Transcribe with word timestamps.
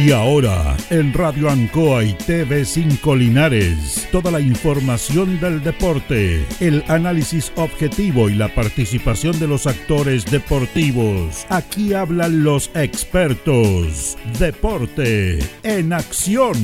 Y 0.00 0.12
ahora, 0.12 0.76
en 0.90 1.12
Radio 1.12 1.50
Ancoa 1.50 2.04
y 2.04 2.14
TV5 2.14 3.16
Linares, 3.16 4.07
toda 4.10 4.30
la 4.30 4.40
información 4.40 5.40
del 5.40 5.62
deporte, 5.62 6.44
el 6.60 6.84
análisis 6.88 7.52
objetivo 7.56 8.28
y 8.28 8.34
la 8.34 8.54
participación 8.54 9.38
de 9.38 9.46
los 9.46 9.66
actores 9.66 10.24
deportivos. 10.24 11.46
Aquí 11.48 11.94
hablan 11.94 12.44
los 12.44 12.70
expertos. 12.74 14.16
Deporte 14.38 15.38
en 15.62 15.92
acción 15.92 16.56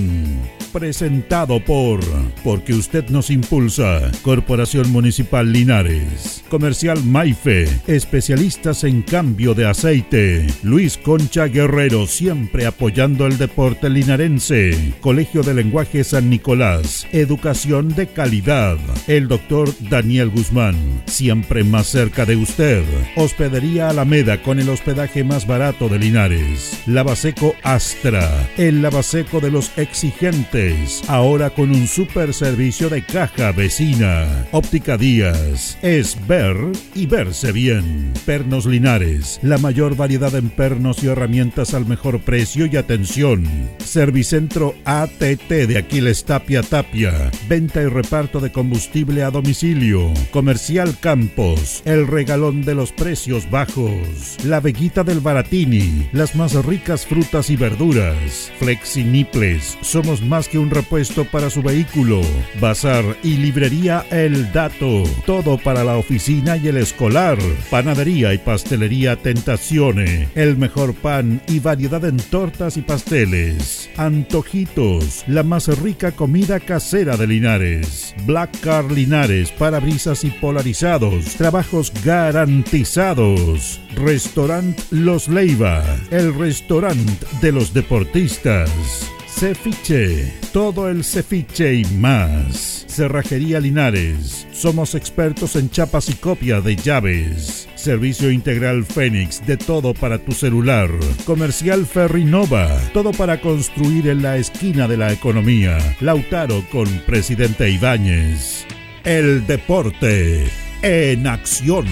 presentado 0.75 1.65
por 1.65 2.01
Porque 2.43 2.75
usted 2.75 3.09
nos 3.09 3.31
impulsa. 3.31 4.11
Corporación 4.23 4.91
Municipal 4.91 5.53
Linares. 5.53 6.43
Comercial 6.51 7.03
Maife. 7.05 7.69
Especialistas 7.87 8.83
en 8.83 9.03
cambio 9.03 9.55
de 9.55 9.67
aceite. 9.67 10.47
Luis 10.65 10.99
Concha 10.99 11.47
Guerrero 11.47 12.09
siempre 12.09 12.67
apoyando 12.67 13.27
el 13.27 13.39
deporte 13.39 13.89
linarense. 13.89 14.95
Colegio 15.01 15.43
de 15.43 15.55
Lenguaje 15.55 16.03
San 16.03 16.29
Nicolás. 16.29 17.07
Educación 17.35 17.89
de 17.89 18.07
calidad. 18.07 18.79
El 19.09 19.27
doctor 19.27 19.69
Daniel 19.91 20.31
Guzmán. 20.31 20.77
Siempre 21.07 21.65
más 21.65 21.89
cerca 21.89 22.25
de 22.25 22.37
usted. 22.37 22.85
Hospedería 23.17 23.89
Alameda 23.89 24.41
con 24.41 24.61
el 24.61 24.69
hospedaje 24.69 25.25
más 25.25 25.45
barato 25.45 25.89
de 25.89 25.99
Linares. 25.99 26.81
Lavaseco 26.87 27.57
Astra. 27.65 28.31
El 28.57 28.83
lavaseco 28.83 29.41
de 29.41 29.51
los 29.51 29.77
exigentes 29.77 31.03
ahora 31.09 31.51
con 31.51 31.71
un 31.71 31.89
super 31.89 32.33
servicio 32.35 32.89
de 32.89 33.03
caja 33.03 33.53
vecina. 33.53 34.47
Óptica 34.53 34.97
Díaz, 34.97 35.79
es 35.83 36.17
ver 36.29 36.57
y 36.95 37.07
verse 37.07 37.51
bien. 37.51 38.13
Pernos 38.25 38.67
Linares, 38.67 39.41
la 39.43 39.59
mayor 39.59 39.97
variedad 39.97 40.35
en 40.35 40.51
pernos 40.51 41.03
y 41.03 41.09
herramientas 41.09 41.75
al 41.75 41.87
mejor 41.87 42.21
precio 42.21 42.67
y 42.67 42.77
atención. 42.77 43.45
Servicentro 43.85 44.75
ATT 44.85 45.49
de 45.49 45.79
Aquiles 45.79 46.25
Tapia 46.25 46.63
Tapia, 46.63 47.24
venta 47.49 47.83
y 47.83 47.87
reparto 47.87 48.41
de 48.41 48.53
combustible 48.53 49.23
a 49.23 49.31
domicilio. 49.31 50.13
Comercial 50.31 50.97
Campos, 51.01 51.83
el 51.85 52.07
regalón 52.07 52.63
de 52.63 52.75
los 52.75 52.93
precios 52.93 53.51
bajos. 53.51 54.37
La 54.45 54.61
Veguita 54.61 55.05
del 55.05 55.21
Baratini, 55.21 56.09
las 56.13 56.35
más 56.37 56.55
ricas 56.65 57.07
frutas 57.07 57.51
y 57.51 57.57
verduras. 57.57 58.51
Flexi 58.59 59.05
Niples, 59.05 59.79
somos 59.81 60.23
más 60.23 60.49
que 60.49 60.59
un 60.59 60.71
repuesto 60.71 61.25
para 61.25 61.51
su 61.51 61.63
vehículo. 61.63 62.21
Bazar 62.61 63.05
y 63.23 63.37
librería 63.37 64.07
El 64.11 64.53
Dato. 64.53 65.05
Todo 65.27 65.59
para 65.59 65.85
la 65.85 65.97
oficina 65.97 66.57
y 66.57 66.69
el 66.69 66.77
escolar. 66.77 67.39
Panadería 67.71 68.35
y 68.35 68.39
pastelería 68.39 69.17
Tentacione. 69.17 70.29
El 70.35 70.57
mejor 70.57 70.95
pan 70.95 71.41
y 71.49 71.61
variedad 71.61 72.05
en 72.05 72.17
tortas 72.17 72.77
y 72.77 72.83
pasteles. 72.83 73.91
Antojitos. 73.97 75.25
La 75.27 75.43
más 75.43 75.69
rica 75.79 76.13
comida 76.13 76.61
casera 76.61 77.14
de 77.17 77.27
Linares. 77.27 78.15
Black 78.27 78.61
Car 78.61 78.91
Linares. 78.91 79.51
Parabrisas 79.53 80.25
y 80.25 80.31
polarizados. 80.31 81.25
Trabajos 81.37 81.93
garantizados. 82.05 83.81
Restaurant 83.95 84.79
Los 84.91 85.29
Leiva. 85.29 85.85
El 86.11 86.35
restaurante 86.35 87.27
de 87.41 87.53
los 87.53 87.73
deportistas. 87.73 89.14
Cefiche, 89.37 90.33
todo 90.53 90.89
el 90.89 91.03
cefiche 91.03 91.75
y 91.75 91.85
más. 91.85 92.85
Cerrajería 92.89 93.59
Linares, 93.59 94.47
somos 94.53 94.95
expertos 94.95 95.57
en 95.57 95.71
chapas 95.71 96.09
y 96.09 96.15
copia 96.15 96.61
de 96.61 96.77
llaves. 96.77 97.69
Servicio 97.75 98.31
integral 98.31 98.85
Fénix, 98.85 99.45
de 99.45 99.57
todo 99.57 99.93
para 99.93 100.19
tu 100.19 100.31
celular. 100.31 100.89
Comercial 101.27 101.85
Ferrinova, 101.85 102.79
todo 102.93 103.11
para 103.11 103.41
construir 103.41 104.07
en 104.07 104.23
la 104.23 104.37
esquina 104.37 104.87
de 104.87 104.99
la 104.99 105.13
economía. 105.13 105.79
Lautaro 106.01 106.65
con 106.71 106.87
Presidente 107.05 107.69
Ibáñez. 107.71 108.65
El 109.03 109.45
deporte 109.49 110.47
en 110.83 111.27
acción. 111.27 111.87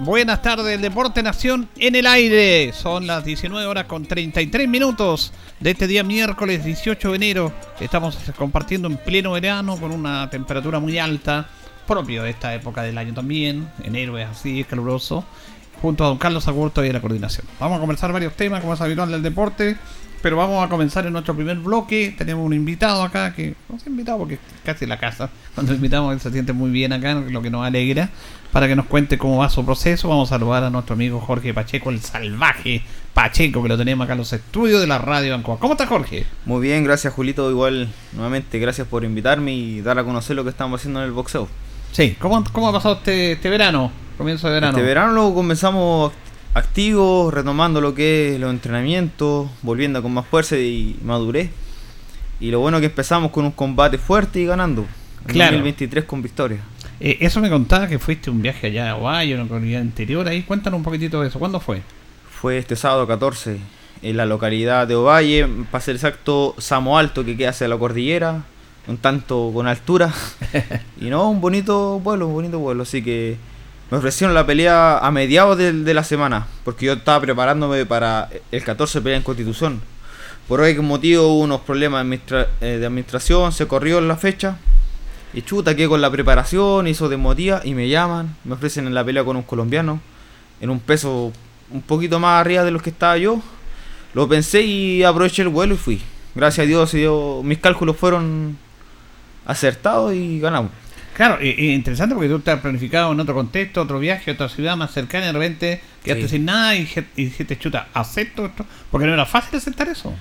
Buenas 0.00 0.40
tardes, 0.40 0.80
Deporte 0.80 1.20
Nación 1.20 1.68
en 1.76 1.96
el 1.96 2.06
aire. 2.06 2.72
Son 2.72 3.08
las 3.08 3.24
19 3.24 3.66
horas 3.66 3.86
con 3.86 4.06
33 4.06 4.68
minutos 4.68 5.32
de 5.58 5.72
este 5.72 5.88
día 5.88 6.04
miércoles 6.04 6.64
18 6.64 7.10
de 7.10 7.16
enero. 7.16 7.52
Estamos 7.80 8.16
compartiendo 8.38 8.86
en 8.86 8.98
pleno 8.98 9.32
verano 9.32 9.76
con 9.78 9.90
una 9.90 10.30
temperatura 10.30 10.78
muy 10.78 10.96
alta, 11.00 11.48
propio 11.88 12.22
de 12.22 12.30
esta 12.30 12.54
época 12.54 12.84
del 12.84 12.96
año 12.96 13.14
también. 13.14 13.68
Enero 13.82 14.16
es 14.16 14.28
así, 14.28 14.60
es 14.60 14.68
caluroso. 14.68 15.24
Junto 15.80 16.04
a 16.04 16.06
don 16.06 16.18
Carlos 16.18 16.46
Agurto 16.46 16.84
y 16.84 16.90
a 16.90 16.92
la 16.92 17.00
coordinación. 17.00 17.44
Vamos 17.58 17.78
a 17.78 17.80
conversar 17.80 18.12
varios 18.12 18.34
temas, 18.34 18.60
como 18.60 18.74
es 18.74 18.80
habitual 18.80 19.10
del 19.10 19.24
deporte. 19.24 19.76
Pero 20.22 20.36
vamos 20.36 20.64
a 20.64 20.68
comenzar 20.68 21.04
en 21.04 21.14
nuestro 21.14 21.34
primer 21.34 21.56
bloque. 21.56 22.14
Tenemos 22.16 22.46
un 22.46 22.54
invitado 22.54 23.02
acá 23.02 23.34
que 23.34 23.56
no 23.68 23.76
se 23.80 23.90
invitado 23.90 24.18
porque 24.18 24.34
es 24.34 24.40
casi 24.64 24.86
la 24.86 24.98
casa. 25.00 25.30
Cuando 25.56 25.74
invitamos 25.74 26.14
él 26.14 26.20
se 26.20 26.30
siente 26.30 26.52
muy 26.52 26.70
bien 26.70 26.92
acá, 26.92 27.14
lo 27.14 27.42
que 27.42 27.50
nos 27.50 27.66
alegra. 27.66 28.08
Para 28.52 28.68
que 28.68 28.76
nos 28.76 28.84
cuente 28.86 29.16
cómo 29.16 29.38
va 29.38 29.48
su 29.48 29.64
proceso, 29.64 30.08
vamos 30.08 30.30
a 30.30 30.38
saludar 30.38 30.62
a 30.64 30.70
nuestro 30.70 30.94
amigo 30.94 31.18
Jorge 31.20 31.54
Pacheco, 31.54 31.88
el 31.88 32.00
salvaje 32.00 32.82
Pacheco, 33.14 33.62
que 33.62 33.68
lo 33.70 33.78
tenemos 33.78 34.04
acá 34.04 34.12
en 34.12 34.18
los 34.18 34.32
estudios 34.32 34.80
de 34.80 34.86
la 34.86 34.98
radio 34.98 35.34
Ancoa. 35.34 35.58
¿Cómo 35.58 35.72
está 35.72 35.86
Jorge? 35.86 36.26
Muy 36.44 36.60
bien, 36.60 36.84
gracias 36.84 37.14
Julito. 37.14 37.50
Igual, 37.50 37.88
nuevamente, 38.12 38.58
gracias 38.58 38.86
por 38.86 39.04
invitarme 39.04 39.54
y 39.54 39.80
dar 39.80 39.98
a 39.98 40.04
conocer 40.04 40.36
lo 40.36 40.44
que 40.44 40.50
estamos 40.50 40.80
haciendo 40.80 41.00
en 41.00 41.06
el 41.06 41.12
boxeo. 41.12 41.48
Sí, 41.92 42.14
¿cómo, 42.18 42.44
cómo 42.52 42.68
ha 42.68 42.72
pasado 42.72 42.96
este, 42.96 43.32
este 43.32 43.48
verano? 43.48 43.90
Comienzo 44.18 44.48
de 44.48 44.54
verano. 44.54 44.76
Este 44.76 44.86
verano 44.86 45.12
lo 45.12 45.34
comenzamos 45.34 46.12
activos, 46.54 47.32
retomando 47.32 47.80
lo 47.80 47.94
que 47.94 48.34
es 48.34 48.40
los 48.40 48.50
entrenamientos, 48.50 49.48
volviendo 49.62 50.02
con 50.02 50.12
más 50.12 50.26
fuerza 50.26 50.56
y 50.58 50.98
madurez. 51.02 51.50
Y 52.40 52.50
lo 52.50 52.60
bueno 52.60 52.80
que 52.80 52.86
empezamos 52.86 53.30
con 53.30 53.44
un 53.46 53.52
combate 53.52 53.96
fuerte 53.98 54.40
y 54.40 54.44
ganando. 54.46 54.82
En 55.26 55.32
Claro. 55.34 55.52
2023 55.52 56.04
con 56.04 56.20
victoria. 56.20 56.60
Eh, 57.04 57.18
eso 57.20 57.40
me 57.40 57.50
contaba 57.50 57.88
que 57.88 57.98
fuiste 57.98 58.30
un 58.30 58.40
viaje 58.42 58.68
allá 58.68 58.90
a 58.92 58.96
Ohio, 58.96 59.36
una 59.36 59.48
comunidad 59.48 59.80
anterior. 59.80 60.26
Ahí 60.28 60.42
cuéntanos 60.42 60.78
un 60.78 60.84
poquitito 60.84 61.20
de 61.20 61.28
eso. 61.28 61.38
¿Cuándo 61.40 61.58
fue? 61.58 61.82
Fue 62.30 62.58
este 62.58 62.76
sábado 62.76 63.06
14 63.08 63.58
en 64.02 64.16
la 64.16 64.24
localidad 64.26 64.86
de 64.86 64.94
Ovalle, 64.94 65.48
para 65.70 65.82
ser 65.82 65.96
exacto, 65.96 66.54
Samo 66.58 66.98
Alto, 66.98 67.24
que 67.24 67.36
queda 67.36 67.50
hacia 67.50 67.66
la 67.68 67.76
cordillera, 67.76 68.42
un 68.86 68.98
tanto 68.98 69.50
con 69.52 69.66
altura. 69.66 70.12
y 71.00 71.06
no, 71.06 71.28
un 71.28 71.40
bonito 71.40 72.00
pueblo, 72.04 72.28
un 72.28 72.34
bonito 72.34 72.60
pueblo. 72.60 72.82
Así 72.84 73.02
que 73.02 73.36
me 73.90 73.98
ofrecieron 73.98 74.34
la 74.34 74.46
pelea 74.46 74.98
a 74.98 75.10
mediados 75.10 75.58
de, 75.58 75.72
de 75.72 75.94
la 75.94 76.04
semana, 76.04 76.46
porque 76.64 76.86
yo 76.86 76.92
estaba 76.94 77.20
preparándome 77.20 77.84
para 77.84 78.28
el 78.52 78.62
14 78.64 79.00
pelea 79.02 79.18
en 79.18 79.24
Constitución. 79.24 79.80
Por 80.48 80.60
hoy 80.60 80.74
motivo 80.78 81.28
hubo 81.28 81.40
unos 81.40 81.60
problemas 81.62 82.04
de, 82.04 82.16
administra- 82.16 82.48
eh, 82.60 82.78
de 82.78 82.86
administración, 82.86 83.52
se 83.52 83.66
corrió 83.66 84.00
la 84.00 84.16
fecha. 84.16 84.56
Y 85.34 85.42
chuta, 85.42 85.74
quedé 85.74 85.88
con 85.88 86.00
la 86.00 86.10
preparación, 86.10 86.86
hizo 86.86 87.08
desmotiva 87.08 87.62
y 87.64 87.74
me 87.74 87.88
llaman, 87.88 88.36
me 88.44 88.54
ofrecen 88.54 88.86
en 88.86 88.94
la 88.94 89.04
pelea 89.04 89.24
con 89.24 89.36
un 89.36 89.42
colombiano, 89.42 90.00
en 90.60 90.68
un 90.70 90.78
peso 90.80 91.32
un 91.70 91.82
poquito 91.82 92.20
más 92.20 92.40
arriba 92.40 92.64
de 92.64 92.70
los 92.70 92.82
que 92.82 92.90
estaba 92.90 93.16
yo. 93.16 93.40
Lo 94.14 94.28
pensé 94.28 94.62
y 94.62 95.02
aproveché 95.04 95.40
el 95.42 95.48
vuelo 95.48 95.74
y 95.74 95.78
fui. 95.78 96.02
Gracias 96.34 96.64
a 96.64 96.68
Dios 96.68 96.92
dio- 96.92 97.42
mis 97.42 97.58
cálculos 97.58 97.96
fueron 97.96 98.58
acertados 99.46 100.12
y 100.14 100.38
ganamos. 100.40 100.70
Claro, 101.14 101.42
y 101.44 101.72
interesante 101.72 102.14
porque 102.14 102.28
tú 102.30 102.38
te 102.40 102.50
has 102.50 102.60
planificado 102.60 103.12
en 103.12 103.20
otro 103.20 103.34
contexto, 103.34 103.82
otro 103.82 103.98
viaje, 103.98 104.30
otra 104.30 104.48
ciudad 104.48 104.76
más 104.76 104.92
cercana 104.92 105.24
y 105.24 105.26
de 105.28 105.32
repente 105.32 105.80
quedaste 106.04 106.24
Sí. 106.24 106.36
sin 106.36 106.46
nada 106.46 106.74
y, 106.74 106.88
y 107.16 107.24
dijiste, 107.26 107.58
chuta, 107.58 107.88
acepto 107.92 108.46
esto. 108.46 108.64
Porque 108.90 109.06
no 109.06 109.12
era 109.12 109.26
fácil 109.26 109.58
aceptar 109.58 109.88
eso. 109.88 110.14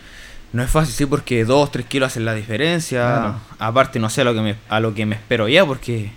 No 0.53 0.63
es 0.63 0.69
fácil, 0.69 0.93
sí, 0.93 1.05
porque 1.05 1.45
2, 1.45 1.71
3 1.71 1.85
kilos 1.85 2.07
hacen 2.07 2.25
la 2.25 2.33
diferencia. 2.33 2.99
Claro. 3.01 3.35
Aparte, 3.59 3.99
no 3.99 4.09
sé 4.09 4.21
a 4.21 4.23
lo, 4.25 4.33
que 4.33 4.41
me, 4.41 4.55
a 4.69 4.79
lo 4.79 4.93
que 4.93 5.05
me 5.05 5.15
espero 5.15 5.47
ya, 5.47 5.65
porque 5.65 6.11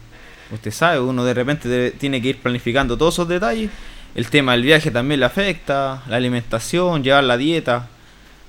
usted 0.52 0.70
sabe, 0.72 0.98
uno 1.00 1.24
de 1.24 1.34
repente 1.34 1.68
debe- 1.68 1.92
tiene 1.92 2.20
que 2.20 2.28
ir 2.30 2.38
planificando 2.38 2.96
todos 2.98 3.14
esos 3.14 3.28
detalles. 3.28 3.70
el 4.16 4.28
tema 4.30 4.52
del 4.52 4.62
viaje 4.62 4.90
también 4.90 5.20
le 5.20 5.26
afecta, 5.26 6.02
la 6.08 6.16
alimentación, 6.16 7.02
llevar 7.04 7.24
la 7.24 7.36
dieta. 7.36 7.88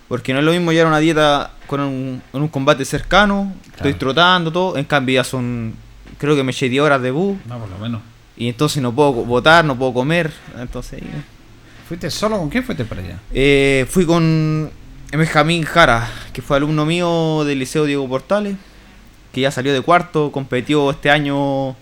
Porque 0.07 0.33
no 0.33 0.39
es 0.39 0.45
lo 0.45 0.51
mismo 0.51 0.71
llevar 0.71 0.87
una 0.87 0.99
dieta 0.99 1.51
con 1.65 1.79
un, 1.81 2.21
en 2.31 2.41
un 2.41 2.47
combate 2.47 2.85
cercano, 2.85 3.51
estoy 3.75 3.95
trotando, 3.95 4.51
todo. 4.51 4.77
En 4.77 4.85
cambio 4.85 5.15
ya 5.15 5.23
son, 5.23 5.73
creo 6.19 6.35
que 6.35 6.43
me 6.43 6.51
eché 6.51 6.69
10 6.69 6.83
horas 6.83 7.01
de 7.01 7.09
bus. 7.09 7.37
No, 7.47 7.57
por 7.57 7.69
lo 7.69 7.77
menos. 7.79 8.01
Y 8.37 8.47
entonces 8.49 8.83
no 8.83 8.93
puedo 8.93 9.11
votar, 9.13 9.65
no 9.65 9.75
puedo 9.75 9.93
comer. 9.93 10.31
Entonces 10.59 11.01
¿Fuiste 11.87 12.11
solo 12.11 12.37
con 12.37 12.49
quién 12.49 12.63
fuiste 12.63 12.85
para 12.85 13.01
allá? 13.01 13.17
Eh, 13.33 13.87
fui 13.89 14.05
con 14.05 14.69
Benjamín 15.11 15.63
Jara, 15.63 16.09
que 16.33 16.41
fue 16.41 16.57
alumno 16.57 16.85
mío 16.85 17.43
del 17.45 17.59
Liceo 17.59 17.85
Diego 17.85 18.07
Portales, 18.07 18.57
que 19.31 19.41
ya 19.41 19.51
salió 19.51 19.73
de 19.73 19.81
cuarto, 19.81 20.31
competió 20.31 20.89
este 20.91 21.09
año 21.09 21.75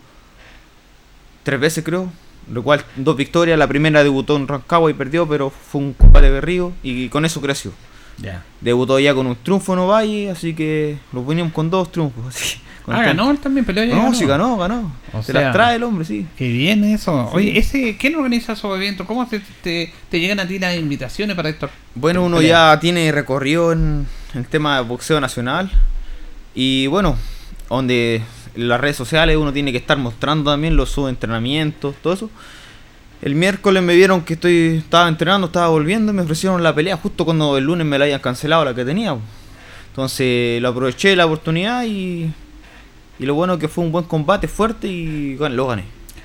tres 1.43 1.59
veces 1.59 1.83
creo, 1.83 2.11
lo 2.51 2.63
cual 2.63 2.83
dos 2.95 3.15
victorias, 3.15 3.57
la 3.57 3.67
primera 3.67 4.03
debutó 4.03 4.35
en 4.35 4.47
Rancagua 4.47 4.89
y 4.89 4.93
perdió, 4.93 5.27
pero 5.27 5.49
fue 5.49 5.81
un 5.81 5.93
combate 5.93 6.29
berrío 6.29 6.73
y 6.83 7.09
con 7.09 7.25
eso 7.25 7.41
creció. 7.41 7.71
Ya. 8.17 8.43
Debutó 8.61 8.99
ya 8.99 9.13
con 9.13 9.27
un 9.27 9.35
triunfo 9.35 9.73
en 9.73 9.79
Ovalle, 9.79 10.29
así 10.29 10.53
que 10.53 10.97
lo 11.11 11.23
poníamos 11.23 11.53
con 11.53 11.69
dos 11.69 11.91
triunfos. 11.91 12.25
así, 12.27 12.59
Ah, 12.87 13.01
ganó 13.03 13.31
él 13.31 13.37
también, 13.39 13.65
peleó 13.65 13.85
ya. 13.85 13.95
No, 13.95 14.13
sí 14.13 14.25
ganó, 14.25 14.57
ganó. 14.57 14.91
O 15.13 15.23
Se 15.23 15.31
sea- 15.31 15.41
las 15.41 15.53
trae 15.53 15.75
el 15.77 15.83
hombre, 15.83 16.03
sí. 16.05 16.25
Qué 16.37 16.49
bien 16.49 16.83
eso. 16.83 17.29
Sí. 17.31 17.37
Oye, 17.37 17.57
ese, 17.57 17.97
¿quién 17.97 18.15
organiza 18.15 18.53
esos 18.53 18.75
eventos? 18.75 19.07
¿Cómo 19.07 19.25
te, 19.27 19.39
te, 19.61 19.93
te 20.09 20.19
llegan 20.19 20.39
a 20.41 20.47
ti 20.47 20.59
las 20.59 20.75
invitaciones 20.75 21.35
para 21.35 21.49
esto? 21.49 21.69
Bueno, 21.95 22.23
uno 22.23 22.41
ya 22.41 22.77
tiene 22.81 23.11
recorrido 23.11 23.71
en 23.71 24.05
el 24.33 24.45
tema 24.47 24.77
de 24.77 24.83
boxeo 24.83 25.21
nacional. 25.21 25.71
Y 26.55 26.87
bueno, 26.87 27.15
donde 27.69 28.21
en 28.55 28.67
las 28.67 28.79
redes 28.81 28.97
sociales 28.97 29.37
uno 29.37 29.53
tiene 29.53 29.71
que 29.71 29.77
estar 29.77 29.97
mostrando 29.97 30.51
también 30.51 30.75
los 30.75 30.89
subentrenamientos, 30.91 31.95
todo 32.03 32.13
eso. 32.13 32.29
El 33.21 33.35
miércoles 33.35 33.81
me 33.81 33.95
vieron 33.95 34.21
que 34.23 34.33
estoy 34.33 34.77
estaba 34.83 35.07
entrenando, 35.07 35.47
estaba 35.47 35.69
volviendo 35.69 36.11
y 36.11 36.15
me 36.15 36.23
ofrecieron 36.23 36.61
la 36.61 36.75
pelea 36.75 36.97
justo 36.97 37.23
cuando 37.23 37.57
el 37.57 37.63
lunes 37.63 37.87
me 37.87 37.97
la 37.97 38.03
habían 38.03 38.19
cancelado 38.19 38.65
la 38.65 38.75
que 38.75 38.83
tenía. 38.83 39.15
Entonces 39.87 40.61
lo 40.61 40.69
aproveché 40.69 41.15
la 41.15 41.25
oportunidad 41.25 41.85
y, 41.85 42.29
y 43.19 43.25
lo 43.25 43.35
bueno 43.35 43.57
que 43.59 43.67
fue 43.67 43.83
un 43.83 43.91
buen 43.91 44.05
combate 44.05 44.47
fuerte 44.47 44.87
y 44.87 45.35
bueno, 45.35 45.55
lo 45.55 45.67
gané. 45.67 45.83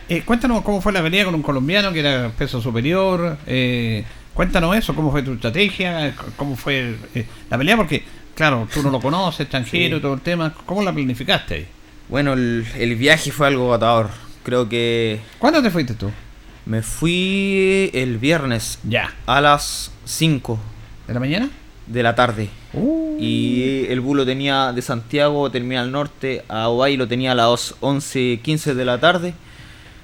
Eh, 0.09 0.23
cuéntanos 0.25 0.63
cómo 0.63 0.81
fue 0.81 0.93
la 0.93 1.03
pelea 1.03 1.25
con 1.27 1.35
un 1.35 1.43
colombiano 1.43 1.93
que 1.93 2.01
era 2.01 2.31
peso 2.31 2.61
superior. 2.63 3.37
eh, 3.47 4.05
cuéntanos 4.35 4.77
eso, 4.77 4.95
cómo 4.95 5.11
fue 5.11 5.23
tu 5.23 5.33
estrategia, 5.35 6.15
cómo 6.37 6.57
fue 6.57 6.95
eh, 7.15 7.27
la 7.51 7.59
pelea, 7.59 7.77
porque, 7.77 8.05
claro, 8.35 8.69
tú 8.73 8.83
no 8.83 8.91
lo 8.91 9.01
conoces, 9.01 9.41
extranjero 9.41 9.97
Sí. 9.97 10.03
todo 10.03 10.15
el 10.15 10.21
tema. 10.21 10.55
¿Cómo 10.65 10.83
la 10.83 10.93
planificaste 10.93 11.55
ahí? 11.55 11.67
Bueno, 12.09 12.33
el, 12.35 12.65
el 12.79 12.95
viaje 12.97 13.31
fue 13.33 13.49
algo 13.49 13.65
agotador. 13.65 14.09
Creo 14.45 14.67
que 14.69 15.21
¿Cuándo 15.39 15.63
te 15.63 15.71
fuiste 15.71 15.93
tú? 15.95 16.11
me 16.65 16.81
fui 16.83 17.91
el 17.93 18.17
viernes 18.19 18.79
Ya. 18.85 19.13
a 19.27 19.41
las 19.41 19.91
5 20.05 20.59
¿De 21.07 21.15
la 21.15 21.21
mañana? 21.21 21.51
De 21.89 22.03
la 22.03 22.15
tarde. 22.15 22.51
Uh, 22.73 23.17
Y 23.19 23.87
el 23.89 24.01
vuelo 24.01 24.25
tenía 24.27 24.73
de 24.73 24.83
Santiago, 24.83 25.51
Terminal 25.51 25.91
Norte, 25.91 26.45
a 26.49 26.69
Ovalle 26.69 26.97
lo 26.97 27.09
tenía 27.09 27.33
a 27.33 27.35
las 27.35 27.75
11.15 27.81 28.75
de 28.75 28.85
la 28.85 28.99
tarde. 28.99 29.35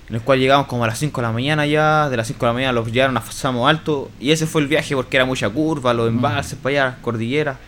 En 0.08 0.16
el 0.16 0.20
cual 0.20 0.38
llegamos 0.38 0.66
como 0.66 0.84
a 0.84 0.86
las 0.86 0.98
5 0.98 1.20
de 1.20 1.26
la 1.26 1.32
mañana 1.32 1.66
ya. 1.66 2.08
De 2.10 2.16
las 2.16 2.26
5 2.26 2.40
de 2.40 2.46
la 2.46 2.52
mañana 2.52 2.72
los 2.72 2.90
llevaron 2.92 3.16
a 3.16 3.22
Samo 3.22 3.69
Alto. 3.69 4.10
Y 4.20 4.32
ese 4.32 4.46
fue 4.46 4.60
el 4.62 4.69
viaje 4.69 4.94
porque 4.94 5.16
era 5.16 5.25
mucha 5.25 5.48
curva, 5.48 5.94
los 5.94 6.08
embalses 6.08 6.58
para 6.62 6.86
allá, 6.88 6.98
cordillera. 7.02 7.58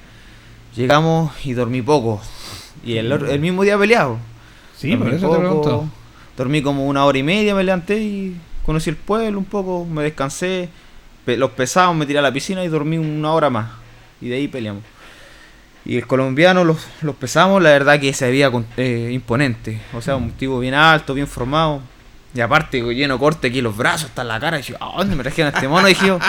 Llegamos 0.77 1.33
y 1.45 1.53
dormí 1.55 1.81
poco. 1.83 2.21
Y 2.85 2.97
el, 2.99 3.11
el 3.13 3.41
mismo 3.41 3.63
día 3.63 3.79
peleado. 3.79 4.19
sí, 4.77 4.91
Dormí 4.91 5.05
por 5.05 5.15
eso 5.15 5.31
te 5.31 5.39
pregunto. 5.39 5.89
Dormí 6.37 6.61
como 6.63 6.87
una 6.87 7.05
hora 7.07 7.17
y 7.19 7.23
media, 7.23 7.55
me 7.55 7.65
levanté 7.65 7.99
y 7.99 8.37
conocí 8.65 8.91
el 8.91 8.97
pueblo 8.97 9.39
un 9.39 9.47
poco, 9.47 9.87
me 9.87 10.03
descansé. 10.03 10.69
Los 11.27 11.51
pesados, 11.53 11.97
me 11.97 12.05
tiré 12.07 12.19
a 12.19 12.23
la 12.23 12.33
piscina 12.33 12.63
y 12.63 12.69
dormí 12.69 12.99
una 12.99 13.33
hora 13.33 13.49
más. 13.51 13.69
Y 14.21 14.29
de 14.29 14.37
ahí 14.37 14.49
peleamos. 14.49 14.83
Y 15.85 15.97
el 15.97 16.07
colombiano 16.07 16.65
los, 16.65 16.79
los 17.03 17.15
pesamos, 17.15 17.63
la 17.63 17.71
verdad 17.71 18.01
que 18.01 18.13
se 18.13 18.29
veía 18.29 18.51
eh, 18.77 19.11
imponente. 19.13 19.81
O 19.95 20.01
sea, 20.03 20.17
un 20.17 20.33
tipo 20.33 20.59
bien 20.59 20.75
alto, 20.75 21.15
bien 21.15 21.29
formado. 21.29 21.81
Y 22.35 22.41
aparte, 22.41 22.81
lleno 22.95 23.19
corte 23.19 23.49
aquí 23.49 23.61
los 23.61 23.77
brazos, 23.77 24.09
hasta 24.09 24.23
en 24.23 24.29
la 24.29 24.41
cara. 24.41 24.59
Y 24.59 24.63
dije, 24.63 24.75
¿a 24.81 24.97
dónde 24.99 25.15
me 25.17 25.23
trajeron 25.23 25.53
a 25.53 25.57
este 25.57 25.69
mono? 25.69 25.87
Dije 25.87 26.07
yo. 26.09 26.19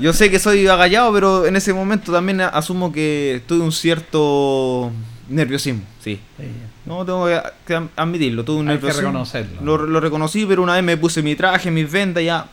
Yo 0.00 0.12
sé 0.12 0.30
que 0.30 0.38
soy 0.38 0.66
agallado, 0.66 1.12
pero 1.12 1.46
en 1.46 1.56
ese 1.56 1.72
momento 1.72 2.12
también 2.12 2.40
asumo 2.40 2.92
que 2.92 3.42
tuve 3.46 3.60
un 3.60 3.72
cierto 3.72 4.90
nerviosismo, 5.28 5.82
sí. 6.02 6.20
Sí. 6.38 6.44
No, 6.84 7.04
tengo 7.04 7.26
que, 7.26 7.40
que 7.66 7.80
admitirlo, 7.96 8.44
tuve 8.44 8.60
un 8.60 8.68
Hay 8.68 8.76
que 8.76 8.82
nerviosismo. 8.82 9.08
reconocerlo. 9.08 9.60
Lo, 9.62 9.86
lo 9.86 10.00
reconocí, 10.00 10.46
pero 10.46 10.62
una 10.62 10.74
vez 10.74 10.82
me 10.82 10.96
puse 10.96 11.22
mi 11.22 11.34
traje, 11.36 11.70
mis 11.70 11.90
vendas, 11.90 12.24
ya. 12.24 12.46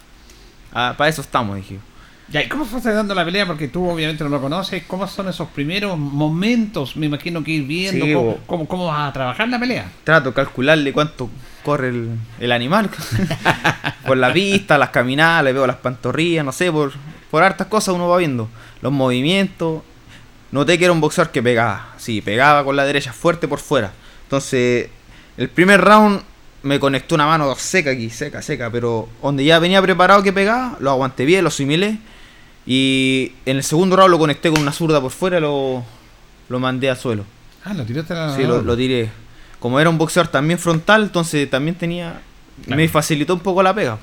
Ah, 0.74 0.94
para 0.98 1.10
eso 1.10 1.22
estamos, 1.22 1.56
dije. 1.56 1.80
Ya, 2.28 2.42
¿y 2.42 2.50
cómo 2.50 2.66
fue 2.66 2.82
dando 2.82 3.14
la 3.14 3.24
pelea? 3.24 3.46
Porque 3.46 3.68
tú 3.68 3.88
obviamente 3.88 4.24
no 4.24 4.30
lo 4.32 4.42
conoces. 4.42 4.84
¿Cómo 4.88 5.08
son 5.08 5.30
esos 5.30 5.48
primeros 5.50 5.98
momentos? 5.98 6.96
Me 6.98 7.06
imagino 7.06 7.44
que 7.44 7.52
ir 7.52 7.64
viendo 7.66 8.06
Sí, 8.06 8.14
cómo, 8.14 8.38
cómo, 8.48 8.68
cómo 8.68 8.86
vas 8.88 9.10
a 9.10 9.14
trabajar 9.14 9.48
la 9.48 9.60
pelea. 9.60 9.92
Trato 10.04 10.30
de 10.30 10.36
calcularle 10.36 10.92
cuánto 10.92 11.30
corre 11.64 11.90
el, 11.90 12.10
el 12.40 12.52
animal. 12.52 12.90
por 14.08 14.18
la 14.18 14.30
vista, 14.30 14.78
las 14.78 14.90
caminadas, 14.90 15.44
le 15.44 15.54
veo 15.54 15.68
las 15.68 15.78
pantorrillas, 15.78 16.44
no 16.44 16.52
sé, 16.52 16.72
por, 16.72 16.94
por 17.30 17.44
hartas 17.44 17.68
cosas 17.68 17.94
uno 17.94 18.08
va 18.08 18.18
viendo. 18.18 18.50
Los 18.82 18.92
movimientos. 18.92 19.84
Noté 20.52 20.78
que 20.78 20.86
era 20.86 20.94
un 20.94 21.02
boxeador 21.02 21.32
que 21.32 21.44
pegaba. 21.44 21.90
Sí, 21.98 22.22
pegaba 22.22 22.64
con 22.64 22.76
la 22.76 22.86
derecha 22.86 23.14
fuerte 23.14 23.48
por 23.48 23.60
fuera. 23.60 23.92
Entonces, 24.24 24.90
el 25.38 25.50
primer 25.50 25.82
round 25.82 26.22
me 26.64 26.80
conectó 26.80 27.14
una 27.16 27.28
mano 27.28 27.54
seca 27.56 27.92
aquí, 27.92 28.10
seca, 28.10 28.42
seca. 28.42 28.72
Pero 28.72 29.10
donde 29.22 29.44
ya 29.44 29.60
venía 29.60 29.82
preparado 29.82 30.24
que 30.24 30.34
pegaba, 30.34 30.78
lo 30.80 30.90
aguanté 30.90 31.26
bien, 31.26 31.44
lo 31.44 31.50
asimilé. 31.50 32.00
Y 32.66 33.34
en 33.46 33.58
el 33.58 33.64
segundo 33.64 33.96
round 33.96 34.12
lo 34.12 34.20
conecté 34.20 34.50
con 34.50 34.62
una 34.62 34.72
zurda 34.72 35.00
por 35.00 35.12
fuera, 35.12 35.40
lo, 35.40 35.84
lo 36.50 36.60
mandé 36.60 36.90
al 36.90 36.98
suelo. 36.98 37.24
Ah, 37.64 37.74
lo 37.74 37.86
tiraste 37.86 38.14
a 38.14 38.28
la... 38.28 38.36
Sí, 38.36 38.44
lo, 38.44 38.62
lo 38.62 38.76
tiré. 38.76 39.10
Como 39.60 39.80
era 39.80 39.90
un 39.90 39.98
boxeador 39.98 40.32
también 40.32 40.60
frontal, 40.60 41.04
entonces 41.04 41.50
también 41.50 41.76
tenía. 41.76 42.22
Claro. 42.66 42.78
Me 42.78 42.88
facilitó 42.88 43.34
un 43.34 43.40
poco 43.40 43.64
la 43.64 43.74
pega. 43.74 43.98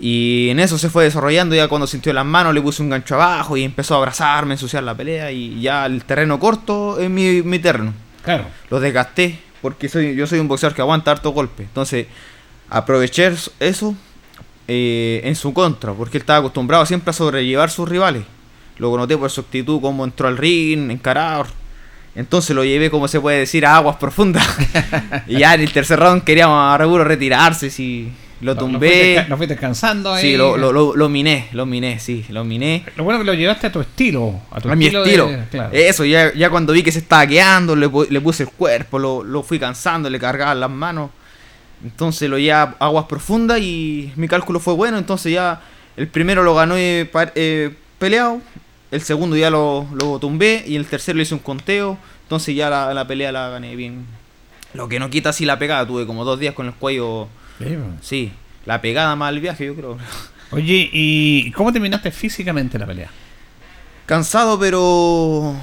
Y 0.00 0.48
en 0.50 0.60
eso 0.60 0.78
se 0.78 0.90
fue 0.90 1.04
desarrollando. 1.04 1.54
Ya 1.54 1.68
cuando 1.68 1.86
sintió 1.86 2.12
las 2.12 2.24
manos, 2.26 2.54
le 2.54 2.60
puse 2.60 2.82
un 2.82 2.90
gancho 2.90 3.14
abajo 3.14 3.56
y 3.56 3.64
empezó 3.64 3.94
a 3.94 3.98
abrazarme, 3.98 4.52
a 4.52 4.54
ensuciar 4.54 4.82
la 4.82 4.94
pelea. 4.94 5.30
Y 5.32 5.60
ya 5.60 5.86
el 5.86 6.04
terreno 6.04 6.38
corto 6.38 6.98
es 6.98 7.10
mi, 7.10 7.42
mi 7.42 7.58
terreno. 7.58 7.94
Claro. 8.22 8.46
Lo 8.70 8.80
desgasté 8.80 9.38
porque 9.62 9.88
soy, 9.88 10.14
yo 10.14 10.26
soy 10.26 10.40
un 10.40 10.48
boxeador 10.48 10.74
que 10.74 10.82
aguanta 10.82 11.10
harto 11.10 11.30
golpe. 11.30 11.62
Entonces 11.62 12.06
aproveché 12.68 13.32
eso 13.60 13.94
eh, 14.68 15.20
en 15.24 15.34
su 15.36 15.52
contra, 15.52 15.92
porque 15.92 16.16
él 16.18 16.22
estaba 16.22 16.38
acostumbrado 16.40 16.84
siempre 16.86 17.10
a 17.10 17.12
sobrellevar 17.12 17.70
sus 17.70 17.88
rivales. 17.88 18.22
Lo 18.78 18.96
noté 18.96 19.16
por 19.16 19.30
su 19.30 19.42
actitud, 19.42 19.80
cómo 19.80 20.04
entró 20.04 20.26
al 20.28 20.36
ring, 20.36 20.90
encarado. 20.90 21.46
Entonces 22.16 22.54
lo 22.54 22.64
llevé, 22.64 22.90
como 22.90 23.08
se 23.08 23.20
puede 23.20 23.38
decir, 23.40 23.66
a 23.66 23.76
aguas 23.76 23.96
profundas. 23.96 24.46
y 25.26 25.38
ya 25.38 25.54
en 25.54 25.60
el 25.62 25.72
tercer 25.72 25.98
round 25.98 26.22
queríamos 26.24 26.58
a 26.72 26.78
Regulo 26.78 27.02
retirarse, 27.04 27.70
si 27.70 28.12
lo 28.40 28.54
Lo 28.54 28.58
tumbé. 28.58 28.88
fuiste, 29.14 29.28
lo 29.28 29.36
fuiste 29.36 29.54
descansando 29.54 30.12
ahí. 30.12 30.22
Sí, 30.22 30.36
lo, 30.36 30.56
lo, 30.56 30.72
lo, 30.72 30.94
lo 30.94 31.08
miné, 31.08 31.48
lo 31.52 31.66
miné, 31.66 31.98
sí, 31.98 32.24
lo 32.28 32.44
miné. 32.44 32.84
Lo 32.96 33.02
bueno 33.04 33.18
que 33.20 33.24
lo 33.26 33.34
llevaste 33.34 33.66
a 33.68 33.72
tu 33.72 33.80
estilo. 33.80 34.40
A 34.52 34.60
tu 34.60 34.70
A 34.70 34.76
mi 34.76 34.86
estilo. 34.86 35.04
estilo. 35.04 35.26
de- 35.28 35.44
claro. 35.50 35.70
Eso, 35.72 36.04
ya, 36.04 36.32
ya 36.34 36.50
cuando 36.50 36.72
vi 36.72 36.82
que 36.82 36.92
se 36.92 37.00
estaba 37.00 37.26
quedando, 37.26 37.74
le, 37.74 37.88
le 38.10 38.20
puse 38.20 38.44
el 38.44 38.50
cuerpo, 38.50 38.98
lo, 38.98 39.22
lo 39.24 39.42
fui 39.42 39.58
cansando, 39.58 40.08
le 40.10 40.18
cargaba 40.20 40.54
las 40.54 40.70
manos. 40.70 41.10
Entonces 41.84 42.28
lo 42.28 42.38
llevé 42.38 42.52
a 42.52 42.74
aguas 42.80 43.04
profundas 43.04 43.60
y 43.60 44.12
mi 44.16 44.26
cálculo 44.26 44.58
fue 44.58 44.74
bueno. 44.74 44.98
Entonces 44.98 45.32
ya 45.32 45.62
el 45.96 46.08
primero 46.08 46.42
lo 46.42 46.54
ganó 46.54 46.76
eh, 46.76 47.08
eh, 47.36 47.76
peleado, 47.98 48.40
el 48.90 49.02
segundo 49.02 49.36
ya 49.36 49.50
lo, 49.50 49.86
lo 49.94 50.18
tumbé 50.18 50.64
y 50.66 50.76
el 50.76 50.86
tercero 50.86 51.16
le 51.16 51.22
hice 51.22 51.34
un 51.34 51.40
conteo. 51.40 51.98
Entonces 52.22 52.56
ya 52.56 52.70
la, 52.70 52.92
la 52.94 53.06
pelea 53.06 53.30
la 53.30 53.50
gané 53.50 53.76
bien. 53.76 54.06
Lo 54.72 54.88
que 54.88 54.98
no 54.98 55.10
quita 55.10 55.28
así 55.28 55.44
la 55.44 55.58
pegada, 55.58 55.86
tuve 55.86 56.06
como 56.06 56.24
dos 56.24 56.40
días 56.40 56.54
con 56.54 56.66
el 56.66 56.74
cuello. 56.74 57.28
Sí. 57.58 57.76
Sí, 58.00 58.32
la 58.66 58.80
pegada 58.80 59.14
más 59.14 59.32
el 59.32 59.40
viaje, 59.40 59.66
yo 59.66 59.74
creo. 59.76 59.98
Oye, 60.50 60.90
¿y 60.92 61.50
cómo 61.52 61.72
terminaste 61.72 62.10
físicamente 62.10 62.78
la 62.78 62.86
pelea? 62.86 63.10
Cansado, 64.06 64.58
pero. 64.58 65.54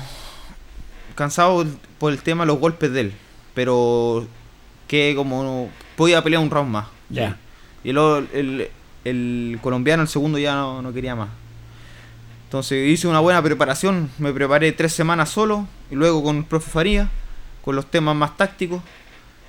Cansado 1.15 1.65
por 1.97 2.11
el 2.11 2.21
tema 2.21 2.43
de 2.43 2.47
los 2.47 2.59
golpes 2.59 2.91
de 2.91 3.01
él. 3.01 3.13
Pero. 3.53 4.27
Que 4.87 5.13
como. 5.15 5.69
Podía 6.01 6.23
pelear 6.23 6.41
un 6.41 6.49
round 6.49 6.71
más. 6.71 6.87
Ya. 7.09 7.37
Y 7.83 7.91
luego 7.91 8.23
el, 8.33 8.69
el 9.05 9.59
colombiano, 9.61 10.01
el 10.01 10.07
segundo, 10.09 10.39
ya 10.39 10.55
no, 10.55 10.81
no 10.81 10.91
quería 10.91 11.15
más. 11.15 11.29
Entonces 12.45 12.89
hice 12.89 13.07
una 13.07 13.19
buena 13.19 13.41
preparación. 13.43 14.09
Me 14.17 14.33
preparé 14.33 14.71
tres 14.71 14.93
semanas 14.93 15.29
solo. 15.29 15.67
Y 15.91 15.95
luego 15.95 16.23
con 16.23 16.37
el 16.37 16.43
profe 16.45 16.71
Faría. 16.71 17.07
Con 17.61 17.75
los 17.75 17.85
temas 17.91 18.15
más 18.15 18.35
tácticos. 18.35 18.81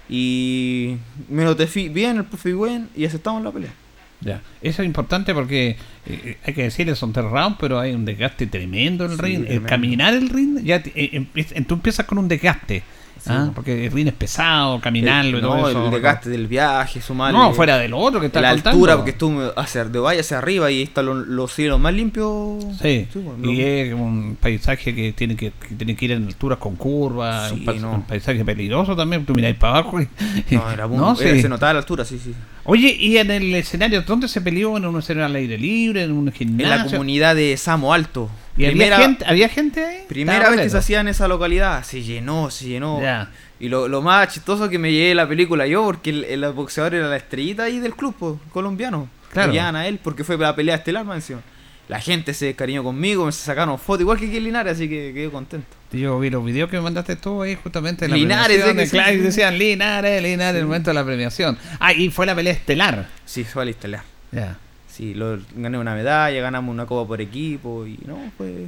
Y 0.08 0.96
me 1.28 1.44
lo 1.44 1.56
tefí 1.56 1.88
bien, 1.88 2.18
el 2.18 2.24
profe 2.24 2.52
bien. 2.52 2.88
Y 2.94 3.06
aceptamos 3.06 3.42
la 3.42 3.50
pelea. 3.50 3.72
Ya. 4.20 4.40
Eso 4.60 4.82
es 4.82 4.86
importante 4.86 5.32
porque 5.34 5.76
eh, 6.06 6.36
hay 6.44 6.54
que 6.54 6.64
decirle 6.64 6.94
son 6.94 7.12
tres 7.12 7.26
rounds, 7.26 7.56
pero 7.58 7.80
hay 7.80 7.92
un 7.92 8.04
desgaste 8.04 8.46
tremendo 8.46 9.04
en 9.06 9.12
el 9.12 9.16
Sí, 9.16 9.22
ring. 9.22 9.44
El 9.48 9.62
caminar 9.62 10.14
el 10.14 10.28
ring, 10.28 10.60
ya 10.62 10.82
te- 10.82 10.92
eh, 10.94 11.10
empie- 11.18 11.66
tú 11.66 11.74
empiezas 11.74 12.06
con 12.06 12.18
un 12.18 12.28
desgaste. 12.28 12.82
Ah, 13.28 13.50
porque 13.54 13.86
el 13.86 13.92
ring 13.92 14.08
es 14.08 14.14
pesado, 14.14 14.80
caminarlo 14.80 15.38
y 15.38 15.42
no, 15.42 15.48
todo 15.48 15.68
eso. 15.70 15.84
el 15.86 15.90
desgaste 15.92 16.30
del 16.30 16.46
viaje, 16.46 17.00
sumarle. 17.00 17.38
No, 17.38 17.52
fuera 17.54 17.78
de 17.78 17.88
lo 17.88 17.98
otro 17.98 18.20
que 18.20 18.26
está 18.26 18.40
la 18.40 18.50
contando. 18.50 18.70
altura, 18.70 18.96
porque 18.96 19.12
tú 19.12 19.40
hacia 19.56 19.84
de 19.84 20.18
hacia 20.20 20.38
arriba 20.38 20.70
y 20.70 20.82
están 20.82 21.06
los, 21.06 21.26
los 21.28 21.52
cielos 21.52 21.78
más 21.80 21.94
limpios. 21.94 22.64
Sí, 22.80 23.06
y 23.44 23.60
es 23.60 23.94
un 23.94 24.36
paisaje 24.40 24.94
que 24.94 25.12
tiene 25.12 25.36
que, 25.36 25.52
que 25.52 25.74
tiene 25.76 25.94
que 25.94 26.04
ir 26.06 26.12
en 26.12 26.26
alturas 26.26 26.58
con 26.58 26.76
curvas, 26.76 27.50
Sí, 27.50 27.54
un, 27.60 27.64
pa- 27.64 27.72
no. 27.74 27.92
un 27.92 28.02
paisaje 28.02 28.44
peligroso 28.44 28.96
también, 28.96 29.24
tú 29.24 29.34
miráis 29.34 29.56
para 29.56 29.78
abajo 29.78 30.00
y... 30.00 30.08
No, 30.50 30.70
era 30.70 30.86
No, 30.86 31.14
sí. 31.16 31.40
se 31.40 31.48
notaba 31.48 31.74
la 31.74 31.78
altura, 31.80 32.04
sí, 32.04 32.18
sí. 32.22 32.34
Oye, 32.64 32.96
¿y 32.98 33.16
en 33.18 33.30
el 33.30 33.54
escenario 33.54 34.02
dónde 34.02 34.28
se 34.28 34.40
peleó? 34.40 34.76
¿En 34.76 34.84
un 34.84 34.98
escenario 34.98 35.26
al 35.26 35.34
aire 35.36 35.58
libre? 35.58 36.02
¿En 36.04 36.12
un 36.12 36.28
En 36.28 36.32
gimnasio? 36.34 36.76
la 36.76 36.84
comunidad 36.90 37.34
de 37.34 37.56
Samo 37.56 37.92
Alto. 37.92 38.28
¿Y 38.56 38.66
primera 38.66 38.96
había 38.96 39.06
gente, 39.06 39.24
había 39.26 39.48
gente 39.48 39.84
ahí? 39.84 40.04
primera 40.08 40.38
Estaba 40.38 40.56
vez 40.56 40.64
que 40.64 40.70
se 40.70 40.78
hacía 40.78 41.00
en 41.00 41.08
esa 41.08 41.26
localidad. 41.28 41.84
Se 41.84 42.02
llenó, 42.02 42.50
se 42.50 42.66
llenó. 42.66 43.00
Ya. 43.00 43.30
Y 43.58 43.68
lo, 43.68 43.88
lo 43.88 44.02
más 44.02 44.32
chistoso 44.32 44.68
que 44.68 44.78
me 44.78 44.92
llevé 44.92 45.14
la 45.14 45.28
película 45.28 45.66
yo, 45.66 45.84
porque 45.84 46.10
el, 46.10 46.24
el 46.24 46.52
boxeador 46.52 46.94
era 46.94 47.08
la 47.08 47.16
estrellita 47.16 47.64
ahí 47.64 47.78
del 47.78 47.94
club 47.94 48.14
po, 48.14 48.40
colombiano. 48.52 49.08
Claro. 49.32 49.52
A 49.52 49.86
él 49.86 49.98
porque 50.02 50.24
fue 50.24 50.36
la 50.36 50.54
pelea 50.54 50.74
estelar 50.74 51.04
más 51.04 51.16
encima. 51.16 51.40
La 51.88 52.00
gente 52.00 52.32
se 52.32 52.46
descariñó 52.46 52.82
conmigo, 52.84 53.26
me 53.26 53.32
sacaron 53.32 53.78
fotos, 53.78 54.02
igual 54.02 54.18
que 54.18 54.26
aquí 54.26 54.36
en 54.36 54.44
Linares, 54.44 54.74
así 54.74 54.88
que 54.88 55.12
quedé 55.12 55.30
contento. 55.30 55.68
Yo 55.90 56.18
vi 56.20 56.30
los 56.30 56.44
videos 56.44 56.70
que 56.70 56.76
me 56.76 56.82
mandaste 56.82 57.16
tú 57.16 57.42
ahí 57.42 57.58
justamente 57.60 58.04
en 58.04 58.12
la 58.12 58.16
Linares, 58.16 58.62
premiación 58.62 58.76
de 58.76 58.86
sí, 58.86 58.90
Clay, 58.92 59.14
sí, 59.14 59.18
sí. 59.18 59.24
decían 59.26 59.58
Linares, 59.58 60.22
Linares, 60.22 60.54
en 60.54 60.60
el 60.60 60.66
momento 60.66 60.90
de 60.90 60.94
la 60.94 61.04
premiación. 61.04 61.58
Ah, 61.80 61.92
y 61.92 62.08
fue 62.10 62.24
la 62.24 62.34
pelea 62.34 62.52
estelar. 62.52 63.08
Sí, 63.24 63.44
fue 63.44 63.62
al 63.62 63.68
estelar. 63.70 64.02
Ya. 64.30 64.58
Sí, 64.92 65.14
lo, 65.14 65.38
gané 65.56 65.78
una 65.78 65.94
medalla, 65.94 66.42
ganamos 66.42 66.70
una 66.70 66.84
copa 66.84 67.08
por 67.08 67.20
equipo 67.22 67.86
y 67.86 67.98
no, 68.06 68.18
fue, 68.36 68.66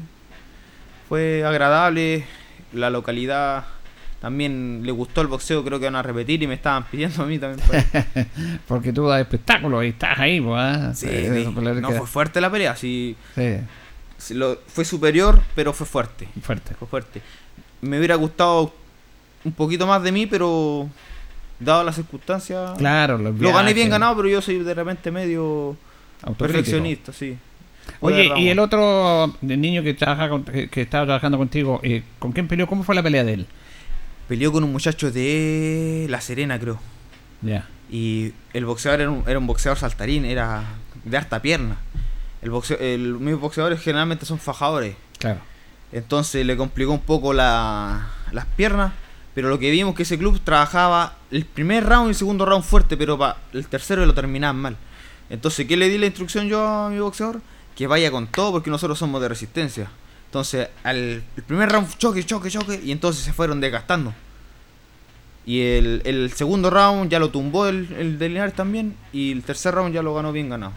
fue 1.08 1.44
agradable. 1.44 2.24
La 2.72 2.88
localidad 2.88 3.64
también 4.22 4.80
le 4.84 4.90
gustó 4.90 5.20
el 5.20 5.26
boxeo, 5.26 5.62
creo 5.62 5.78
que 5.78 5.84
van 5.84 5.96
a 5.96 6.02
repetir 6.02 6.42
y 6.42 6.46
me 6.46 6.54
estaban 6.54 6.84
pidiendo 6.84 7.22
a 7.22 7.26
mí 7.26 7.38
también. 7.38 7.60
Porque 8.66 8.90
tú 8.90 9.06
das 9.06 9.20
espectáculos 9.20 9.84
y 9.84 9.88
estás 9.88 10.18
ahí, 10.18 10.40
pues. 10.40 10.58
¿ah? 10.58 10.94
Sí, 10.94 11.06
no, 11.06 11.88
que- 11.90 11.98
fue 11.98 12.06
fuerte 12.06 12.40
la 12.40 12.50
pelea, 12.50 12.74
sí, 12.74 13.14
sí, 14.16 14.32
lo- 14.32 14.58
fue 14.66 14.86
superior, 14.86 15.42
pero 15.54 15.74
fue 15.74 15.86
fuerte, 15.86 16.26
fuerte. 16.40 16.74
fue 16.74 16.88
fuerte. 16.88 17.20
Me 17.82 17.98
hubiera 17.98 18.14
gustado 18.14 18.72
un 19.44 19.52
poquito 19.52 19.86
más 19.86 20.02
de 20.02 20.10
mí, 20.10 20.24
pero 20.26 20.88
dado 21.60 21.84
las 21.84 21.96
circunstancias, 21.96 22.78
Claro, 22.78 23.18
los 23.18 23.38
lo 23.38 23.52
gané 23.52 23.74
bien 23.74 23.90
ganado, 23.90 24.16
pero 24.16 24.28
yo 24.28 24.40
soy 24.40 24.60
de 24.60 24.72
repente 24.72 25.10
medio. 25.10 25.76
Perfeccionista, 26.38 27.12
sí. 27.12 27.36
Oye, 28.00 28.30
y 28.38 28.48
el 28.48 28.58
otro 28.58 29.34
niño 29.42 29.82
que 29.82 29.92
trabaja 29.94 30.28
con- 30.30 30.44
que, 30.44 30.68
que 30.68 30.82
estaba 30.82 31.04
trabajando 31.04 31.36
contigo, 31.38 31.80
eh, 31.82 32.02
¿con 32.18 32.32
quién 32.32 32.48
peleó? 32.48 32.66
¿Cómo 32.66 32.82
fue 32.82 32.94
la 32.94 33.02
pelea 33.02 33.24
de 33.24 33.34
él? 33.34 33.46
Peleó 34.28 34.52
con 34.52 34.64
un 34.64 34.72
muchacho 34.72 35.10
de 35.10 36.06
La 36.08 36.20
Serena, 36.22 36.58
creo. 36.58 36.80
Ya. 37.42 37.68
Y 37.90 38.32
el 38.54 38.64
boxeador 38.64 39.02
era 39.02 39.10
un, 39.10 39.22
era 39.26 39.38
un 39.38 39.46
boxeador 39.46 39.78
saltarín, 39.78 40.24
era 40.24 40.64
de 41.04 41.16
harta 41.16 41.42
pierna. 41.42 41.76
El 42.40 42.50
boxeo, 42.50 42.78
el, 42.78 43.14
mis 43.20 43.36
boxeadores 43.38 43.80
generalmente 43.82 44.24
son 44.24 44.38
fajadores. 44.38 44.96
Claro. 45.18 45.40
Entonces 45.92 46.44
le 46.46 46.56
complicó 46.56 46.92
un 46.92 47.00
poco 47.00 47.34
la- 47.34 48.08
las 48.32 48.46
piernas. 48.46 48.92
Pero 49.34 49.48
lo 49.48 49.58
que 49.58 49.70
vimos 49.70 49.94
que 49.96 50.04
ese 50.04 50.16
club 50.16 50.40
trabajaba 50.44 51.16
el 51.32 51.44
primer 51.44 51.84
round 51.84 52.06
y 52.06 52.08
el 52.10 52.14
segundo 52.14 52.46
round 52.46 52.64
fuerte, 52.64 52.96
pero 52.96 53.18
pa, 53.18 53.36
el 53.52 53.66
tercero 53.66 54.06
lo 54.06 54.14
terminaban 54.14 54.56
mal. 54.56 54.76
Entonces, 55.30 55.66
¿qué 55.66 55.76
le 55.76 55.88
di 55.88 55.98
la 55.98 56.06
instrucción 56.06 56.48
yo 56.48 56.66
a 56.66 56.90
mi 56.90 56.98
boxeador? 56.98 57.40
Que 57.76 57.86
vaya 57.86 58.10
con 58.10 58.26
todo 58.26 58.52
porque 58.52 58.70
nosotros 58.70 58.98
somos 58.98 59.20
de 59.22 59.28
resistencia. 59.28 59.90
Entonces, 60.26 60.68
al 60.82 61.22
el 61.36 61.42
primer 61.46 61.70
round 61.70 61.96
choque, 61.96 62.24
choque, 62.24 62.50
choque, 62.50 62.80
y 62.84 62.92
entonces 62.92 63.24
se 63.24 63.32
fueron 63.32 63.60
desgastando. 63.60 64.12
Y 65.46 65.60
el, 65.60 66.02
el 66.04 66.32
segundo 66.32 66.70
round 66.70 67.10
ya 67.10 67.18
lo 67.18 67.28
tumbó 67.30 67.66
el, 67.66 67.92
el 67.98 68.18
de 68.18 68.28
Linares 68.30 68.54
también, 68.54 68.94
y 69.12 69.30
el 69.32 69.42
tercer 69.42 69.74
round 69.74 69.94
ya 69.94 70.02
lo 70.02 70.14
ganó 70.14 70.32
bien 70.32 70.48
ganado. 70.48 70.72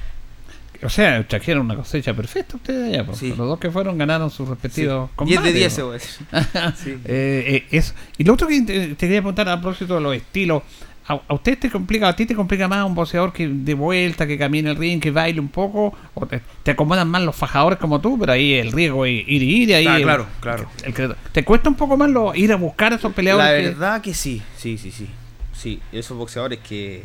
O 0.84 0.90
sea, 0.90 1.26
trajeron 1.28 1.66
una 1.66 1.76
cosecha 1.76 2.14
perfecta 2.14 2.58
ustedes 2.58 2.94
allá. 2.94 3.06
pues. 3.06 3.18
Sí. 3.18 3.30
Los 3.30 3.38
dos 3.48 3.58
que 3.60 3.72
fueron 3.72 3.98
ganaron 3.98 4.30
sus 4.30 4.48
respectivos 4.48 5.10
Sí, 5.18 5.26
10 5.26 5.30
de 5.30 5.36
combates, 5.36 5.54
10, 5.56 5.72
¿no? 5.72 5.76
se 5.76 5.82
voy 5.82 5.90
a 5.90 5.94
decir. 5.94 6.28
Sí. 6.84 6.90
Eh, 7.06 7.66
eh, 7.72 7.78
eso. 7.78 7.94
Y 8.20 8.24
lo 8.26 8.34
otro 8.34 8.48
que 8.48 8.62
te, 8.62 8.88
te 8.90 8.96
quería 8.96 9.22
preguntar 9.22 9.50
a 9.50 9.60
propósito 9.60 9.96
de 9.96 10.02
los 10.02 10.16
estilos. 10.16 10.62
¿A, 11.10 11.22
a 11.28 11.34
usted 11.34 11.58
te 11.58 11.70
complica, 11.72 12.10
a 12.10 12.16
ti 12.16 12.26
te 12.26 12.36
complica 12.36 12.68
más 12.68 12.86
un 12.86 12.94
boxeador 12.94 13.32
que 13.32 13.48
de 13.48 13.74
vuelta, 13.74 14.28
que 14.28 14.38
camine 14.38 14.70
el 14.72 14.76
ring, 14.76 15.00
que 15.02 15.10
baile 15.12 15.40
un 15.40 15.48
poco? 15.48 15.94
¿O 16.14 16.26
te, 16.26 16.42
te 16.64 16.72
acomodan 16.72 17.10
más 17.10 17.22
los 17.22 17.36
fajadores 17.36 17.80
como 17.80 18.02
tú? 18.02 18.18
Pero 18.20 18.34
ahí 18.34 18.54
el 18.56 18.72
riesgo 18.74 19.06
es 19.06 19.24
ir 19.28 19.42
y 19.44 19.56
ir. 19.64 19.70
y 19.70 19.74
Ahí 19.74 19.88
Ah, 19.88 19.96
el- 19.98 20.04
claro, 20.04 20.26
claro. 20.42 20.70
el 20.84 20.94
¿Te 21.32 21.46
cuesta 21.46 21.70
un 21.70 21.76
poco 21.76 21.96
más 21.96 22.10
lo, 22.10 22.36
ir 22.36 22.52
a 22.52 22.58
buscar 22.58 22.92
a 22.92 22.98
esos 22.98 23.12
La 23.12 23.16
peleadores? 23.16 23.62
que- 23.62 23.70
verdad 23.70 24.02
que 24.02 24.14
sí, 24.14 24.42
sí, 24.58 24.78
sí, 24.78 24.92
sí. 24.92 25.08
Sí, 25.54 25.80
esos 25.94 26.18
boxeadores 26.18 26.60
que, 26.60 27.04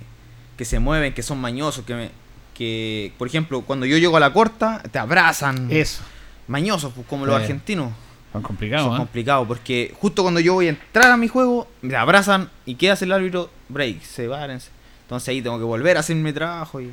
que 0.57 0.65
se 0.65 0.79
mueven, 0.81 1.15
que 1.15 1.23
son 1.23 1.41
mañosos, 1.41 1.85
que, 1.85 1.95
me- 1.95 2.11
que, 2.55 3.13
por 3.19 3.29
ejemplo, 3.29 3.63
cuando 3.63 3.87
yo 3.87 3.97
llego 3.99 4.17
a 4.17 4.21
la 4.21 4.33
corta, 4.33 4.83
te 4.91 4.99
abrazan. 4.99 5.69
Eso. 5.71 6.03
Mañosos, 6.49 6.93
pues, 6.93 7.07
como 7.07 7.25
los 7.25 7.37
argentinos. 7.37 7.93
Son 8.33 8.43
complicados, 8.43 8.87
son 8.87 8.95
¿eh? 8.95 8.99
complicados, 8.99 9.47
porque 9.47 9.95
justo 9.99 10.23
cuando 10.23 10.41
yo 10.41 10.55
voy 10.55 10.67
a 10.67 10.71
entrar 10.71 11.11
a 11.11 11.17
mi 11.17 11.29
juego, 11.29 11.69
me 11.83 11.95
abrazan 11.97 12.49
y 12.65 12.77
¿qué 12.77 12.91
hace 12.91 13.05
el 13.05 13.13
árbitro? 13.13 13.51
Break, 13.69 14.03
se 14.03 14.27
várense. 14.27 14.71
Entonces 15.03 15.29
ahí 15.29 15.43
tengo 15.43 15.59
que 15.59 15.65
volver 15.65 15.97
a 15.99 16.01
hacer 16.01 16.17
mi 16.17 16.33
trabajo 16.33 16.81
y... 16.81 16.91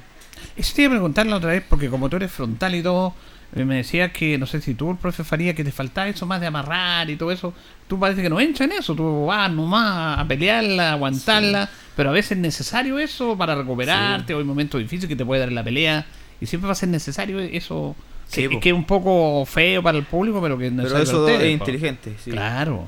Eso 0.55 0.73
te 0.75 0.83
iba 0.83 0.91
a 0.91 0.95
preguntar 0.95 1.25
la 1.25 1.37
otra 1.37 1.51
vez, 1.51 1.63
porque 1.67 1.89
como 1.89 2.09
tú 2.09 2.17
eres 2.17 2.31
frontal 2.31 2.75
y 2.75 2.83
todo, 2.83 3.13
eh, 3.55 3.65
me 3.65 3.77
decías 3.77 4.11
que, 4.11 4.37
no 4.37 4.45
sé 4.45 4.61
si 4.61 4.73
tú, 4.75 4.91
el 4.91 4.97
profe 4.97 5.23
Faría, 5.23 5.53
que 5.53 5.63
te 5.63 5.71
faltaba 5.71 6.07
eso 6.07 6.25
más 6.25 6.39
de 6.39 6.47
amarrar 6.47 7.09
y 7.09 7.15
todo 7.15 7.31
eso. 7.31 7.53
Tú 7.87 7.99
parece 7.99 8.21
que 8.21 8.29
no 8.29 8.39
entra 8.39 8.65
en 8.65 8.73
eso, 8.73 8.95
tú 8.95 9.25
vas 9.25 9.51
nomás 9.51 10.19
a 10.19 10.27
pelearla, 10.27 10.89
a 10.89 10.93
aguantarla, 10.93 11.69
pero 11.95 12.09
a 12.09 12.13
veces 12.13 12.33
es 12.33 12.37
necesario 12.37 12.99
eso 12.99 13.37
para 13.37 13.55
recuperarte, 13.55 14.33
o 14.33 14.39
hay 14.39 14.43
momentos 14.43 14.79
difíciles 14.79 15.09
que 15.09 15.15
te 15.15 15.25
puede 15.25 15.39
dar 15.39 15.49
en 15.49 15.55
la 15.55 15.63
pelea, 15.63 16.05
y 16.39 16.45
siempre 16.45 16.67
va 16.67 16.73
a 16.73 16.75
ser 16.75 16.89
necesario 16.89 17.39
eso. 17.39 17.95
Sí, 18.29 18.47
que, 18.47 18.59
que 18.59 18.69
es 18.69 18.75
un 18.75 18.85
poco 18.85 19.45
feo 19.45 19.81
para 19.83 19.97
el 19.97 20.05
público, 20.05 20.41
pero 20.41 20.57
que 20.57 20.67
es 20.67 20.73
Pero 20.73 20.97
eso 20.99 21.21
ustedes, 21.21 21.41
es 21.43 21.51
inteligente, 21.51 22.15
sí. 22.23 22.31
Claro, 22.31 22.85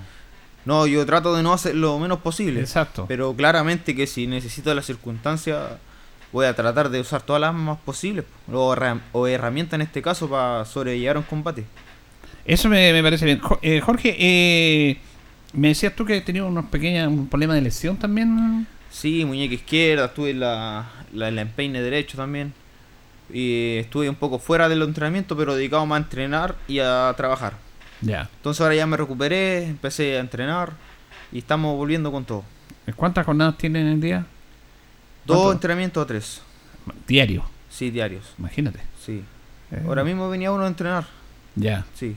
No, 0.66 0.86
yo 0.86 1.04
trato 1.06 1.34
de 1.36 1.42
no 1.42 1.52
hacer 1.54 1.76
lo 1.76 1.98
menos 2.00 2.20
posible. 2.20 2.60
exacto. 2.60 3.06
Pero 3.08 3.36
claramente 3.36 3.96
que 3.96 4.06
si 4.06 4.28
necesito 4.28 4.74
las 4.76 4.86
circunstancias, 4.86 5.60
voy 6.32 6.46
a 6.46 6.56
tratar 6.56 6.90
de 6.90 7.00
usar 7.02 7.24
todas 7.24 7.40
las 7.42 7.50
armas 7.50 7.80
posibles. 7.84 8.26
O, 8.52 8.76
o 9.14 9.28
herramientas 9.28 9.74
en 9.76 9.82
este 9.82 10.02
caso 10.04 10.30
para 10.30 10.64
sobrellevar 10.66 11.18
un 11.18 11.24
combate. 11.24 11.66
Eso 12.46 12.70
me, 12.70 12.94
me 12.94 13.02
parece 13.02 13.26
bien. 13.26 13.42
Eh, 13.64 13.82
Jorge, 13.82 14.16
eh, 14.20 14.98
me 15.54 15.70
decías 15.70 15.96
tú 15.96 16.06
que 16.06 16.22
tenido 16.22 16.48
unos 16.48 16.66
pequeños 16.66 17.08
un 17.08 17.28
problema 17.28 17.56
de 17.56 17.62
lesión 17.62 17.98
también. 17.98 18.68
Sí, 18.92 19.26
muñeca 19.26 19.56
izquierda, 19.56 20.06
estuve 20.06 20.32
en 20.32 20.40
la, 20.42 20.90
la, 21.14 21.32
la 21.32 21.42
empeine 21.42 21.82
derecho 21.82 22.18
también. 22.18 22.54
Y 23.34 23.78
estuve 23.78 24.10
un 24.10 24.16
poco 24.16 24.40
fuera 24.40 24.68
del 24.70 24.82
entrenamiento, 24.82 25.36
pero 25.38 25.56
dedicado 25.56 25.86
más 25.86 26.00
a 26.00 26.04
entrenar 26.04 26.56
y 26.68 26.80
a 26.80 27.14
trabajar. 27.18 27.54
Ya. 28.02 28.30
Entonces 28.38 28.62
ahora 28.62 28.76
ya 28.76 28.88
me 28.88 28.98
recuperé, 28.98 29.64
empecé 29.66 30.18
a 30.18 30.22
entrenar 30.22 30.74
y 31.32 31.38
estamos 31.40 31.76
volviendo 31.78 32.12
con 32.12 32.26
todo. 32.26 32.44
¿Cuántas 32.96 33.26
jornadas 33.26 33.58
tienen 33.58 33.88
en 33.88 33.94
el 33.94 34.02
día? 34.02 34.26
Dos 35.26 35.38
¿Cuánto? 35.38 35.52
entrenamientos 35.54 36.04
o 36.04 36.06
tres. 36.06 36.42
Diario, 37.08 37.44
Sí, 37.70 37.90
diarios. 37.92 38.24
imagínate. 38.40 38.80
Sí. 39.06 39.24
Eh, 39.72 39.84
Ahora 39.88 40.04
mismo 40.04 40.30
venía 40.30 40.52
uno 40.52 40.64
a 40.66 40.68
entrenar. 40.68 41.06
Ya. 41.56 41.86
Sí. 41.94 42.16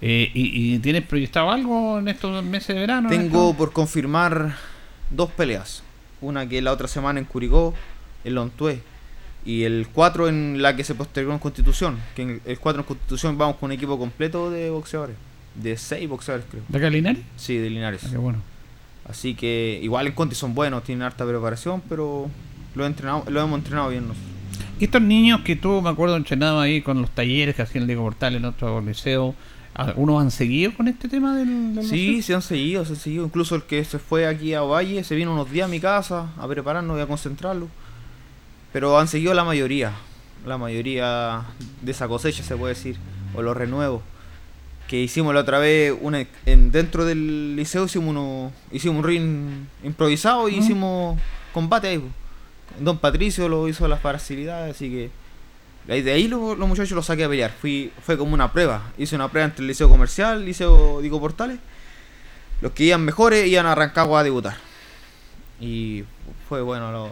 Eh, 0.00 0.30
y, 0.34 0.74
y 0.74 0.78
tienes 0.80 1.04
proyectado 1.06 1.50
algo 1.50 1.98
en 1.98 2.08
estos 2.08 2.44
meses 2.44 2.68
de 2.74 2.80
verano? 2.80 3.10
en 3.10 3.18
Tengo 3.22 3.50
esto? 3.50 3.58
por 3.58 3.72
confirmar 3.72 4.56
dos 5.10 5.30
peleas. 5.30 5.82
Una 6.20 6.46
que 6.48 6.60
la 6.62 6.72
otra 6.72 6.86
semana 6.86 7.18
en 7.18 7.24
Curicó, 7.24 7.74
en 8.24 8.34
Lontué. 8.34 8.82
Y 9.46 9.64
el 9.64 9.88
4 9.92 10.28
en 10.28 10.62
la 10.62 10.74
que 10.74 10.84
se 10.84 10.94
postergó 10.94 11.32
en 11.32 11.38
Constitución. 11.38 11.98
Que 12.16 12.22
en 12.22 12.40
el 12.44 12.58
4 12.58 12.80
en 12.82 12.86
Constitución 12.86 13.36
vamos 13.36 13.56
con 13.56 13.68
un 13.68 13.72
equipo 13.72 13.98
completo 13.98 14.50
de 14.50 14.70
boxeadores. 14.70 15.16
De 15.54 15.76
6 15.76 16.08
boxeadores 16.08 16.46
creo. 16.50 16.62
¿De 16.68 16.78
acá 16.78 16.88
Linares? 16.88 17.22
Sí, 17.36 17.56
de 17.58 17.70
Linares. 17.70 18.02
Ah, 18.04 18.08
qué 18.10 18.16
bueno. 18.16 18.38
Así 19.08 19.34
que 19.34 19.78
igual 19.82 20.06
en 20.06 20.14
Conti 20.14 20.34
son 20.34 20.54
buenos, 20.54 20.82
tienen 20.82 21.02
harta 21.02 21.26
preparación, 21.26 21.82
pero 21.88 22.30
lo, 22.74 22.86
entrenado, 22.86 23.24
lo 23.28 23.42
hemos 23.42 23.58
entrenado 23.58 23.90
bien 23.90 24.08
nosotros. 24.08 24.30
Y 24.80 24.84
estos 24.84 25.02
niños 25.02 25.42
que 25.42 25.56
tú, 25.56 25.80
me 25.82 25.90
acuerdo, 25.90 26.16
entrenabas 26.16 26.64
ahí 26.64 26.80
con 26.80 27.00
los 27.00 27.10
talleres 27.10 27.54
que 27.54 27.62
hacían 27.62 27.82
el 27.82 27.88
Diego 27.88 28.02
Portal 28.02 28.34
en 28.34 28.44
otro 28.46 28.80
liceo, 28.80 29.34
¿algunos 29.74 30.22
han 30.22 30.30
seguido 30.30 30.74
con 30.74 30.88
este 30.88 31.08
tema 31.08 31.36
del, 31.36 31.74
del 31.74 31.84
Sí, 31.84 32.22
se 32.22 32.34
han 32.34 32.42
seguido, 32.42 32.84
se 32.84 32.94
han 32.94 32.98
seguido. 32.98 33.24
Incluso 33.26 33.54
el 33.54 33.62
que 33.64 33.84
se 33.84 33.98
fue 33.98 34.26
aquí 34.26 34.54
a 34.54 34.62
Ovalle, 34.62 35.04
se 35.04 35.14
vino 35.14 35.32
unos 35.32 35.50
días 35.50 35.66
a 35.66 35.68
mi 35.68 35.80
casa 35.80 36.32
a 36.38 36.48
prepararnos 36.48 36.98
y 36.98 37.02
a 37.02 37.06
concentrarlo. 37.06 37.68
Pero 38.74 38.98
han 38.98 39.08
seguido 39.08 39.32
la 39.34 39.44
mayoría, 39.44 39.92
la 40.44 40.58
mayoría 40.58 41.44
de 41.80 41.92
esa 41.92 42.08
cosecha 42.08 42.42
se 42.42 42.56
puede 42.56 42.74
decir, 42.74 42.96
o 43.34 43.40
los 43.40 43.56
renuevos. 43.56 44.02
Que 44.88 45.00
hicimos 45.00 45.32
la 45.32 45.40
otra 45.40 45.58
vez, 45.60 45.94
una, 45.98 46.26
en, 46.44 46.70
dentro 46.72 47.04
del 47.06 47.56
liceo 47.56 47.84
hicimos, 47.86 48.08
uno, 48.10 48.52
hicimos 48.72 48.98
un 48.98 49.04
ring 49.04 49.66
improvisado 49.82 50.48
y 50.50 50.56
hicimos 50.56 51.18
combate 51.54 51.88
ahí. 51.88 51.98
po. 51.98 52.08
Don 52.80 52.98
Patricio 52.98 53.48
lo 53.48 53.68
hizo 53.68 53.86
las 53.88 54.00
facilidades, 54.00 54.74
así 54.74 54.90
que 54.90 55.10
de 56.02 56.12
ahí 56.12 56.26
lo- 56.26 56.54
los 56.56 56.68
muchachos 56.68 56.90
los 56.96 57.06
saqué 57.06 57.24
a 57.24 57.28
pelear. 57.28 57.52
Fui, 57.52 57.92
fue 58.04 58.18
como 58.18 58.34
una 58.34 58.50
prueba. 58.52 58.82
Hice 58.98 59.14
una 59.14 59.28
prueba 59.28 59.46
entre 59.46 59.62
el 59.62 59.68
liceo 59.68 59.88
comercial, 59.88 60.38
el 60.40 60.46
liceo 60.46 61.00
Digo 61.00 61.20
Portales. 61.20 61.58
los 62.60 62.72
que 62.72 62.84
iban 62.84 63.02
mejores 63.02 63.46
iban 63.46 63.66
a 63.66 63.74
Rancagua 63.76 64.20
a 64.20 64.24
debutar. 64.24 64.56
Y 65.60 66.02
fue 66.48 66.60
bueno, 66.62 66.90
lo, 66.92 67.10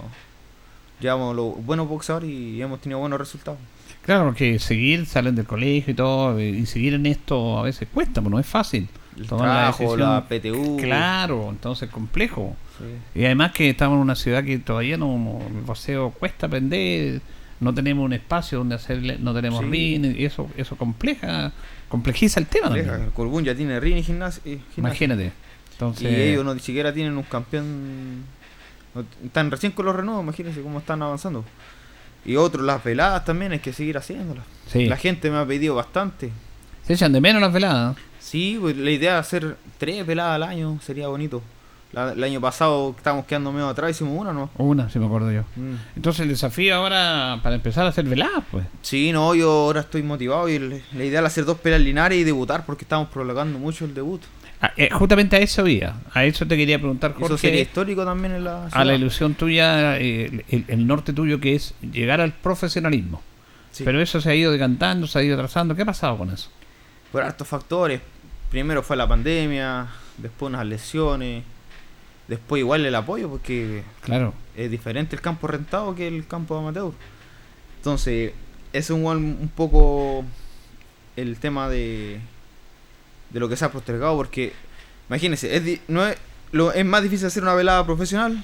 llevamos 1.02 1.36
los 1.36 1.64
buenos 1.66 1.88
boxeadores 1.88 2.30
y 2.30 2.62
hemos 2.62 2.80
tenido 2.80 2.98
buenos 3.00 3.18
resultados. 3.18 3.58
Claro, 4.04 4.24
porque 4.26 4.58
seguir, 4.58 5.04
salen 5.06 5.34
del 5.34 5.46
colegio 5.46 5.92
y 5.92 5.94
todo, 5.94 6.38
eh, 6.38 6.48
y 6.48 6.66
seguir 6.66 6.94
en 6.94 7.06
esto 7.06 7.58
a 7.58 7.62
veces 7.64 7.86
cuesta, 7.92 8.20
pues 8.22 8.30
no 8.32 8.38
es 8.38 8.46
fácil. 8.46 8.88
El 9.16 9.22
la 9.22 9.28
trabajo, 9.28 9.96
la. 9.96 10.26
PTU. 10.26 10.78
Claro, 10.80 11.48
entonces 11.50 11.90
complejo. 11.90 12.56
sí. 12.78 13.20
Y 13.20 13.24
además 13.26 13.52
que 13.52 13.68
estamos 13.70 13.96
en 13.96 14.00
una 14.02 14.14
ciudad 14.14 14.42
que 14.42 14.58
todavía 14.58 14.96
no, 14.96 15.40
el 15.46 15.62
boxeo 15.64 16.10
cuesta 16.12 16.46
aprender, 16.46 17.20
no 17.60 17.74
tenemos 17.74 18.04
un 18.04 18.12
espacio 18.14 18.58
donde 18.58 18.74
hacerle, 18.74 19.18
no 19.20 19.34
tenemos 19.34 19.60
Sí. 19.60 19.66
ring, 19.70 20.16
y 20.18 20.24
eso, 20.24 20.48
eso 20.56 20.76
compleja, 20.76 21.52
complejiza 21.88 22.40
el 22.40 22.46
tema 22.46 22.66
también. 22.70 23.10
Corbún 23.14 23.44
ya 23.44 23.54
tiene 23.54 23.78
ring 23.78 23.98
y 23.98 24.02
gimnasio. 24.02 24.40
y 24.44 24.58
gimnasio. 24.74 24.78
Imagínate. 24.78 25.32
Entonces, 25.72 26.10
Y 26.10 26.14
ellos 26.30 26.44
no 26.44 26.58
siquiera 26.58 26.92
tienen 26.92 27.16
un 27.16 27.22
campeón. 27.24 28.24
Están 29.24 29.50
recién 29.50 29.72
con 29.72 29.86
los 29.86 29.96
renuevos, 29.96 30.22
imagínense 30.22 30.60
cómo 30.62 30.78
están 30.78 31.02
avanzando. 31.02 31.44
Y 32.24 32.36
otros, 32.36 32.64
las 32.64 32.82
veladas 32.84 33.24
también 33.24 33.52
hay 33.52 33.58
que 33.58 33.72
seguir 33.72 33.96
haciéndolas. 33.98 34.44
sí, 34.66 34.86
La 34.86 34.96
gente 34.96 35.30
me 35.30 35.38
ha 35.38 35.46
pedido 35.46 35.74
bastante. 35.74 36.30
se 36.86 36.92
echan 36.94 37.12
de 37.12 37.20
menos 37.20 37.40
las 37.42 37.52
veladas. 37.52 37.96
Sí, 38.20 38.58
pues, 38.60 38.76
la 38.76 38.90
idea 38.90 39.14
de 39.14 39.18
hacer 39.18 39.56
tres 39.78 40.06
veladas 40.06 40.36
al 40.36 40.42
año 40.44 40.78
sería 40.82 41.08
bonito. 41.08 41.42
La- 41.92 42.12
el 42.12 42.24
año 42.24 42.40
pasado 42.40 42.94
estábamos 42.96 43.26
quedando 43.26 43.52
medio 43.52 43.68
atrás, 43.68 43.90
hicimos 43.90 44.18
una, 44.18 44.32
¿no? 44.32 44.48
Una, 44.56 44.88
si 44.88 44.98
me 44.98 45.04
acuerdo 45.06 45.30
yo. 45.30 45.42
Mm. 45.56 45.74
Entonces 45.96 46.20
el 46.22 46.28
desafío 46.28 46.74
ahora 46.76 47.38
para 47.42 47.54
empezar 47.56 47.84
a 47.84 47.88
hacer 47.90 48.04
veladas, 48.06 48.44
pues. 48.50 48.64
Sí, 48.80 49.12
no, 49.12 49.34
yo 49.34 49.50
ahora 49.50 49.80
estoy 49.80 50.02
motivado 50.02 50.48
y 50.48 50.58
la 50.58 51.04
idea 51.04 51.18
era 51.18 51.26
hacer 51.26 51.44
dos 51.44 51.58
peleas 51.58 51.82
lineares 51.82 52.16
y 52.18 52.24
debutar 52.24 52.64
porque 52.64 52.84
estamos 52.84 53.08
prolongando 53.08 53.58
mucho 53.58 53.84
el 53.84 53.92
debut. 53.94 54.22
Ah, 54.64 54.72
eh, 54.76 54.88
justamente 54.92 55.34
a 55.36 55.40
eso 55.40 55.66
iba. 55.66 55.96
A 56.14 56.24
eso 56.24 56.46
te 56.46 56.56
quería 56.56 56.78
preguntar, 56.78 57.10
Eso 57.20 57.36
sería 57.36 57.56
Jorge. 57.58 57.60
histórico 57.62 58.04
también 58.04 58.32
en 58.34 58.44
la 58.44 58.66
A 58.68 58.84
la 58.84 58.94
ilusión 58.94 59.34
tuya, 59.34 59.96
el, 59.96 60.44
el 60.48 60.86
norte 60.86 61.12
tuyo 61.12 61.40
que 61.40 61.56
es 61.56 61.74
llegar 61.92 62.20
al 62.20 62.32
profesionalismo. 62.32 63.20
Sí. 63.72 63.82
Pero 63.84 64.00
eso 64.00 64.20
se 64.20 64.30
ha 64.30 64.34
ido 64.36 64.52
decantando, 64.52 65.06
se 65.08 65.18
ha 65.18 65.22
ido 65.22 65.34
atrasando. 65.34 65.74
¿Qué 65.74 65.82
ha 65.82 65.86
pasado 65.86 66.16
con 66.18 66.30
eso? 66.30 66.48
por 67.10 67.22
hartos 67.22 67.46
factores. 67.46 68.00
Primero 68.50 68.82
fue 68.82 68.96
la 68.96 69.06
pandemia, 69.08 69.86
después 70.16 70.48
unas 70.48 70.64
lesiones, 70.64 71.42
después 72.28 72.60
igual 72.60 72.86
el 72.86 72.94
apoyo, 72.94 73.28
porque 73.28 73.82
Claro. 74.02 74.32
es 74.56 74.70
diferente 74.70 75.14
el 75.16 75.20
campo 75.22 75.46
rentado 75.46 75.94
que 75.94 76.06
el 76.08 76.26
campo 76.26 76.56
amateur. 76.56 76.92
Entonces, 77.78 78.32
es 78.72 78.88
un, 78.90 79.04
un 79.04 79.50
poco 79.54 80.24
el 81.16 81.36
tema 81.38 81.68
de, 81.68 82.20
de 83.32 83.40
lo 83.40 83.48
que 83.48 83.56
se 83.56 83.64
ha 83.64 83.70
postergado, 83.70 84.16
porque 84.16 84.52
imagínense, 85.08 85.54
es, 85.56 85.64
di- 85.64 85.80
no 85.88 86.06
es, 86.06 86.16
lo, 86.52 86.72
es 86.72 86.84
más 86.84 87.02
difícil 87.02 87.26
hacer 87.26 87.42
una 87.42 87.54
velada 87.54 87.84
profesional 87.86 88.42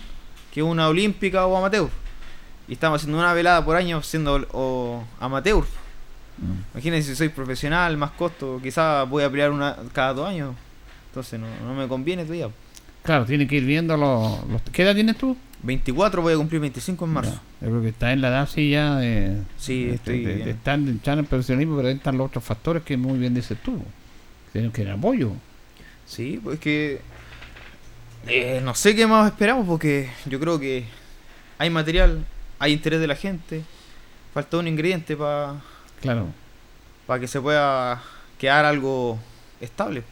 que 0.53 0.63
una 0.63 0.89
olímpica 0.89 1.47
o 1.47 1.57
amateur. 1.57 1.89
Y 2.67 2.73
estamos 2.75 3.01
haciendo 3.01 3.19
una 3.19 3.33
velada 3.33 3.65
por 3.65 3.77
año 3.77 4.03
siendo 4.03 4.47
o 4.53 5.05
amateur. 5.21 5.65
Mm. 6.39 6.75
Imagínense 6.75 7.11
si 7.11 7.17
soy 7.17 7.29
profesional, 7.31 7.97
más 7.97 8.11
costo, 8.13 8.61
quizás 8.63 9.09
voy 9.09 9.25
a 9.25 9.31
pelear 9.31 9.51
una 9.51 9.77
cada 9.93 10.15
dos 10.15 10.29
años. 10.29 10.55
Entonces 11.11 11.39
no, 11.41 11.47
no 11.67 11.75
me 11.75 11.89
conviene 11.89 12.23
todavía. 12.25 12.49
Claro, 13.03 13.25
tiene 13.25 13.47
que 13.47 13.57
ir 13.57 13.65
viendo 13.65 13.97
los, 13.97 14.45
los- 14.49 14.63
¿Qué 14.73 14.83
edad 14.83 14.95
tienes 14.95 15.17
tú? 15.17 15.37
24 15.63 16.23
voy 16.23 16.35
a 16.35 16.37
cumplir 16.37 16.61
25 16.61 17.05
en 17.05 17.11
marzo. 17.13 17.33
Ya, 17.33 17.67
Yo 17.67 17.71
creo 17.73 17.83
que 17.83 17.89
está 17.89 18.13
en 18.13 18.21
la 18.21 18.29
edad 18.29 18.49
sí 18.49 18.71
ya 18.71 18.97
de, 18.97 19.39
Sí, 19.57 19.87
de- 19.87 19.95
estoy 19.95 20.25
de- 20.25 20.51
estar 20.51 20.79
en 20.79 21.01
el 21.19 21.25
profesionalismo, 21.25 21.77
pero 21.77 21.89
están 21.89 22.17
los 22.17 22.29
otros 22.29 22.45
factores 22.45 22.83
que 22.85 22.97
muy 22.97 23.19
bien 23.19 23.35
dices 23.35 23.59
tú. 23.65 23.81
Tienen 24.53 24.73
que 24.73 24.83
ir 24.83 24.91
apoyo. 24.91 25.33
Sí, 26.07 26.41
pues 26.43 26.59
que 26.59 27.01
eh, 28.27 28.61
no 28.63 28.75
sé 28.75 28.95
qué 28.97 29.07
más 29.07 29.31
esperamos 29.31 29.67
porque 29.67 30.09
yo 30.27 30.41
creo 30.41 30.59
que 30.59 30.85
hay 31.59 31.71
material, 31.71 32.25
hay 32.59 32.73
interés 32.73 33.01
de 33.01 33.07
la 33.07 33.17
gente, 33.17 33.63
falta 34.33 34.59
un 34.59 34.69
ingrediente 34.69 35.17
para 35.17 35.57
Claro. 36.01 36.29
que 37.21 37.27
se 37.27 37.41
pueda 37.41 38.03
quedar 38.39 38.65
algo 38.65 39.19
estable. 39.61 40.03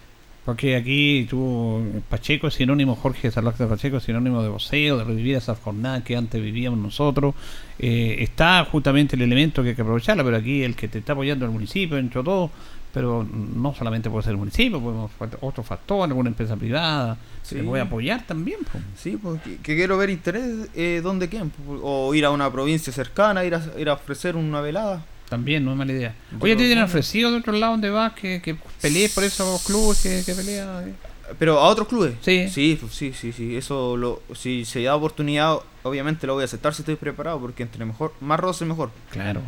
Porque 0.45 0.77
aquí 0.77 1.27
tú, 1.29 2.03
Pacheco 2.09 2.47
es 2.47 2.55
sinónimo, 2.55 2.95
Jorge 2.95 3.33
Salazar 3.33 3.69
Pacheco 3.69 3.97
es 3.97 4.05
sinónimo 4.05 4.43
de 4.45 4.49
voceo, 4.49 4.97
de 4.97 5.03
revivir 5.03 5.35
esas 5.35 5.59
jornadas 5.59 6.05
que 6.05 6.17
antes 6.17 6.41
vivíamos 6.41 6.79
nosotros. 6.79 7.35
Eh, 7.81 8.19
está 8.21 8.65
justamente 8.65 9.17
el 9.17 9.23
elemento 9.23 9.63
que 9.65 9.71
hay 9.71 9.75
que 9.75 9.83
aprovecharla, 9.83 10.23
pero 10.23 10.37
aquí 10.37 10.63
el 10.63 10.77
que 10.77 10.87
te 10.87 11.01
está 11.01 11.15
apoyando 11.15 11.45
el 11.45 11.51
municipio, 11.51 11.97
dentro 11.97 12.23
de 12.23 12.27
todo, 12.27 12.51
pero 12.97 13.27
no 13.31 13.75
solamente 13.75 14.09
puede 14.09 14.23
ser 14.23 14.31
el 14.31 14.39
municipio, 14.39 14.81
podemos 14.81 15.11
otro 15.43 15.63
factor, 15.63 16.09
alguna 16.09 16.31
empresa 16.31 16.57
privada, 16.57 17.19
Sí. 17.43 17.57
se 17.57 17.63
puede 17.63 17.83
apoyar 17.83 18.27
también. 18.27 18.61
po. 18.73 18.79
Sí, 18.97 19.19
pues 19.23 19.43
que, 19.43 19.59
que 19.59 19.77
quiero 19.77 19.99
ver 19.99 20.09
interés 20.09 20.71
eh, 20.75 21.03
donde 21.05 21.29
pues, 21.29 21.79
o 21.83 22.15
ir 22.15 22.25
a 22.25 22.31
una 22.31 22.51
provincia 22.51 22.91
cercana, 22.91 23.45
ir 23.45 23.55
a, 23.55 23.63
ir 23.79 23.91
a 23.91 23.93
ofrecer 23.93 24.35
una 24.35 24.63
velada. 24.63 25.05
También, 25.29 25.63
no 25.63 25.73
es 25.73 25.77
mala 25.77 25.93
idea. 25.93 26.15
Oye, 26.41 26.57
¿te 26.57 26.65
tienen 26.65 26.85
ofrecido 26.85 27.31
de 27.31 27.37
otro 27.37 27.53
lado 27.53 27.73
donde 27.73 27.91
vas 27.91 28.15
que, 28.15 28.41
que 28.41 28.57
pelees 28.81 29.13
por 29.13 29.25
esos 29.25 29.63
clubes 29.67 30.03
que, 30.03 30.23
que 30.25 30.35
peleas? 30.35 30.87
eh? 30.87 30.95
Pero 31.39 31.59
a 31.59 31.69
otros 31.69 31.89
clubes. 31.89 32.15
Sí. 32.23 32.49
Sí, 32.49 32.79
pues, 32.81 32.95
sí, 32.95 33.13
sí, 33.13 33.31
sí. 33.31 33.59
Eso, 33.59 33.99
lo, 33.99 34.23
si 34.35 34.65
se 34.65 34.83
da 34.83 34.97
oportunidad, 34.97 35.59
obviamente 35.83 36.27
lo 36.27 36.33
voy 36.33 36.43
a 36.43 36.45
aceptar 36.47 36.73
si 36.75 36.81
estoy 36.81 36.97
preparado, 36.97 37.39
porque 37.41 37.63
entre 37.63 37.85
mejor, 37.85 38.15
más 38.23 38.41
roce 38.41 38.65
mejor. 38.65 38.91
Claro. 39.11 39.43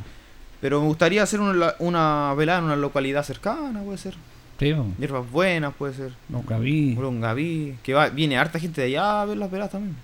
Pero 0.60 0.80
me 0.80 0.86
gustaría 0.86 1.22
hacer 1.22 1.40
una, 1.40 1.74
una 1.78 2.34
velada 2.34 2.58
en 2.58 2.64
una 2.66 2.76
localidad 2.76 3.22
cercana, 3.22 3.80
puede 3.82 3.98
ser. 3.98 4.14
Sí. 4.58 4.74
Hierbas 4.98 5.30
buenas, 5.30 5.72
puede 5.74 5.94
ser. 5.94 6.12
vi. 6.60 6.94
Longaví, 6.94 7.76
que 7.82 7.94
va, 7.94 8.08
viene 8.08 8.36
harta 8.36 8.58
gente 8.58 8.80
de 8.80 8.88
allá 8.88 9.22
a 9.22 9.24
ver 9.24 9.36
las 9.36 9.50
veladas 9.50 9.72
también. 9.72 9.96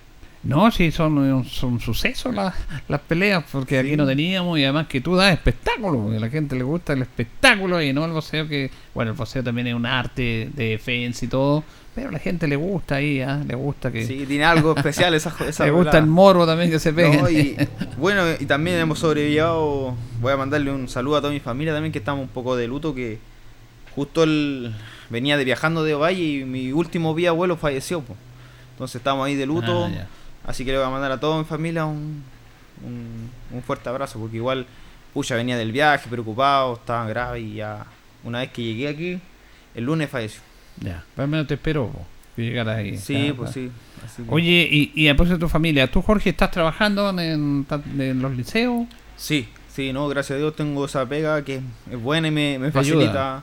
No, 0.44 0.70
sí, 0.70 0.90
son, 0.90 1.44
son 1.46 1.80
sucesos 1.80 2.34
las, 2.34 2.54
las 2.86 3.00
peleas, 3.00 3.44
porque 3.50 3.78
aquí 3.78 3.96
no 3.96 4.06
teníamos, 4.06 4.58
y 4.58 4.64
además 4.64 4.88
que 4.88 5.00
tú 5.00 5.16
das 5.16 5.32
espectáculo, 5.32 6.02
porque 6.02 6.18
a 6.18 6.20
la 6.20 6.28
gente 6.28 6.54
le 6.54 6.62
gusta 6.62 6.92
el 6.92 7.00
espectáculo 7.00 7.80
y 7.80 7.94
no 7.94 8.04
el 8.04 8.12
boxeo, 8.12 8.46
que, 8.46 8.70
bueno, 8.94 9.12
el 9.12 9.16
boxeo 9.16 9.42
también 9.42 9.68
es 9.68 9.74
un 9.74 9.86
arte 9.86 10.50
de 10.52 10.68
defensa 10.68 11.24
y 11.24 11.28
todo, 11.28 11.64
pero 11.94 12.08
a 12.08 12.12
la 12.12 12.18
gente 12.18 12.48
le 12.48 12.56
gusta 12.56 12.96
ahí, 12.96 13.20
¿ah? 13.20 13.40
le 13.46 13.54
gusta 13.54 13.92
que... 13.92 14.04
Sí, 14.04 14.24
tiene 14.26 14.44
algo 14.44 14.74
especial 14.76 15.14
esa, 15.14 15.32
esa 15.46 15.64
le 15.64 15.70
gusta 15.70 15.98
el 15.98 16.06
morbo 16.06 16.44
también 16.44 16.70
que 16.70 16.80
se. 16.80 16.92
No, 16.92 17.30
y, 17.30 17.56
bueno, 17.96 18.24
y 18.38 18.46
también 18.46 18.78
hemos 18.78 18.98
sobrellevado. 18.98 19.94
Voy 20.20 20.32
a 20.32 20.36
mandarle 20.36 20.72
un 20.72 20.88
saludo 20.88 21.16
a 21.16 21.20
toda 21.20 21.32
mi 21.32 21.40
familia 21.40 21.72
también, 21.72 21.92
que 21.92 22.00
estamos 22.00 22.22
un 22.22 22.28
poco 22.28 22.56
de 22.56 22.66
luto. 22.66 22.94
Que 22.94 23.18
justo 23.94 24.24
él 24.24 24.74
venía 25.08 25.36
de 25.36 25.44
viajando 25.44 25.84
de 25.84 25.94
Valle 25.94 26.20
y 26.20 26.44
mi 26.44 26.72
último 26.72 27.14
día 27.14 27.30
abuelo 27.30 27.56
falleció. 27.56 28.00
po. 28.00 28.16
Entonces 28.72 28.96
estamos 28.96 29.24
ahí 29.24 29.36
de 29.36 29.46
luto. 29.46 29.84
Ah, 29.84 30.06
así 30.46 30.64
que 30.64 30.72
le 30.72 30.78
voy 30.78 30.86
a 30.88 30.90
mandar 30.90 31.12
a 31.12 31.20
toda 31.20 31.38
mi 31.38 31.44
familia 31.44 31.84
un, 31.84 32.24
un, 32.84 33.30
un 33.52 33.62
fuerte 33.62 33.88
abrazo, 33.88 34.18
porque 34.18 34.36
igual, 34.36 34.66
pucha, 35.12 35.36
venía 35.36 35.56
del 35.56 35.70
viaje 35.70 36.08
preocupado, 36.10 36.74
estaba 36.74 37.06
grave 37.06 37.40
y 37.40 37.54
ya. 37.54 37.86
Una 38.24 38.40
vez 38.40 38.50
que 38.50 38.62
llegué 38.62 38.88
aquí, 38.88 39.20
el 39.76 39.84
lunes 39.84 40.10
falleció. 40.10 40.40
Ya, 40.80 41.04
al 41.16 41.28
menos 41.28 41.46
te 41.46 41.54
espero 41.54 41.88
po, 41.88 42.06
que 42.36 42.42
llegaras 42.42 42.78
ahí. 42.78 42.96
Sí, 42.98 43.28
Ya, 43.28 43.34
pues 43.34 43.50
ya. 43.50 43.54
sí. 43.54 43.70
así 44.04 44.22
que- 44.22 44.28
Oye, 44.30 44.68
y, 44.70 44.92
y 44.94 45.08
a 45.08 45.14
de 45.14 45.38
tu 45.38 45.48
familia, 45.48 45.90
¿tú 45.90 46.02
Jorge 46.02 46.30
estás 46.30 46.50
trabajando 46.50 47.08
en, 47.20 47.66
en 47.98 48.22
los 48.22 48.36
liceos? 48.36 48.86
Sí, 49.16 49.48
sí, 49.72 49.92
no, 49.92 50.08
gracias 50.08 50.36
a 50.36 50.38
Dios 50.38 50.56
tengo 50.56 50.84
esa 50.84 51.06
pega 51.08 51.44
que 51.44 51.60
es 51.90 52.00
buena 52.00 52.28
y 52.28 52.30
me, 52.32 52.58
me 52.58 52.66
ayuda. 52.66 52.72
facilita 52.72 53.42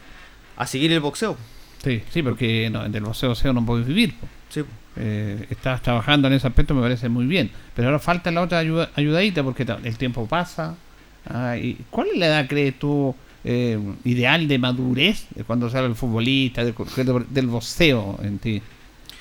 a 0.58 0.68
seguir 0.68 0.92
el 0.92 1.00
boxeo. 1.00 1.38
Sí, 1.84 2.04
sí, 2.12 2.22
porque 2.22 2.70
no, 2.70 2.88
del 2.88 3.04
boxeo, 3.04 3.30
boxeo 3.30 3.54
no 3.54 3.66
puedes 3.66 3.88
vivir. 3.88 4.14
po. 4.20 4.28
Sí, 4.50 4.62
Eh, 4.98 5.48
estás 5.50 5.82
trabajando 5.82 6.28
en 6.28 6.34
ese 6.34 6.46
aspecto, 6.46 6.74
me 6.76 6.82
parece 6.82 7.08
muy 7.08 7.26
bien. 7.26 7.50
Pero 7.76 7.88
ahora 7.88 8.00
falta 8.00 8.30
la 8.30 8.42
otra 8.42 8.58
ayuda, 8.60 8.90
ayudadita 8.96 9.42
porque 9.42 9.66
el 9.84 9.98
tiempo 9.98 10.28
pasa. 10.28 10.76
Ah, 11.26 11.56
y 11.58 11.78
¿Cuál 11.90 12.08
es 12.14 12.18
la 12.20 12.28
edad, 12.28 12.46
crees 12.50 12.78
tú, 12.78 13.16
eh, 13.44 13.80
ideal 14.04 14.48
de 14.48 14.58
madurez 14.60 15.26
cuando 15.48 15.70
sale 15.70 15.88
el 15.88 15.96
futbolista, 15.96 16.64
del, 16.64 16.74
del 17.30 17.48
boxeo 17.48 18.20
en 18.24 18.40
ti? 18.40 18.62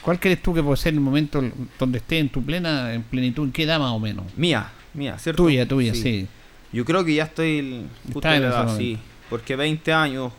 ¿Cuál 0.03 0.19
crees 0.19 0.43
tú 0.43 0.55
que 0.55 0.63
puede 0.63 0.77
ser 0.79 0.95
el 0.95 1.01
momento 1.01 1.43
donde 1.79 1.99
esté 1.99 2.19
en 2.19 2.29
tu 2.31 2.43
plena 2.43 2.93
en 2.95 3.03
plenitud? 3.03 3.45
¿En 3.45 3.53
qué 3.53 3.65
edad 3.65 3.79
más 3.79 3.93
o 3.93 3.99
menos? 4.01 4.25
mía, 4.37 4.71
mía, 4.95 5.19
¿cierto? 5.19 5.43
Tuya, 5.43 5.67
tuya, 5.69 5.95
sí. 5.95 6.27
Yo 6.73 6.85
creo 6.85 7.05
que 7.05 7.15
ya 7.15 7.25
estoy 7.25 7.85
justo 8.13 8.29
en 8.29 8.43
la 8.43 8.49
edad, 8.49 8.77
sí. 8.79 8.99
Porque 9.29 9.57
20 9.57 9.93
años 9.93 10.33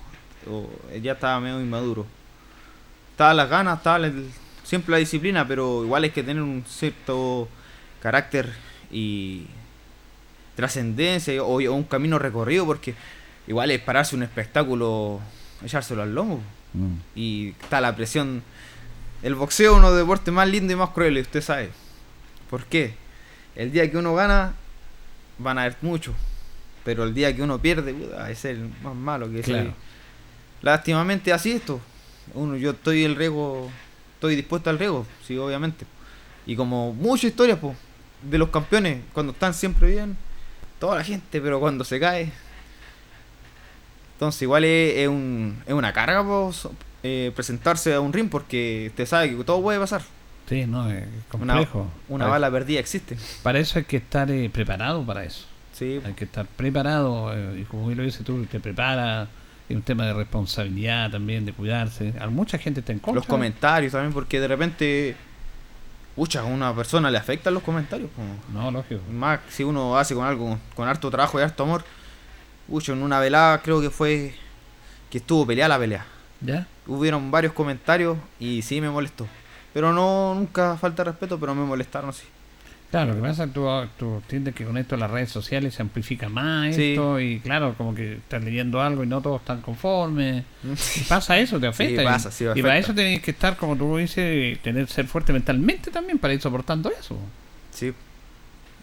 ya 1.02 1.12
estaba 1.14 1.40
medio 1.40 1.62
inmaduro. 1.62 2.06
Estaba 3.12 3.34
las 3.34 3.50
ganas, 3.50 3.78
estaba 3.78 4.06
el- 4.08 4.30
siempre 4.64 4.92
la 4.94 4.98
disciplina, 4.98 5.48
pero 5.48 5.84
igual 5.84 6.04
hay 6.06 6.10
que 6.10 6.24
tener 6.24 6.42
un 6.42 6.64
cierto 6.68 7.48
carácter 8.02 8.50
y 8.92 9.44
trascendencia 10.56 11.44
o, 11.44 11.62
o 11.62 11.74
un 11.74 11.84
camino 11.84 12.20
recorrido 12.20 12.66
porque 12.66 12.94
igual 13.48 13.72
es 13.72 13.82
pararse 13.82 14.16
un 14.16 14.24
espectáculo, 14.24 15.20
echárselo 15.64 16.02
al 16.02 16.14
lomo. 16.14 16.42
Mm. 16.74 16.96
Y 17.16 17.50
está 17.62 17.82
la 17.82 17.96
presión. 17.96 18.44
El 19.24 19.36
boxeo 19.36 19.74
es 19.74 19.78
uno 19.78 19.92
de 19.92 19.98
los 19.98 20.08
deportes 20.08 20.34
más 20.34 20.48
lindos 20.48 20.74
y 20.74 20.76
más 20.76 20.90
crueles, 20.90 21.28
usted 21.28 21.42
sabe. 21.42 21.70
¿Por 22.50 22.66
qué? 22.66 22.96
El 23.56 23.72
día 23.72 23.90
que 23.90 23.98
uno 23.98 24.16
gana, 24.16 24.54
van 25.38 25.58
a 25.58 25.62
haber 25.64 25.78
muchos. 25.82 26.16
Pero 26.84 27.04
el 27.04 27.14
día 27.14 27.36
que 27.36 27.44
uno 27.44 27.60
pierde, 27.60 27.96
es 28.30 28.46
el 28.46 28.72
más 28.84 28.96
malo 28.96 29.32
que 29.32 29.42
Claro. 29.42 29.74
Lástimamente 30.62 31.32
así 31.34 31.52
esto. 31.52 31.80
Uno, 32.34 32.56
yo 32.56 32.72
estoy 32.72 33.04
el 33.04 33.16
riesgo 33.16 33.70
estoy 34.22 34.36
dispuesto 34.36 34.70
al 34.70 34.78
riesgo, 34.78 35.04
sí, 35.26 35.36
obviamente. 35.36 35.84
Y 36.46 36.56
como 36.56 36.94
muchas 36.94 37.32
historias, 37.32 37.58
pues, 37.58 37.76
de 38.22 38.38
los 38.38 38.50
campeones, 38.50 39.00
cuando 39.14 39.34
están 39.34 39.52
siempre 39.52 39.90
bien, 39.90 40.16
toda 40.80 40.98
la 40.98 41.04
gente, 41.04 41.42
pero 41.42 41.60
cuando 41.60 41.84
se 41.84 42.00
cae. 42.00 42.32
Entonces, 44.22 44.44
igual 44.44 44.64
es, 44.66 44.98
es 44.98 45.08
un, 45.08 45.58
es 45.66 45.74
una 45.74 45.92
carga 45.94 46.24
pues, 46.24 46.68
eh, 47.02 47.32
presentarse 47.36 47.92
a 47.96 48.00
un 48.00 48.14
ring 48.14 48.30
porque 48.30 48.86
usted 48.92 49.08
sabe 49.08 49.36
que 49.36 49.44
todo 49.44 49.60
puede 49.64 49.80
pasar. 49.80 50.04
Sí, 50.48 50.68
no, 50.68 50.88
es 50.92 51.06
Una, 51.34 51.54
complejo. 51.56 51.88
una 52.08 52.26
para, 52.26 52.32
bala 52.34 52.52
perdida 52.52 52.80
existe. 52.80 53.18
para 53.42 53.58
eso 53.58 53.80
hay 53.80 53.86
que 53.86 53.98
estar 53.98 54.30
eh, 54.30 54.48
preparado 54.54 55.04
para 55.04 55.24
eso. 55.24 55.48
Sí, 55.74 56.00
Hay 56.06 56.14
que 56.14 56.26
estar 56.26 56.46
preparado, 56.46 57.34
eh, 57.36 57.62
y 57.62 57.64
como 57.64 57.88
bien 57.88 57.98
lo 57.98 58.04
dices 58.04 58.24
tú, 58.24 58.46
te 58.46 58.60
prepara, 58.60 59.28
es 59.68 59.76
un 59.76 59.82
tema 59.82 60.06
de 60.06 60.14
responsabilidad 60.14 61.10
también, 61.10 61.44
de 61.44 61.54
cuidarse. 61.54 62.14
A 62.20 62.28
mucha 62.28 62.60
gente 62.60 62.82
está 62.82 62.92
en 62.92 63.00
contra. 63.00 63.22
los 63.22 63.26
comentarios 63.26 63.94
también, 63.94 64.14
porque 64.14 64.40
de 64.40 64.48
repente, 64.48 65.16
pucha, 66.16 66.42
a 66.42 66.44
una 66.44 66.76
persona 66.76 67.10
le 67.10 67.18
afectan 67.18 67.56
los 67.56 67.64
comentarios. 67.64 68.12
po. 68.12 68.22
No, 68.54 68.70
lógico. 68.70 69.02
Más 69.12 69.40
si 69.50 69.64
uno 69.64 69.98
hace 69.98 70.14
con 70.14 70.28
algo, 70.28 70.60
con 70.76 70.88
harto 70.88 71.10
trabajo 71.10 71.40
y 71.40 71.42
harto 71.42 71.64
amor. 71.64 71.84
Pucha, 72.72 72.94
en 72.94 73.04
una 73.04 73.20
velada 73.20 73.62
creo 73.62 73.82
que 73.82 73.90
fue 73.90 74.34
que 75.10 75.18
estuvo 75.20 75.46
peleada 75.46 75.70
la 75.70 75.80
pelea. 75.80 76.06
¿Ya? 76.40 76.66
Hubieron 76.88 77.30
varios 77.30 77.54
comentarios 77.54 78.18
y 78.40 78.62
sí 78.64 78.82
me 78.82 78.90
molestó. 78.90 79.28
Pero 79.74 79.94
no, 79.94 80.34
nunca 80.36 80.76
falta 80.78 81.04
de 81.04 81.12
respeto, 81.12 81.40
pero 81.40 81.54
me 81.54 81.64
molestaron 81.66 82.12
sí. 82.14 82.24
Claro, 82.90 83.12
lo 83.12 83.16
que 83.16 83.22
pasa 83.22 83.44
es 83.44 83.50
que 83.50 83.54
tú, 83.54 83.68
tú 83.98 84.16
entiendes 84.16 84.54
que 84.56 84.66
con 84.66 84.78
esto 84.78 84.98
las 84.98 85.10
redes 85.10 85.30
sociales 85.32 85.74
se 85.76 85.82
amplifica 85.82 86.28
más 86.28 86.76
Sí. 86.76 86.92
esto 86.92 87.22
y 87.22 87.40
claro, 87.40 87.74
como 87.78 87.96
que 87.96 88.16
estás 88.16 88.44
leyendo 88.44 88.82
algo 88.82 89.04
y 89.04 89.08
no 89.08 89.22
todos 89.22 89.40
están 89.42 89.62
conformes. 89.62 90.44
Y 90.64 91.00
pasa 91.08 91.38
eso, 91.40 91.58
te 91.60 91.68
afecta. 91.68 92.02
Sí, 92.02 92.02
y- 92.02 92.06
pasa, 92.06 92.32
sí, 92.32 92.44
y, 92.44 92.48
afecta. 92.48 92.68
para 92.68 92.78
eso 92.80 92.94
tenés 92.94 93.22
que 93.22 93.32
estar, 93.32 93.56
como 93.56 93.78
tú 93.78 93.96
dices, 93.98 94.60
tener 94.62 94.88
ser 94.90 95.08
fuerte 95.08 95.32
mentalmente 95.32 95.90
también 95.90 96.18
para 96.20 96.34
ir 96.34 96.42
soportando 96.42 96.92
eso. 96.92 97.18
Sí. 97.72 97.94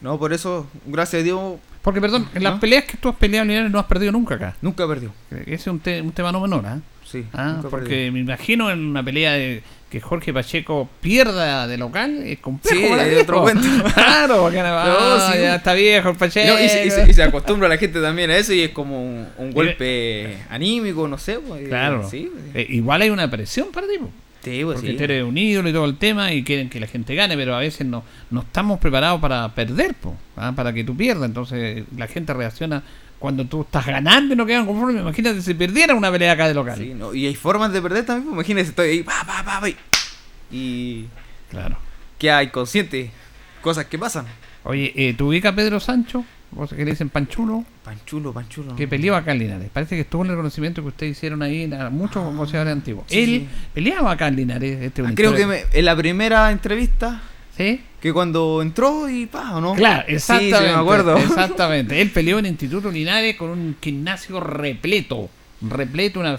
No, 0.01 0.19
por 0.19 0.33
eso, 0.33 0.67
gracias 0.87 1.21
a 1.21 1.25
Dios, 1.25 1.57
Porque, 1.89 2.01
perdón, 2.03 2.29
en 2.35 2.43
las 2.45 2.59
peleas 2.61 2.85
que 2.85 2.99
tú 2.99 3.09
has 3.09 3.17
peleado, 3.17 3.47
Linares, 3.47 3.71
no 3.71 3.79
has 3.79 3.87
perdido 3.87 4.13
nunca 4.13 4.35
acá. 4.35 4.55
nunca 4.61 4.87
perdió. 4.87 5.11
Ese 5.31 5.55
es 5.55 5.67
un, 5.69 5.81
te- 5.81 6.03
un 6.03 6.13
tema 6.13 6.31
no 6.33 6.41
menor, 6.41 6.67
¿ah? 6.67 6.79
Sí, 7.05 7.25
Ah, 7.33 7.53
nunca 7.57 7.71
porque 7.71 7.89
perdió. 7.89 8.13
me 8.13 8.19
imagino 8.21 8.71
en 8.71 8.85
una 8.85 9.03
pelea 9.03 9.33
de 9.33 9.63
que 9.91 9.99
Jorge 10.03 10.35
Pacheco 10.35 10.87
pierda 11.01 11.67
de 11.67 11.79
local 11.79 12.23
es 12.27 12.41
complejo. 12.41 12.77
Sí, 12.79 12.85
es 12.93 13.23
otro 13.23 13.41
cuento. 13.41 13.67
Claro, 13.95 14.43
porque 14.43 14.59
no, 14.59 14.65
ah, 14.67 15.31
sí. 15.33 15.41
ya 15.41 15.55
está 15.55 15.73
viejo 15.73 16.11
el 16.11 16.17
Pacheco. 16.17 16.53
No, 16.53 16.63
y, 16.63 16.69
se, 16.69 16.85
y 16.87 16.91
se- 16.91 17.11
y 17.11 17.15
se 17.15 17.23
acostumbra 17.23 17.67
la 17.69 17.79
gente 17.79 18.03
también 18.03 18.29
a 18.31 18.37
eso 18.37 18.53
y 18.53 18.61
es 18.61 18.71
como 18.73 19.03
un, 19.03 19.27
un 19.39 19.51
golpe 19.53 20.37
anímico, 20.51 21.09
no 21.09 21.17
sé. 21.17 21.39
pues, 21.39 21.67
Claro. 21.69 22.07
Sí, 22.11 22.31
pues, 22.53 22.67
Eh, 22.67 22.67
igual 22.75 23.01
hay 23.01 23.09
una 23.09 23.31
presión 23.31 23.69
para 23.73 23.87
ti, 23.87 23.95
po, 23.99 24.11
sí, 24.43 24.61
pues, 24.65 24.77
porque 24.77 24.91
sí. 24.93 24.97
tú 24.97 25.05
eres 25.05 25.25
un 25.25 25.37
ídolo 25.37 25.69
y 25.69 25.73
todo 25.73 25.85
el 25.85 25.97
tema 25.97 26.33
y 26.33 26.43
quieren 26.45 26.69
que 26.71 26.81
la 26.81 26.87
gente 26.87 27.15
gane, 27.15 27.37
pero 27.37 27.55
a 27.55 27.61
veces 27.61 27.87
no, 27.87 28.05
no 28.31 28.41
estamos 28.41 28.79
preparados 28.79 29.21
para 29.21 29.55
perder, 29.55 29.95
po, 29.95 30.17
¿ah? 30.37 30.53
para 30.55 30.73
que 30.73 30.85
tú 30.85 30.97
pierdas. 30.97 31.27
Entonces 31.27 31.85
la 31.97 32.07
gente 32.07 32.33
reacciona 32.35 32.83
cuando 33.19 33.45
tú 33.45 33.63
estás 33.63 33.85
ganando 33.87 34.35
y 34.35 34.37
no 34.37 34.47
quedan 34.47 34.67
conformes. 34.67 35.01
Imagínate 35.03 35.43
si 35.43 35.55
perdiera 35.55 35.95
una 35.95 36.11
pelea 36.11 36.33
acá 36.33 36.47
de 36.49 36.55
local. 36.55 36.79
Sí, 36.79 36.93
no, 36.95 37.13
y 37.15 37.27
hay 37.27 37.35
formas 37.35 37.73
de 37.73 37.83
perder 37.83 38.07
también. 38.07 38.27
pues, 38.35 38.35
Imagínese, 38.49 38.71
estoy 38.71 38.89
ahí, 38.91 39.03
pa, 39.03 39.25
pa, 39.27 39.43
pa, 39.61 39.69
y- 40.51 41.07
Claro. 41.51 41.79
queda 42.19 42.43
inconsciente. 42.43 43.11
Cosas 43.63 43.87
que 43.87 43.99
pasan. 43.99 44.27
Oye, 44.65 44.93
eh, 44.95 45.15
¿tú 45.17 45.29
ubicas 45.29 45.53
a 45.53 45.57
Pedro 45.57 45.81
Sancho? 45.81 46.25
¿Vos 46.51 46.71
que 46.71 46.85
le 46.85 46.93
dicen 46.93 47.11
Panchulo? 47.11 47.65
Panchulo, 47.85 48.33
panchulo. 48.33 48.75
Que 48.75 48.89
peleó 48.89 49.15
acá 49.17 49.33
en 49.33 49.39
Linares. 49.41 49.69
Parece 49.71 49.97
que 49.97 50.01
estuvo 50.03 50.23
en 50.25 50.29
el 50.31 50.37
reconocimiento 50.37 50.81
que 50.83 50.89
ustedes 50.89 51.13
hicieron 51.17 51.43
ahí 51.43 51.71
a 51.73 51.91
muchos 51.91 52.35
boxeadores 52.35 52.73
antiguos. 52.73 53.05
sí, 53.09 53.19
Él 53.19 53.27
sí. 53.41 53.49
peleaba 53.75 54.13
acá 54.13 54.29
en 54.29 54.37
Linares. 54.37 54.81
Este 54.81 55.03
Ah, 55.03 55.13
Creo 55.15 55.35
que 55.35 55.47
me- 55.47 55.65
en 55.73 55.85
la 55.85 55.95
primera 55.95 56.51
entrevista, 56.51 57.21
¿Sí? 57.57 57.83
que 58.01 58.13
cuando 58.15 58.63
entró 58.63 59.11
y 59.11 59.27
pa, 59.27 59.57
¿o 59.57 59.61
no? 59.61 59.75
Claro, 59.75 60.05
exactamente. 60.09 60.57
sí, 60.59 60.65
me 60.65 60.71
acuerdo. 60.81 61.17
Exactamente. 61.19 62.01
Él 62.01 62.11
peleó 62.11 62.39
en 62.39 62.47
Instituto 62.47 62.91
Linares 62.91 63.37
con 63.37 63.51
un 63.51 63.77
gimnasio 63.81 64.41
repleto. 64.41 65.29
Repleto, 65.61 66.21
una 66.21 66.39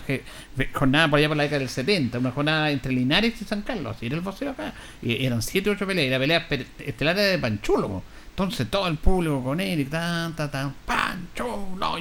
jornada 0.74 1.10
por 1.10 1.20
allá 1.20 1.28
por 1.28 1.36
la 1.38 1.44
década 1.44 1.60
del 1.60 1.68
70, 1.70 2.20
una 2.20 2.32
jornada 2.32 2.72
entre 2.72 2.94
Linares 2.94 3.40
y 3.42 3.46
San 3.46 3.62
Carlos. 3.64 3.98
Y 4.02 4.06
era 4.06 4.16
el 4.16 4.22
boxeo 4.22 4.52
acá. 4.52 4.74
Y 5.02 5.26
eran 5.26 5.42
7 5.42 5.70
8 5.70 5.86
peleas. 5.86 6.08
Y 6.08 6.10
la 6.10 6.20
pelea 6.20 6.48
estelar 6.80 7.18
era 7.20 7.28
de 7.28 7.38
Panchulo. 7.38 8.02
Entonces 8.40 8.72
todo 8.72 8.88
el 8.88 8.96
público 8.96 9.44
con 9.44 9.60
él 9.60 9.82
y 9.82 9.86
tan, 9.86 10.34
tan, 10.34 10.50
tan, 10.50 10.74
Panchulo. 10.86 11.98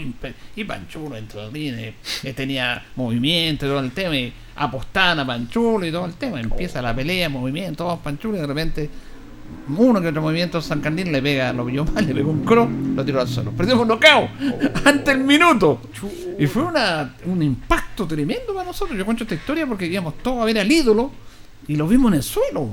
Y, 0.54 0.62
Panchulo 0.62 1.16
los 1.34 1.52
rines, 1.52 1.94
eh, 2.22 2.32
tenía 2.32 2.80
movimiento 2.94 3.66
y 3.66 3.68
todo 3.68 3.80
el 3.80 3.90
tema. 3.90 4.16
Y 4.16 4.32
apostaban 4.54 5.18
a 5.18 5.26
Panchulo 5.26 5.84
y 5.84 5.90
todo 5.90 6.06
el 6.06 6.14
tema. 6.14 6.40
Empieza 6.40 6.80
la 6.80 6.94
pelea, 6.94 7.28
movimiento, 7.28 7.82
todos 7.82 7.98
Panchulo 7.98 8.36
y 8.36 8.40
de 8.40 8.46
repente 8.46 8.90
uno 9.76 10.00
que 10.00 10.06
otro 10.06 10.22
movimiento 10.22 10.62
San 10.62 10.80
Candín 10.80 11.10
le 11.10 11.20
pega, 11.20 11.52
lo 11.52 11.66
pilló 11.66 11.84
mal, 11.84 12.06
le 12.06 12.14
pegó 12.14 12.30
un 12.30 12.44
cross, 12.44 12.68
lo 12.94 13.04
tiró 13.04 13.20
al 13.20 13.26
suelo. 13.26 13.50
Perdió 13.50 13.76
con 13.76 13.88
knockout 13.88 14.30
ante 14.84 15.10
el 15.10 15.24
minuto. 15.24 15.80
Y 16.38 16.46
fue 16.46 16.62
una, 16.62 17.16
un 17.24 17.42
impacto 17.42 18.06
tremendo 18.06 18.54
para 18.54 18.64
nosotros. 18.64 18.96
Yo 18.96 19.04
cuento 19.04 19.24
esta 19.24 19.34
historia 19.34 19.66
porque 19.66 19.86
íbamos 19.86 20.16
todos 20.18 20.40
a 20.40 20.44
ver 20.44 20.60
al 20.60 20.70
ídolo 20.70 21.10
y 21.66 21.74
lo 21.74 21.88
vimos 21.88 22.12
en 22.12 22.18
el 22.18 22.22
suelo. 22.22 22.70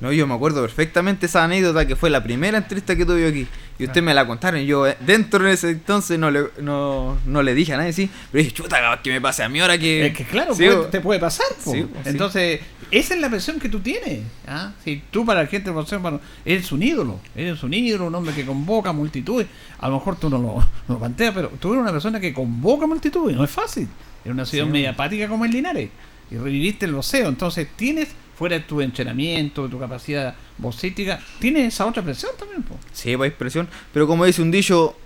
No, 0.00 0.12
yo 0.12 0.26
me 0.26 0.34
acuerdo 0.34 0.60
perfectamente 0.60 1.24
esa 1.26 1.44
anécdota 1.44 1.86
que 1.86 1.96
fue 1.96 2.10
la 2.10 2.22
primera 2.22 2.58
entrevista 2.58 2.94
que 2.96 3.06
tuve 3.06 3.26
aquí. 3.26 3.46
Y 3.78 3.84
usted 3.84 4.02
me 4.02 4.12
la 4.12 4.26
contaron. 4.26 4.60
Y 4.60 4.66
yo, 4.66 4.86
eh, 4.86 4.96
dentro 5.00 5.42
de 5.44 5.52
ese 5.52 5.70
entonces, 5.70 6.18
no 6.18 6.30
le, 6.30 6.44
no, 6.60 7.16
no 7.24 7.42
le 7.42 7.54
dije 7.54 7.72
a 7.74 7.78
nadie, 7.78 7.92
sí. 7.94 8.10
Pero 8.30 8.42
dije, 8.44 8.54
chuta, 8.54 9.00
que 9.02 9.10
me 9.10 9.20
pase 9.22 9.42
a 9.42 9.48
mí 9.48 9.58
ahora 9.60 9.78
que. 9.78 10.06
Es 10.06 10.14
que 10.16 10.24
claro, 10.24 10.54
Sí, 10.54 10.64
puede- 10.64 10.76
o- 10.78 10.84
te 10.86 11.00
puede 11.00 11.18
pasar. 11.20 11.46
Sí, 11.58 11.70
sí. 11.72 11.86
Entonces, 12.04 12.60
esa 12.90 13.14
es 13.14 13.20
la 13.20 13.30
presión 13.30 13.58
que 13.58 13.68
tú 13.70 13.80
tienes. 13.80 14.20
¿ah? 14.46 14.72
Si 14.84 15.02
tú 15.10 15.24
para 15.24 15.42
la 15.42 15.48
gente 15.48 15.70
del 15.72 16.20
eres 16.44 16.72
un 16.72 16.82
ídolo. 16.82 17.18
Eres 17.34 17.62
un 17.62 17.72
ídolo, 17.72 18.06
un 18.06 18.14
hombre 18.14 18.34
que 18.34 18.44
convoca 18.44 18.92
multitudes. 18.92 19.46
A 19.78 19.88
lo 19.88 19.94
mejor 19.94 20.16
tú 20.18 20.28
no 20.30 20.38
lo, 20.38 20.54
no 20.88 20.94
lo 20.94 20.98
planteas, 20.98 21.34
pero 21.34 21.48
tú 21.60 21.72
eres 21.72 21.82
una 21.82 21.92
persona 21.92 22.20
que 22.20 22.32
convoca 22.34 22.86
multitudes. 22.86 23.34
No 23.36 23.44
es 23.44 23.50
fácil. 23.50 23.88
En 24.24 24.32
una 24.32 24.44
ciudad 24.44 24.66
Sí. 24.66 24.70
media 24.72 24.90
apática 24.90 25.26
como 25.28 25.44
el 25.46 25.50
Linares. 25.52 25.88
Y 26.30 26.36
reviviste 26.36 26.86
el 26.86 26.92
boxeo. 26.94 27.28
Entonces, 27.28 27.68
tienes, 27.76 28.08
fuera 28.36 28.56
de 28.58 28.64
tu 28.64 28.80
entrenamiento, 28.80 29.64
de 29.64 29.68
tu 29.70 29.78
capacidad 29.78 30.34
boxística, 30.58 31.18
tienes 31.38 31.74
esa 31.74 31.86
otra 31.86 32.02
presión 32.02 32.32
también. 32.38 32.62
po. 32.62 32.78
Sí, 32.92 33.16
pues 33.16 33.32
presión. 33.32 33.68
Pero 33.92 34.06
como 34.06 34.24
dice 34.24 34.42
un 34.42 34.50
dicho, 34.50 34.96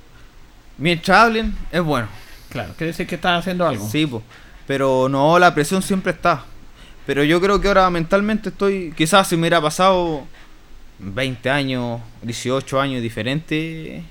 mientras 0.78 1.18
hablen, 1.18 1.56
es 1.70 1.82
bueno. 1.82 2.08
Claro, 2.50 2.74
quiere 2.76 2.88
decir 2.88 3.06
que 3.06 3.14
estás 3.14 3.38
haciendo 3.40 3.66
algo. 3.66 3.88
Sí, 3.88 4.06
pues. 4.06 4.22
Pero 4.66 5.08
no, 5.08 5.38
la 5.38 5.54
presión 5.54 5.82
siempre 5.82 6.12
está. 6.12 6.44
Pero 7.06 7.24
yo 7.24 7.40
creo 7.40 7.60
que 7.60 7.68
ahora 7.68 7.88
mentalmente 7.90 8.50
estoy. 8.50 8.92
Quizás 8.96 9.28
si 9.28 9.36
me 9.36 9.42
hubiera 9.42 9.60
pasado 9.60 10.26
20 10.98 11.50
años, 11.50 12.00
18 12.22 12.80
años 12.80 13.02
diferente. 13.02 14.02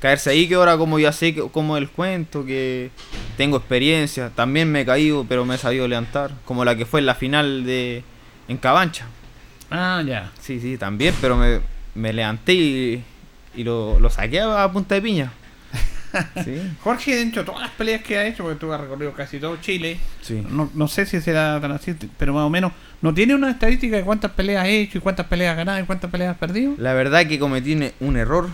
Caerse 0.00 0.30
ahí, 0.30 0.46
que 0.46 0.54
ahora 0.54 0.76
como 0.76 1.00
ya 1.00 1.10
sé 1.10 1.34
como 1.34 1.76
el 1.76 1.88
cuento, 1.88 2.44
que 2.44 2.90
tengo 3.36 3.56
experiencia. 3.56 4.30
También 4.34 4.70
me 4.70 4.82
he 4.82 4.86
caído, 4.86 5.24
pero 5.28 5.44
me 5.44 5.56
he 5.56 5.58
sabido 5.58 5.88
levantar. 5.88 6.32
Como 6.44 6.64
la 6.64 6.76
que 6.76 6.86
fue 6.86 7.00
en 7.00 7.06
la 7.06 7.14
final 7.14 7.64
de. 7.64 8.04
En 8.48 8.56
Cabancha. 8.56 9.06
Ah, 9.70 10.02
ya. 10.06 10.32
Sí, 10.40 10.60
sí, 10.60 10.76
también, 10.78 11.14
pero 11.20 11.36
me, 11.36 11.60
me 11.94 12.12
levanté 12.12 12.54
y, 12.54 13.04
y 13.54 13.64
lo, 13.64 14.00
lo 14.00 14.08
saqué 14.10 14.40
a 14.40 14.70
punta 14.72 14.94
de 14.94 15.02
piña. 15.02 15.32
Sí, 16.42 16.58
Jorge, 16.82 17.16
dentro 17.16 17.42
de 17.42 17.46
todas 17.46 17.60
las 17.60 17.70
peleas 17.72 18.02
que 18.02 18.16
ha 18.16 18.26
hecho, 18.26 18.42
porque 18.42 18.58
tú 18.58 18.72
has 18.72 18.80
recorrido 18.80 19.12
casi 19.12 19.38
todo 19.38 19.58
Chile, 19.58 19.98
sí. 20.22 20.42
no, 20.48 20.70
no 20.72 20.88
sé 20.88 21.04
si 21.04 21.20
será 21.20 21.60
tan 21.60 21.70
así, 21.72 21.94
pero 22.16 22.32
más 22.32 22.44
o 22.44 22.48
menos, 22.50 22.72
¿no 23.02 23.12
tiene 23.12 23.34
una 23.34 23.50
estadística 23.50 23.94
de 23.98 24.02
cuántas 24.04 24.30
peleas 24.30 24.64
ha 24.64 24.68
hecho 24.68 24.96
y 24.96 25.00
cuántas 25.02 25.26
peleas 25.26 25.52
ha 25.52 25.56
ganado 25.56 25.78
y 25.80 25.82
cuántas 25.84 26.10
peleas 26.10 26.34
ha 26.34 26.38
perdido? 26.38 26.72
La 26.78 26.94
verdad 26.94 27.26
que 27.26 27.38
cometí 27.38 27.76
un- 28.00 28.16
error, 28.16 28.48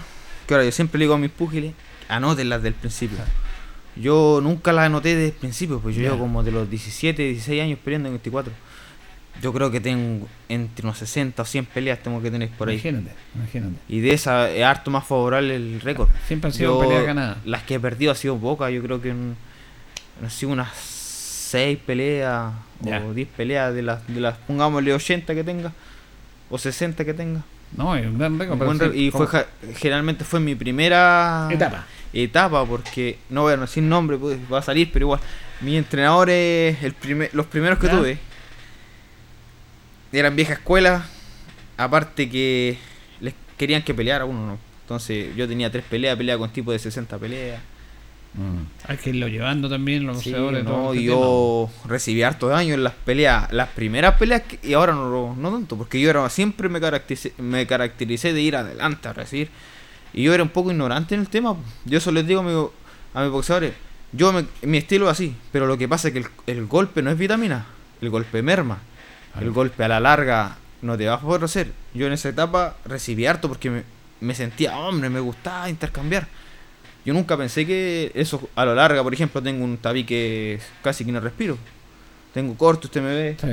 que 0.48 0.54
ahora 0.54 0.64
yo 0.64 0.72
siempre 0.72 0.98
le 0.98 1.04
digo 1.04 1.14
a 1.14 1.18
mis 1.18 1.30
púgiles, 1.30 1.74
anótenlas 2.08 2.60
del 2.60 2.74
principio. 2.74 3.18
Yo 3.94 4.40
nunca 4.42 4.72
las 4.72 4.86
anoté 4.86 5.10
desde 5.10 5.26
el 5.26 5.32
principio, 5.34 5.78
pues 5.78 5.94
yo 5.94 6.02
Ya. 6.02 6.08
llevo 6.10 6.22
como 6.22 6.42
de 6.42 6.50
los 6.50 6.68
17, 6.68 7.22
16 7.22 7.62
años 7.62 7.78
peleando 7.84 8.08
en 8.08 8.14
24. 8.14 8.52
Yo 9.42 9.52
creo 9.52 9.70
que 9.70 9.80
tengo 9.80 10.26
entre 10.48 10.86
unos 10.86 10.98
60 10.98 11.42
o 11.42 11.44
100 11.44 11.66
peleas 11.66 11.98
tengo 12.02 12.22
que 12.22 12.30
tener 12.30 12.48
por 12.50 12.68
ahí. 12.68 12.76
Imagínate, 12.76 13.10
imagínate. 13.34 13.74
Y 13.88 14.00
de 14.00 14.12
esa 14.14 14.50
es 14.50 14.62
harto 14.64 14.90
más 14.90 15.04
favorable 15.06 15.54
el 15.56 15.80
récord. 15.80 16.08
Siempre 16.26 16.48
han 16.48 16.54
sido 16.54 16.74
Yo- 16.82 16.88
peleas 16.88 17.04
ganadas. 17.06 17.38
Las 17.44 17.62
que 17.64 17.74
he 17.74 17.80
perdido 17.80 18.12
ha 18.12 18.14
sido 18.14 18.36
pocas, 18.38 18.72
yo 18.72 18.82
creo 18.82 19.00
que 19.02 19.10
han 19.10 19.36
sido 20.28 20.52
unas 20.52 20.70
6 20.74 21.78
peleas 21.84 22.52
Ya. 22.80 23.00
o 23.04 23.12
10 23.12 23.28
peleas 23.36 23.74
de 23.74 23.82
las, 23.82 24.06
de 24.06 24.20
las, 24.20 24.36
pongámosle 24.38 24.92
80 24.94 25.34
que 25.34 25.44
tenga 25.44 25.72
o 26.50 26.56
60 26.58 27.04
que 27.04 27.14
tenga. 27.14 27.42
No, 27.76 27.96
es 27.96 28.06
un 28.06 28.18
gran 28.18 28.38
récord. 28.38 28.80
Sí, 28.92 29.06
y 29.06 29.10
fue 29.10 29.26
generalmente 29.76 30.24
fue 30.24 30.38
mi 30.38 30.54
primera 30.54 31.48
etapa. 31.50 31.84
etapa, 32.12 32.64
porque 32.64 33.18
no 33.30 33.42
voy 33.42 33.52
a 33.54 33.56
decir 33.56 33.82
nombre, 33.82 34.16
pues, 34.16 34.38
va 34.52 34.60
a 34.60 34.62
salir, 34.62 34.90
pero 34.92 35.06
igual. 35.06 35.20
Mi 35.60 35.76
entrenador 35.76 36.30
es 36.30 36.82
el 36.84 36.92
primer, 36.94 37.30
los 37.34 37.46
primeros 37.46 37.78
que 37.80 37.86
¿Ya? 37.88 37.96
tuve. 37.98 38.18
Eran 40.14 40.36
vieja 40.36 40.54
escuela, 40.54 41.04
aparte 41.76 42.28
que 42.30 42.78
les 43.20 43.34
querían 43.58 43.82
que 43.82 43.94
peleara 43.94 44.24
uno, 44.24 44.46
¿no? 44.46 44.58
Entonces 44.82 45.34
yo 45.34 45.48
tenía 45.48 45.70
tres 45.72 45.84
peleas, 45.88 46.16
peleaba 46.16 46.38
con 46.40 46.50
tipo 46.50 46.70
de 46.72 46.78
60 46.78 47.18
peleas. 47.18 47.60
Mm. 48.34 48.88
Hay 48.88 48.96
que 48.96 49.10
irlo 49.10 49.28
llevando 49.28 49.68
también 49.68 50.06
los 50.06 50.18
Sí, 50.20 50.30
boxeadores. 50.30 50.64
no, 50.64 50.92
este 50.92 51.04
yo 51.04 51.70
recibí 51.86 52.22
harto 52.22 52.48
daño 52.48 52.74
en 52.74 52.82
las 52.84 52.92
peleas, 52.92 53.50
las 53.52 53.68
primeras 53.70 54.14
peleas 54.18 54.42
que- 54.42 54.58
y 54.68 54.74
ahora 54.74 54.92
no, 54.92 55.08
lo- 55.08 55.36
no 55.36 55.52
tanto, 55.52 55.76
porque 55.76 56.00
yo 56.00 56.10
era 56.10 56.28
siempre 56.30 56.68
me 56.68 56.80
caractericé, 56.80 57.32
me 57.38 57.66
caractericé 57.66 58.32
de 58.32 58.40
ir 58.40 58.56
adelante 58.56 59.08
a 59.08 59.12
recibir. 59.12 59.50
Y 60.12 60.24
yo 60.24 60.34
era 60.34 60.42
un 60.42 60.48
poco 60.48 60.70
ignorante 60.70 61.14
en 61.14 61.20
el 61.22 61.28
tema. 61.28 61.56
Yo 61.84 61.98
eso 61.98 62.12
les 62.12 62.26
digo 62.26 62.40
a, 62.40 62.42
mi- 62.44 62.68
a 63.14 63.22
mis 63.22 63.30
boxeadores, 63.32 63.72
yo 64.12 64.32
me- 64.32 64.46
mi 64.62 64.78
estilo 64.78 65.06
es 65.06 65.12
así, 65.12 65.34
pero 65.52 65.66
lo 65.66 65.78
que 65.78 65.88
pasa 65.88 66.08
es 66.08 66.12
que 66.14 66.20
el, 66.20 66.26
el 66.46 66.66
golpe 66.66 67.02
no 67.02 67.10
es 67.10 67.18
vitamina, 67.18 67.66
el 68.00 68.10
golpe 68.10 68.42
merma. 68.42 68.78
El 69.40 69.50
golpe 69.50 69.84
a 69.84 69.88
la 69.88 70.00
larga 70.00 70.56
no 70.82 70.96
te 70.96 71.06
va 71.06 71.14
a 71.14 71.18
favorecer. 71.18 71.72
Yo 71.92 72.06
en 72.06 72.12
esa 72.12 72.28
etapa 72.28 72.76
recibí 72.84 73.26
harto 73.26 73.48
porque 73.48 73.70
me, 73.70 73.82
me 74.20 74.34
sentía 74.34 74.76
hombre, 74.76 75.10
me 75.10 75.20
gustaba 75.20 75.68
intercambiar. 75.68 76.26
Yo 77.04 77.12
nunca 77.12 77.36
pensé 77.36 77.66
que 77.66 78.12
eso 78.14 78.48
a 78.54 78.64
la 78.64 78.74
larga, 78.74 79.02
por 79.02 79.12
ejemplo, 79.12 79.42
tengo 79.42 79.64
un 79.64 79.76
tabique 79.76 80.60
casi 80.82 81.04
que 81.04 81.12
no 81.12 81.20
respiro. 81.20 81.58
Tengo 82.32 82.56
corte, 82.56 82.86
usted 82.86 83.02
me 83.02 83.14
ve. 83.14 83.36
Sí. 83.40 83.48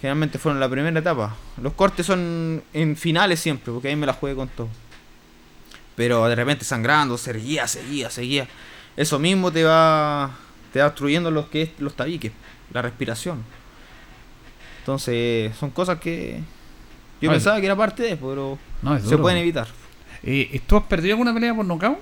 Generalmente 0.00 0.38
fueron 0.38 0.58
la 0.58 0.68
primera 0.68 0.98
etapa. 0.98 1.36
Los 1.62 1.74
cortes 1.74 2.06
son 2.06 2.62
en 2.72 2.96
finales 2.96 3.38
siempre, 3.38 3.72
porque 3.72 3.88
ahí 3.88 3.96
me 3.96 4.06
la 4.06 4.14
jugué 4.14 4.34
con 4.34 4.48
todo. 4.48 4.68
Pero 5.94 6.26
de 6.26 6.34
repente 6.34 6.64
sangrando, 6.64 7.18
seguía, 7.18 7.66
seguía, 7.66 8.10
seguía. 8.10 8.48
Eso 8.96 9.18
mismo 9.18 9.52
te 9.52 9.64
va 9.64 10.30
te 10.72 10.80
va 10.80 10.86
obstruyendo 10.86 11.30
los 11.30 11.46
que 11.46 11.62
es 11.62 11.70
los 11.78 11.94
tabiques, 11.94 12.32
la 12.72 12.82
respiración. 12.82 13.44
Entonces, 14.80 15.54
son 15.56 15.70
cosas 15.70 15.98
que 16.00 16.40
yo 17.20 17.28
Oye. 17.30 17.36
pensaba 17.36 17.60
que 17.60 17.66
era 17.66 17.76
parte 17.76 18.02
de, 18.02 18.16
pero 18.16 18.58
No, 18.82 18.98
se 18.98 19.16
pueden 19.18 19.38
evitar. 19.38 19.68
¿Y, 20.22 20.54
y 20.54 20.58
tú 20.66 20.76
has 20.76 20.84
perdido 20.84 21.14
alguna 21.14 21.32
pelea 21.32 21.54
por 21.54 21.64
nocaut? 21.64 21.98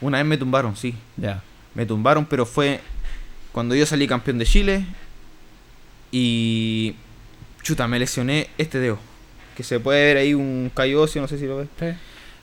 Una 0.00 0.18
vez 0.18 0.26
me 0.26 0.36
tumbaron, 0.38 0.76
sí. 0.76 0.94
Ya. 1.16 1.42
Me 1.74 1.84
tumbaron, 1.86 2.24
pero 2.26 2.46
fue 2.46 2.80
cuando 3.52 3.74
yo 3.74 3.84
salí 3.86 4.06
campeón 4.06 4.38
de 4.38 4.46
Chile 4.46 4.86
y 6.10 6.94
chuta, 7.62 7.86
me 7.88 7.98
lesioné 7.98 8.48
este 8.58 8.78
dedo. 8.78 8.98
Que 9.56 9.62
se 9.64 9.80
puede 9.80 10.04
ver 10.04 10.16
ahí 10.18 10.34
un 10.34 10.70
callo 10.72 11.02
óseo, 11.02 11.20
no 11.22 11.28
sé 11.28 11.38
si 11.38 11.46
lo 11.46 11.58
ves. 11.58 11.68
Sí. 11.78 11.86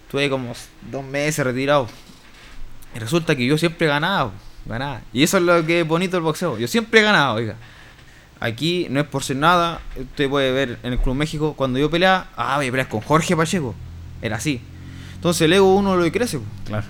Estuve 0.05 0.29
como 0.29 0.53
dos 0.91 1.03
meses 1.05 1.45
retirado. 1.45 1.87
Y 2.95 2.99
resulta 2.99 3.35
que 3.35 3.45
yo 3.45 3.57
siempre 3.57 3.87
he 3.87 3.89
ganado. 3.89 4.31
Ganaba. 4.65 5.01
Y 5.13 5.23
eso 5.23 5.37
es 5.37 5.43
lo 5.43 5.65
que 5.65 5.81
es 5.81 5.87
bonito 5.87 6.17
del 6.17 6.23
boxeo. 6.23 6.57
Yo 6.57 6.67
siempre 6.67 6.99
he 6.99 7.03
ganado, 7.03 7.35
oiga. 7.35 7.55
Aquí 8.39 8.87
no 8.89 8.99
es 8.99 9.07
por 9.07 9.23
ser 9.23 9.37
nada. 9.37 9.81
Usted 9.95 10.29
puede 10.29 10.51
ver 10.51 10.79
en 10.83 10.93
el 10.93 10.99
Club 10.99 11.15
México, 11.15 11.53
cuando 11.55 11.79
yo 11.79 11.89
peleaba, 11.89 12.29
ah, 12.35 12.57
voy 12.57 12.67
a 12.67 12.71
pelear 12.71 12.89
con 12.89 13.01
Jorge 13.01 13.35
Pacheco. 13.35 13.75
Era 14.21 14.37
así. 14.37 14.61
Entonces 15.15 15.41
el 15.43 15.53
ego 15.53 15.75
uno 15.75 15.95
lo 15.95 16.11
crece. 16.11 16.39
Claro. 16.65 16.85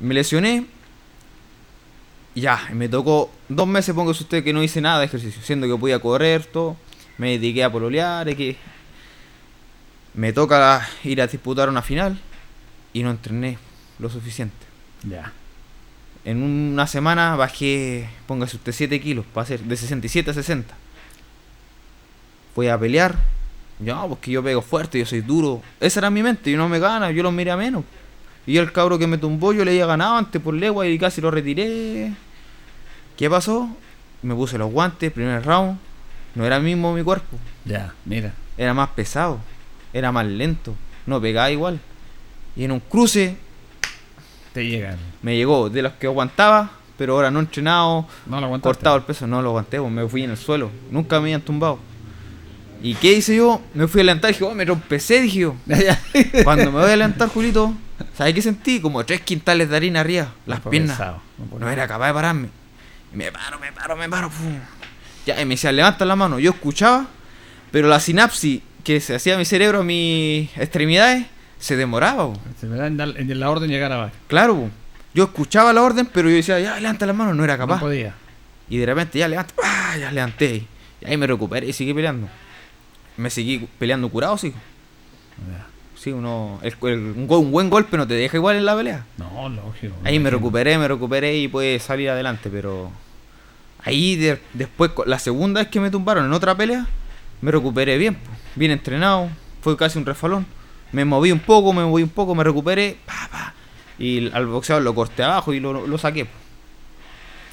Me 0.00 0.14
lesioné. 0.14 0.66
y 2.34 2.40
Ya, 2.42 2.68
me 2.72 2.88
tocó 2.88 3.30
dos 3.48 3.66
meses, 3.66 3.94
póngase 3.94 4.22
usted 4.22 4.44
que 4.44 4.52
no 4.52 4.62
hice 4.62 4.80
nada 4.80 5.00
de 5.00 5.06
ejercicio, 5.06 5.42
siendo 5.42 5.66
que 5.66 5.76
podía 5.76 5.98
correr, 5.98 6.44
todo. 6.44 6.76
Me 7.18 7.30
dediqué 7.30 7.64
a 7.64 7.72
pololear, 7.72 8.36
que 8.36 8.56
me 10.14 10.32
toca 10.32 10.86
ir 11.04 11.20
a 11.20 11.26
disputar 11.26 11.68
una 11.68 11.82
final 11.82 12.18
y 12.92 13.02
no 13.02 13.10
entrené 13.10 13.58
lo 13.98 14.10
suficiente. 14.10 14.66
Ya. 15.08 15.32
En 16.26 16.42
una 16.42 16.86
semana 16.88 17.36
bajé, 17.36 18.08
póngase 18.26 18.56
usted 18.56 18.72
7 18.72 19.00
kilos, 19.00 19.24
para 19.32 19.46
ser 19.46 19.60
de 19.60 19.76
67 19.76 20.30
a 20.32 20.34
60. 20.34 20.74
Voy 22.54 22.66
a 22.68 22.78
pelear. 22.78 23.14
Ya, 23.78 24.02
porque 24.06 24.32
yo 24.32 24.42
pego 24.42 24.60
fuerte, 24.60 24.98
yo 24.98 25.06
soy 25.06 25.20
duro. 25.20 25.62
Esa 25.80 26.00
era 26.00 26.10
mi 26.10 26.22
mente, 26.22 26.50
yo 26.50 26.58
no 26.58 26.68
me 26.68 26.78
gana, 26.80 27.10
yo 27.12 27.22
lo 27.22 27.30
miré 27.30 27.52
a 27.52 27.56
menos. 27.56 27.84
Y 28.46 28.56
el 28.56 28.72
cabro 28.72 28.98
que 28.98 29.06
me 29.06 29.18
tumbó, 29.18 29.52
yo 29.52 29.64
le 29.64 29.70
había 29.70 29.86
ganado 29.86 30.16
antes 30.16 30.42
por 30.42 30.52
legua 30.54 30.86
y 30.86 30.98
casi 30.98 31.20
lo 31.20 31.30
retiré. 31.30 32.12
¿Qué 33.16 33.30
pasó? 33.30 33.68
Me 34.22 34.34
puse 34.34 34.58
los 34.58 34.70
guantes, 34.72 35.12
primer 35.12 35.44
round. 35.44 35.78
No 36.34 36.44
era 36.44 36.58
mismo 36.58 36.92
mi 36.92 37.02
cuerpo, 37.02 37.38
Ya, 37.64 37.94
mira. 38.04 38.34
era 38.58 38.74
más 38.74 38.90
pesado, 38.90 39.38
era 39.92 40.12
más 40.12 40.26
lento, 40.26 40.74
no 41.06 41.20
pegaba 41.20 41.50
igual. 41.50 41.78
Y 42.56 42.64
en 42.64 42.72
un 42.72 42.80
cruce 42.80 43.36
Te 44.56 44.66
llegan. 44.66 44.96
me 45.20 45.36
llegó 45.36 45.68
de 45.68 45.82
los 45.82 45.92
que 45.92 46.06
aguantaba, 46.06 46.70
pero 46.96 47.12
ahora 47.14 47.30
no 47.30 47.40
entrenado, 47.40 48.06
No 48.24 48.40
lo 48.40 48.46
aguantaste. 48.46 48.74
cortado 48.74 48.96
el 48.96 49.02
peso, 49.02 49.26
no 49.26 49.42
lo 49.42 49.50
aguanté, 49.50 49.78
pues, 49.78 49.92
me 49.92 50.08
fui 50.08 50.22
en 50.24 50.30
el 50.30 50.36
suelo, 50.38 50.70
nunca 50.90 51.16
me 51.20 51.24
habían 51.26 51.42
tumbado. 51.42 51.78
¿Y 52.82 52.94
qué 52.94 53.12
hice 53.12 53.36
yo? 53.36 53.60
Me 53.74 53.86
fui 53.86 54.00
a 54.00 54.04
levantar 54.04 54.30
y 54.30 54.32
dije, 54.34 54.44
oh, 54.44 54.54
me 54.54 54.64
trompecé, 54.64 55.20
dije 55.20 55.40
yo. 55.40 55.56
Cuando 56.44 56.72
me 56.72 56.80
voy 56.80 56.90
a 56.90 56.96
levantar, 56.96 57.28
Julito, 57.28 57.74
¿sabes 58.16 58.32
qué 58.34 58.40
sentí? 58.40 58.80
Como 58.80 59.04
tres 59.04 59.20
quintales 59.20 59.68
de 59.68 59.76
harina 59.76 60.00
arriba, 60.00 60.32
las 60.46 60.60
piernas. 60.60 60.98
no 61.58 61.70
era 61.70 61.86
capaz 61.86 62.06
de 62.08 62.14
pararme. 62.14 62.48
Y 63.12 63.16
me 63.16 63.30
paro, 63.32 63.58
me 63.58 63.72
paro, 63.72 63.94
me 63.96 64.08
paro. 64.08 64.30
pum. 64.30 64.58
Ya, 65.26 65.38
y 65.40 65.44
me 65.44 65.54
decía, 65.54 65.70
levanta 65.72 66.04
la 66.06 66.16
mano. 66.16 66.38
Yo 66.38 66.50
escuchaba, 66.52 67.06
pero 67.72 67.88
la 67.88 68.00
sinapsis 68.00 68.62
que 68.84 69.00
se 69.00 69.14
hacía 69.16 69.36
mi 69.36 69.44
cerebro, 69.44 69.82
mis 69.84 70.56
extremidades, 70.56 71.26
se 71.58 71.76
demoraba. 71.76 72.32
po. 72.32 72.40
Se 72.60 72.66
me 72.66 72.76
da 72.76 72.86
en, 72.86 73.40
la 73.40 73.50
orden 73.50 73.70
llegar 73.70 73.92
abajo. 73.92 74.12
Claro, 74.28 74.54
po. 74.56 74.70
yo 75.14 75.24
escuchaba 75.24 75.72
la 75.72 75.82
orden, 75.82 76.08
pero 76.12 76.28
yo 76.28 76.36
decía, 76.36 76.58
ya, 76.60 76.78
levanta 76.80 77.06
la 77.06 77.12
mano, 77.12 77.34
no 77.34 77.44
era 77.44 77.56
No 77.56 77.66
capaz. 77.66 77.80
podía. 77.80 78.14
y 78.68 78.78
de 78.78 78.86
repente 78.86 79.18
ya 79.18 79.28
levanta, 79.28 79.54
¡ah! 79.62 79.96
ya 79.98 80.10
levanté. 80.12 80.64
Y 81.00 81.04
ahí 81.06 81.16
me 81.16 81.26
recuperé 81.26 81.66
y 81.68 81.72
seguí 81.72 81.92
peleando. 81.94 82.28
Me 83.16 83.30
seguí 83.30 83.68
peleando 83.78 84.08
curado, 84.08 84.36
sí. 84.38 84.52
Sí, 85.94 86.12
uno, 86.12 86.60
el- 86.62 86.76
el- 86.82 87.14
un, 87.16 87.50
buen 87.50 87.70
golpe 87.70 87.96
no 87.96 88.06
te 88.06 88.14
deja 88.14 88.36
igual 88.36 88.56
en 88.56 88.64
la 88.64 88.76
pelea. 88.76 89.04
No, 89.16 89.48
lógico. 89.48 89.94
Ahí 90.04 90.18
me 90.18 90.30
recuperé, 90.30 90.76
me 90.78 90.86
recuperé 90.86 91.36
y 91.38 91.48
pude 91.48 91.78
salir 91.80 92.10
adelante, 92.10 92.48
pero 92.50 92.90
ahí 93.82 94.16
de- 94.16 94.38
después, 94.52 94.90
la 95.06 95.18
segunda 95.18 95.60
vez 95.60 95.68
que 95.70 95.80
me 95.80 95.90
tumbaron 95.90 96.26
en 96.26 96.32
otra 96.32 96.54
pelea, 96.54 96.86
me 97.40 97.50
recuperé 97.50 97.96
bien, 97.98 98.18
bien 98.54 98.70
entrenado, 98.72 99.28
fue 99.62 99.76
casi 99.76 99.98
un 99.98 100.06
refalón. 100.06 100.46
Me 100.92 101.04
moví 101.04 101.32
un 101.32 101.40
poco, 101.40 101.72
me 101.72 101.84
moví 101.84 102.02
un 102.02 102.08
poco, 102.08 102.34
me 102.34 102.44
recuperé, 102.44 102.96
pa, 103.04 103.28
pa, 103.30 103.54
y 103.98 104.30
al 104.32 104.46
boxeador 104.46 104.82
lo 104.82 104.94
corté 104.94 105.22
abajo 105.22 105.52
y 105.52 105.60
lo, 105.60 105.86
lo 105.86 105.98
saqué. 105.98 106.26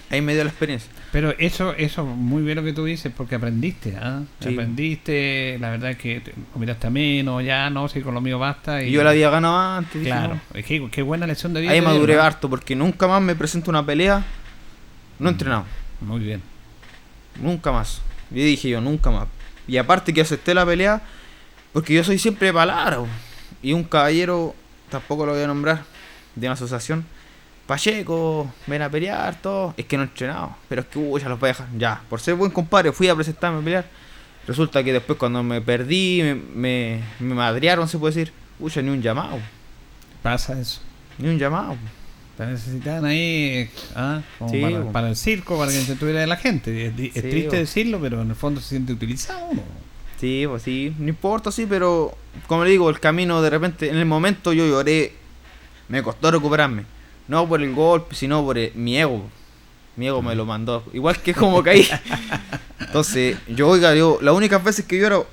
Ahí 0.09 0.21
me 0.21 0.35
dio 0.35 0.43
la 0.43 0.49
experiencia. 0.51 0.91
Pero 1.11 1.33
eso, 1.39 1.73
eso, 1.73 2.05
muy 2.05 2.43
bien 2.43 2.55
lo 2.57 2.63
que 2.63 2.73
tú 2.73 2.85
dices, 2.85 3.11
porque 3.15 3.35
aprendiste, 3.35 3.95
¿ah? 3.99 4.21
Sí. 4.39 4.49
Aprendiste, 4.53 5.57
la 5.59 5.71
verdad 5.71 5.91
es 5.91 5.97
que 5.97 6.19
te- 6.19 6.33
miraste 6.55 6.85
a 6.87 6.89
menos, 6.91 7.43
ya 7.43 7.69
no, 7.71 7.87
si 7.87 8.01
con 8.01 8.13
lo 8.13 8.21
mío 8.21 8.37
basta. 8.37 8.83
Y, 8.83 8.89
Y 8.89 8.91
yo 8.91 9.03
la 9.03 9.09
había 9.11 9.29
ganado 9.31 9.57
antes. 9.57 10.03
Claro, 10.03 10.39
es 10.53 10.65
que 10.65 10.87
qué 10.91 11.01
buena 11.01 11.25
lección 11.25 11.53
de 11.53 11.61
vida. 11.61 11.71
Ahí 11.71 11.81
maduré 11.81 12.19
¿ah? 12.19 12.27
harto 12.27 12.47
porque 12.49 12.75
nunca 12.75 13.07
más 13.07 13.21
me 13.23 13.35
presento 13.35 13.71
una 13.71 13.83
pelea 13.85 14.23
no 15.17 15.29
entrenado. 15.29 15.65
Muy 16.01 16.19
bien. 16.19 16.41
Nunca 17.41 17.71
más. 17.71 18.01
Yo 18.29 18.43
dije 18.43 18.69
yo, 18.69 18.81
nunca 18.81 19.09
más. 19.09 19.27
Y 19.67 19.77
aparte 19.77 20.13
que 20.13 20.21
acepté 20.21 20.53
la 20.53 20.65
pelea, 20.65 21.01
porque 21.73 21.93
yo 21.93 22.03
soy 22.03 22.17
siempre 22.19 22.47
de 22.47 22.53
palabra. 22.53 22.99
Y 23.61 23.73
un 23.73 23.83
caballero, 23.83 24.55
tampoco 24.89 25.25
lo 25.25 25.33
voy 25.33 25.41
a 25.43 25.47
nombrar, 25.47 25.83
de 26.35 26.47
una 26.47 26.53
asociación. 26.53 27.05
Pacheco, 27.67 28.51
ven 28.67 28.81
a 28.81 28.89
pelear, 28.89 29.41
todo. 29.41 29.73
Es 29.77 29.85
que 29.85 29.95
no 29.97 30.03
he 30.03 30.05
entrenado. 30.07 30.55
Pero 30.67 30.81
es 30.81 30.87
que, 30.87 30.99
uy, 30.99 31.21
ya 31.21 31.29
los 31.29 31.39
voy 31.39 31.47
a 31.49 31.53
dejar. 31.53 31.67
Ya, 31.77 32.01
por 32.09 32.19
ser 32.19 32.35
buen 32.35 32.51
compadre, 32.51 32.91
fui 32.91 33.07
a 33.07 33.15
presentarme 33.15 33.59
a 33.59 33.63
pelear. 33.63 33.85
Resulta 34.45 34.83
que 34.83 34.91
después 34.91 35.17
cuando 35.17 35.41
me 35.43 35.61
perdí, 35.61 36.19
me, 36.21 36.35
me, 36.35 36.99
me 37.19 37.33
madrearon, 37.35 37.87
se 37.87 37.97
puede 37.97 38.13
decir. 38.15 38.33
Uy, 38.59 38.69
ya 38.69 38.81
ni 38.81 38.89
un 38.89 39.01
llamado. 39.01 39.39
Pasa 40.21 40.59
eso. 40.59 40.81
Ni 41.17 41.29
un 41.29 41.39
llamado. 41.39 41.77
Te 42.37 42.45
necesitan 42.47 43.05
ahí, 43.05 43.69
¿ah? 43.95 44.21
Como 44.39 44.51
Sí, 44.51 44.61
para, 44.91 45.09
el 45.09 45.15
circo, 45.15 45.57
para 45.57 45.71
que 45.71 45.79
se 45.81 45.95
tuviera 45.95 46.19
de 46.19 46.27
la 46.27 46.35
gente. 46.35 46.87
Es, 46.87 46.97
di- 46.97 47.07
es 47.07 47.13
Sí, 47.13 47.29
triste 47.29 47.57
decirlo, 47.57 47.99
pero 48.01 48.21
en 48.21 48.29
el 48.29 48.35
fondo 48.35 48.59
se 48.59 48.69
siente 48.69 48.91
utilizado. 48.91 49.53
¿no? 49.53 49.61
Sí, 50.23 50.45
pues 50.47 50.63
sí, 50.63 50.95
no 50.99 51.09
importa, 51.09 51.51
sí, 51.51 51.65
pero 51.67 52.15
como 52.47 52.63
le 52.63 52.69
digo, 52.69 52.89
el 52.89 52.97
camino 53.01 53.41
de 53.41 53.49
repente, 53.49 53.89
en 53.89 53.97
el 53.97 54.05
momento 54.05 54.53
yo 54.53 54.65
lloré, 54.65 55.11
me 55.89 56.01
costó 56.01 56.31
recuperarme. 56.31 56.85
No 57.27 57.45
por 57.45 57.61
el 57.61 57.73
golpe, 57.75 58.15
sino 58.15 58.41
por 58.41 58.57
el- 58.57 58.71
mi 58.73 58.97
ego. 58.97 59.29
Mi 59.97 60.07
ego 60.07 60.21
me 60.21 60.33
lo 60.33 60.45
mandó. 60.45 60.81
Igual 60.93 61.17
que 61.21 61.33
como 61.33 61.61
caí. 61.61 61.85
Entonces, 62.79 63.37
yo, 63.49 63.67
oiga, 63.67 63.93
yo, 63.95 64.17
las 64.21 64.33
únicas 64.33 64.63
veces 64.63 64.85
que 64.85 64.97
lloro, 64.97 65.27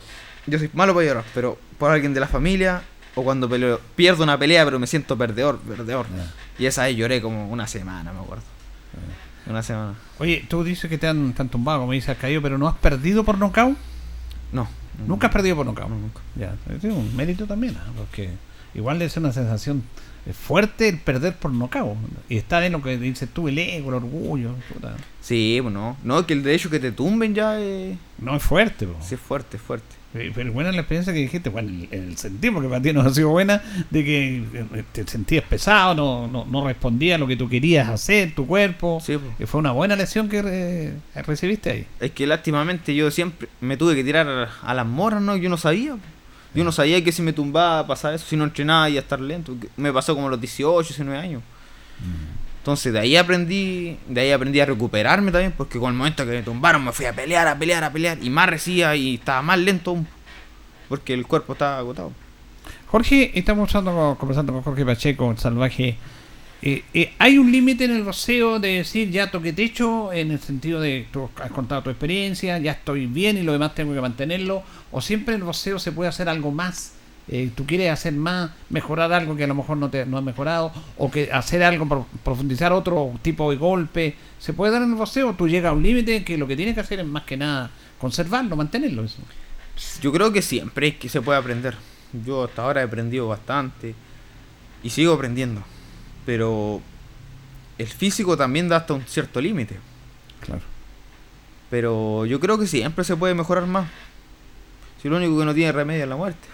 yo 0.48 0.58
soy 0.58 0.68
malo 0.72 0.92
para 0.92 1.06
llorar, 1.06 1.24
pero 1.34 1.56
por 1.78 1.92
alguien 1.92 2.12
de 2.12 2.18
la 2.18 2.26
familia, 2.26 2.82
o 3.14 3.22
cuando 3.22 3.48
peleo, 3.48 3.80
pierdo 3.94 4.24
una 4.24 4.36
pelea, 4.40 4.64
pero 4.64 4.80
me 4.80 4.88
siento 4.88 5.16
perdedor, 5.16 5.60
perdedor. 5.60 6.06
Y 6.58 6.66
esa 6.66 6.82
vez 6.86 6.96
lloré 6.96 7.22
como 7.22 7.48
una 7.48 7.68
semana, 7.68 8.12
me 8.12 8.18
acuerdo. 8.18 8.42
Una 9.46 9.62
semana. 9.62 9.94
Oye, 10.18 10.44
tú 10.48 10.64
dices 10.64 10.90
que 10.90 10.98
te 10.98 11.06
han, 11.06 11.32
te 11.32 11.42
han 11.42 11.48
tumbado, 11.48 11.78
como 11.78 11.92
dices, 11.92 12.10
has 12.10 12.18
caído, 12.18 12.42
pero 12.42 12.58
no 12.58 12.66
has 12.66 12.76
perdido 12.78 13.22
por 13.22 13.38
nocaut. 13.38 13.78
No. 14.52 14.68
Nunca 15.06 15.28
has 15.28 15.32
perdido 15.32 15.56
por 15.56 15.66
nocaut. 15.66 15.88
No, 15.88 15.96
nunca. 15.96 16.20
Ya, 16.36 16.54
es 16.74 16.84
un 16.84 17.16
mérito 17.16 17.46
también, 17.46 17.76
¿ah? 17.78 17.90
porque 17.96 18.30
igual 18.74 18.98
debe 18.98 19.08
ser 19.08 19.22
una 19.22 19.32
sensación 19.32 19.82
fuerte 20.32 20.88
el 20.88 20.98
perder 20.98 21.36
por 21.36 21.52
nocaut. 21.52 21.96
Y 22.28 22.36
está 22.36 22.64
en 22.64 22.72
lo 22.72 22.82
que 22.82 22.98
dices 22.98 23.28
tú, 23.32 23.48
el 23.48 23.58
ego, 23.58 23.88
el 23.90 23.96
orgullo. 23.96 24.54
puta. 24.72 24.96
Sí, 25.20 25.58
pues 25.62 25.74
no. 25.74 25.96
Que 26.26 26.34
el 26.34 26.42
derecho 26.42 26.70
que 26.70 26.80
te 26.80 26.92
tumben 26.92 27.34
ya 27.34 27.58
es... 27.58 27.96
No 28.18 28.36
es 28.36 28.42
fuerte, 28.42 28.86
po. 28.86 28.96
Sí, 29.00 29.14
es 29.14 29.20
fuerte, 29.20 29.56
es 29.56 29.62
fuerte. 29.62 29.99
Eh, 30.12 30.32
Pero 30.34 30.52
buena 30.52 30.72
la 30.72 30.78
experiencia 30.78 31.12
que 31.12 31.20
dijiste, 31.20 31.50
bueno, 31.50 31.70
en 31.90 32.08
el 32.08 32.16
sentido, 32.16 32.54
porque 32.54 32.68
para 32.68 32.82
ti 32.82 32.92
no 32.92 33.00
ha 33.02 33.14
sido 33.14 33.28
buena, 33.28 33.62
de 33.90 34.04
que 34.04 34.36
eh, 34.54 34.84
te 34.92 35.06
sentías 35.06 35.44
pesado, 35.44 35.94
no, 35.94 36.26
no, 36.26 36.44
no 36.46 36.66
respondía 36.66 37.14
a 37.14 37.18
lo 37.18 37.28
que 37.28 37.36
tú 37.36 37.48
querías 37.48 37.88
hacer, 37.88 38.34
tu 38.34 38.46
cuerpo. 38.46 39.00
Sí, 39.04 39.16
po. 39.16 39.24
Eh, 39.38 39.46
Fue 39.46 39.60
una 39.60 39.70
buena 39.70 39.94
lesión 39.94 40.28
que 40.28 40.42
eh, 40.44 40.94
recibiste 41.22 41.70
ahí. 41.70 41.86
Es 42.00 42.10
que 42.10 42.26
lástimamente 42.26 42.94
yo 42.94 43.10
siempre 43.10 43.48
me 43.60 43.76
tuve 43.76 43.94
que 43.94 44.02
tirar 44.02 44.48
a 44.62 44.74
las 44.74 44.86
morras, 44.86 45.22
¿no? 45.22 45.36
Yo 45.36 45.48
no 45.48 45.56
sabía. 45.56 45.96
Yo 46.52 46.64
no 46.64 46.72
sabía 46.72 47.04
que 47.04 47.12
si 47.12 47.22
me 47.22 47.32
tumbaba 47.32 47.86
pasaba 47.86 48.16
eso, 48.16 48.26
si 48.26 48.36
no 48.36 48.42
entrenaba 48.42 48.90
iba 48.90 48.98
a 48.98 49.02
estar 49.02 49.20
lento. 49.20 49.56
Me 49.76 49.92
pasó 49.92 50.16
como 50.16 50.26
a 50.26 50.30
los 50.30 50.40
18, 50.40 50.88
19 50.88 51.16
años. 51.18 51.42
Entonces 52.60 52.92
de 52.92 52.98
ahí 52.98 53.16
aprendí, 53.16 53.96
de 54.06 54.20
ahí 54.20 54.32
aprendí 54.32 54.60
a 54.60 54.66
recuperarme 54.66 55.32
también, 55.32 55.54
porque 55.56 55.78
con 55.78 55.92
el 55.92 55.96
momento 55.96 56.26
que 56.26 56.32
me 56.32 56.42
tumbaron 56.42 56.84
me 56.84 56.92
fui 56.92 57.06
a 57.06 57.14
pelear, 57.14 57.48
a 57.48 57.58
pelear, 57.58 57.82
a 57.82 57.90
pelear, 57.90 58.18
y 58.20 58.28
más 58.28 58.50
recía 58.50 58.94
y 58.94 59.14
estaba 59.14 59.40
más 59.40 59.58
lento 59.58 59.96
porque 60.90 61.14
el 61.14 61.26
cuerpo 61.26 61.54
estaba 61.54 61.78
agotado. 61.78 62.12
Jorge, 62.88 63.30
estamos 63.38 63.72
conversando 64.18 64.52
con 64.52 64.62
Jorge 64.62 64.84
Pacheco, 64.84 65.30
el 65.30 65.38
salvaje. 65.38 65.96
Eh, 66.60 66.84
eh, 66.92 67.14
¿Hay 67.18 67.38
un 67.38 67.50
límite 67.50 67.84
en 67.84 67.92
el 67.92 68.04
boxeo 68.04 68.58
de 68.58 68.76
decir 68.76 69.10
ya 69.10 69.30
toqué 69.30 69.54
techo 69.54 70.12
en 70.12 70.30
el 70.30 70.40
sentido 70.40 70.80
de 70.82 71.06
tú 71.10 71.30
has 71.42 71.50
contado 71.52 71.82
tu 71.82 71.88
experiencia, 71.88 72.58
ya 72.58 72.72
estoy 72.72 73.06
bien 73.06 73.38
y 73.38 73.42
lo 73.42 73.52
demás 73.52 73.74
tengo 73.74 73.94
que 73.94 74.00
mantenerlo? 74.02 74.62
¿O 74.90 75.00
siempre 75.00 75.36
el 75.36 75.44
boxeo 75.44 75.78
se 75.78 75.92
puede 75.92 76.10
hacer 76.10 76.28
algo 76.28 76.50
más? 76.50 76.92
Eh, 77.28 77.50
¿Tú 77.54 77.64
quieres 77.64 77.90
hacer 77.92 78.12
más, 78.12 78.50
mejorar 78.70 79.12
algo 79.12 79.36
que 79.36 79.44
a 79.44 79.46
lo 79.46 79.54
mejor 79.54 79.76
no, 79.76 79.88
te, 79.88 80.04
no 80.04 80.18
has 80.18 80.24
mejorado? 80.24 80.72
¿O 80.98 81.10
que 81.10 81.30
hacer 81.32 81.62
algo, 81.62 81.86
pro- 81.86 82.06
profundizar 82.24 82.72
otro 82.72 83.12
tipo 83.22 83.50
de 83.50 83.56
golpe? 83.56 84.16
¿Se 84.38 84.52
puede 84.52 84.72
dar 84.72 84.82
en 84.82 84.90
el 84.90 84.94
boxeo? 84.96 85.34
¿Tú 85.34 85.46
llegas 85.48 85.70
a 85.70 85.74
un 85.74 85.82
límite 85.82 86.24
que 86.24 86.36
lo 86.36 86.46
que 86.48 86.56
tienes 86.56 86.74
que 86.74 86.80
hacer 86.80 86.98
es 87.00 87.06
más 87.06 87.22
que 87.22 87.36
nada 87.36 87.70
conservarlo, 87.98 88.56
mantenerlo? 88.56 89.04
Eso. 89.04 89.18
Yo 90.02 90.12
creo 90.12 90.32
que 90.32 90.42
siempre 90.42 90.88
es 90.88 90.96
que 90.96 91.08
se 91.08 91.20
puede 91.22 91.38
aprender. 91.38 91.76
Yo 92.26 92.44
hasta 92.44 92.62
ahora 92.62 92.80
he 92.80 92.84
aprendido 92.84 93.28
bastante 93.28 93.94
y 94.82 94.90
sigo 94.90 95.12
aprendiendo, 95.14 95.62
pero 96.26 96.80
el 97.78 97.86
físico 97.86 98.36
también 98.36 98.68
da 98.68 98.76
hasta 98.78 98.94
un 98.94 99.02
cierto 99.06 99.40
límite. 99.40 99.76
Claro. 100.40 100.62
Pero 101.70 102.26
yo 102.26 102.40
creo 102.40 102.58
que 102.58 102.66
siempre 102.66 103.04
se 103.04 103.16
puede 103.16 103.34
mejorar 103.34 103.66
más. 103.66 103.88
Si 105.00 105.08
lo 105.08 105.16
único 105.16 105.38
que 105.38 105.44
no 105.44 105.54
tiene 105.54 105.72
remedio 105.72 106.02
es 106.02 106.08
la 106.08 106.16
muerte. 106.16 106.46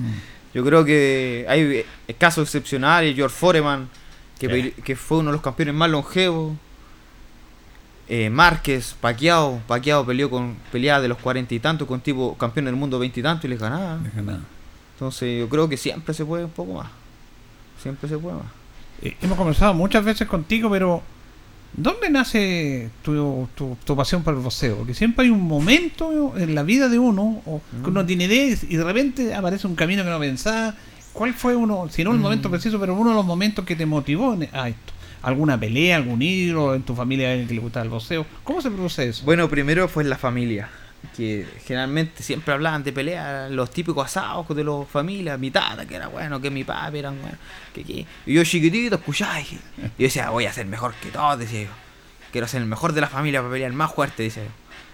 Yo 0.54 0.64
creo 0.64 0.84
que 0.84 1.46
hay 1.48 1.84
casos 2.18 2.48
excepcionales. 2.48 3.14
George 3.14 3.34
Foreman, 3.34 3.88
que, 4.38 4.74
que 4.84 4.96
fue 4.96 5.18
uno 5.18 5.30
de 5.30 5.32
los 5.32 5.42
campeones 5.42 5.74
más 5.74 5.90
longevos. 5.90 6.54
Eh, 8.08 8.28
Márquez, 8.28 8.94
Paquiao. 9.00 9.62
Paquiao 9.66 10.04
peleó 10.04 10.28
con 10.28 10.56
peleaba 10.70 11.00
de 11.00 11.08
los 11.08 11.18
cuarenta 11.18 11.54
y 11.54 11.60
tantos 11.60 11.88
con 11.88 12.00
tipo 12.00 12.36
campeón 12.36 12.66
del 12.66 12.76
mundo 12.76 12.98
veinte 12.98 13.20
y 13.20 13.22
tantos 13.22 13.44
y 13.46 13.48
les 13.48 13.58
ganaba. 13.58 13.98
Deja 13.98 14.20
nada. 14.20 14.40
Entonces 14.94 15.38
yo 15.38 15.48
creo 15.48 15.68
que 15.68 15.76
siempre 15.76 16.12
se 16.12 16.24
puede 16.24 16.44
un 16.44 16.50
poco 16.50 16.74
más. 16.74 16.90
Siempre 17.80 18.08
se 18.08 18.18
puede 18.18 18.36
más. 18.36 18.46
Eh, 19.00 19.16
hemos 19.22 19.38
conversado 19.38 19.72
muchas 19.74 20.04
veces 20.04 20.28
contigo, 20.28 20.68
pero 20.70 21.02
¿dónde 21.74 22.10
nace 22.10 22.90
tu, 23.02 23.48
tu, 23.54 23.76
tu 23.84 23.96
pasión 23.96 24.22
por 24.22 24.34
el 24.34 24.40
boxeo? 24.40 24.76
Porque 24.76 24.94
siempre 24.94 25.24
hay 25.24 25.30
un 25.30 25.42
momento 25.42 26.34
en 26.36 26.54
la 26.54 26.62
vida 26.62 26.88
de 26.88 26.98
uno 26.98 27.42
o 27.46 27.60
que 27.82 27.90
uno 27.90 28.04
tiene 28.06 28.24
ideas 28.24 28.64
y 28.64 28.76
de 28.76 28.84
repente 28.84 29.34
aparece 29.34 29.66
un 29.66 29.74
camino 29.74 30.04
que 30.04 30.10
no 30.10 30.18
pensaba. 30.18 30.74
¿Cuál 31.12 31.34
fue 31.34 31.54
uno, 31.54 31.88
si 31.90 32.04
no 32.04 32.12
el 32.12 32.18
momento 32.18 32.50
preciso, 32.50 32.80
pero 32.80 32.94
uno 32.94 33.10
de 33.10 33.16
los 33.16 33.26
momentos 33.26 33.66
que 33.66 33.76
te 33.76 33.84
motivó 33.84 34.36
a 34.52 34.68
esto? 34.68 34.92
¿Alguna 35.22 35.60
pelea, 35.60 35.96
algún 35.96 36.22
ídolo 36.22 36.74
en 36.74 36.82
tu 36.82 36.94
familia 36.94 37.46
que 37.46 37.54
le 37.54 37.60
gustaba 37.60 37.84
el 37.84 37.90
boxeo? 37.90 38.26
¿Cómo 38.42 38.60
se 38.60 38.70
produce 38.70 39.08
eso? 39.08 39.24
Bueno, 39.24 39.48
primero 39.48 39.88
fue 39.88 40.02
en 40.02 40.10
la 40.10 40.16
familia. 40.16 40.68
Que 41.16 41.46
generalmente 41.66 42.22
siempre 42.22 42.54
hablaban 42.54 42.84
de 42.84 42.92
peleas, 42.92 43.50
los 43.50 43.70
típicos 43.70 44.06
asados 44.06 44.48
de 44.56 44.64
los 44.64 44.88
familias, 44.88 45.38
mi 45.38 45.50
tata, 45.50 45.84
que 45.84 45.96
era 45.96 46.06
bueno, 46.08 46.40
que 46.40 46.50
mi 46.50 46.64
papi 46.64 46.98
era 47.00 47.10
bueno, 47.10 47.36
que, 47.74 47.82
que- 47.84 48.06
Y 48.26 48.34
yo 48.34 48.44
chiquitito 48.44 48.94
escuchaba 48.96 49.40
y 49.40 49.44
y 49.44 49.46
yo 49.82 49.88
decía, 49.98 50.30
voy 50.30 50.46
a 50.46 50.52
ser 50.52 50.66
mejor 50.66 50.94
que 50.94 51.10
todos, 51.10 51.38
decía 51.38 51.64
yo. 51.64 51.70
Quiero 52.30 52.46
ser 52.48 52.62
el 52.62 52.68
mejor 52.68 52.92
de 52.92 53.00
la 53.02 53.08
familia 53.08 53.40
para 53.40 53.52
pelear 53.52 53.72
más 53.72 53.92
fuerte, 53.92 54.22
decía 54.22 54.44
yo. 54.44 54.50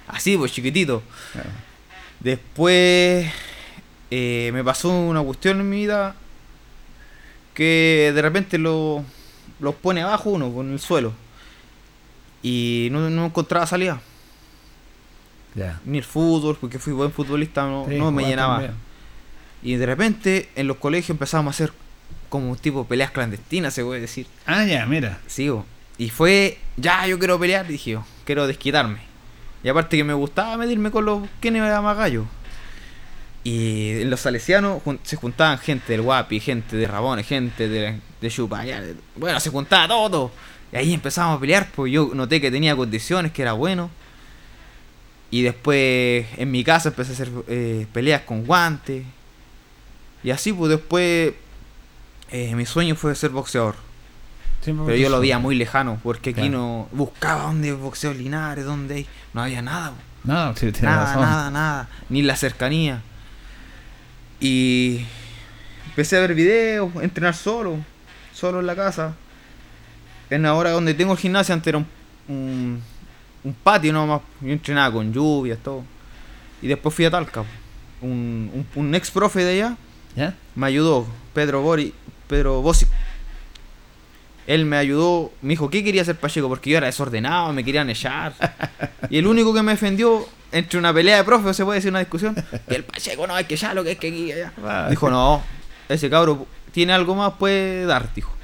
Así, 0.08 0.36
pues 0.36 0.50
chiquitito. 0.52 1.02
Claro. 1.32 1.50
Después 2.20 3.30
eh, 4.10 4.50
me 4.52 4.64
pasó 4.64 4.88
una 4.90 5.20
cuestión 5.22 5.60
en 5.60 5.68
mi 5.70 5.76
vida 5.76 6.16
que 7.54 8.12
de 8.14 8.22
repente 8.22 8.58
lo, 8.58 9.04
los 9.60 9.74
pone 9.74 10.02
abajo 10.02 10.30
uno, 10.30 10.52
con 10.52 10.72
el 10.72 10.80
suelo. 10.80 11.12
Y 12.42 12.88
no, 12.92 13.08
no 13.10 13.26
encontraba 13.26 13.66
salida. 13.66 14.00
Ya. 15.58 15.80
Ni 15.84 15.98
el 15.98 16.04
fútbol, 16.04 16.56
porque 16.60 16.78
fui 16.78 16.92
buen 16.92 17.10
futbolista, 17.12 17.64
no, 17.64 17.86
Sí, 17.88 17.96
no 17.96 18.10
me 18.12 18.24
llenaba. 18.24 18.62
Y 19.62 19.74
de 19.74 19.86
repente 19.86 20.48
en 20.54 20.68
los 20.68 20.76
colegios 20.76 21.10
empezamos 21.10 21.52
a 21.52 21.54
hacer 21.54 21.72
como 22.28 22.54
tipo 22.56 22.84
peleas 22.86 23.10
clandestinas, 23.10 23.74
se 23.74 23.82
puede 23.84 24.00
decir. 24.00 24.26
Ah, 24.46 24.64
ya, 24.64 24.86
mira. 24.86 25.18
Sí, 25.26 25.48
bo. 25.48 25.66
y 25.98 26.10
fue, 26.10 26.58
ya 26.76 27.06
yo 27.06 27.18
quiero 27.18 27.38
pelear, 27.40 27.66
dije 27.66 27.90
yo, 27.92 28.04
quiero 28.24 28.46
desquitarme. 28.46 28.98
Y 29.64 29.68
aparte 29.68 29.96
que 29.96 30.04
me 30.04 30.14
gustaba 30.14 30.56
medirme 30.56 30.90
con 30.92 31.04
los 31.04 31.22
que 31.40 31.48
era 31.48 31.80
más 31.82 31.96
gallo. 31.96 32.24
Y 33.44 34.02
en 34.02 34.10
los 34.10 34.20
salesianos 34.20 34.82
jun- 34.84 34.98
se 35.02 35.16
juntaban 35.16 35.58
gente 35.58 35.92
del 35.92 36.02
Guapi, 36.02 36.40
gente 36.40 36.76
de 36.76 36.86
Rabones, 36.86 37.26
gente 37.26 37.68
de, 37.68 37.98
de 38.20 38.30
Chupa. 38.30 38.64
ya, 38.64 38.80
de- 38.80 38.94
Bueno, 39.16 39.40
se 39.40 39.50
juntaba 39.50 39.88
todo. 39.88 40.30
Y 40.72 40.76
ahí 40.76 40.92
empezamos 40.92 41.36
a 41.36 41.40
pelear, 41.40 41.68
pues 41.74 41.92
yo 41.92 42.10
noté 42.14 42.40
que 42.40 42.50
tenía 42.50 42.76
condiciones, 42.76 43.32
que 43.32 43.42
era 43.42 43.52
bueno. 43.54 43.90
Y 45.30 45.42
después 45.42 46.26
en 46.38 46.50
mi 46.50 46.64
casa 46.64 46.88
empecé 46.88 47.10
a 47.10 47.14
hacer 47.14 47.30
eh, 47.48 47.86
peleas 47.92 48.22
con 48.22 48.44
guantes. 48.44 49.04
Y 50.24 50.30
así, 50.30 50.52
pues 50.52 50.70
después 50.70 51.34
eh, 52.30 52.54
mi 52.54 52.64
sueño 52.66 52.94
fue 52.96 53.14
ser 53.14 53.30
boxeador. 53.30 53.74
Siempre 54.62 54.86
Pero 54.86 54.98
yo 54.98 55.08
lo 55.08 55.20
veía 55.20 55.38
muy 55.38 55.54
lejano, 55.54 56.00
porque 56.02 56.30
aquí 56.30 56.40
Claro. 56.40 56.50
no 56.58 56.88
buscaba 56.92 57.42
dónde 57.44 57.72
boxeo 57.72 58.12
Linares, 58.12 58.64
dónde 58.64 58.94
hay. 58.96 59.06
No 59.32 59.42
había 59.42 59.62
nada, 59.62 59.90
po. 59.90 59.96
No, 60.24 60.52
sí, 60.54 60.60
tienes 60.72 60.82
nada, 60.82 61.04
razón. 61.04 61.22
nada, 61.22 61.50
nada, 61.50 61.88
ni 62.08 62.22
la 62.22 62.34
cercanía. 62.34 63.02
Y 64.40 65.04
empecé 65.90 66.16
a 66.16 66.20
ver 66.20 66.34
videos, 66.34 66.94
a 66.96 67.04
entrenar 67.04 67.34
solo, 67.34 67.78
solo 68.34 68.60
en 68.60 68.66
la 68.66 68.74
casa. 68.76 69.14
En 70.30 70.44
ahora 70.44 70.70
donde 70.70 70.94
tengo 70.94 71.12
el 71.12 71.18
gimnasio 71.18 71.54
antes 71.54 71.68
era 71.68 71.78
un, 71.78 71.86
un, 72.28 72.82
un 73.48 73.54
patio 73.54 73.92
nomás, 73.92 74.20
yo 74.40 74.52
entrenaba 74.52 74.92
con 74.92 75.12
lluvias, 75.12 75.58
todo. 75.58 75.82
Y 76.60 76.66
después 76.66 76.94
fui 76.94 77.04
a 77.06 77.10
Talca. 77.10 77.44
Un, 78.00 78.50
un, 78.52 78.66
un 78.74 78.94
ex 78.94 79.10
profe 79.10 79.42
de 79.42 79.52
allá 79.52 79.76
¿Ya? 80.14 80.34
me 80.54 80.66
ayudó, 80.66 81.06
Pedro 81.34 81.62
Bori, 81.62 81.94
Pedro 82.28 82.60
Bosic. 82.60 82.88
Él 84.46 84.64
me 84.64 84.76
ayudó, 84.76 85.32
me 85.42 85.50
dijo, 85.50 85.68
¿qué 85.68 85.82
quería 85.82 86.02
hacer 86.02 86.16
Pacheco? 86.16 86.48
Porque 86.48 86.70
yo 86.70 86.78
era 86.78 86.86
desordenado, 86.86 87.52
me 87.52 87.64
querían 87.64 87.88
echar. 87.90 88.34
y 89.10 89.18
el 89.18 89.26
único 89.26 89.52
que 89.54 89.62
me 89.62 89.72
defendió 89.72 90.26
entre 90.52 90.78
una 90.78 90.92
pelea 90.92 91.16
de 91.18 91.24
profe, 91.24 91.48
o 91.48 91.54
se 91.54 91.64
puede 91.64 91.78
decir 91.78 91.90
una 91.90 91.98
discusión, 92.00 92.34
que 92.68 92.76
el 92.76 92.84
Pacheco 92.84 93.26
no, 93.26 93.34
hay 93.34 93.44
que 93.44 93.54
echarlo, 93.54 93.82
que 93.84 93.92
es 93.92 93.98
que 93.98 94.08
aquí 94.08 94.32
allá. 94.32 94.88
Dijo, 94.88 95.10
no, 95.10 95.42
ese 95.88 96.08
cabro 96.10 96.46
tiene 96.72 96.92
algo 96.92 97.14
más, 97.14 97.34
puede 97.34 97.84
dar, 97.86 98.12
dijo. 98.14 98.34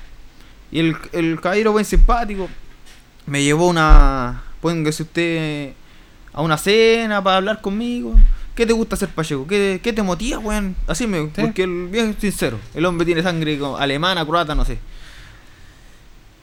Y 0.71 0.81
el, 0.81 0.97
el 1.12 1.40
caballero 1.40 1.73
buen 1.73 1.85
simpático 1.85 2.49
me 3.27 3.43
llevó 3.43 3.69
una, 3.69 4.43
póngase 4.64 5.03
usted 5.03 5.72
a 6.33 6.40
una 6.40 6.57
cena 6.57 7.22
para 7.22 7.37
hablar 7.37 7.61
conmigo. 7.61 8.14
¿Qué 8.55 8.64
te 8.64 8.72
gusta 8.72 8.94
hacer, 8.94 9.11
Pacheco? 9.11 9.46
¿Qué, 9.46 9.79
qué 9.83 9.92
te 9.92 10.03
motiva, 10.03 10.38
weón? 10.38 10.74
Así 10.87 11.07
me, 11.07 11.18
Sí. 11.27 11.33
porque 11.42 11.64
el 11.64 11.88
viejo 11.88 12.09
es 12.09 12.16
sincero. 12.18 12.59
El 12.72 12.87
hombre 12.87 13.05
tiene 13.05 13.22
sangre 13.22 13.59
como 13.59 13.77
alemana, 13.77 14.24
croata, 14.24 14.55
no 14.55 14.64
sé. 14.64 14.79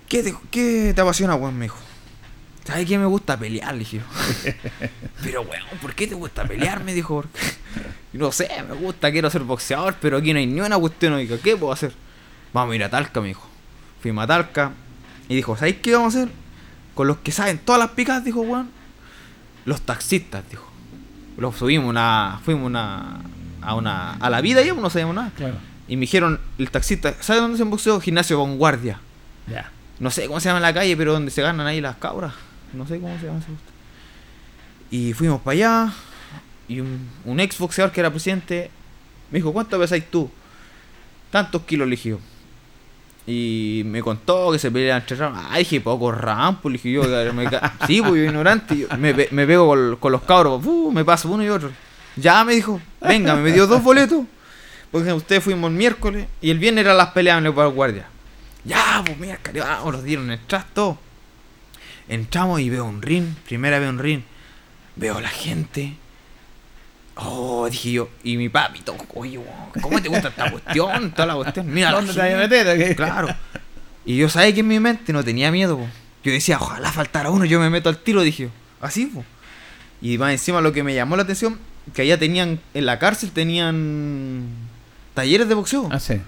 ¿Qué 0.08 0.22
te, 0.22 0.36
qué 0.52 0.92
te 0.94 1.02
apasiona, 1.02 1.34
weón? 1.34 1.58
Me 1.58 1.66
dijo. 1.66 1.78
¿Sabes 2.64 2.86
qué 2.86 3.00
me 3.00 3.06
gusta 3.08 3.40
pelear? 3.40 3.74
Le 3.74 3.80
dije 3.80 3.98
yo. 3.98 4.04
pero, 5.24 5.42
weón, 5.42 5.64
¿por 5.82 5.96
qué 5.96 6.06
te 6.06 6.14
gusta 6.14 6.44
pelear? 6.46 6.84
Me 6.84 6.94
dijo. 6.94 7.16
"Porque- 7.16 7.40
No 8.14 8.32
sé, 8.32 8.50
me 8.70 8.76
gusta, 8.76 9.10
quiero 9.12 9.32
ser 9.32 9.42
boxeador, 9.42 9.96
pero 10.00 10.18
aquí 10.18 10.32
no 10.34 10.38
hay 10.40 10.46
ni 10.46 10.60
una 10.62 10.78
cuestión. 10.78 11.14
Oiga, 11.14 11.38
¿qué 11.42 11.58
puedo 11.58 11.74
hacer? 11.74 11.92
Vamos 12.54 12.74
a 12.74 12.76
ir 12.76 12.84
a 12.84 12.90
Talca, 12.92 13.20
me 13.22 13.30
dijo. 13.30 13.48
Fuimos 14.02 14.24
a 14.26 14.28
Talca 14.28 14.74
y 15.28 15.36
dijo, 15.38 15.56
¿sabéis 15.56 15.78
qué 15.82 15.96
vamos 15.96 16.14
a 16.16 16.20
hacer? 16.24 16.41
Con 16.94 17.08
los 17.08 17.18
que 17.18 17.32
saben 17.32 17.60
todas 17.60 17.80
las 17.80 17.92
picadas, 17.92 18.24
dijo 18.24 18.46
Juan. 18.46 18.70
Los 19.66 19.82
taxistas, 19.82 20.44
dijo. 20.50 20.70
Los 21.38 21.56
subimos 21.56 21.90
una. 21.90 22.40
Fuimos 22.44 22.66
una. 22.66 23.22
A 23.62 23.76
una. 23.76 24.14
A 24.14 24.30
la 24.30 24.42
vida 24.42 24.62
ya, 24.62 24.74
pues, 24.74 24.82
no 24.82 24.90
sabíamos 24.90 25.16
nada. 25.16 25.32
Claro. 25.36 25.56
Y 25.88 25.96
me 25.96 26.02
dijeron, 26.02 26.40
el 26.58 26.72
taxista, 26.72 27.16
¿sabe 27.22 27.42
dónde 27.42 27.58
se 27.58 27.64
boxeo? 27.64 28.00
Gimnasio 28.00 28.40
Vanguardia. 28.40 29.00
Ya. 29.48 29.72
No 30.00 30.10
sé 30.10 30.28
cómo 30.28 30.40
se 30.40 30.50
llama 30.50 30.58
en 30.58 30.64
la 30.64 30.74
calle, 30.74 30.96
pero 30.96 31.14
donde 31.14 31.32
se 31.32 31.42
ganan 31.42 31.68
ahí 31.68 31.82
las 31.82 31.98
cabras. 31.98 32.34
No 32.74 32.88
sé 32.88 33.00
cómo 33.00 33.18
se 33.20 33.26
llama. 33.28 33.40
Y 34.90 35.14
fuimos 35.14 35.42
para 35.42 35.54
allá. 35.54 35.94
Y 36.68 36.80
un, 36.80 37.10
un 37.26 37.40
ex 37.40 37.58
boxeador 37.58 37.92
que 37.92 38.00
era 38.00 38.10
presidente 38.10 38.72
me 39.32 39.40
dijo, 39.40 39.54
¿cuánto 39.54 39.80
pesáis 39.80 40.10
tú? 40.12 40.30
Tantos 41.32 41.62
kilos, 41.64 42.04
yo. 42.04 42.20
Y 43.28 43.84
me 43.86 44.02
contó 44.02 44.52
que 44.52 44.60
se 44.60 44.72
pelean 44.72 45.02
entre 45.02 45.16
ramos. 45.16 45.44
Ah, 45.50 45.58
dije, 45.58 45.80
poco 45.80 46.12
rampo, 46.12 46.70
le 46.70 46.74
dije 46.74 46.92
yo. 46.92 47.04
sí, 47.88 48.02
pues 48.02 48.14
yo 48.16 48.24
ignorante. 48.24 48.78
yo 48.78 48.88
me, 48.98 49.14
pe- 49.14 49.30
pego 49.46 49.98
con, 50.00 50.12
los 50.12 50.22
cabros, 50.24 50.64
¡fu! 50.64 50.92
me 50.92 51.06
paso 51.06 51.30
uno 51.30 51.44
y 51.44 51.50
otro. 51.50 51.72
Ya 52.16 52.44
me 52.44 52.54
dijo, 52.56 52.82
venga, 53.00 53.36
me 53.36 53.52
dio 53.52 53.68
dos 53.68 53.84
boletos. 53.84 54.26
Porque 54.92 55.14
ustedes 55.14 55.44
fuimos 55.44 55.72
el 55.72 55.78
miércoles 55.78 56.28
y 56.42 56.50
el 56.50 56.60
viernes 56.60 56.84
eran 56.84 56.98
las 56.98 57.10
peleas 57.12 57.38
en 57.38 57.46
el 57.46 57.52
guardia. 57.52 58.08
Ya, 58.66 59.02
pues 59.06 59.18
miércoles, 59.18 59.64
vamos, 59.64 59.94
nos 59.94 60.04
dieron 60.04 60.30
el 60.30 60.40
trasto. 60.40 60.98
Entramos 62.10 62.60
y 62.60 62.70
veo 62.70 62.84
un 62.86 63.02
ring, 63.02 63.34
primera 63.48 63.80
vez 63.80 63.90
un 63.90 64.00
ring. 64.00 64.22
Veo 64.98 65.22
la 65.22 65.30
gente. 65.30 65.96
Oh, 67.24 67.68
dije 67.70 67.92
yo, 67.92 68.10
y 68.24 68.38
mi 68.38 68.50
papi, 68.50 68.82
todo, 68.82 68.98
oye, 69.14 69.40
¿cómo 69.82 70.02
te 70.02 70.10
gusta 70.10 70.30
esta 70.30 70.50
cuestión? 70.50 71.12
Toda 71.12 71.28
la 71.28 71.36
cuestión, 71.36 71.72
mira. 71.72 71.92
¿Dónde 71.92 72.14
te 72.14 72.20
vas 72.20 72.34
a 72.34 72.38
meter? 72.38 72.96
Claro. 72.96 73.28
Y 74.06 74.18
yo 74.18 74.30
sabía 74.30 74.54
que 74.54 74.62
en 74.62 74.68
mi 74.68 74.80
mente 74.80 75.14
no 75.14 75.24
tenía 75.24 75.52
miedo, 75.52 75.80
Yo 76.24 76.32
decía, 76.32 76.58
ojalá 76.60 76.92
faltara 76.92 77.30
uno, 77.30 77.46
yo 77.46 77.60
me 77.60 77.70
meto 77.70 77.90
al 77.90 77.98
tiro, 77.98 78.22
dije. 78.22 78.50
Así, 78.80 79.06
po. 79.06 79.24
Y 80.02 80.18
más 80.18 80.32
encima 80.32 80.62
lo 80.62 80.74
que 80.74 80.84
me 80.84 80.96
llamó 80.96 81.16
la 81.16 81.24
atención, 81.24 81.60
que 81.94 82.02
allá 82.02 82.18
tenían, 82.18 82.60
en 82.74 82.86
la 82.86 82.98
cárcel 82.98 83.32
tenían 83.32 84.48
talleres 85.14 85.48
de 85.48 85.54
boxeo. 85.54 85.88
Ah, 85.92 86.00
sí. 86.00 86.20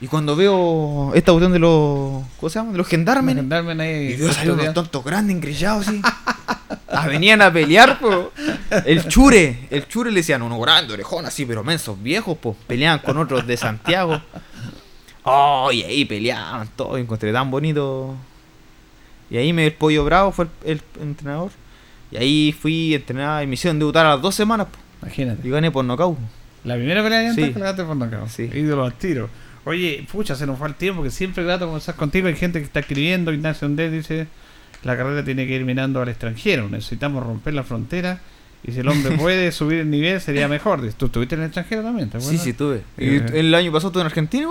Y 0.00 0.08
cuando 0.08 0.34
veo 0.34 1.12
esta 1.14 1.30
cuestión 1.30 1.52
de 1.52 1.60
los. 1.60 2.24
¿Cómo 2.40 2.50
se 2.50 2.58
llama? 2.58 2.72
De 2.72 2.78
los 2.78 2.88
gendarmes. 2.88 3.36
gendarmes 3.36 3.78
ahí. 3.78 4.14
Y 4.14 4.16
veo 4.16 4.32
salir 4.32 4.52
unos 4.52 4.74
tontos 4.74 5.04
grandes, 5.04 5.36
engrillados 5.36 5.86
así. 5.86 6.02
ah, 6.96 7.06
venían 7.06 7.40
a 7.40 7.52
pelear, 7.52 7.98
po. 7.98 8.32
El 8.84 9.08
chure. 9.08 9.66
El 9.70 9.88
chure 9.88 10.10
le 10.10 10.20
decían 10.20 10.42
uno 10.42 10.58
grande, 10.60 10.92
orejón, 10.92 11.24
así, 11.24 11.46
pero 11.46 11.64
mensos 11.64 12.00
viejos, 12.02 12.36
pues. 12.38 12.56
Peleaban 12.66 12.98
con 12.98 13.16
otros 13.16 13.46
de 13.46 13.56
Santiago. 13.56 14.20
Oh, 15.22 15.70
y 15.72 15.82
ahí 15.82 16.04
peleaban 16.04 16.68
todo. 16.76 16.98
Encontré 16.98 17.32
tan 17.32 17.50
bonito. 17.50 18.14
Y 19.30 19.38
ahí 19.38 19.52
me 19.52 19.66
el 19.66 19.72
pollo 19.72 20.04
bravo 20.04 20.32
fue 20.32 20.48
el, 20.64 20.82
entrenador. 21.00 21.50
Y 22.10 22.18
ahí 22.18 22.52
fui 22.52 22.92
a 22.92 22.96
entrenar 22.96 23.42
y 23.42 23.46
me 23.46 23.54
hicieron 23.54 23.78
debutar 23.78 24.04
a 24.04 24.10
las 24.10 24.22
dos 24.22 24.34
semanas. 24.34 24.66
Po. 24.66 24.78
Imagínate. 25.02 25.46
Y 25.46 25.50
gané 25.50 25.70
por 25.70 25.84
nocaut. 25.84 26.18
La 26.64 26.74
primera 26.74 27.02
pelea 27.02 27.22
ya 27.22 27.34
sí. 27.34 27.52
ganaste 27.52 27.84
por 27.84 27.96
nocaut. 27.96 28.28
Sí. 28.28 28.50
Ídolo 28.52 28.84
al 28.84 28.94
tiro. 28.94 29.30
Oye, 29.64 30.06
pucha, 30.10 30.34
se 30.34 30.44
nos 30.46 30.58
fue 30.58 30.68
el 30.68 30.74
tiempo, 30.74 31.02
que 31.02 31.10
siempre 31.10 31.44
grato 31.44 31.66
conversar 31.66 31.94
contigo. 31.94 32.26
Hay 32.28 32.36
gente 32.36 32.58
que 32.58 32.64
está 32.66 32.80
escribiendo, 32.80 33.32
Ignacio 33.32 33.66
Andés 33.66 33.92
dice, 33.92 34.26
la 34.84 34.96
carrera 34.96 35.24
tiene 35.24 35.46
que 35.46 35.54
ir 35.54 35.64
mirando 35.64 36.00
al 36.00 36.08
extranjero, 36.08 36.68
necesitamos 36.68 37.24
romper 37.24 37.54
la 37.54 37.62
frontera. 37.62 38.20
Y 38.64 38.72
si 38.72 38.80
el 38.80 38.88
hombre 38.88 39.16
puede 39.18 39.50
subir 39.50 39.80
el 39.80 39.90
nivel, 39.90 40.20
sería 40.20 40.46
mejor. 40.46 40.80
¿Tú 40.92 41.06
estuviste 41.06 41.34
en 41.34 41.42
el 41.42 41.46
extranjero 41.46 41.82
también? 41.82 42.10
¿te 42.10 42.20
sí, 42.20 42.38
sí, 42.38 42.50
estuve. 42.50 42.82
¿Y 42.96 43.16
el 43.36 43.54
año 43.54 43.72
pasado 43.72 43.88
estuve 43.88 44.02
en 44.02 44.06
Argentina? 44.06 44.48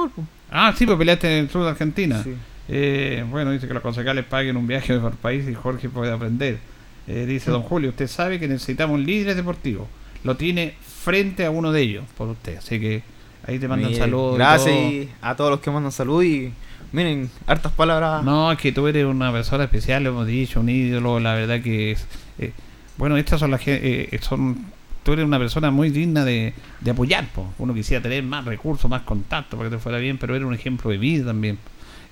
Ah, 0.49 0.73
sí, 0.77 0.85
pues 0.85 0.97
peleaste 0.97 1.37
en 1.37 1.45
el 1.45 1.49
sur 1.49 1.63
de 1.63 1.69
Argentina. 1.69 2.23
Eh, 2.67 3.25
bueno, 3.29 3.51
dice 3.51 3.67
que 3.67 3.73
los 3.73 3.81
concejales 3.81 4.25
paguen 4.25 4.57
un 4.57 4.67
viaje 4.67 4.97
por 4.99 5.13
país 5.13 5.47
y 5.47 5.53
Jorge 5.53 5.89
puede 5.89 6.11
aprender. 6.11 6.59
Eh, 7.07 7.25
dice 7.25 7.51
don 7.51 7.63
Julio, 7.63 7.89
usted 7.89 8.07
sabe 8.07 8.39
que 8.39 8.47
necesitamos 8.47 8.99
líderes 8.99 9.35
deportivos. 9.35 9.87
Lo 10.23 10.35
tiene 10.35 10.75
frente 10.81 11.45
a 11.45 11.51
uno 11.51 11.71
de 11.71 11.81
ellos, 11.81 12.05
por 12.17 12.27
usted. 12.27 12.57
Así 12.57 12.79
que 12.79 13.03
Ahí 13.47 13.59
te 13.59 13.67
mandan 13.67 13.95
saludos. 13.95 14.37
Gracias 14.37 15.07
a 15.21 15.35
todos 15.35 15.51
los 15.51 15.59
que 15.59 15.71
mandan 15.71 15.91
saludos 15.91 16.25
y 16.25 16.53
miren, 16.91 17.29
hartas 17.47 17.71
palabras. 17.73 18.23
No, 18.23 18.51
es 18.51 18.57
que 18.57 18.71
tú 18.71 18.87
eres 18.87 19.05
una 19.05 19.31
persona 19.31 19.63
especial, 19.63 20.05
hemos 20.05 20.27
dicho, 20.27 20.59
un 20.59 20.69
ídolo, 20.69 21.19
la 21.19 21.33
verdad 21.33 21.61
que 21.61 21.91
es... 21.91 22.07
Eh, 22.39 22.53
bueno, 22.97 23.17
estas 23.17 23.39
son 23.39 23.51
las 23.51 23.65
eh, 23.67 24.09
eh, 24.11 24.19
son 24.21 24.65
tú 25.03 25.13
eres 25.13 25.25
una 25.25 25.39
persona 25.39 25.71
muy 25.71 25.89
digna 25.89 26.23
de, 26.23 26.53
de 26.79 26.91
apoyar. 26.91 27.25
Uno 27.57 27.73
quisiera 27.73 28.01
tener 28.01 28.23
más 28.23 28.45
recursos, 28.45 28.89
más 28.89 29.01
contacto 29.01 29.57
para 29.57 29.69
que 29.69 29.77
te 29.77 29.81
fuera 29.81 29.97
bien, 29.97 30.17
pero 30.17 30.35
eres 30.35 30.47
un 30.47 30.53
ejemplo 30.53 30.91
de 30.91 30.97
vida 30.97 31.25
también. 31.25 31.57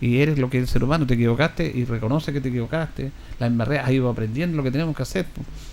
Y 0.02 0.20
eres 0.20 0.38
lo 0.38 0.50
que 0.50 0.58
es 0.58 0.64
el 0.64 0.70
ser 0.70 0.84
humano, 0.84 1.06
te 1.06 1.16
equivocaste 1.16 1.70
y 1.74 1.86
reconoce 1.86 2.32
que 2.32 2.40
te 2.40 2.50
equivocaste. 2.50 3.12
La 3.40 3.48
embarré, 3.48 3.80
has 3.80 3.92
ido 3.92 4.10
aprendiendo 4.10 4.56
lo 4.56 4.64
que 4.64 4.72
tenemos 4.72 4.96
que 4.96 5.04
hacer. 5.04 5.26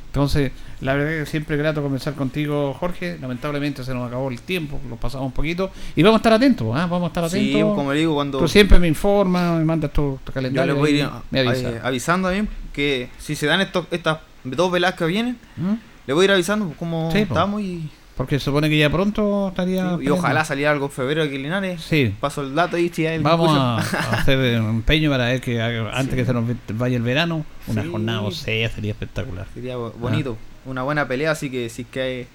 Entonces, 0.06 0.50
la 0.80 0.94
verdad 0.94 1.12
es 1.12 1.24
que 1.24 1.30
siempre 1.30 1.56
es 1.56 1.60
grato 1.60 1.82
conversar 1.82 2.14
contigo, 2.14 2.74
Jorge. 2.74 3.18
Lamentablemente 3.20 3.84
se 3.84 3.92
nos 3.92 4.08
acabó 4.08 4.30
el 4.30 4.40
tiempo, 4.40 4.80
lo 4.88 4.96
pasamos 4.96 5.26
un 5.26 5.32
poquito. 5.32 5.70
Y 5.94 6.02
vamos 6.02 6.16
a 6.16 6.20
estar 6.20 6.32
atentos, 6.32 6.68
¿ah? 6.74 6.86
vamos 6.86 7.04
a 7.04 7.06
estar 7.08 7.24
atentos. 7.24 7.52
Sí, 7.52 7.60
como 7.60 7.92
digo, 7.92 8.14
cuando. 8.14 8.38
Tú 8.38 8.48
siempre 8.48 8.78
me 8.78 8.88
informas, 8.88 9.58
me 9.58 9.64
mandas 9.64 9.92
tu, 9.92 10.18
calendario. 10.32 10.72
Yo 10.72 10.74
le 10.74 10.80
voy 10.80 11.00
a 11.00 11.44
ir 11.44 11.66
eh, 11.66 11.80
avisando 11.82 12.28
también 12.28 12.48
que 12.72 13.10
si 13.18 13.36
se 13.36 13.46
dan 13.46 13.60
estos, 13.60 13.86
estas 13.90 14.20
dos 14.42 14.72
velas 14.72 14.94
que 14.94 15.04
vienen, 15.04 15.36
¿Mm? 15.56 15.74
le 16.06 16.14
voy 16.14 16.22
a 16.22 16.24
ir 16.24 16.32
avisando 16.32 16.72
cómo 16.78 17.10
estamos 17.12 17.60
y 17.60 17.90
porque 18.16 18.38
se 18.38 18.46
supone 18.46 18.70
que 18.70 18.78
ya 18.78 18.88
pronto 18.88 19.48
estaría. 19.48 19.98
y 20.00 20.08
ojalá 20.08 20.44
saliera 20.44 20.70
algo 20.70 20.86
en 20.86 20.92
febrero 20.92 21.22
aquí 21.22 21.36
en 21.36 21.42
Linares. 21.42 21.82
Sí. 21.82 22.14
Paso 22.18 22.42
el 22.42 22.54
dato 22.54 22.78
y 22.78 22.88
si 22.88 23.06
Vamos 23.18 23.50
a, 23.52 23.76
hacer 24.12 24.60
un 24.60 24.70
empeño 24.70 25.10
para 25.10 25.26
ver 25.26 25.42
que 25.42 25.60
antes 25.60 26.14
que 26.14 26.24
se 26.24 26.32
nos 26.32 26.44
vaya 26.74 26.96
el 26.96 27.02
verano, 27.02 27.44
una 27.66 27.84
jornada 27.84 28.22
o 28.22 28.30
sea 28.30 28.70
sería 28.70 28.92
espectacular. 28.92 29.46
Sería 29.52 29.76
bonito. 29.76 30.38
Ah. 30.40 30.70
Una 30.70 30.82
buena 30.82 31.06
pelea, 31.06 31.30
así 31.30 31.50
que 31.50 31.68
si 31.68 31.82
es 31.82 31.88
que 31.88 32.26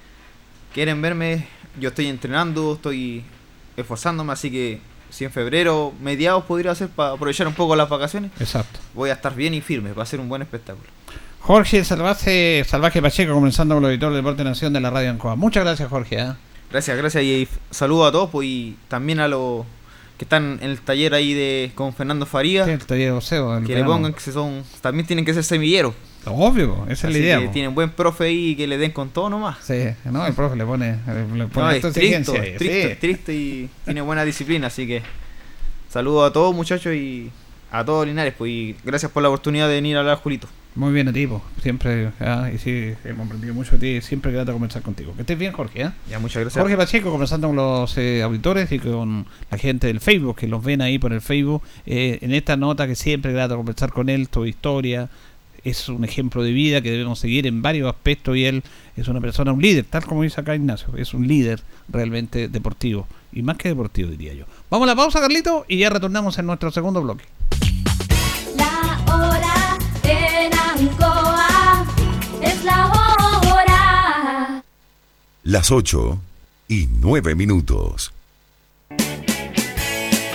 quieren 0.73 1.01
verme, 1.01 1.47
yo 1.79 1.89
estoy 1.89 2.07
entrenando, 2.07 2.75
estoy 2.75 3.23
esforzándome, 3.75 4.33
así 4.33 4.51
que 4.51 4.79
si 5.09 5.25
en 5.25 5.31
febrero, 5.31 5.93
mediados 5.99 6.45
podría 6.45 6.71
hacer 6.71 6.89
para 6.89 7.13
aprovechar 7.13 7.47
un 7.47 7.53
poco 7.53 7.75
las 7.75 7.89
vacaciones. 7.89 8.31
Exacto. 8.39 8.79
Voy 8.93 9.09
a 9.09 9.13
estar 9.13 9.35
bien 9.35 9.53
y 9.53 9.61
firme 9.61 9.89
para 9.89 10.03
hacer 10.03 10.19
un 10.19 10.29
buen 10.29 10.41
espectáculo. 10.41 10.87
Jorge 11.41 11.83
Salvaje, 11.83 12.63
Salvaje 12.67 13.01
Pacheco, 13.01 13.33
comenzando 13.33 13.73
con 13.73 13.83
el 13.85 13.91
editor 13.91 14.11
de 14.11 14.17
Deporte 14.17 14.43
Nación 14.43 14.73
de 14.73 14.79
la 14.79 14.91
Radio 14.91 15.09
Ancoa. 15.09 15.35
Muchas 15.35 15.63
gracias, 15.63 15.89
Jorge. 15.89 16.19
¿eh? 16.19 16.33
Gracias, 16.69 16.95
gracias 16.95 17.23
y 17.23 17.47
saludo 17.71 18.05
a 18.05 18.11
todos 18.11 18.29
pues, 18.29 18.47
y 18.47 18.77
también 18.87 19.19
a 19.19 19.27
los 19.27 19.65
que 20.19 20.25
están 20.25 20.59
en 20.61 20.69
el 20.69 20.79
taller 20.81 21.15
ahí 21.15 21.33
de 21.33 21.71
con 21.73 21.93
Fernando 21.93 22.27
Faría. 22.27 22.65
Sí, 22.65 22.71
el 22.71 22.85
taller 22.85 23.13
de 23.13 23.63
Que 23.65 23.73
le 23.73 23.83
pongan 23.83 24.13
que 24.13 24.19
son, 24.19 24.63
también 24.81 25.07
tienen 25.07 25.25
que 25.25 25.33
ser 25.33 25.43
semilleros. 25.43 25.95
Obvio, 26.25 26.85
esa 26.87 27.07
es 27.07 27.13
la 27.13 27.19
idea. 27.19 27.39
Que 27.39 27.47
tienen 27.47 27.73
buen 27.73 27.89
profe 27.89 28.25
ahí 28.25 28.55
que 28.55 28.67
le 28.67 28.77
den 28.77 28.91
con 28.91 29.09
todo 29.09 29.31
nomás. 29.31 29.57
Sí, 29.63 29.87
no, 30.05 30.25
el 30.27 30.33
profe 30.33 30.55
le 30.55 30.65
pone, 30.65 30.99
le 31.07 31.47
pone 31.47 31.65
no, 31.65 31.71
es 31.71 31.83
estricto, 31.83 32.35
estricto, 32.35 33.31
y 33.31 33.67
tiene 33.83 34.01
buena 34.01 34.23
disciplina, 34.23 34.67
así 34.67 34.85
que 34.85 35.01
saludo 35.89 36.23
a 36.23 36.31
todos 36.31 36.53
muchachos 36.53 36.93
y 36.93 37.31
a 37.71 37.83
todos 37.83 38.05
Linares, 38.05 38.35
pues 38.37 38.51
y 38.51 38.75
gracias 38.85 39.11
por 39.11 39.23
la 39.23 39.29
oportunidad 39.29 39.67
de 39.67 39.73
venir 39.73 39.97
a 39.97 40.01
hablar, 40.01 40.19
Julito. 40.19 40.47
Muy 40.73 40.93
bien, 40.93 41.11
tipo. 41.11 41.41
Siempre, 41.61 42.11
ah, 42.21 42.49
y 42.53 42.57
sí, 42.57 42.93
hemos 43.03 43.25
aprendido 43.25 43.53
mucho 43.53 43.77
de 43.77 43.99
ti. 43.99 44.01
Siempre 44.05 44.31
grato 44.31 44.53
conversar 44.53 44.81
contigo. 44.81 45.13
Que 45.15 45.21
estés 45.21 45.37
bien, 45.37 45.51
Jorge. 45.51 45.83
¿eh? 45.83 45.91
Ya, 46.09 46.19
muchas 46.19 46.41
gracias. 46.41 46.61
Jorge 46.61 46.77
Pacheco, 46.77 47.11
conversando 47.11 47.47
con 47.47 47.57
los 47.57 47.97
eh, 47.97 48.21
auditores 48.23 48.71
y 48.71 48.79
con 48.79 49.25
la 49.49 49.57
gente 49.57 49.87
del 49.87 49.99
Facebook, 49.99 50.37
que 50.37 50.47
los 50.47 50.63
ven 50.63 50.81
ahí 50.81 50.97
por 50.97 51.11
el 51.11 51.19
Facebook. 51.19 51.61
Eh, 51.85 52.19
en 52.21 52.33
esta 52.33 52.55
nota 52.55 52.87
que 52.87 52.95
siempre 52.95 53.33
grato 53.33 53.57
conversar 53.57 53.91
con 53.91 54.07
él, 54.07 54.29
tu 54.29 54.45
historia. 54.45 55.09
Es 55.63 55.89
un 55.89 56.05
ejemplo 56.05 56.41
de 56.41 56.51
vida 56.53 56.81
que 56.81 56.89
debemos 56.89 57.19
seguir 57.19 57.45
en 57.45 57.61
varios 57.61 57.87
aspectos 57.87 58.35
y 58.35 58.45
él 58.45 58.63
es 58.95 59.07
una 59.09 59.21
persona, 59.21 59.51
un 59.51 59.61
líder, 59.61 59.85
tal 59.85 60.05
como 60.05 60.23
dice 60.23 60.39
acá 60.39 60.55
Ignacio. 60.55 60.95
Es 60.95 61.13
un 61.13 61.27
líder 61.27 61.61
realmente 61.89 62.47
deportivo. 62.47 63.07
Y 63.33 63.41
más 63.43 63.57
que 63.57 63.69
deportivo, 63.69 64.09
diría 64.09 64.33
yo. 64.33 64.45
Vamos 64.69 64.87
a 64.87 64.91
la 64.91 64.95
pausa, 64.95 65.19
Carlito, 65.19 65.65
y 65.67 65.77
ya 65.79 65.89
retornamos 65.89 66.39
en 66.39 66.45
nuestro 66.45 66.71
segundo 66.71 67.01
bloque. 67.01 67.25
Las 75.51 75.69
8 75.69 76.17
y 76.69 76.87
9 77.01 77.35
minutos. 77.35 78.13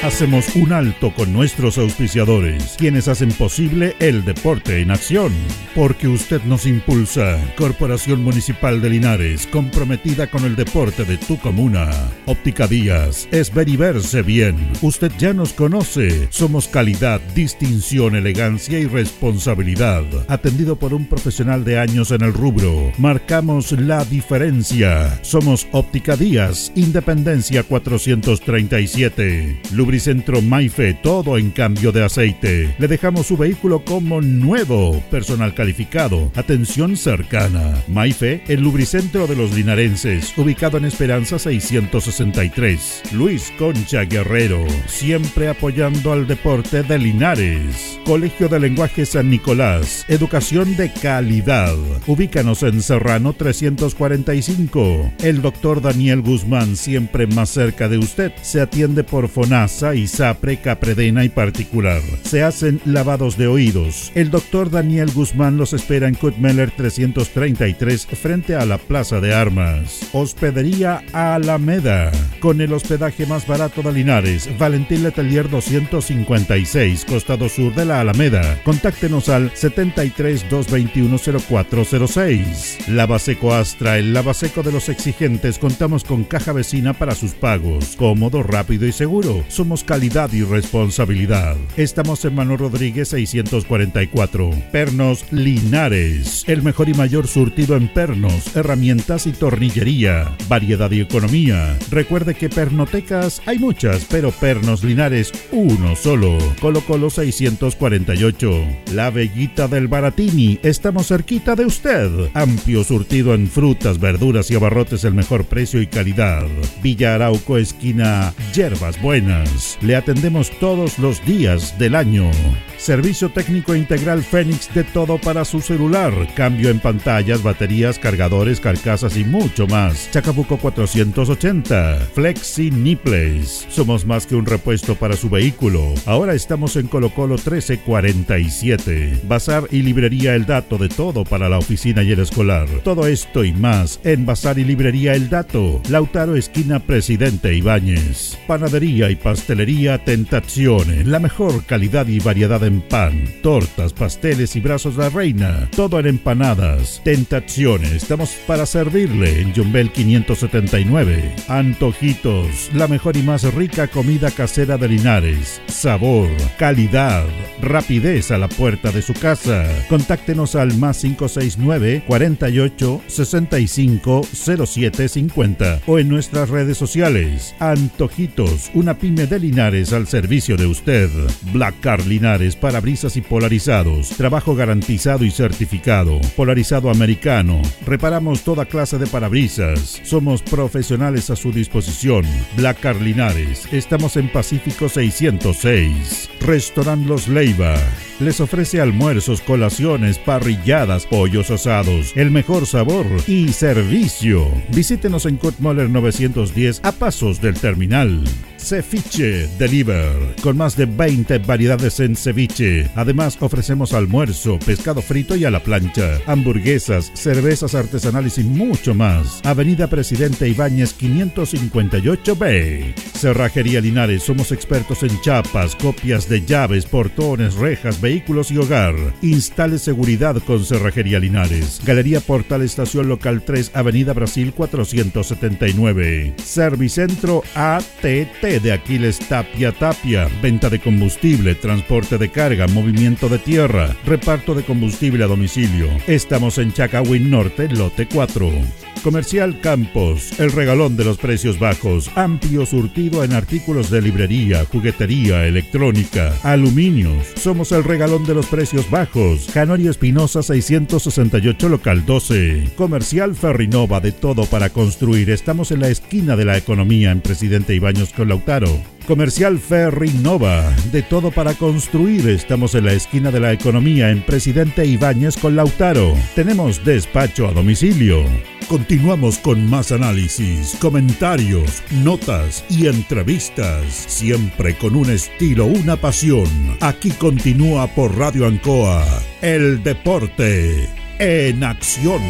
Hacemos 0.04 0.54
un 0.54 0.72
alto 0.72 1.12
con 1.14 1.32
nuestros 1.32 1.78
auspiciadores, 1.78 2.76
quienes 2.78 3.08
hacen 3.08 3.32
posible 3.32 3.96
el 3.98 4.24
deporte 4.24 4.80
en 4.80 4.90
acción. 4.90 5.32
Porque 5.74 6.06
usted 6.06 6.42
nos 6.44 6.66
impulsa. 6.66 7.38
Corporación 7.56 8.22
Municipal 8.22 8.80
de 8.80 8.90
Linares, 8.90 9.46
comprometida 9.46 10.28
con 10.28 10.44
el 10.44 10.54
deporte 10.54 11.04
de 11.04 11.16
tu 11.16 11.38
comuna. 11.38 11.90
Óptica 12.26 12.66
Díaz, 12.66 13.26
es 13.32 13.52
ver 13.52 13.68
y 13.68 13.76
verse 13.76 14.22
bien. 14.22 14.56
Usted 14.82 15.10
ya 15.18 15.32
nos 15.32 15.52
conoce. 15.52 16.28
Somos 16.30 16.68
calidad, 16.68 17.20
distinción, 17.34 18.14
elegancia 18.16 18.78
y 18.78 18.86
responsabilidad. 18.86 20.04
Atendido 20.28 20.76
por 20.76 20.94
un 20.94 21.06
profesional 21.06 21.64
de 21.64 21.78
años 21.78 22.10
en 22.10 22.22
el 22.22 22.32
rubro. 22.32 22.92
Marcamos 22.98 23.72
la 23.72 24.04
diferencia. 24.04 25.18
Somos 25.22 25.66
Óptica 25.72 26.16
Díaz, 26.16 26.70
Independencia 26.76 27.62
437. 27.64 29.62
Centro 30.00 30.42
Maife, 30.42 30.94
todo 30.94 31.38
en 31.38 31.50
cambio 31.50 31.92
de 31.92 32.04
aceite. 32.04 32.74
Le 32.78 32.88
dejamos 32.88 33.26
su 33.26 33.36
vehículo 33.36 33.84
como 33.84 34.20
nuevo, 34.20 35.02
personal 35.10 35.54
calificado, 35.54 36.30
atención 36.34 36.96
cercana. 36.96 37.82
Maife, 37.88 38.42
el 38.48 38.60
lubricentro 38.60 39.26
de 39.26 39.36
los 39.36 39.52
linarenses, 39.52 40.36
ubicado 40.36 40.78
en 40.78 40.84
Esperanza 40.84 41.38
663. 41.38 43.02
Luis 43.12 43.52
Concha 43.58 44.02
Guerrero, 44.04 44.64
siempre 44.86 45.48
apoyando 45.48 46.12
al 46.12 46.26
deporte 46.26 46.82
de 46.82 46.98
Linares. 46.98 47.98
Colegio 48.04 48.48
de 48.48 48.60
Lenguaje 48.60 49.06
San 49.06 49.30
Nicolás, 49.30 50.04
educación 50.08 50.76
de 50.76 50.92
calidad. 50.92 51.76
Ubícanos 52.06 52.62
en 52.62 52.82
Serrano 52.82 53.32
345. 53.32 55.12
El 55.22 55.42
doctor 55.42 55.80
Daniel 55.80 56.22
Guzmán, 56.22 56.76
siempre 56.76 57.26
más 57.26 57.50
cerca 57.50 57.88
de 57.88 57.98
usted, 57.98 58.32
se 58.42 58.60
atiende 58.60 59.04
por 59.04 59.28
FONAS 59.28 59.75
Lasa 59.76 59.94
y 59.94 60.06
Sapre, 60.06 60.56
Capredena 60.56 61.22
y 61.24 61.28
particular. 61.28 62.00
Se 62.22 62.42
hacen 62.42 62.80
lavados 62.86 63.36
de 63.36 63.46
oídos. 63.46 64.10
El 64.14 64.30
doctor 64.30 64.70
Daniel 64.70 65.10
Guzmán 65.12 65.58
los 65.58 65.74
espera 65.74 66.08
en 66.08 66.14
Kutmeller 66.14 66.70
333 66.70 68.06
frente 68.06 68.54
a 68.54 68.64
la 68.64 68.78
Plaza 68.78 69.20
de 69.20 69.34
Armas. 69.34 70.08
Hospedería 70.14 71.02
Alameda. 71.12 72.10
Con 72.40 72.62
el 72.62 72.72
hospedaje 72.72 73.26
más 73.26 73.46
barato 73.46 73.82
de 73.82 73.92
Linares. 73.92 74.48
Valentín 74.58 75.02
Letelier 75.02 75.50
256, 75.50 77.04
costado 77.04 77.50
sur 77.50 77.74
de 77.74 77.84
la 77.84 78.00
Alameda. 78.00 78.58
Contáctenos 78.64 79.28
al 79.28 79.54
73 79.54 80.48
221 80.48 81.18
0406. 81.18 82.88
Lavaseco 82.88 83.52
Astra, 83.52 83.98
el 83.98 84.14
lavaseco 84.14 84.62
de 84.62 84.72
los 84.72 84.88
exigentes. 84.88 85.58
Contamos 85.58 86.02
con 86.04 86.24
caja 86.24 86.54
vecina 86.54 86.94
para 86.94 87.14
sus 87.14 87.32
pagos. 87.34 87.94
Cómodo, 87.96 88.42
rápido 88.42 88.86
y 88.86 88.92
seguro. 88.92 89.44
Calidad 89.66 90.32
y 90.32 90.42
responsabilidad. 90.42 91.56
Estamos 91.76 92.24
en 92.24 92.36
Manuel 92.36 92.60
Rodríguez 92.60 93.08
644. 93.08 94.50
Pernos 94.70 95.24
Linares. 95.32 96.44
El 96.46 96.62
mejor 96.62 96.88
y 96.88 96.94
mayor 96.94 97.26
surtido 97.26 97.76
en 97.76 97.88
pernos, 97.88 98.54
herramientas 98.54 99.26
y 99.26 99.32
tornillería. 99.32 100.36
Variedad 100.48 100.90
y 100.92 101.00
economía. 101.00 101.76
Recuerde 101.90 102.34
que 102.34 102.48
pernotecas 102.48 103.42
hay 103.44 103.58
muchas, 103.58 104.06
pero 104.08 104.30
pernos 104.30 104.84
Linares 104.84 105.32
uno 105.50 105.96
solo. 105.96 106.38
Colo 106.60 106.80
Colo 106.82 107.10
648. 107.10 108.66
La 108.92 109.10
Bellita 109.10 109.66
del 109.66 109.88
Baratini. 109.88 110.60
Estamos 110.62 111.08
cerquita 111.08 111.56
de 111.56 111.66
usted. 111.66 112.30
Amplio 112.34 112.84
surtido 112.84 113.34
en 113.34 113.48
frutas, 113.48 113.98
verduras 113.98 114.48
y 114.50 114.54
abarrotes 114.54 115.02
el 115.04 115.14
mejor 115.14 115.44
precio 115.44 115.82
y 115.82 115.88
calidad. 115.88 116.46
Villa 116.82 117.16
Arauco, 117.16 117.58
esquina 117.58 118.32
Yerbas 118.54 119.02
Buenas. 119.02 119.55
Le 119.80 119.96
atendemos 119.96 120.50
todos 120.58 120.98
los 120.98 121.24
días 121.24 121.78
del 121.78 121.94
año. 121.94 122.30
Servicio 122.76 123.30
técnico 123.30 123.74
integral 123.74 124.22
Fénix 124.22 124.72
de 124.74 124.84
todo 124.84 125.18
para 125.18 125.44
su 125.44 125.60
celular. 125.60 126.12
Cambio 126.34 126.68
en 126.70 126.78
pantallas, 126.78 127.42
baterías, 127.42 127.98
cargadores, 127.98 128.60
carcasas 128.60 129.16
y 129.16 129.24
mucho 129.24 129.66
más. 129.66 130.10
Chacabuco 130.10 130.58
480. 130.58 132.08
Flexi 132.14 132.70
Niples. 132.70 133.66
Somos 133.70 134.04
más 134.04 134.26
que 134.26 134.36
un 134.36 134.44
repuesto 134.44 134.94
para 134.94 135.16
su 135.16 135.30
vehículo. 135.30 135.94
Ahora 136.04 136.34
estamos 136.34 136.76
en 136.76 136.86
Colo 136.86 137.10
Colo 137.10 137.36
1347. 137.36 139.22
Bazar 139.26 139.64
y 139.70 139.82
librería 139.82 140.34
El 140.34 140.44
Dato 140.44 140.76
de 140.76 140.88
todo 140.88 141.24
para 141.24 141.48
la 141.48 141.58
oficina 141.58 142.02
y 142.02 142.12
el 142.12 142.20
escolar. 142.20 142.68
Todo 142.84 143.06
esto 143.06 143.42
y 143.42 143.52
más 143.52 144.00
en 144.04 144.26
Bazar 144.26 144.58
y 144.58 144.64
librería 144.64 145.14
El 145.14 145.30
Dato. 145.30 145.80
Lautaro 145.88 146.36
esquina 146.36 146.78
Presidente 146.78 147.54
Ibáñez. 147.54 148.38
Panadería 148.46 149.10
y 149.10 149.16
pastelería 149.16 149.45
Tentazione. 149.46 151.04
La 151.04 151.20
mejor 151.20 151.64
calidad 151.66 152.08
y 152.08 152.18
variedad 152.18 152.64
en 152.64 152.80
pan, 152.80 153.24
tortas, 153.42 153.92
pasteles 153.92 154.56
y 154.56 154.60
brazos 154.60 154.96
de 154.96 155.04
la 155.04 155.08
reina. 155.08 155.68
Todo 155.76 156.00
en 156.00 156.06
empanadas. 156.06 157.00
Tentazione. 157.04 157.94
Estamos 157.94 158.30
para 158.48 158.66
servirle 158.66 159.40
en 159.40 159.54
Jumbel 159.54 159.92
579. 159.92 161.32
Antojitos. 161.46 162.70
La 162.74 162.88
mejor 162.88 163.16
y 163.16 163.22
más 163.22 163.44
rica 163.54 163.86
comida 163.86 164.32
casera 164.32 164.78
de 164.78 164.88
Linares. 164.88 165.62
Sabor, 165.68 166.28
calidad, 166.58 167.24
rapidez 167.62 168.32
a 168.32 168.38
la 168.38 168.48
puerta 168.48 168.90
de 168.90 169.00
su 169.00 169.14
casa. 169.14 169.64
Contáctenos 169.88 170.56
al 170.56 170.76
más 170.76 171.02
569 171.02 172.02
48 172.04 173.02
65 173.06 174.22
07 174.32 175.08
50 175.08 175.80
o 175.86 175.98
en 176.00 176.08
nuestras 176.08 176.48
redes 176.48 176.76
sociales. 176.76 177.54
Antojitos, 177.60 178.72
una 178.74 178.98
pyme 178.98 179.26
de 179.26 179.35
Linares 179.38 179.92
al 179.92 180.06
servicio 180.06 180.56
de 180.56 180.66
usted. 180.66 181.10
Black 181.52 181.80
Car 181.80 182.06
Linares, 182.06 182.56
parabrisas 182.56 183.16
y 183.16 183.20
polarizados. 183.20 184.10
Trabajo 184.10 184.54
garantizado 184.54 185.24
y 185.24 185.30
certificado. 185.30 186.20
Polarizado 186.36 186.90
americano. 186.90 187.62
Reparamos 187.86 188.42
toda 188.42 188.66
clase 188.66 188.98
de 188.98 189.06
parabrisas. 189.06 190.00
Somos 190.04 190.42
profesionales 190.42 191.30
a 191.30 191.36
su 191.36 191.52
disposición. 191.52 192.24
Black 192.56 192.80
Car 192.80 192.96
Linares. 192.96 193.72
Estamos 193.72 194.16
en 194.16 194.30
Pacífico 194.30 194.88
606. 194.88 196.30
Restaurant 196.40 197.06
Los 197.06 197.28
Leiva. 197.28 197.74
Les 198.18 198.40
ofrece 198.40 198.80
almuerzos, 198.80 199.42
colaciones, 199.42 200.18
parrilladas, 200.18 201.04
pollos 201.04 201.50
asados, 201.50 202.12
el 202.16 202.30
mejor 202.30 202.64
sabor 202.66 203.04
y 203.26 203.48
servicio. 203.52 204.50
Visítenos 204.70 205.26
en 205.26 205.36
Kutmoller 205.36 205.90
910 205.90 206.80
a 206.82 206.92
pasos 206.92 207.42
del 207.42 207.60
terminal. 207.60 208.24
Ceviche 208.56 209.46
Deliver, 209.58 210.34
con 210.42 210.56
más 210.56 210.76
de 210.76 210.86
20 210.86 211.38
variedades 211.40 212.00
en 212.00 212.16
ceviche. 212.16 212.90
Además, 212.96 213.36
ofrecemos 213.40 213.92
almuerzo, 213.92 214.58
pescado 214.58 215.02
frito 215.02 215.36
y 215.36 215.44
a 215.44 215.50
la 215.50 215.60
plancha, 215.60 216.18
hamburguesas, 216.26 217.12
cervezas 217.14 217.74
artesanales 217.74 218.38
y 218.38 218.44
mucho 218.44 218.94
más. 218.94 219.42
Avenida 219.44 219.88
Presidente 219.88 220.48
Ibáñez 220.48 220.98
558B. 220.98 222.94
Cerrajería 223.26 223.80
Linares, 223.80 224.22
somos 224.22 224.52
expertos 224.52 225.02
en 225.02 225.20
chapas, 225.20 225.74
copias 225.74 226.28
de 226.28 226.46
llaves, 226.46 226.86
portones, 226.86 227.56
rejas, 227.56 228.00
vehículos 228.00 228.52
y 228.52 228.58
hogar. 228.58 228.94
Instale 229.20 229.80
seguridad 229.80 230.36
con 230.46 230.64
Cerrajería 230.64 231.18
Linares. 231.18 231.80
Galería 231.84 232.20
Portal 232.20 232.62
Estación 232.62 233.08
Local 233.08 233.42
3, 233.42 233.72
Avenida 233.74 234.12
Brasil 234.12 234.52
479. 234.54 236.34
Servicentro 236.36 237.42
ATT 237.56 238.62
de 238.62 238.72
Aquiles 238.72 239.18
Tapia 239.18 239.72
Tapia. 239.72 240.28
Venta 240.40 240.70
de 240.70 240.78
combustible, 240.78 241.56
transporte 241.56 242.18
de 242.18 242.30
carga, 242.30 242.68
movimiento 242.68 243.28
de 243.28 243.40
tierra, 243.40 243.96
reparto 244.06 244.54
de 244.54 244.62
combustible 244.62 245.24
a 245.24 245.26
domicilio. 245.26 245.88
Estamos 246.06 246.58
en 246.58 246.72
Chacawin 246.72 247.28
Norte, 247.28 247.68
lote 247.70 248.06
4. 248.06 248.85
Comercial 249.06 249.60
Campos, 249.60 250.40
el 250.40 250.50
regalón 250.50 250.96
de 250.96 251.04
los 251.04 251.16
precios 251.16 251.60
bajos, 251.60 252.10
amplio 252.16 252.66
surtido 252.66 253.22
en 253.22 253.34
artículos 253.34 253.88
de 253.88 254.02
librería, 254.02 254.64
juguetería, 254.64 255.46
electrónica, 255.46 256.34
aluminios. 256.42 257.24
Somos 257.36 257.70
el 257.70 257.84
regalón 257.84 258.24
de 258.24 258.34
los 258.34 258.46
precios 258.46 258.90
bajos. 258.90 259.46
Canorio 259.54 259.92
Espinosa 259.92 260.42
668 260.42 261.68
local 261.68 262.04
12. 262.04 262.72
Comercial 262.74 263.36
Ferrinova 263.36 264.00
de 264.00 264.10
todo 264.10 264.44
para 264.46 264.70
construir. 264.70 265.30
Estamos 265.30 265.70
en 265.70 265.82
la 265.82 265.88
esquina 265.88 266.34
de 266.34 266.44
la 266.44 266.56
economía 266.56 267.12
en 267.12 267.20
Presidente 267.20 267.76
Ibaños 267.76 268.12
con 268.12 268.28
Lautaro. 268.28 268.95
Comercial 269.06 269.60
Ferry 269.60 270.10
Nova, 270.20 270.68
de 270.90 271.02
todo 271.02 271.30
para 271.30 271.54
construir. 271.54 272.28
Estamos 272.28 272.74
en 272.74 272.86
la 272.86 272.92
esquina 272.92 273.30
de 273.30 273.38
la 273.38 273.52
economía 273.52 274.10
en 274.10 274.20
Presidente 274.20 274.84
Ibáñez 274.84 275.36
con 275.36 275.54
Lautaro. 275.54 276.14
Tenemos 276.34 276.84
despacho 276.84 277.46
a 277.46 277.52
domicilio. 277.52 278.24
Continuamos 278.68 279.38
con 279.38 279.70
más 279.70 279.92
análisis, 279.92 280.76
comentarios, 280.80 281.84
notas 282.02 282.64
y 282.68 282.88
entrevistas, 282.88 283.86
siempre 284.08 284.76
con 284.76 284.96
un 284.96 285.08
estilo, 285.10 285.66
una 285.66 285.96
pasión. 285.96 286.48
Aquí 286.80 287.10
continúa 287.12 287.86
por 287.86 288.18
Radio 288.18 288.46
Ancoa, 288.46 289.04
el 289.40 289.84
deporte 289.84 290.88
en 291.20 291.62
acción. 291.62 292.20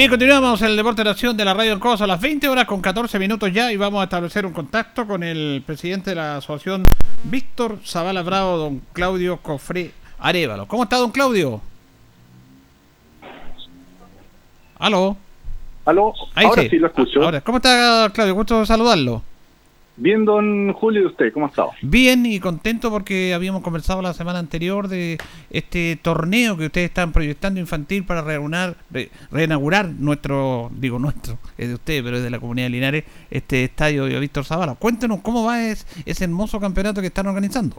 Bien, 0.00 0.08
continuamos 0.08 0.62
el 0.62 0.76
Deporte 0.76 1.04
de 1.04 1.10
Acción 1.10 1.36
de 1.36 1.44
la 1.44 1.52
Radio 1.52 1.74
Ancoa 1.74 1.94
a 2.00 2.06
las 2.06 2.18
20 2.18 2.48
horas 2.48 2.64
con 2.64 2.80
14 2.80 3.18
minutos 3.18 3.52
ya 3.52 3.70
y 3.70 3.76
vamos 3.76 4.00
a 4.00 4.04
establecer 4.04 4.46
un 4.46 4.54
contacto 4.54 5.06
con 5.06 5.22
el 5.22 5.62
presidente 5.66 6.08
de 6.08 6.16
la 6.16 6.38
asociación 6.38 6.84
Víctor 7.24 7.80
Zavala 7.84 8.22
Bravo, 8.22 8.56
don 8.56 8.80
Claudio 8.94 9.36
Cofré 9.42 9.90
Arevalo. 10.18 10.66
¿Cómo 10.66 10.84
está, 10.84 10.96
don 10.96 11.10
Claudio? 11.10 11.60
¿Aló? 14.78 15.18
¿Aló? 15.84 16.14
Ahí 16.34 16.46
Ahora 16.46 16.62
sí, 16.62 16.78
lo 16.78 16.86
escucho. 16.86 17.22
Ahora, 17.22 17.42
¿Cómo 17.42 17.58
está, 17.58 18.10
Claudio? 18.14 18.34
Gusto 18.34 18.64
saludarlo. 18.64 19.22
Bien, 20.02 20.24
don 20.24 20.72
Julio, 20.72 21.02
¿y 21.02 21.06
usted? 21.06 21.30
¿Cómo 21.30 21.44
ha 21.44 21.50
estado? 21.50 21.72
Bien 21.82 22.24
y 22.24 22.40
contento 22.40 22.90
porque 22.90 23.34
habíamos 23.34 23.60
conversado 23.62 24.00
la 24.00 24.14
semana 24.14 24.38
anterior 24.38 24.88
de 24.88 25.18
este 25.50 25.98
torneo 26.00 26.56
que 26.56 26.64
ustedes 26.66 26.88
están 26.88 27.12
proyectando 27.12 27.60
infantil 27.60 28.04
para 28.04 28.22
reunir, 28.22 28.76
re- 28.90 29.10
reinaugurar 29.30 29.90
nuestro, 29.90 30.70
digo 30.74 30.98
nuestro, 30.98 31.38
es 31.58 31.68
de 31.68 31.74
ustedes, 31.74 32.02
pero 32.02 32.16
es 32.16 32.22
de 32.22 32.30
la 32.30 32.40
comunidad 32.40 32.66
de 32.66 32.70
Linares, 32.70 33.04
este 33.30 33.64
estadio 33.64 34.06
de 34.06 34.18
Víctor 34.18 34.46
Zavala. 34.46 34.74
Cuéntenos 34.74 35.20
cómo 35.20 35.44
va 35.44 35.62
es- 35.66 35.86
ese 36.06 36.24
hermoso 36.24 36.58
campeonato 36.58 37.02
que 37.02 37.08
están 37.08 37.26
organizando. 37.26 37.76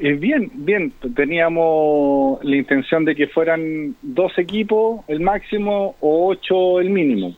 Eh, 0.00 0.14
bien, 0.14 0.50
bien. 0.54 0.92
Teníamos 1.14 2.42
la 2.42 2.56
intención 2.56 3.04
de 3.04 3.14
que 3.14 3.26
fueran 3.26 3.94
dos 4.00 4.32
equipos 4.38 5.00
el 5.08 5.20
máximo 5.20 5.94
o 6.00 6.28
ocho 6.28 6.80
el 6.80 6.88
mínimo. 6.88 7.34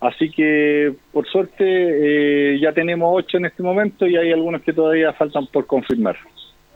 Así 0.00 0.30
que, 0.30 0.94
por 1.12 1.26
suerte, 1.28 1.64
eh, 1.64 2.60
ya 2.60 2.72
tenemos 2.72 3.10
ocho 3.12 3.36
en 3.36 3.46
este 3.46 3.62
momento 3.62 4.06
y 4.06 4.16
hay 4.16 4.32
algunos 4.32 4.62
que 4.62 4.72
todavía 4.72 5.12
faltan 5.12 5.46
por 5.48 5.66
confirmar. 5.66 6.16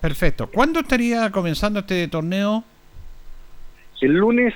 Perfecto. 0.00 0.48
¿Cuándo 0.48 0.80
estaría 0.80 1.30
comenzando 1.30 1.80
este 1.80 2.08
torneo? 2.08 2.64
El 4.00 4.14
lunes 4.14 4.52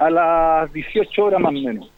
a 0.00 0.08
las 0.08 0.72
18 0.72 1.24
horas 1.24 1.40
más 1.40 1.50
o 1.50 1.60
menos. 1.60 1.90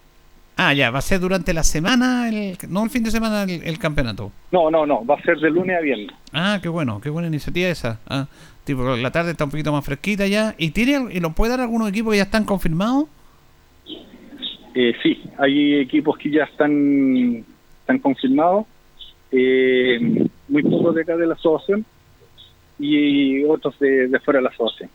Ah, 0.57 0.73
ya, 0.73 0.91
va 0.91 0.99
a 0.99 1.03
ser 1.03 1.21
durante 1.21 1.53
la 1.53 1.63
semana, 1.63 2.29
el, 2.29 2.57
no 2.69 2.83
el 2.83 2.91
fin 2.91 3.05
de 3.05 3.11
semana 3.11 3.43
el, 3.43 3.63
el 3.63 3.79
campeonato. 3.79 4.33
No, 4.51 4.71
no, 4.71 4.87
no, 4.87 5.05
va 5.05 5.17
a 5.17 5.23
ser 5.23 5.39
de 5.39 5.51
lunes 5.51 5.77
a 5.77 5.81
viernes. 5.81 6.17
Ah, 6.33 6.59
qué 6.63 6.69
bueno, 6.69 7.01
qué 7.01 7.11
buena 7.11 7.29
iniciativa 7.29 7.69
esa. 7.69 8.01
Ah, 8.09 8.27
tipo, 8.65 8.97
la 8.97 9.11
tarde 9.13 9.33
está 9.33 9.45
un 9.45 9.51
poquito 9.51 9.71
más 9.71 9.85
fresquita 9.85 10.27
ya. 10.27 10.55
¿Y 10.57 10.71
tiene 10.71 11.13
y 11.13 11.21
lo 11.21 11.31
puede 11.31 11.51
dar 11.51 11.61
algunos 11.61 11.91
equipos 11.91 12.13
que 12.13 12.17
ya 12.17 12.25
están 12.25 12.45
confirmados? 12.45 13.05
Eh, 14.79 14.93
sí, 15.03 15.23
hay 15.39 15.77
equipos 15.77 16.19
que 16.19 16.31
ya 16.31 16.45
están, 16.45 17.43
están 17.81 17.99
confirmados, 17.99 18.67
eh, 19.33 20.29
muy 20.49 20.63
pocos 20.65 20.95
de 20.95 21.01
acá 21.01 21.17
de 21.17 21.27
la 21.27 21.33
asociación 21.33 21.87
y 22.79 23.43
otros 23.45 23.79
de, 23.79 24.07
de 24.07 24.21
fuera 24.21 24.39
de 24.39 24.45
la 24.45 24.51
asociación. 24.51 24.91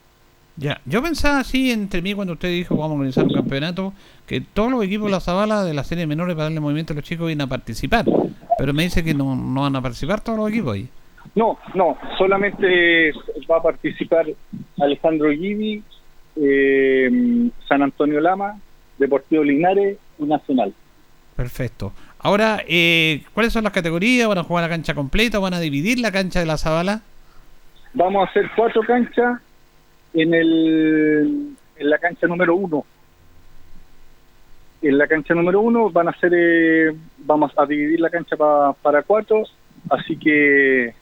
Ya, 0.55 0.79
yo 0.85 1.01
pensaba 1.01 1.39
así 1.39 1.71
entre 1.71 2.03
mí 2.03 2.13
cuando 2.13 2.33
usted 2.33 2.49
dijo 2.49 2.75
vamos 2.75 2.91
a 2.91 2.93
organizar 2.93 3.23
un 3.23 3.33
campeonato, 3.33 3.93
que 4.27 4.39
todos 4.41 4.69
los 4.69 4.83
equipos 4.83 5.07
de 5.07 5.13
la 5.13 5.19
Zabala 5.19 5.63
de 5.63 5.73
la 5.73 5.83
serie 5.83 6.05
menores 6.05 6.35
para 6.35 6.43
darle 6.43 6.59
movimiento 6.59 6.93
a 6.93 6.97
los 6.97 7.03
chicos 7.05 7.31
iban 7.31 7.41
a 7.41 7.47
participar. 7.47 8.05
Pero 8.59 8.73
me 8.75 8.83
dice 8.83 9.03
que 9.03 9.15
no, 9.15 9.35
no 9.35 9.61
van 9.61 9.75
a 9.75 9.81
participar 9.81 10.23
todos 10.23 10.37
los 10.37 10.49
equipos 10.49 10.75
ahí. 10.75 10.87
No, 11.33 11.57
no, 11.73 11.97
solamente 12.19 13.13
va 13.49 13.57
a 13.57 13.63
participar 13.63 14.27
Alejandro 14.79 15.31
Gibi, 15.31 15.81
eh, 16.35 17.49
San 17.67 17.81
Antonio 17.81 18.21
Lama, 18.21 18.59
Deportivo 19.01 19.43
Linares 19.43 19.97
y 20.19 20.23
Nacional. 20.23 20.73
Perfecto. 21.35 21.91
Ahora, 22.19 22.61
eh, 22.67 23.23
¿cuáles 23.33 23.51
son 23.51 23.63
las 23.63 23.73
categorías? 23.73 24.27
¿Van 24.27 24.37
a 24.37 24.43
jugar 24.43 24.63
la 24.63 24.69
cancha 24.69 24.93
completa 24.93 25.39
van 25.39 25.53
a 25.55 25.59
dividir 25.59 25.99
la 25.99 26.11
cancha 26.11 26.39
de 26.39 26.45
la 26.45 26.57
Zabala? 26.57 27.01
Vamos 27.93 28.25
a 28.25 28.29
hacer 28.29 28.49
cuatro 28.55 28.81
canchas 28.83 29.41
en, 30.13 30.33
el, 30.33 31.55
en 31.77 31.89
la 31.89 31.97
cancha 31.97 32.27
número 32.27 32.55
uno. 32.55 32.85
En 34.81 34.97
la 34.97 35.07
cancha 35.07 35.33
número 35.33 35.61
uno 35.61 35.89
van 35.89 36.09
a 36.09 36.13
ser, 36.19 36.31
eh, 36.35 36.91
vamos 37.19 37.51
a 37.57 37.65
dividir 37.65 37.99
la 37.99 38.09
cancha 38.09 38.35
pa- 38.35 38.73
para 38.81 39.03
cuatro, 39.03 39.43
así 39.89 40.15
que 40.17 40.93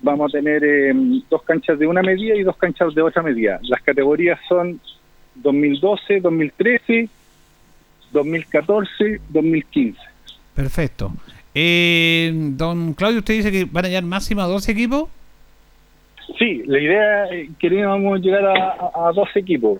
vamos 0.00 0.32
a 0.34 0.38
tener 0.38 0.62
eh, 0.64 0.92
dos 1.30 1.42
canchas 1.42 1.78
de 1.78 1.86
una 1.86 2.02
medida 2.02 2.34
y 2.34 2.42
dos 2.42 2.56
canchas 2.56 2.94
de 2.94 3.02
otra 3.02 3.22
medida. 3.22 3.58
Las 3.62 3.80
categorías 3.82 4.38
son 4.48 4.80
2012, 5.36 6.20
2013, 6.20 7.08
2014, 8.12 9.20
2015. 9.28 9.98
Perfecto. 10.54 11.12
Eh, 11.54 12.32
don 12.34 12.94
Claudio, 12.94 13.20
usted 13.20 13.34
dice 13.34 13.52
que 13.52 13.64
van 13.64 13.84
a 13.84 13.88
llegar 13.88 14.04
máximo 14.04 14.42
a 14.42 14.46
12 14.46 14.72
equipos. 14.72 15.08
Sí, 16.38 16.62
la 16.66 16.80
idea 16.80 17.24
eh, 17.26 17.50
queríamos 17.58 18.20
llegar 18.20 18.44
a, 18.46 18.52
a, 18.52 19.08
a 19.08 19.12
dos 19.12 19.28
equipos, 19.36 19.78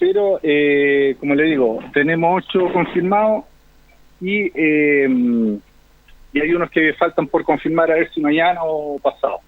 pero 0.00 0.40
eh, 0.42 1.14
como 1.20 1.34
le 1.34 1.44
digo, 1.44 1.78
tenemos 1.92 2.44
ocho 2.44 2.72
confirmados 2.72 3.44
y, 4.20 4.50
eh, 4.54 5.58
y 6.32 6.40
hay 6.40 6.52
unos 6.52 6.70
que 6.70 6.94
faltan 6.94 7.26
por 7.26 7.44
confirmar 7.44 7.90
a 7.90 7.96
ver 7.96 8.10
si 8.12 8.20
mañana 8.20 8.60
o 8.62 8.98
pasado. 8.98 9.40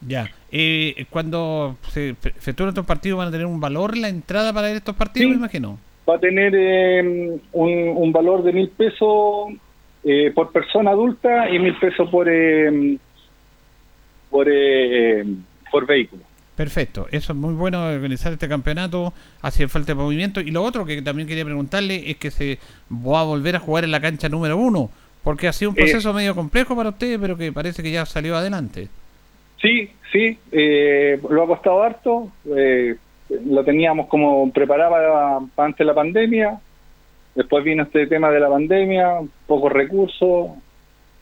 Ya. 0.00 0.28
Eh, 0.50 1.04
cuando 1.10 1.76
se 1.90 2.14
fe- 2.14 2.30
efectúen 2.36 2.70
estos 2.70 2.86
partidos, 2.86 3.18
¿van 3.18 3.28
a 3.28 3.30
tener 3.30 3.46
un 3.46 3.60
valor 3.60 3.96
la 3.96 4.08
entrada 4.08 4.52
para 4.52 4.68
ver 4.68 4.76
estos 4.76 4.96
partidos? 4.96 5.26
Sí. 5.26 5.30
Me 5.30 5.36
imagino. 5.36 5.78
Va 6.08 6.14
a 6.14 6.18
tener 6.18 6.54
eh, 6.56 7.38
un, 7.52 7.72
un 7.96 8.12
valor 8.12 8.42
de 8.42 8.52
mil 8.52 8.68
pesos 8.70 9.50
eh, 10.04 10.32
por 10.34 10.50
persona 10.52 10.92
adulta 10.92 11.50
y 11.50 11.58
mil 11.58 11.76
pesos 11.76 12.08
por 12.08 12.26
eh, 12.30 12.96
por 14.30 14.46
eh, 14.50 15.24
por 15.70 15.86
vehículo. 15.86 16.22
Perfecto, 16.56 17.06
eso 17.12 17.32
es 17.34 17.38
muy 17.38 17.54
bueno 17.54 17.86
organizar 17.86 18.32
este 18.32 18.48
campeonato, 18.48 19.12
hace 19.42 19.68
falta 19.68 19.94
movimiento. 19.94 20.40
Y 20.40 20.50
lo 20.50 20.64
otro 20.64 20.84
que 20.84 21.00
también 21.02 21.28
quería 21.28 21.44
preguntarle 21.44 22.10
es 22.10 22.16
que 22.16 22.30
se 22.32 22.58
va 22.90 23.20
a 23.20 23.24
volver 23.24 23.54
a 23.54 23.60
jugar 23.60 23.84
en 23.84 23.92
la 23.92 24.00
cancha 24.00 24.28
número 24.28 24.56
uno, 24.56 24.90
porque 25.22 25.46
ha 25.46 25.52
sido 25.52 25.70
un 25.70 25.76
proceso 25.76 26.12
medio 26.12 26.34
complejo 26.34 26.74
para 26.74 26.88
ustedes, 26.88 27.18
pero 27.20 27.36
que 27.36 27.52
parece 27.52 27.82
que 27.82 27.92
ya 27.92 28.04
salió 28.06 28.34
adelante. 28.36 28.88
Sí, 29.62 29.90
sí, 30.12 30.38
eh, 30.52 31.18
lo 31.28 31.42
ha 31.42 31.46
costado 31.46 31.82
harto. 31.82 32.32
Eh, 32.56 32.96
lo 33.44 33.62
teníamos 33.64 34.06
como 34.06 34.50
preparado 34.52 34.90
para, 34.90 35.38
para 35.54 35.66
antes 35.66 35.78
de 35.78 35.84
la 35.84 35.94
pandemia. 35.94 36.60
Después 37.34 37.62
vino 37.62 37.84
este 37.84 38.06
tema 38.06 38.30
de 38.30 38.40
la 38.40 38.48
pandemia, 38.48 39.20
pocos 39.46 39.70
recursos, 39.72 40.50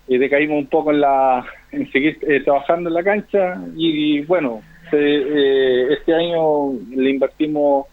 y 0.09 0.19
decaímos 0.19 0.59
un 0.59 0.67
poco 0.67 0.93
en 0.93 1.01
la 1.01 1.45
en 1.73 1.91
seguir 1.91 2.19
eh, 2.23 2.41
trabajando 2.41 2.89
en 2.89 2.95
la 2.95 3.03
cancha. 3.03 3.61
Y, 3.77 4.21
bueno, 4.23 4.63
eh, 4.93 5.89
este 5.91 6.15
año 6.15 6.73
le 6.91 7.11
invertimos 7.11 7.87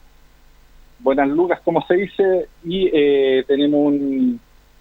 buenas 0.99 1.27
lucas, 1.27 1.59
como 1.61 1.85
se 1.85 1.95
dice, 1.95 2.47
y 2.63 2.89
eh, 2.93 3.43
tenemos 3.47 3.79
un, 3.87 4.39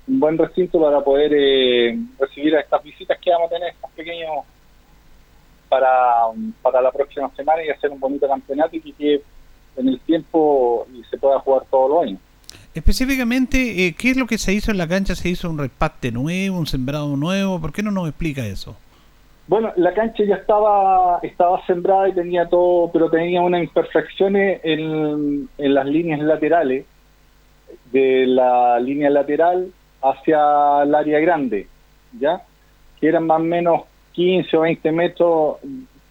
un 0.09 0.21
buen 0.21 0.39
recinto 0.39 0.81
para 0.81 1.01
poder 1.01 1.33
eh, 1.35 1.99
recibir 2.19 2.55
a 2.57 2.61
estas 2.61 2.83
visitas 2.83 3.19
que 3.19 3.31
vamos 3.31 3.51
a 3.51 3.55
tener, 3.55 3.71
estos 3.71 3.91
pequeños 3.93 4.31
para, 5.73 6.27
para 6.61 6.83
la 6.83 6.93
próxima 6.93 7.31
semana 7.35 7.65
y 7.65 7.71
hacer 7.71 7.91
un 7.91 7.99
bonito 7.99 8.29
campeonato 8.29 8.77
y 8.77 8.81
que 8.83 8.93
quede 8.93 9.23
en 9.79 9.89
el 9.89 9.99
tiempo 10.01 10.87
y 10.93 11.03
se 11.05 11.17
pueda 11.17 11.39
jugar 11.39 11.63
todos 11.71 11.91
los 11.91 12.03
años. 12.03 12.21
Específicamente, 12.75 13.87
eh, 13.87 13.95
¿qué 13.99 14.11
es 14.11 14.19
lo 14.19 14.27
que 14.27 14.37
se 14.37 14.53
hizo 14.53 14.71
en 14.71 14.77
la 14.77 14.87
cancha? 14.87 15.15
¿Se 15.15 15.31
hizo 15.31 15.49
un 15.49 15.57
repaste 15.57 16.13
nuevo, 16.13 16.59
un 16.59 16.67
sembrado 16.67 17.17
nuevo? 17.17 17.59
¿Por 17.59 17.73
qué 17.73 17.83
no 17.83 17.91
nos 17.91 18.07
explica 18.07 18.45
eso? 18.45 18.77
Bueno, 19.47 19.73
la 19.77 19.95
cancha 19.95 20.25
ya 20.25 20.35
estaba 20.35 21.21
estaba 21.23 21.65
sembrada 21.67 22.11
y 22.11 22.13
tenía 22.13 22.47
todo, 22.47 22.91
pero 22.93 23.09
tenía 23.09 23.41
unas 23.41 23.63
imperfecciones 23.63 24.61
en, 24.65 25.49
en 25.57 25.75
las 25.75 25.87
líneas 25.87 26.21
laterales, 26.21 26.85
de 27.93 28.27
la 28.27 28.79
línea 28.79 29.09
lateral 29.09 29.73
hacia 30.03 30.83
el 30.83 30.95
área 30.95 31.19
grande, 31.21 31.67
¿ya? 32.21 32.43
Que 33.01 33.09
eran 33.09 33.27
más 33.27 33.41
o 33.41 33.45
menos 33.45 33.83
15 34.13 34.57
o 34.57 34.61
20 34.61 34.93
metros, 34.93 35.57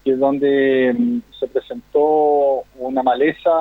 que 0.04 0.16
donde 0.16 0.93
mm, 0.97 1.20
se 1.39 1.47
presentó 1.47 2.64
una 2.78 3.04
maleza 3.04 3.52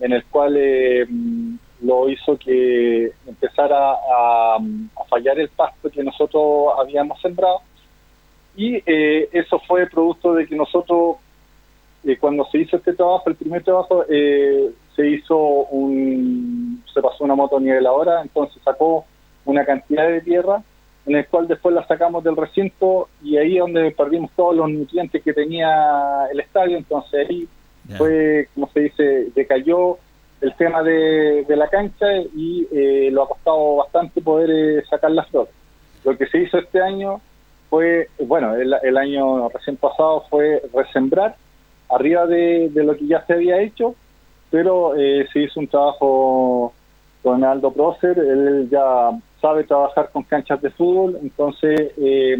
en 0.00 0.12
el 0.12 0.24
cual 0.26 0.54
eh, 0.56 1.06
mm, 1.08 1.56
lo 1.82 2.08
hizo 2.08 2.38
que 2.38 3.12
empezara 3.26 3.92
a, 3.92 4.56
a 4.56 5.04
fallar 5.08 5.38
el 5.38 5.48
pasto 5.48 5.90
que 5.90 6.02
nosotros 6.02 6.68
habíamos 6.78 7.20
sembrado. 7.20 7.60
Y 8.56 8.76
eh, 8.86 9.28
eso 9.32 9.58
fue 9.66 9.86
producto 9.88 10.34
de 10.34 10.46
que 10.46 10.54
nosotros 10.54 11.16
eh, 12.04 12.18
cuando 12.18 12.44
se 12.46 12.58
hizo 12.58 12.76
este 12.76 12.92
trabajo 12.92 13.30
el 13.30 13.36
primer 13.36 13.64
trabajo 13.64 14.04
eh, 14.10 14.70
se 14.94 15.08
hizo 15.08 15.36
un 15.38 16.84
se 16.92 17.00
pasó 17.00 17.24
una 17.24 17.34
motoniveladora 17.34 18.20
entonces 18.20 18.62
sacó 18.62 19.06
una 19.46 19.64
cantidad 19.64 20.06
de 20.08 20.20
tierra 20.20 20.62
en 21.06 21.16
el 21.16 21.26
cual 21.26 21.48
después 21.48 21.74
la 21.74 21.86
sacamos 21.86 22.24
del 22.24 22.36
recinto 22.36 23.08
y 23.22 23.36
ahí 23.36 23.54
es 23.56 23.60
donde 23.60 23.90
perdimos 23.90 24.30
todos 24.34 24.56
los 24.56 24.70
nutrientes 24.70 25.22
que 25.22 25.32
tenía 25.32 26.26
el 26.32 26.40
estadio. 26.40 26.76
Entonces 26.76 27.28
ahí 27.28 27.48
fue 27.98 28.48
como 28.54 28.68
se 28.72 28.80
dice 28.80 29.26
decayó 29.34 29.98
el 30.40 30.54
tema 30.56 30.82
de, 30.82 31.44
de 31.46 31.56
la 31.56 31.68
cancha 31.68 32.06
y 32.34 32.66
eh, 32.72 33.10
lo 33.12 33.24
ha 33.24 33.28
costado 33.28 33.76
bastante 33.76 34.20
poder 34.20 34.50
eh, 34.50 34.84
sacar 34.88 35.10
las 35.10 35.28
flores 35.28 35.52
lo 36.04 36.16
que 36.16 36.26
se 36.26 36.38
hizo 36.38 36.58
este 36.58 36.80
año 36.80 37.20
fue, 37.70 38.08
bueno, 38.20 38.54
el, 38.54 38.74
el 38.82 38.96
año 38.96 39.48
recién 39.48 39.76
pasado 39.76 40.24
fue 40.30 40.62
resembrar 40.72 41.34
arriba 41.88 42.26
de, 42.26 42.68
de 42.70 42.84
lo 42.84 42.96
que 42.96 43.06
ya 43.06 43.24
se 43.26 43.32
había 43.32 43.60
hecho, 43.60 43.94
pero 44.50 44.94
eh, 44.96 45.26
se 45.32 45.40
hizo 45.40 45.60
un 45.60 45.66
trabajo 45.66 46.72
con 47.22 47.42
Aldo 47.42 47.72
Prócer, 47.72 48.18
él 48.18 48.68
ya 48.70 49.10
sabe 49.44 49.64
trabajar 49.64 50.08
con 50.10 50.22
canchas 50.22 50.62
de 50.62 50.70
fútbol, 50.70 51.18
entonces 51.20 51.92
eh, 51.98 52.34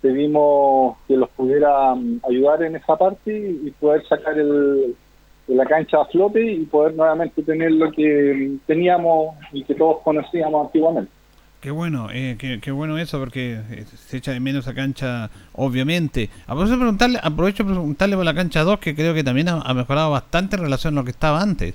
pedimos 0.00 0.96
que 1.06 1.18
los 1.18 1.28
pudiera 1.28 1.94
mm, 1.94 2.20
ayudar 2.26 2.62
en 2.62 2.76
esa 2.76 2.96
parte 2.96 3.30
y, 3.62 3.70
poder 3.72 4.02
sacar 4.08 4.38
el, 4.38 4.96
la 5.48 5.66
cancha 5.66 6.00
a 6.00 6.06
flote 6.06 6.40
y 6.50 6.64
poder 6.64 6.94
nuevamente 6.94 7.42
tener 7.42 7.72
lo 7.72 7.92
que 7.92 8.56
teníamos 8.66 9.36
y 9.52 9.64
que 9.64 9.74
todos 9.74 9.98
conocíamos 10.02 10.64
antiguamente. 10.64 11.10
Qué 11.60 11.70
bueno, 11.70 12.08
eh, 12.10 12.36
qué, 12.38 12.58
qué 12.58 12.70
bueno 12.70 12.96
eso, 12.96 13.18
porque 13.18 13.60
eh, 13.70 13.84
se 13.94 14.16
echa 14.16 14.32
de 14.32 14.40
menos 14.40 14.64
esa 14.64 14.74
cancha, 14.74 15.28
obviamente. 15.52 16.30
Aprovecho 16.46 16.72
de 16.72 16.78
preguntarle, 16.78 17.18
aprovecho 17.22 17.64
de 17.64 17.70
preguntarle 17.70 18.16
por 18.16 18.24
la 18.24 18.34
cancha 18.34 18.64
2, 18.64 18.78
que 18.78 18.94
creo 18.94 19.12
que 19.12 19.24
también 19.24 19.48
ha 19.50 19.74
mejorado 19.74 20.10
bastante 20.10 20.56
en 20.56 20.62
relación 20.62 20.94
a 20.94 21.00
lo 21.00 21.04
que 21.04 21.10
estaba 21.10 21.42
antes. 21.42 21.74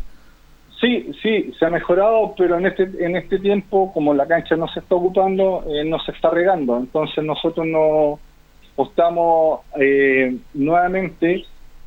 Sí, 0.79 1.11
sí, 1.21 1.51
se 1.59 1.65
ha 1.65 1.69
mejorado, 1.69 2.33
pero 2.37 2.57
en 2.57 2.65
este 2.67 2.83
en 2.99 3.17
este 3.17 3.37
tiempo, 3.39 3.91
como 3.93 4.13
la 4.13 4.25
cancha 4.25 4.55
no 4.55 4.67
se 4.69 4.79
está 4.79 4.95
ocupando, 4.95 5.65
eh, 5.67 5.83
no 5.83 5.99
se 5.99 6.11
está 6.11 6.29
regando. 6.29 6.77
Entonces 6.77 7.23
nosotros 7.23 7.67
nos 7.67 8.19
optamos 8.77 9.61
eh, 9.77 10.37
nuevamente 10.53 11.43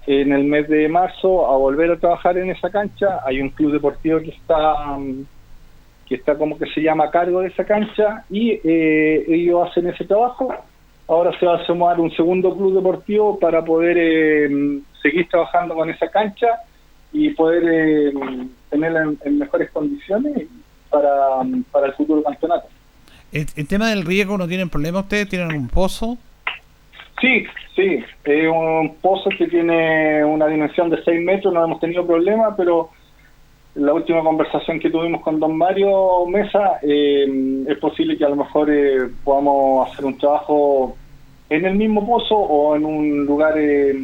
en 0.06 0.32
el 0.32 0.44
mes 0.44 0.68
de 0.68 0.88
marzo 0.90 1.50
a 1.50 1.56
volver 1.56 1.90
a 1.92 1.98
trabajar 1.98 2.36
en 2.36 2.50
esa 2.50 2.70
cancha. 2.70 3.20
Hay 3.24 3.40
un 3.40 3.48
club 3.50 3.72
deportivo 3.72 4.20
que 4.20 4.30
está 4.30 4.98
mm, 4.98 5.24
que 6.06 6.16
está 6.16 6.36
como 6.36 6.58
que 6.58 6.66
se 6.66 6.82
llama 6.82 7.04
a 7.04 7.10
cargo 7.10 7.40
de 7.40 7.48
esa 7.48 7.64
cancha 7.64 8.24
y 8.28 8.60
eh, 8.62 9.24
ellos 9.26 9.70
hacen 9.70 9.86
ese 9.86 10.04
trabajo. 10.04 10.54
Ahora 11.08 11.30
se 11.38 11.46
va 11.46 11.56
a 11.56 11.64
sumar 11.64 11.98
un 11.98 12.10
segundo 12.10 12.54
club 12.54 12.74
deportivo 12.74 13.38
para 13.38 13.64
poder 13.64 13.96
eh, 13.98 14.80
seguir 15.00 15.28
trabajando 15.30 15.74
con 15.74 15.88
esa 15.88 16.08
cancha 16.08 16.60
y 17.12 17.30
poder 17.30 17.62
eh, 17.66 18.12
tenerla 18.70 19.02
en, 19.02 19.18
en 19.24 19.38
mejores 19.38 19.70
condiciones 19.70 20.46
para, 20.90 21.10
para 21.70 21.86
el 21.86 21.92
futuro 21.94 22.22
campeonato. 22.22 22.68
El, 23.32 23.46
el 23.56 23.68
tema 23.68 23.88
del 23.88 24.04
riego, 24.04 24.36
¿no 24.36 24.46
tienen 24.46 24.68
problema 24.68 25.00
ustedes? 25.00 25.28
¿Tienen 25.28 25.50
algún 25.50 25.68
pozo? 25.68 26.18
Sí, 27.20 27.44
sí, 27.76 28.04
es 28.24 28.48
un 28.48 28.96
pozo 29.00 29.30
que 29.38 29.46
tiene 29.46 30.24
una 30.24 30.48
dimensión 30.48 30.90
de 30.90 31.02
6 31.04 31.22
metros, 31.22 31.54
no 31.54 31.64
hemos 31.64 31.78
tenido 31.78 32.04
problema, 32.04 32.56
pero 32.56 32.90
la 33.76 33.94
última 33.94 34.22
conversación 34.22 34.80
que 34.80 34.90
tuvimos 34.90 35.22
con 35.22 35.38
don 35.38 35.56
Mario 35.56 36.26
Mesa, 36.26 36.80
eh, 36.82 37.64
es 37.68 37.78
posible 37.78 38.18
que 38.18 38.24
a 38.24 38.28
lo 38.28 38.36
mejor 38.36 38.68
eh, 38.70 39.08
podamos 39.24 39.90
hacer 39.90 40.04
un 40.04 40.18
trabajo 40.18 40.96
en 41.48 41.64
el 41.64 41.76
mismo 41.76 42.06
pozo 42.06 42.34
o 42.34 42.74
en 42.76 42.84
un 42.84 43.24
lugar 43.24 43.54
eh, 43.56 43.94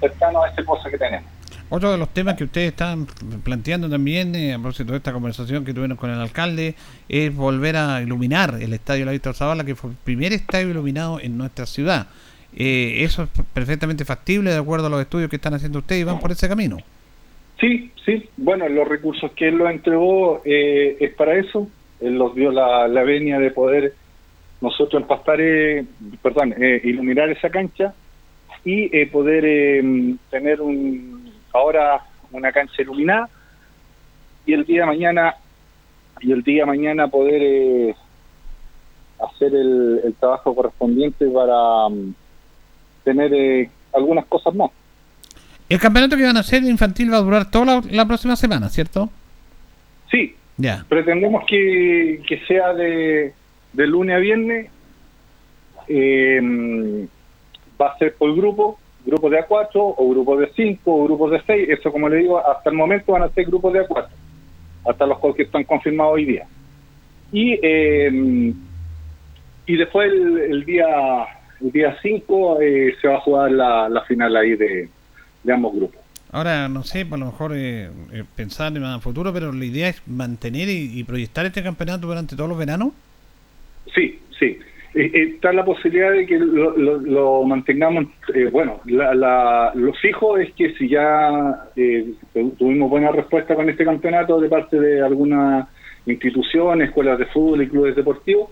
cercano 0.00 0.42
a 0.42 0.48
ese 0.48 0.62
pozo 0.64 0.90
que 0.90 0.98
tenemos. 0.98 1.30
Otro 1.68 1.90
de 1.90 1.98
los 1.98 2.10
temas 2.14 2.36
que 2.36 2.44
ustedes 2.44 2.68
están 2.68 3.06
planteando 3.42 3.88
también, 3.88 4.34
eh, 4.34 4.54
a 4.54 4.58
propósito 4.58 4.92
de 4.92 4.98
esta 4.98 5.12
conversación 5.12 5.64
que 5.64 5.74
tuvieron 5.74 5.96
con 5.96 6.10
el 6.10 6.20
alcalde, 6.20 6.74
es 7.08 7.34
volver 7.34 7.76
a 7.76 8.00
iluminar 8.02 8.58
el 8.60 8.72
estadio 8.72 9.04
La 9.04 9.12
Víctor 9.12 9.34
Zavala, 9.34 9.64
que 9.64 9.74
fue 9.74 9.90
el 9.90 9.96
primer 9.96 10.32
estadio 10.32 10.70
iluminado 10.70 11.20
en 11.20 11.36
nuestra 11.36 11.66
ciudad. 11.66 12.06
Eh, 12.56 13.02
eso 13.02 13.24
es 13.24 13.28
perfectamente 13.52 14.04
factible 14.04 14.50
de 14.50 14.58
acuerdo 14.58 14.86
a 14.86 14.90
los 14.90 15.00
estudios 15.00 15.28
que 15.28 15.36
están 15.36 15.54
haciendo 15.54 15.80
ustedes 15.80 16.02
y 16.02 16.04
van 16.04 16.20
por 16.20 16.30
ese 16.30 16.48
camino. 16.48 16.78
Sí, 17.60 17.90
sí, 18.04 18.28
bueno, 18.36 18.68
los 18.68 18.86
recursos 18.86 19.32
que 19.32 19.48
él 19.48 19.56
lo 19.56 19.68
entregó 19.68 20.42
eh, 20.44 20.96
es 21.00 21.14
para 21.14 21.36
eso, 21.36 21.68
él 22.00 22.18
nos 22.18 22.34
dio 22.34 22.50
la, 22.50 22.86
venia 23.02 23.38
de 23.38 23.50
poder 23.50 23.94
nosotros 24.60 25.02
empastar, 25.02 25.40
eh, 25.40 25.84
perdón, 26.22 26.54
eh, 26.58 26.80
iluminar 26.84 27.30
esa 27.30 27.50
cancha 27.50 27.94
y 28.68 29.04
poder 29.06 29.84
tener 30.28 30.60
un 30.60 31.25
ahora 31.56 32.00
una 32.32 32.52
cancha 32.52 32.82
iluminada 32.82 33.28
y 34.44 34.52
el 34.52 34.64
día 34.64 34.80
de 34.82 34.86
mañana 34.86 35.34
y 36.20 36.32
el 36.32 36.42
día 36.42 36.62
de 36.62 36.66
mañana 36.66 37.08
poder 37.08 37.42
eh, 37.42 37.94
hacer 39.20 39.54
el, 39.54 40.00
el 40.04 40.14
trabajo 40.14 40.54
correspondiente 40.54 41.26
para 41.28 41.88
mm, 41.88 42.14
tener 43.04 43.32
eh, 43.34 43.70
algunas 43.94 44.24
cosas 44.26 44.54
más. 44.54 44.70
El 45.68 45.80
campeonato 45.80 46.16
que 46.16 46.24
van 46.24 46.36
a 46.36 46.40
hacer 46.40 46.62
infantil 46.62 47.12
va 47.12 47.16
a 47.16 47.22
durar 47.22 47.50
toda 47.50 47.64
la, 47.66 47.82
la 47.90 48.06
próxima 48.06 48.36
semana, 48.36 48.68
¿cierto? 48.68 49.10
Sí, 50.10 50.36
Ya. 50.56 50.84
pretendemos 50.88 51.44
que, 51.46 52.22
que 52.26 52.38
sea 52.46 52.72
de, 52.72 53.34
de 53.72 53.86
lunes 53.86 54.14
a 54.16 54.18
viernes. 54.18 54.70
Eh, 55.88 57.06
va 57.80 57.88
a 57.88 57.98
ser 57.98 58.14
por 58.14 58.34
grupo, 58.34 58.78
grupos 59.06 59.30
de 59.30 59.38
A4 59.38 59.68
o 59.74 60.10
grupos 60.10 60.40
de 60.40 60.52
5 60.54 60.80
o 60.84 61.04
grupos 61.04 61.30
de 61.30 61.42
6. 61.46 61.68
Eso, 61.70 61.92
como 61.92 62.08
le 62.08 62.18
digo, 62.18 62.38
hasta 62.38 62.68
el 62.68 62.76
momento 62.76 63.12
van 63.12 63.22
a 63.22 63.28
ser 63.30 63.46
grupos 63.46 63.72
de 63.72 63.86
A4, 63.86 64.08
hasta 64.84 65.06
los 65.06 65.18
que 65.34 65.44
están 65.44 65.64
confirmados 65.64 66.14
hoy 66.14 66.24
día. 66.26 66.46
Y 67.32 67.58
eh, 67.62 68.52
y 69.66 69.76
después 69.76 70.12
el, 70.12 70.38
el 70.38 70.64
día 70.64 70.86
el 71.60 71.72
día 71.72 71.96
5 72.02 72.60
eh, 72.60 72.94
se 73.00 73.08
va 73.08 73.16
a 73.16 73.20
jugar 73.20 73.50
la, 73.50 73.88
la 73.88 74.02
final 74.02 74.36
ahí 74.36 74.56
de, 74.56 74.88
de 75.42 75.52
ambos 75.52 75.74
grupos. 75.74 76.00
Ahora, 76.32 76.68
no 76.68 76.82
sé, 76.82 77.06
a 77.10 77.16
lo 77.16 77.26
mejor 77.26 77.52
eh, 77.54 77.88
eh, 78.12 78.24
pensar 78.34 78.76
en 78.76 78.84
el 78.84 79.00
futuro, 79.00 79.32
pero 79.32 79.52
la 79.52 79.64
idea 79.64 79.88
es 79.88 80.02
mantener 80.06 80.68
y, 80.68 80.98
y 80.98 81.04
proyectar 81.04 81.46
este 81.46 81.62
campeonato 81.62 82.06
durante 82.06 82.36
todos 82.36 82.48
los 82.48 82.58
veranos. 82.58 82.92
Sí, 83.94 84.20
sí. 84.38 84.58
Eh, 84.96 85.10
eh, 85.12 85.22
está 85.34 85.52
la 85.52 85.64
posibilidad 85.64 86.10
de 86.10 86.24
que 86.26 86.38
lo, 86.38 87.44
mantengamos. 87.44 88.06
eh, 88.34 88.48
bueno, 88.50 88.80
la, 88.86 89.14
la- 89.14 89.72
lo 89.74 89.92
fijo 89.94 90.38
es 90.38 90.52
que 90.54 90.72
si 90.74 90.88
ya 90.88 91.68
tu- 92.32 92.50
tuvimos 92.58 92.88
buena 92.90 93.10
respuesta 93.12 93.54
con 93.54 93.68
este 93.68 93.84
campeonato 93.84 94.40
de 94.40 94.48
parte 94.48 94.80
de 94.80 95.02
algunas 95.02 95.68
instituciones, 96.06 96.88
escuelas 96.88 97.18
de 97.18 97.26
fútbol 97.26 97.62
y 97.62 97.68
clubes 97.68 97.94
deportivos, 97.94 98.48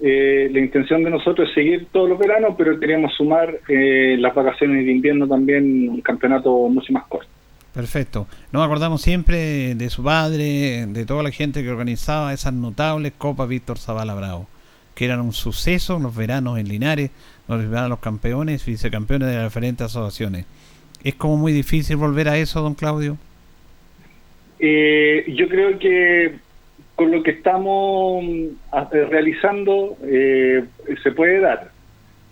la 0.00 0.58
intención 0.58 1.04
de 1.04 1.10
nosotros 1.10 1.48
es 1.48 1.54
seguir 1.54 1.86
todos 1.92 2.08
los 2.08 2.18
veranos, 2.18 2.54
pero 2.58 2.78
queremos 2.80 3.12
sumar 3.14 3.54
las 3.68 4.34
vacaciones 4.34 4.84
de 4.84 4.90
invierno 4.92 5.28
también 5.28 5.88
un 5.88 6.00
campeonato 6.00 6.68
mucho 6.68 6.92
más 6.92 7.04
corto. 7.04 7.28
Perfecto. 7.72 8.26
Nos 8.50 8.64
acordamos 8.64 9.00
siempre 9.00 9.74
de 9.76 9.90
su 9.90 10.02
padre, 10.02 10.86
de 10.88 11.06
toda 11.06 11.22
la 11.22 11.30
gente 11.30 11.62
que 11.62 11.70
organizaba 11.70 12.32
esas 12.32 12.52
notables 12.52 13.12
Copas 13.16 13.48
Víctor 13.48 13.78
Zavala 13.78 14.14
Bravo, 14.14 14.46
que 14.94 15.04
eran 15.04 15.20
un 15.20 15.32
suceso 15.32 15.98
los 15.98 16.14
veranos 16.14 16.58
en 16.58 16.68
Linares, 16.68 17.10
donde 17.48 17.66
iban 17.66 17.88
los 17.88 17.98
campeones, 17.98 18.64
vicecampeones 18.64 19.28
de 19.28 19.34
las 19.34 19.44
diferentes 19.44 19.84
asociaciones. 19.86 20.46
Es 21.02 21.14
como 21.14 21.36
muy 21.36 21.52
difícil 21.52 21.96
volver 21.96 22.28
a 22.28 22.36
eso, 22.38 22.60
don 22.60 22.74
Claudio. 22.74 23.16
Eh, 24.58 25.24
yo 25.36 25.48
creo 25.48 25.78
que 25.78 26.36
con 26.94 27.10
lo 27.10 27.22
que 27.22 27.32
estamos 27.32 28.22
mm, 28.22 28.46
eh, 28.92 29.04
realizando 29.10 29.96
eh, 30.04 30.64
se 31.02 31.12
puede 31.12 31.40
dar. 31.40 31.72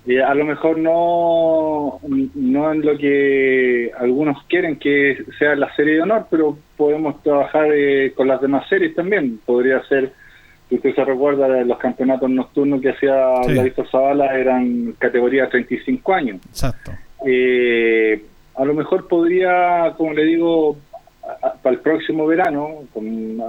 Eh, 0.06 0.22
a 0.22 0.34
lo 0.34 0.46
mejor 0.46 0.78
no, 0.78 2.00
no 2.34 2.72
en 2.72 2.80
lo 2.80 2.96
que 2.96 3.90
algunos 3.98 4.42
quieren 4.44 4.76
que 4.76 5.24
sea 5.38 5.54
la 5.54 5.74
serie 5.76 5.94
de 5.94 6.02
honor, 6.02 6.26
pero 6.30 6.56
podemos 6.76 7.22
trabajar 7.22 7.68
eh, 7.72 8.12
con 8.16 8.26
las 8.26 8.40
demás 8.40 8.66
series 8.68 8.94
también. 8.94 9.38
Podría 9.44 9.82
ser, 9.84 10.12
si 10.70 10.76
usted 10.76 10.94
se 10.94 11.04
recuerda, 11.04 11.48
de 11.48 11.64
los 11.66 11.76
campeonatos 11.78 12.30
nocturnos 12.30 12.80
que 12.80 12.90
hacía 12.90 13.42
Sí. 13.44 13.52
la 13.54 13.64
Víctor 13.64 13.88
Zavala 13.90 14.38
eran 14.38 14.94
categoría 14.98 15.48
35 15.50 16.14
años. 16.14 16.36
Exacto. 16.48 16.92
Eh, 17.26 18.22
a 18.54 18.64
lo 18.64 18.72
mejor 18.72 19.06
podría, 19.08 19.92
como 19.98 20.14
le 20.14 20.24
digo, 20.24 20.76
para 21.62 21.74
el 21.74 21.80
próximo 21.82 22.26
verano, 22.26 22.84
con, 22.94 23.04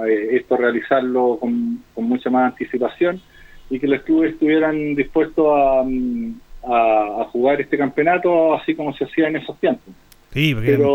eh, 0.07 0.29
esto 0.31 0.57
realizarlo 0.57 1.37
con, 1.39 1.83
con 1.95 2.05
mucha 2.05 2.29
más 2.29 2.51
anticipación 2.51 3.21
y 3.69 3.79
que 3.79 3.87
los 3.87 4.01
clubes 4.01 4.33
estuvieran 4.33 4.95
dispuestos 4.95 5.47
a, 5.47 5.83
mm, 5.85 6.33
a, 6.65 7.21
a 7.21 7.25
jugar 7.31 7.61
este 7.61 7.77
campeonato 7.77 8.53
así 8.55 8.75
como 8.75 8.93
se 8.93 9.05
hacía 9.05 9.27
en 9.29 9.37
esos 9.37 9.57
tiempos. 9.59 9.93
Sí, 10.33 10.53
porque 10.53 10.71
Pero 10.71 10.93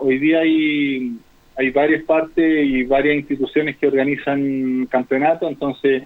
hoy 0.00 0.18
día 0.18 0.40
hay, 0.40 1.16
hay 1.56 1.70
varias 1.70 2.02
partes 2.04 2.66
y 2.66 2.82
varias 2.84 3.16
instituciones 3.16 3.76
que 3.76 3.86
organizan 3.86 4.86
campeonatos, 4.90 5.50
entonces 5.50 6.04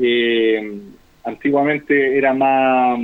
eh, 0.00 0.78
antiguamente 1.24 2.16
era 2.18 2.32
más, 2.34 2.98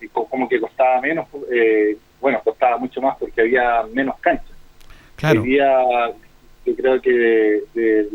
eh, 0.00 0.08
co- 0.12 0.26
como 0.26 0.48
que 0.48 0.60
costaba 0.60 1.00
menos, 1.00 1.26
eh, 1.52 1.96
bueno, 2.20 2.40
costaba 2.44 2.78
mucho 2.78 3.00
más 3.00 3.16
porque 3.18 3.40
había 3.42 3.82
menos 3.92 4.18
canchas. 4.20 4.50
claro, 5.16 5.42
Hoy 5.42 5.48
día 5.48 5.78
yo 6.66 6.76
creo 6.76 7.00
que 7.00 7.10
de, 7.12 7.62
de, 7.74 8.08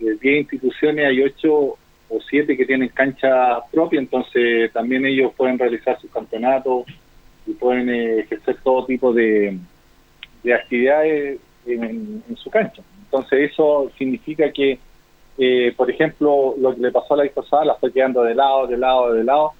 de 0.00 0.14
10 0.20 0.40
instituciones 0.40 1.06
hay 1.06 1.22
8 1.22 1.52
o 1.52 2.20
7 2.28 2.56
que 2.56 2.66
tienen 2.66 2.88
cancha 2.88 3.60
propia, 3.70 3.98
entonces 4.00 4.72
también 4.72 5.06
ellos 5.06 5.32
pueden 5.36 5.58
realizar 5.58 5.98
sus 6.00 6.10
campeonatos 6.10 6.84
y 7.46 7.52
pueden 7.52 7.88
eh, 7.88 8.20
ejercer 8.20 8.56
todo 8.62 8.84
tipo 8.84 9.12
de, 9.12 9.56
de 10.42 10.54
actividades 10.54 11.38
en, 11.74 12.36
su 12.36 12.50
cancha. 12.50 12.82
Entonces 13.04 13.50
eso 13.50 13.90
significa 13.98 14.52
que, 14.52 14.78
eh, 15.38 15.74
por 15.76 15.90
ejemplo, 15.90 16.54
lo 16.58 16.74
que 16.74 16.80
le 16.80 16.92
pasó 16.92 17.14
a 17.14 17.18
la 17.18 17.22
Víctor 17.24 17.44
la 17.66 17.74
fue 17.74 17.92
quedando 17.92 18.22
de 18.22 18.34
lado, 18.34 18.66
de 18.66 18.76
lado, 18.76 19.12
de 19.12 19.24
lado, 19.24 19.52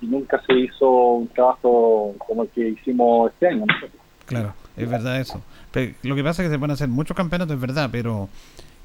y 0.00 0.06
nunca 0.06 0.40
se 0.46 0.52
hizo 0.54 0.88
un 0.90 1.28
trabajo 1.28 2.14
como 2.18 2.42
el 2.44 2.48
que 2.50 2.68
hicimos 2.68 3.32
este 3.32 3.48
año. 3.48 3.64
¿no? 3.66 3.88
claro, 4.26 4.54
es 4.76 4.88
verdad 4.88 5.20
eso. 5.20 5.42
Pero 5.72 5.92
lo 6.02 6.14
que 6.14 6.22
pasa 6.22 6.42
es 6.42 6.48
que 6.48 6.54
se 6.54 6.58
pueden 6.58 6.72
hacer 6.72 6.88
muchos 6.88 7.16
campeonatos, 7.16 7.54
es 7.54 7.60
verdad, 7.60 7.88
pero 7.90 8.28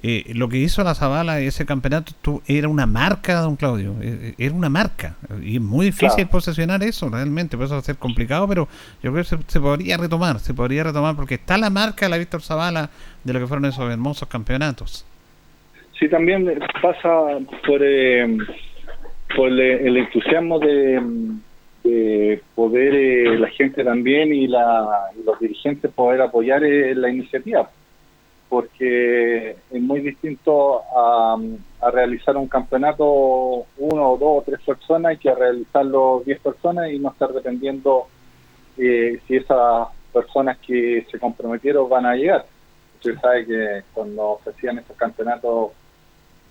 eh, 0.03 0.33
lo 0.35 0.49
que 0.49 0.57
hizo 0.57 0.83
la 0.83 0.93
Zavala, 0.95 1.39
ese 1.39 1.65
campeonato, 1.65 2.11
tú- 2.21 2.41
era 2.45 2.67
una 2.67 2.85
marca, 2.85 3.39
don 3.39 3.55
Claudio, 3.55 3.95
eh, 4.01 4.33
era 4.37 4.53
una 4.53 4.69
marca. 4.69 5.15
Y 5.41 5.55
es 5.55 5.61
muy 5.61 5.85
difícil 5.87 6.09
Claro. 6.15 6.29
posesionar 6.29 6.83
eso, 6.83 7.09
realmente, 7.09 7.55
por 7.55 7.65
eso 7.67 7.75
va 7.75 7.79
a 7.79 7.83
ser 7.83 7.95
complicado, 7.95 8.47
pero 8.47 8.67
yo 9.01 9.11
creo 9.13 9.23
que 9.23 9.29
se, 9.29 9.37
se 9.47 9.59
podría 9.61 9.95
retomar, 9.97 10.39
se 10.39 10.53
podría 10.53 10.83
retomar, 10.83 11.15
porque 11.15 11.35
está 11.35 11.57
la 11.57 11.69
marca 11.69 12.05
de 12.05 12.09
la 12.09 12.17
Víctor 12.17 12.41
Zavala 12.41 12.89
de 13.23 13.33
lo 13.33 13.39
que 13.39 13.47
fueron 13.47 13.65
esos 13.65 13.89
hermosos 13.89 14.27
campeonatos. 14.27 15.05
Sí, 15.97 16.09
también 16.09 16.59
pasa 16.81 17.09
por, 17.65 17.79
eh, 17.81 18.37
por 19.37 19.47
el 19.49 19.95
entusiasmo 19.97 20.59
de, 20.59 21.01
de 21.85 22.41
poder 22.55 22.93
eh, 22.93 23.39
la 23.39 23.47
gente 23.49 23.83
también 23.85 24.33
y, 24.33 24.47
la, 24.47 24.85
los 25.25 25.39
dirigentes 25.39 25.89
poder 25.91 26.21
apoyar 26.21 26.63
eh, 26.63 26.93
la 26.95 27.09
iniciativa, 27.09 27.69
porque 28.53 29.55
es 29.71 29.81
muy 29.81 30.01
distinto 30.01 30.83
a, 30.95 31.35
realizar 31.91 32.37
un 32.37 32.47
campeonato 32.47 33.03
uno 33.77 34.11
o 34.11 34.17
dos 34.17 34.41
o 34.41 34.43
tres 34.45 34.61
personas 34.61 35.17
que 35.17 35.27
a 35.27 35.33
realizarlo 35.33 36.21
diez 36.23 36.39
personas 36.39 36.91
y 36.91 36.99
no 36.99 37.09
estar 37.09 37.33
dependiendo 37.33 38.05
eh, 38.77 39.19
si 39.27 39.37
esas 39.37 39.87
personas 40.13 40.59
que 40.59 41.03
se 41.09 41.17
comprometieron 41.17 41.89
van 41.89 42.05
a 42.05 42.15
llegar. 42.15 42.45
Usted 42.97 43.19
sabe 43.19 43.47
que 43.47 43.81
cuando 43.91 44.39
se 44.43 44.51
hacían 44.51 44.77
estos 44.77 44.97
campeonatos 44.97 45.71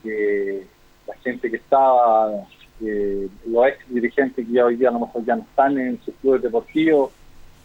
la 0.03 1.15
gente 1.23 1.51
que 1.53 1.57
estaba, 1.59 2.33
los 2.81 3.67
ex 3.69 3.79
dirigentes 3.95 4.45
que 4.45 4.61
hoy 4.61 4.75
día 4.75 4.89
a 4.89 4.93
lo 4.93 5.07
mejor 5.07 5.25
ya 5.25 5.37
no 5.37 5.43
están 5.43 5.79
en 5.79 6.03
sus 6.03 6.15
clubes 6.17 6.43
deportivos 6.43 7.13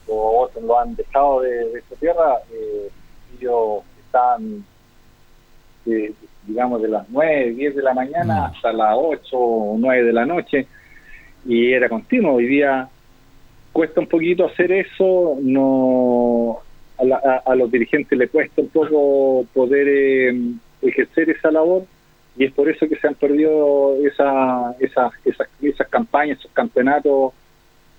o 0.08 0.42
otros 0.44 0.64
lo 0.64 0.80
han 0.80 0.96
dejado 0.96 1.42
de, 1.42 1.70
de 1.70 1.80
esta 1.80 1.96
tierra, 1.96 2.38
eh, 2.52 2.92
ellos 3.40 3.82
están 4.08 4.64
eh, 5.86 6.12
digamos, 6.46 6.82
de 6.82 6.88
las 6.90 7.10
9, 7.10 7.52
10 7.54 7.76
de 7.76 7.82
la 7.84 7.94
mañana 7.94 8.34
Mm. 8.42 8.44
hasta 8.56 8.74
las 8.74 8.94
8 8.98 9.38
o 9.38 9.76
9 9.78 10.04
de 10.04 10.14
la 10.14 10.26
noche, 10.26 10.66
y 11.46 11.72
era 11.72 11.88
continuo. 11.90 12.34
Hoy 12.36 12.46
día 12.48 12.90
cuesta 13.72 14.00
un 14.02 14.08
poquito 14.08 14.46
hacer 14.46 14.72
eso, 14.72 15.38
no 15.42 16.60
a, 16.98 17.04
la- 17.06 17.22
a- 17.46 17.52
a 17.52 17.56
los 17.56 17.72
dirigentes 17.72 18.18
le 18.18 18.28
cuesta 18.28 18.62
un 18.62 18.70
poco 18.70 19.46
poder 19.54 19.88
eh, 19.90 20.36
ejercer 20.82 21.30
esa 21.30 21.52
labor 21.52 21.84
y 22.38 22.46
es 22.46 22.52
por 22.54 22.70
eso 22.70 22.88
que 22.88 22.96
se 22.98 23.08
han 23.08 23.16
perdido 23.16 23.96
esa, 24.06 24.76
esas, 24.80 25.12
esas, 25.26 25.48
esas 25.62 25.88
campañas, 25.90 26.40
esos 26.40 26.52
campeonatos, 26.52 27.34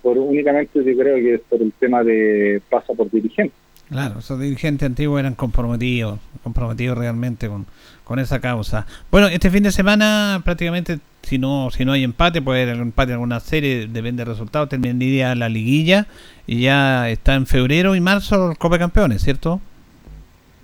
por 0.01 0.17
únicamente 0.17 0.83
yo 0.83 0.97
creo 0.97 1.15
que 1.17 1.33
es 1.35 1.41
por 1.41 1.61
el 1.61 1.71
tema 1.73 2.03
de 2.03 2.61
pasa 2.69 2.93
por 2.93 3.09
dirigente. 3.09 3.53
Claro, 3.89 4.19
esos 4.19 4.39
dirigentes 4.39 4.85
antiguos 4.85 5.19
eran 5.19 5.33
comprometidos, 5.33 6.19
comprometidos 6.43 6.95
realmente 6.97 7.47
con, 7.47 7.65
con 8.03 8.19
esa 8.19 8.39
causa. 8.39 8.85
Bueno, 9.09 9.27
este 9.27 9.49
fin 9.49 9.63
de 9.63 9.71
semana 9.71 10.41
prácticamente, 10.45 10.99
si 11.23 11.39
no 11.39 11.71
si 11.71 11.85
no 11.85 11.93
hay 11.93 12.03
empate, 12.03 12.39
puede 12.41 12.63
haber 12.63 12.75
empate 12.77 13.11
en 13.11 13.13
alguna 13.15 13.39
serie, 13.39 13.87
depende 13.87 14.23
del 14.23 14.31
resultado, 14.33 14.67
terminaría 14.67 15.33
la 15.33 15.49
liguilla 15.49 16.05
y 16.45 16.61
ya 16.61 17.09
está 17.09 17.33
en 17.33 17.47
febrero 17.47 17.95
y 17.95 17.99
marzo 17.99 18.51
el 18.51 18.57
Copa 18.59 18.75
de 18.75 18.79
Campeones, 18.79 19.23
¿cierto? 19.23 19.59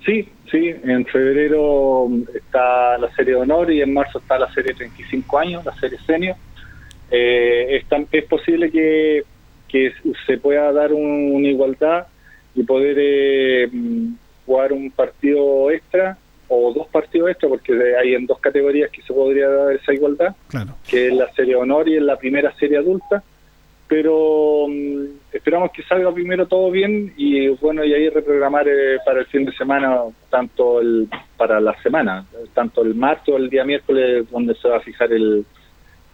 Sí, 0.06 0.30
sí, 0.52 0.72
en 0.84 1.04
febrero 1.08 2.08
está 2.36 2.96
la 3.00 3.12
serie 3.16 3.34
de 3.34 3.42
honor 3.42 3.72
y 3.72 3.82
en 3.82 3.92
marzo 3.92 4.20
está 4.20 4.38
la 4.38 4.54
serie 4.54 4.76
35 4.76 5.40
años, 5.40 5.66
la 5.66 5.74
serie 5.80 5.98
senior. 6.06 6.36
Eh, 7.10 7.78
es, 7.78 7.86
tan- 7.90 8.08
es 8.12 8.24
posible 8.26 8.70
que, 8.70 9.24
que 9.68 9.94
se 10.28 10.38
pueda 10.38 10.72
dar 10.72 10.94
un- 10.94 11.32
una 11.34 11.48
igualdad 11.48 12.06
y 12.56 12.64
poder 12.64 12.96
eh, 13.00 13.70
jugar 14.46 14.74
un 14.74 14.90
partido 14.92 15.70
extra 15.72 16.18
o 16.48 16.72
dos 16.74 16.88
partidos 16.88 17.30
extra, 17.32 17.50
porque 17.50 17.74
hay 18.00 18.14
en 18.14 18.26
dos 18.28 18.40
categorías 18.40 18.92
que 18.92 19.02
se 19.02 19.14
podría 19.14 19.50
dar 19.50 19.74
esa 19.76 19.94
igualdad, 19.94 20.36
Claro. 20.48 20.76
que 20.88 21.08
es 21.08 21.14
la 21.14 21.32
serie 21.34 21.56
honor 21.56 21.90
y 21.90 21.96
es 21.98 22.04
la 22.04 22.18
primera 22.18 22.54
serie 22.56 22.78
adulta. 22.78 23.24
Pero 23.88 24.66
mm, 24.68 25.06
esperamos 25.32 25.72
que 25.72 25.84
salga 25.84 26.12
primero 26.12 26.48
todo 26.48 26.72
bien 26.72 27.14
y 27.18 27.50
bueno, 27.50 27.84
y 27.84 27.94
ahí 27.94 28.10
reprogramar 28.10 28.68
eh, 28.68 28.98
para 29.06 29.20
el 29.20 29.26
fin 29.28 29.46
de 29.46 29.52
semana, 29.54 30.02
tanto 30.30 30.82
el 30.82 31.08
para 31.38 31.60
la 31.60 31.80
semana, 31.84 32.26
tanto 32.54 32.82
el 32.82 32.96
martes 32.96 33.34
o 33.34 33.38
el 33.38 33.50
día 33.50 33.64
miércoles, 33.64 34.26
donde 34.32 34.56
se 34.56 34.68
va 34.70 34.78
a 34.78 34.82
fijar 34.82 35.12
el 35.14 35.46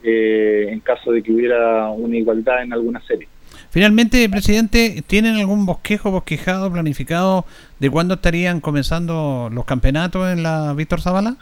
eh, 0.03 0.67
en 0.69 0.79
caso 0.79 1.11
de 1.11 1.21
que 1.21 1.31
hubiera 1.31 1.89
una 1.91 2.17
igualdad 2.17 2.63
en 2.63 2.73
alguna 2.73 2.99
serie. 3.01 3.27
Finalmente, 3.71 4.27
presidente, 4.27 5.01
¿tienen 5.07 5.37
algún 5.37 5.65
bosquejo, 5.65 6.11
bosquejado, 6.11 6.69
planificado 6.69 7.45
de 7.79 7.89
cuándo 7.89 8.15
estarían 8.15 8.59
comenzando 8.59 9.49
los 9.49 9.63
campeonatos 9.63 10.29
en 10.29 10.43
la 10.43 10.73
Víctor 10.73 10.99
Zavala? 10.99 11.37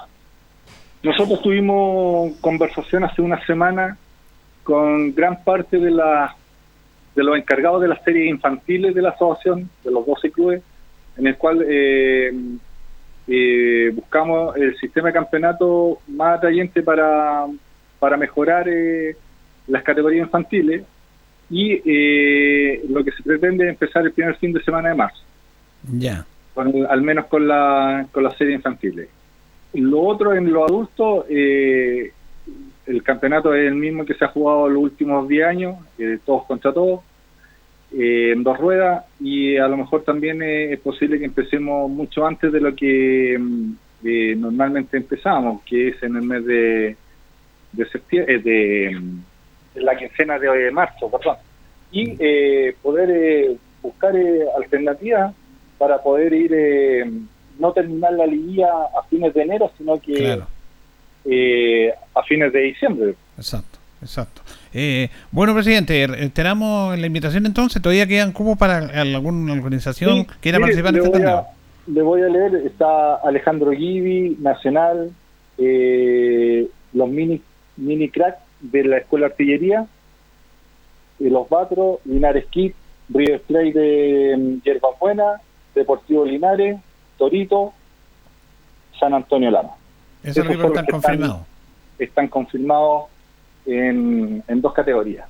Nosotros 1.02 1.42
tuvimos 1.42 2.34
conversación 2.40 3.04
hace 3.04 3.24
una 3.24 3.44
semana 3.48 3.98
con 4.64 5.16
gran 5.16 5.44
parte 5.44 5.80
de 5.80 5.90
la 5.90 6.36
de 7.16 7.24
los 7.24 7.36
encargados 7.36 7.82
de 7.82 7.88
las 7.88 8.04
series 8.04 8.30
infantiles 8.30 8.94
de 8.94 9.02
la 9.02 9.10
asociación, 9.10 9.68
de 9.84 9.90
los 9.90 10.06
12 10.06 10.32
clubes, 10.32 10.62
en 11.18 11.26
el 11.26 11.36
cual 11.36 11.66
eh, 11.68 12.32
eh, 13.28 13.92
buscamos 13.96 14.56
el 14.56 14.78
sistema 14.78 15.08
de 15.08 15.14
campeonato 15.14 15.98
más 16.08 16.38
atrayente 16.38 16.84
para, 16.84 17.48
para 17.98 18.18
mejorar 18.18 18.70
eh, 18.70 19.16
las 19.68 19.82
categorías 19.82 20.28
infantiles 20.28 20.84
y 21.50 21.82
eh, 21.86 22.84
lo 22.90 23.04
que 23.04 23.12
se 23.12 23.24
pretende 23.24 23.64
es 23.66 23.70
empezar 23.72 24.04
el 24.06 24.12
primer 24.12 24.36
fin 24.36 24.54
de 24.54 24.64
semana 24.64 24.90
de 24.90 24.96
marzo 24.96 25.22
Ya. 25.98 26.26
con- 26.54 26.86
al 26.88 27.02
menos 27.02 27.26
con 27.26 27.48
la, 27.48 28.06
con 28.12 28.24
las 28.24 28.38
series 28.38 28.58
infantiles. 28.58 29.08
Lo 29.74 30.02
otro 30.02 30.34
en 30.34 30.52
los 30.52 30.70
adultos, 30.70 31.26
eh, 31.30 32.12
el 32.88 33.04
campeonato 33.04 33.54
es 33.54 33.68
el 33.68 33.76
mismo 33.76 34.06
que 34.06 34.14
se 34.16 34.26
ha 34.26 34.30
jugado 34.30 34.68
los 34.70 34.82
últimos 34.84 35.28
10 35.28 35.46
años, 35.46 35.76
eh, 36.00 36.18
todos 36.26 36.46
contra 36.46 36.74
todos, 36.74 37.02
eh, 37.98 38.32
en 38.34 38.44
dos 38.44 38.58
ruedas, 38.58 39.06
y 39.20 39.58
a 39.58 39.68
lo 39.68 39.78
mejor 39.78 40.04
también 40.04 40.42
eh, 40.42 40.74
es 40.74 40.80
posible 40.80 41.18
que 41.20 41.26
empecemos 41.26 41.90
mucho 41.90 42.26
antes 42.26 42.52
de 42.52 42.60
lo 42.62 42.76
que 42.76 43.38
mm, 43.40 43.74
normalmente 44.40 44.98
empezamos, 44.98 45.62
que 45.64 45.90
es 45.90 46.04
en 46.04 46.16
el 46.16 46.22
mes 46.24 46.46
de, 46.46 46.96
de 47.74 47.86
septiembre, 47.90 48.40
de, 48.40 48.98
mm, 49.00 49.20
en 49.76 49.86
la 49.86 49.96
quincena 49.98 50.38
de 50.40 50.72
marzo, 50.72 51.10
perdón, 51.10 51.38
y 51.92 52.16
eh, 52.20 52.76
poder 52.82 53.10
eh, 53.12 53.56
buscar 53.82 54.16
eh, 54.16 54.42
alternativas 54.58 55.34
para 55.78 56.02
poder 56.02 56.34
ir, 56.34 56.52
eh, 56.54 57.10
no 57.60 57.72
terminar 57.72 58.14
la 58.14 58.26
liguilla 58.26 58.68
a 58.68 59.04
fines 59.10 59.34
de 59.34 59.42
enero, 59.42 59.72
sino 59.78 60.00
que 60.00 60.14
Claro. 60.14 60.48
eh, 61.26 61.94
a 62.16 62.24
fines 62.24 62.52
de 62.54 62.60
diciembre. 62.60 63.16
Exacto, 63.38 63.80
exacto. 64.02 64.42
Eh, 64.74 65.10
bueno, 65.32 65.54
presidente, 65.54 66.06
reiteramos 66.08 66.98
la 66.98 67.08
invitación 67.08 67.46
entonces. 67.46 67.82
¿Todavía 67.82 68.06
quedan 68.08 68.32
cupos 68.34 68.58
para 68.58 68.78
alguna 69.02 69.54
organización 69.54 70.20
Sí, 70.20 70.26
que 70.26 70.34
quiera 70.42 70.60
mire, 70.60 70.68
participar 70.82 70.94
en 70.94 70.98
este 71.00 71.12
torneo? 71.12 71.46
Le 71.88 72.02
voy 72.04 72.22
a 72.22 72.28
leer, 72.28 72.56
está 72.68 73.16
Alejandro 73.16 73.72
Gibi, 73.72 74.38
Nacional, 74.40 75.10
eh, 75.58 76.68
los 76.94 77.10
mini, 77.10 77.42
mini 77.78 78.10
crack 78.10 78.38
de 78.62 78.84
la 78.84 78.98
Escuela 78.98 79.28
de 79.28 79.32
Artillería, 79.34 79.86
los 81.20 81.50
Batros, 81.50 82.00
Linares 82.06 82.46
Kid, 82.48 82.72
River 83.10 83.42
Plate 83.42 83.74
de 83.74 84.38
mm, 84.38 84.62
Yerba 84.64 84.90
Buena, 85.00 85.42
Deportivo 85.76 86.26
Linares, 86.26 86.78
Torito, 87.18 87.74
San 89.00 89.14
Antonio 89.14 89.52
Lama. 89.52 89.72
Esos 90.24 90.46
esos 90.50 90.66
están 90.66 90.86
confirmados. 90.86 91.42
Están 91.98 92.28
confirmados 92.28 93.06
en, 93.66 94.44
en 94.48 94.62
dos 94.62 94.74
categorías. 94.74 95.28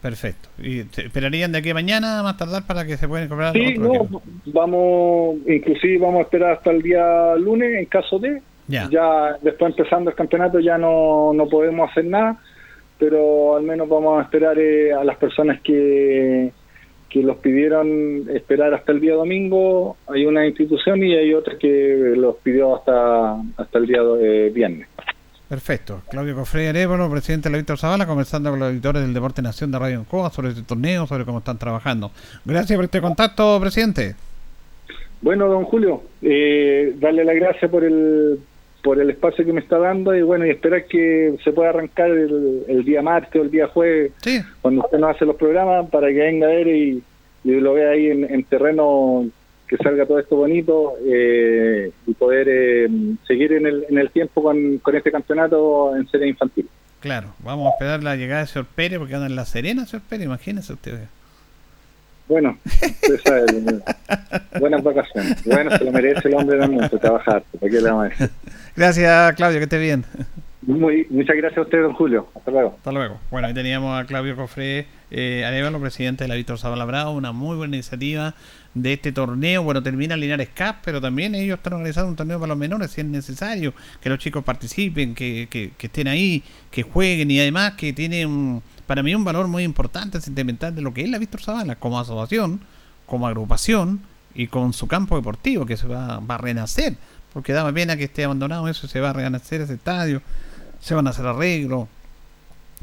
Perfecto. 0.00 0.48
¿Y 0.58 0.84
te 0.84 1.06
esperarían 1.06 1.50
de 1.52 1.58
aquí 1.58 1.70
a 1.70 1.74
mañana 1.74 2.22
más 2.22 2.36
tardar 2.36 2.66
para 2.66 2.84
que 2.84 2.96
se 2.98 3.08
puedan 3.08 3.26
comprar 3.26 3.54
Sí, 3.54 3.74
otro 3.78 3.84
no, 3.88 3.94
equipo? 3.94 4.22
vamos, 4.46 5.36
inclusive 5.48 5.98
vamos 5.98 6.18
a 6.18 6.22
esperar 6.24 6.52
hasta 6.52 6.70
el 6.72 6.82
día 6.82 7.34
lunes 7.36 7.78
en 7.78 7.86
caso 7.86 8.18
de, 8.18 8.42
Ya. 8.68 8.86
ya 8.90 9.38
después 9.40 9.70
empezando 9.76 10.10
el 10.10 10.16
campeonato 10.16 10.60
ya 10.60 10.76
no, 10.76 11.32
no 11.32 11.46
podemos 11.48 11.90
hacer 11.90 12.04
nada, 12.04 12.36
pero 12.98 13.56
al 13.56 13.62
menos 13.62 13.88
vamos 13.88 14.18
a 14.18 14.22
esperar 14.22 14.58
eh, 14.58 14.92
a 14.92 15.04
las 15.04 15.16
personas 15.16 15.60
que, 15.60 16.52
que 17.08 17.22
los 17.22 17.36
pidieron 17.38 18.28
esperar 18.30 18.74
hasta 18.74 18.92
el 18.92 19.00
día 19.00 19.14
domingo. 19.14 19.96
Hay 20.08 20.26
una 20.26 20.46
institución 20.46 21.02
y 21.02 21.14
hay 21.14 21.32
otra 21.34 21.56
que 21.58 22.14
los 22.16 22.36
pidió 22.36 22.76
hasta, 22.76 23.36
hasta 23.56 23.78
el 23.78 23.86
día 23.86 24.00
eh, 24.20 24.50
viernes. 24.52 24.88
Perfecto. 25.48 26.00
Claudio 26.08 26.34
Cofrey 26.34 26.66
Arevalo, 26.66 27.10
presidente 27.10 27.48
de 27.48 27.52
la 27.52 27.58
Víctor 27.58 27.78
Zavala, 27.78 28.06
conversando 28.06 28.50
con 28.50 28.58
los 28.58 28.72
editores 28.72 29.02
del 29.02 29.14
Deporte 29.14 29.42
Nación 29.42 29.70
de 29.70 29.78
Radio 29.78 30.00
Encoa 30.00 30.30
sobre 30.30 30.48
este 30.48 30.62
torneo, 30.62 31.06
sobre 31.06 31.24
cómo 31.24 31.38
están 31.38 31.58
trabajando. 31.58 32.10
Gracias 32.44 32.76
por 32.76 32.84
este 32.84 33.00
contacto, 33.00 33.60
presidente. 33.60 34.16
Bueno, 35.20 35.46
don 35.46 35.64
Julio, 35.64 36.02
eh, 36.22 36.94
darle 36.96 37.24
las 37.24 37.36
gracias 37.36 37.70
por 37.70 37.84
el 37.84 38.40
por 38.84 39.00
el 39.00 39.08
espacio 39.08 39.46
que 39.46 39.52
me 39.54 39.60
está 39.60 39.78
dando 39.78 40.14
y 40.14 40.20
bueno, 40.20 40.46
y 40.46 40.50
esperar 40.50 40.84
que 40.84 41.36
se 41.42 41.52
pueda 41.52 41.70
arrancar 41.70 42.10
el, 42.10 42.64
el 42.68 42.84
día 42.84 43.00
martes 43.00 43.40
o 43.40 43.44
el 43.44 43.50
día 43.50 43.66
jueves 43.66 44.12
Sí, 44.18 44.40
cuando 44.60 44.82
usted 44.82 44.98
nos 44.98 45.16
hace 45.16 45.24
los 45.24 45.36
programas 45.36 45.88
para 45.88 46.08
que 46.08 46.18
venga 46.18 46.46
a 46.46 46.50
ver 46.50 46.68
y, 46.68 47.02
y 47.44 47.50
lo 47.60 47.72
vea 47.72 47.90
ahí 47.92 48.08
en, 48.08 48.24
en 48.32 48.44
terreno 48.44 49.24
que 49.66 49.78
salga 49.78 50.04
todo 50.04 50.18
esto 50.18 50.36
bonito 50.36 50.92
eh, 51.06 51.90
y 52.06 52.12
poder 52.12 52.46
eh, 52.50 52.88
seguir 53.26 53.54
en 53.54 53.66
el, 53.66 53.86
en 53.88 53.96
el 53.96 54.10
tiempo 54.10 54.42
con, 54.42 54.76
con 54.78 54.94
este 54.94 55.10
campeonato 55.10 55.96
en 55.96 56.06
serie 56.08 56.28
infantil. 56.28 56.68
claro. 57.00 57.28
Vamos 57.38 57.68
a 57.68 57.70
esperar 57.70 58.02
la 58.02 58.16
llegada 58.16 58.42
de 58.42 58.48
señor 58.48 58.66
Pérez 58.74 58.98
porque 58.98 59.14
anda 59.14 59.26
en 59.26 59.36
La 59.36 59.46
Serena, 59.46 59.86
señor 59.86 60.02
Pérez, 60.08 60.26
imagínese 60.26 60.74
usted. 60.74 60.98
Bueno, 62.28 62.58
usted 62.64 63.20
sabe, 63.24 63.44
buenas 64.60 64.82
vacaciones. 64.82 65.44
Bueno, 65.44 65.70
se 65.76 65.84
lo 65.84 65.92
merece 65.92 66.28
el 66.28 66.34
hombre 66.34 66.58
también, 66.58 66.88
por 66.88 66.98
trabajar. 66.98 67.44
¿Para 67.60 67.70
qué 67.70 67.80
le 67.80 67.90
vamos 67.90 68.06
a 68.06 68.08
decir? 68.08 68.30
Gracias, 68.76 69.34
Claudio, 69.34 69.58
que 69.58 69.64
esté 69.64 69.78
bien. 69.78 70.04
Muy, 70.62 71.06
muchas 71.10 71.36
gracias 71.36 71.58
a 71.58 71.62
usted, 71.62 71.82
don 71.82 71.92
Julio. 71.92 72.26
Hasta 72.34 72.50
luego. 72.50 72.74
Hasta 72.78 72.92
luego. 72.92 73.20
Bueno, 73.30 73.48
ahí 73.48 73.54
teníamos 73.54 74.00
a 74.00 74.06
Claudio 74.06 74.34
Cofré 74.34 74.86
eh, 75.10 75.44
Arevalo, 75.44 75.78
presidente 75.78 76.24
de 76.24 76.28
la 76.28 76.34
Víctor 76.34 76.58
Zavala 76.58 76.86
Bravo, 76.86 77.12
una 77.12 77.32
muy 77.32 77.56
buena 77.56 77.76
iniciativa 77.76 78.34
de 78.74 78.94
este 78.94 79.12
torneo. 79.12 79.62
Bueno, 79.62 79.82
termina 79.82 80.16
Linares 80.16 80.48
Cup, 80.48 80.76
pero 80.84 81.00
también 81.00 81.34
ellos 81.34 81.56
están 81.58 81.74
organizando 81.74 82.10
un 82.10 82.16
torneo 82.16 82.38
para 82.38 82.48
los 82.48 82.58
menores 82.58 82.90
si 82.90 83.00
es 83.00 83.06
necesario, 83.06 83.72
que 84.00 84.08
los 84.08 84.18
chicos 84.18 84.44
participen, 84.44 85.14
que, 85.14 85.48
que, 85.50 85.72
estén 85.78 86.08
ahí, 86.08 86.42
que 86.70 86.82
jueguen. 86.82 87.30
Y 87.30 87.40
además 87.40 87.74
que 87.74 87.92
tiene 87.92 88.26
un, 88.26 88.62
para 88.86 89.02
mí 89.02 89.14
un 89.14 89.24
valor 89.24 89.48
muy 89.48 89.62
importante, 89.62 90.20
sentimental 90.20 90.74
de 90.74 90.82
lo 90.82 90.92
que 90.92 91.02
es 91.02 91.08
la 91.08 91.18
Víctor 91.18 91.42
Zavala 91.42 91.76
como 91.76 91.98
asociación, 91.98 92.60
como 93.06 93.26
agrupación 93.26 94.00
y 94.34 94.48
con 94.48 94.72
su 94.72 94.88
campo 94.88 95.16
deportivo 95.16 95.64
que 95.64 95.76
se 95.76 95.86
va, 95.86 96.18
va 96.18 96.34
a 96.34 96.38
renacer, 96.38 96.96
porque 97.32 97.52
da 97.52 97.70
pena 97.72 97.96
que 97.96 98.04
esté 98.04 98.24
abandonado 98.24 98.68
eso, 98.68 98.88
se 98.88 99.00
va 99.00 99.10
a 99.10 99.12
renacer 99.12 99.60
ese 99.60 99.74
estadio, 99.74 100.22
se 100.80 100.94
van 100.94 101.06
a 101.06 101.10
hacer 101.10 101.26
arreglos, 101.26 101.88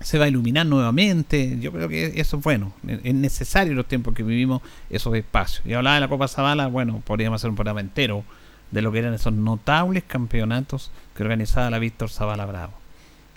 se 0.03 0.17
va 0.17 0.25
a 0.25 0.27
iluminar 0.27 0.65
nuevamente. 0.65 1.57
Yo 1.59 1.71
creo 1.71 1.87
que 1.89 2.19
eso 2.19 2.37
es 2.37 2.43
bueno. 2.43 2.73
Es 2.87 3.13
necesario 3.13 3.71
en 3.71 3.77
los 3.77 3.87
tiempos 3.87 4.13
que 4.13 4.23
vivimos 4.23 4.61
esos 4.89 5.15
espacios. 5.15 5.65
Y 5.65 5.73
hablaba 5.73 5.95
de 5.95 6.01
la 6.01 6.07
Copa 6.07 6.27
Zavala, 6.27 6.67
bueno, 6.67 7.01
podríamos 7.05 7.41
hacer 7.41 7.49
un 7.49 7.55
programa 7.55 7.81
entero 7.81 8.23
de 8.71 8.81
lo 8.81 8.91
que 8.91 8.99
eran 8.99 9.13
esos 9.13 9.33
notables 9.33 10.03
campeonatos 10.03 10.91
que 11.15 11.23
organizaba 11.23 11.69
la 11.69 11.79
Víctor 11.79 12.09
Zavala 12.09 12.45
Bravo. 12.45 12.73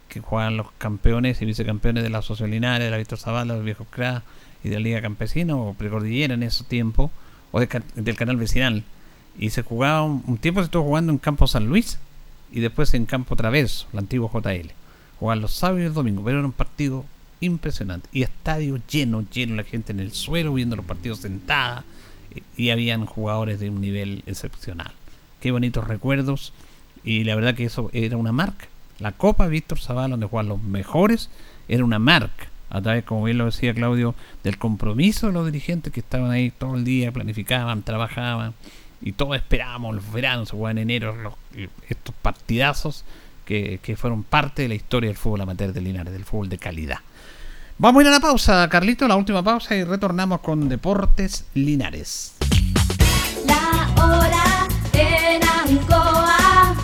Que 0.09 0.21
jugaban 0.21 0.57
los 0.57 0.71
campeones 0.79 1.43
y 1.43 1.45
vicecampeones 1.45 2.03
de 2.03 2.11
la 2.11 2.19
Asociación 2.19 2.51
Linares, 2.51 2.87
de 2.87 2.91
la 2.91 2.99
Víctor 2.99 3.19
Zavala, 3.19 3.55
los 3.55 3.65
viejos 3.65 3.87
CRA 3.91 4.23
y 4.63 4.69
de 4.69 4.77
la 4.77 4.81
Liga 4.81 5.03
Campesina 5.03 5.57
o 5.57 5.75
Precordillera 5.75 6.35
en 6.35 6.43
esos 6.43 6.67
tiempos, 6.67 7.11
o 7.51 7.61
de 7.61 7.83
del 7.97 8.17
canal 8.17 8.37
vecinal. 8.37 8.85
Y 9.39 9.51
se 9.51 9.63
jugaba 9.63 10.03
un, 10.03 10.23
un 10.27 10.39
tiempo 10.39 10.61
se 10.61 10.67
estuvo 10.67 10.85
jugando 10.85 11.13
en 11.13 11.19
Campo 11.19 11.47
San 11.47 11.67
Luis 11.67 11.99
y 12.53 12.61
después 12.61 12.95
en 12.95 13.05
Campo 13.05 13.35
Traverso, 13.35 13.89
el 13.93 13.99
antiguo 13.99 14.31
JL. 14.33 14.84
Jugaban 15.21 15.41
los 15.43 15.53
sábados 15.53 15.81
y 15.83 15.85
los 15.85 15.95
domingos, 15.95 16.25
pero 16.25 16.39
era 16.39 16.47
un 16.47 16.53
partido 16.53 17.05
impresionante. 17.41 18.09
Y 18.13 18.23
estadio 18.23 18.81
lleno, 18.91 19.25
lleno, 19.33 19.55
la 19.57 19.65
gente 19.65 19.93
en 19.93 20.01
el 20.01 20.13
suelo 20.13 20.55
viendo 20.55 20.77
los 20.77 20.85
partidos 20.85 21.19
sentada. 21.21 21.85
Y, 22.57 22.65
y 22.65 22.71
habían 22.71 23.07
jugadores 23.07 23.61
de 23.61 23.71
un 23.71 23.81
nivel 23.81 24.23
excepcional. 24.27 24.93
Qué 25.41 25.51
bonitos 25.53 25.87
recuerdos. 25.87 26.53
Y 27.05 27.25
la 27.25 27.35
verdad 27.35 27.55
que 27.55 27.65
eso 27.65 27.91
era 27.93 28.17
una 28.17 28.33
marca. 28.33 28.67
La 28.99 29.13
Copa 29.13 29.47
Víctor 29.47 29.79
Zavala, 29.81 30.09
donde 30.11 30.27
jugaban 30.27 30.49
los 30.49 30.63
mejores, 30.63 31.29
era 31.69 31.85
una 31.85 31.99
marca. 31.99 32.47
A 32.71 32.81
través, 32.81 33.05
como 33.05 33.23
bien 33.25 33.39
lo 33.39 33.45
decía 33.45 33.75
Claudio, 33.75 34.15
del 34.43 34.59
compromiso 34.59 35.27
de 35.29 35.33
los 35.35 35.47
dirigentes 35.47 35.93
que 35.93 36.01
estaban 36.01 36.31
ahí 36.31 36.51
todo 36.51 36.75
el 36.77 36.85
día, 36.85 37.13
planificaban, 37.13 37.83
trabajaban. 37.83 38.55
Y 39.03 39.13
todos 39.13 39.37
esperábamos 39.37 39.95
los 39.97 40.13
veranos, 40.13 40.49
se 40.49 40.57
jugaban 40.57 40.79
en 40.79 40.91
enero, 40.91 41.15
los- 41.15 41.35
estos 41.89 42.15
partidazos 42.23 43.05
que, 43.45 43.81
que 43.83 43.97
fueron 43.97 44.23
parte 44.23 44.63
de 44.63 44.69
la 44.69 44.75
historia 44.75 45.09
del 45.09 45.17
fútbol 45.17 45.43
amateur 45.43 45.73
de 45.73 45.81
Linares, 45.81 46.13
del 46.13 46.25
fútbol 46.25 46.49
de 46.49 46.59
calidad. 46.59 46.99
Vamos 47.77 48.01
a 48.01 48.03
ir 48.03 48.09
a 48.09 48.13
la 48.13 48.21
pausa, 48.21 48.69
Carlito, 48.69 49.09
la 49.09 49.17
última 49.17 49.43
pausa 49.43 49.75
y 49.75 49.83
retornamos 49.83 50.41
con 50.41 50.69
Deportes 50.69 51.45
Linares. 51.55 52.35
La 53.47 53.93
hora 54.03 54.69
en 54.93 55.43
Ancoa 55.43 56.77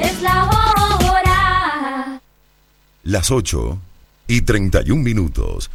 es 0.00 0.20
la 0.20 0.44
hora. 0.44 2.20
Las 3.04 3.30
8 3.30 3.78
y 4.26 4.40
31 4.40 5.00
minutos. 5.00 5.70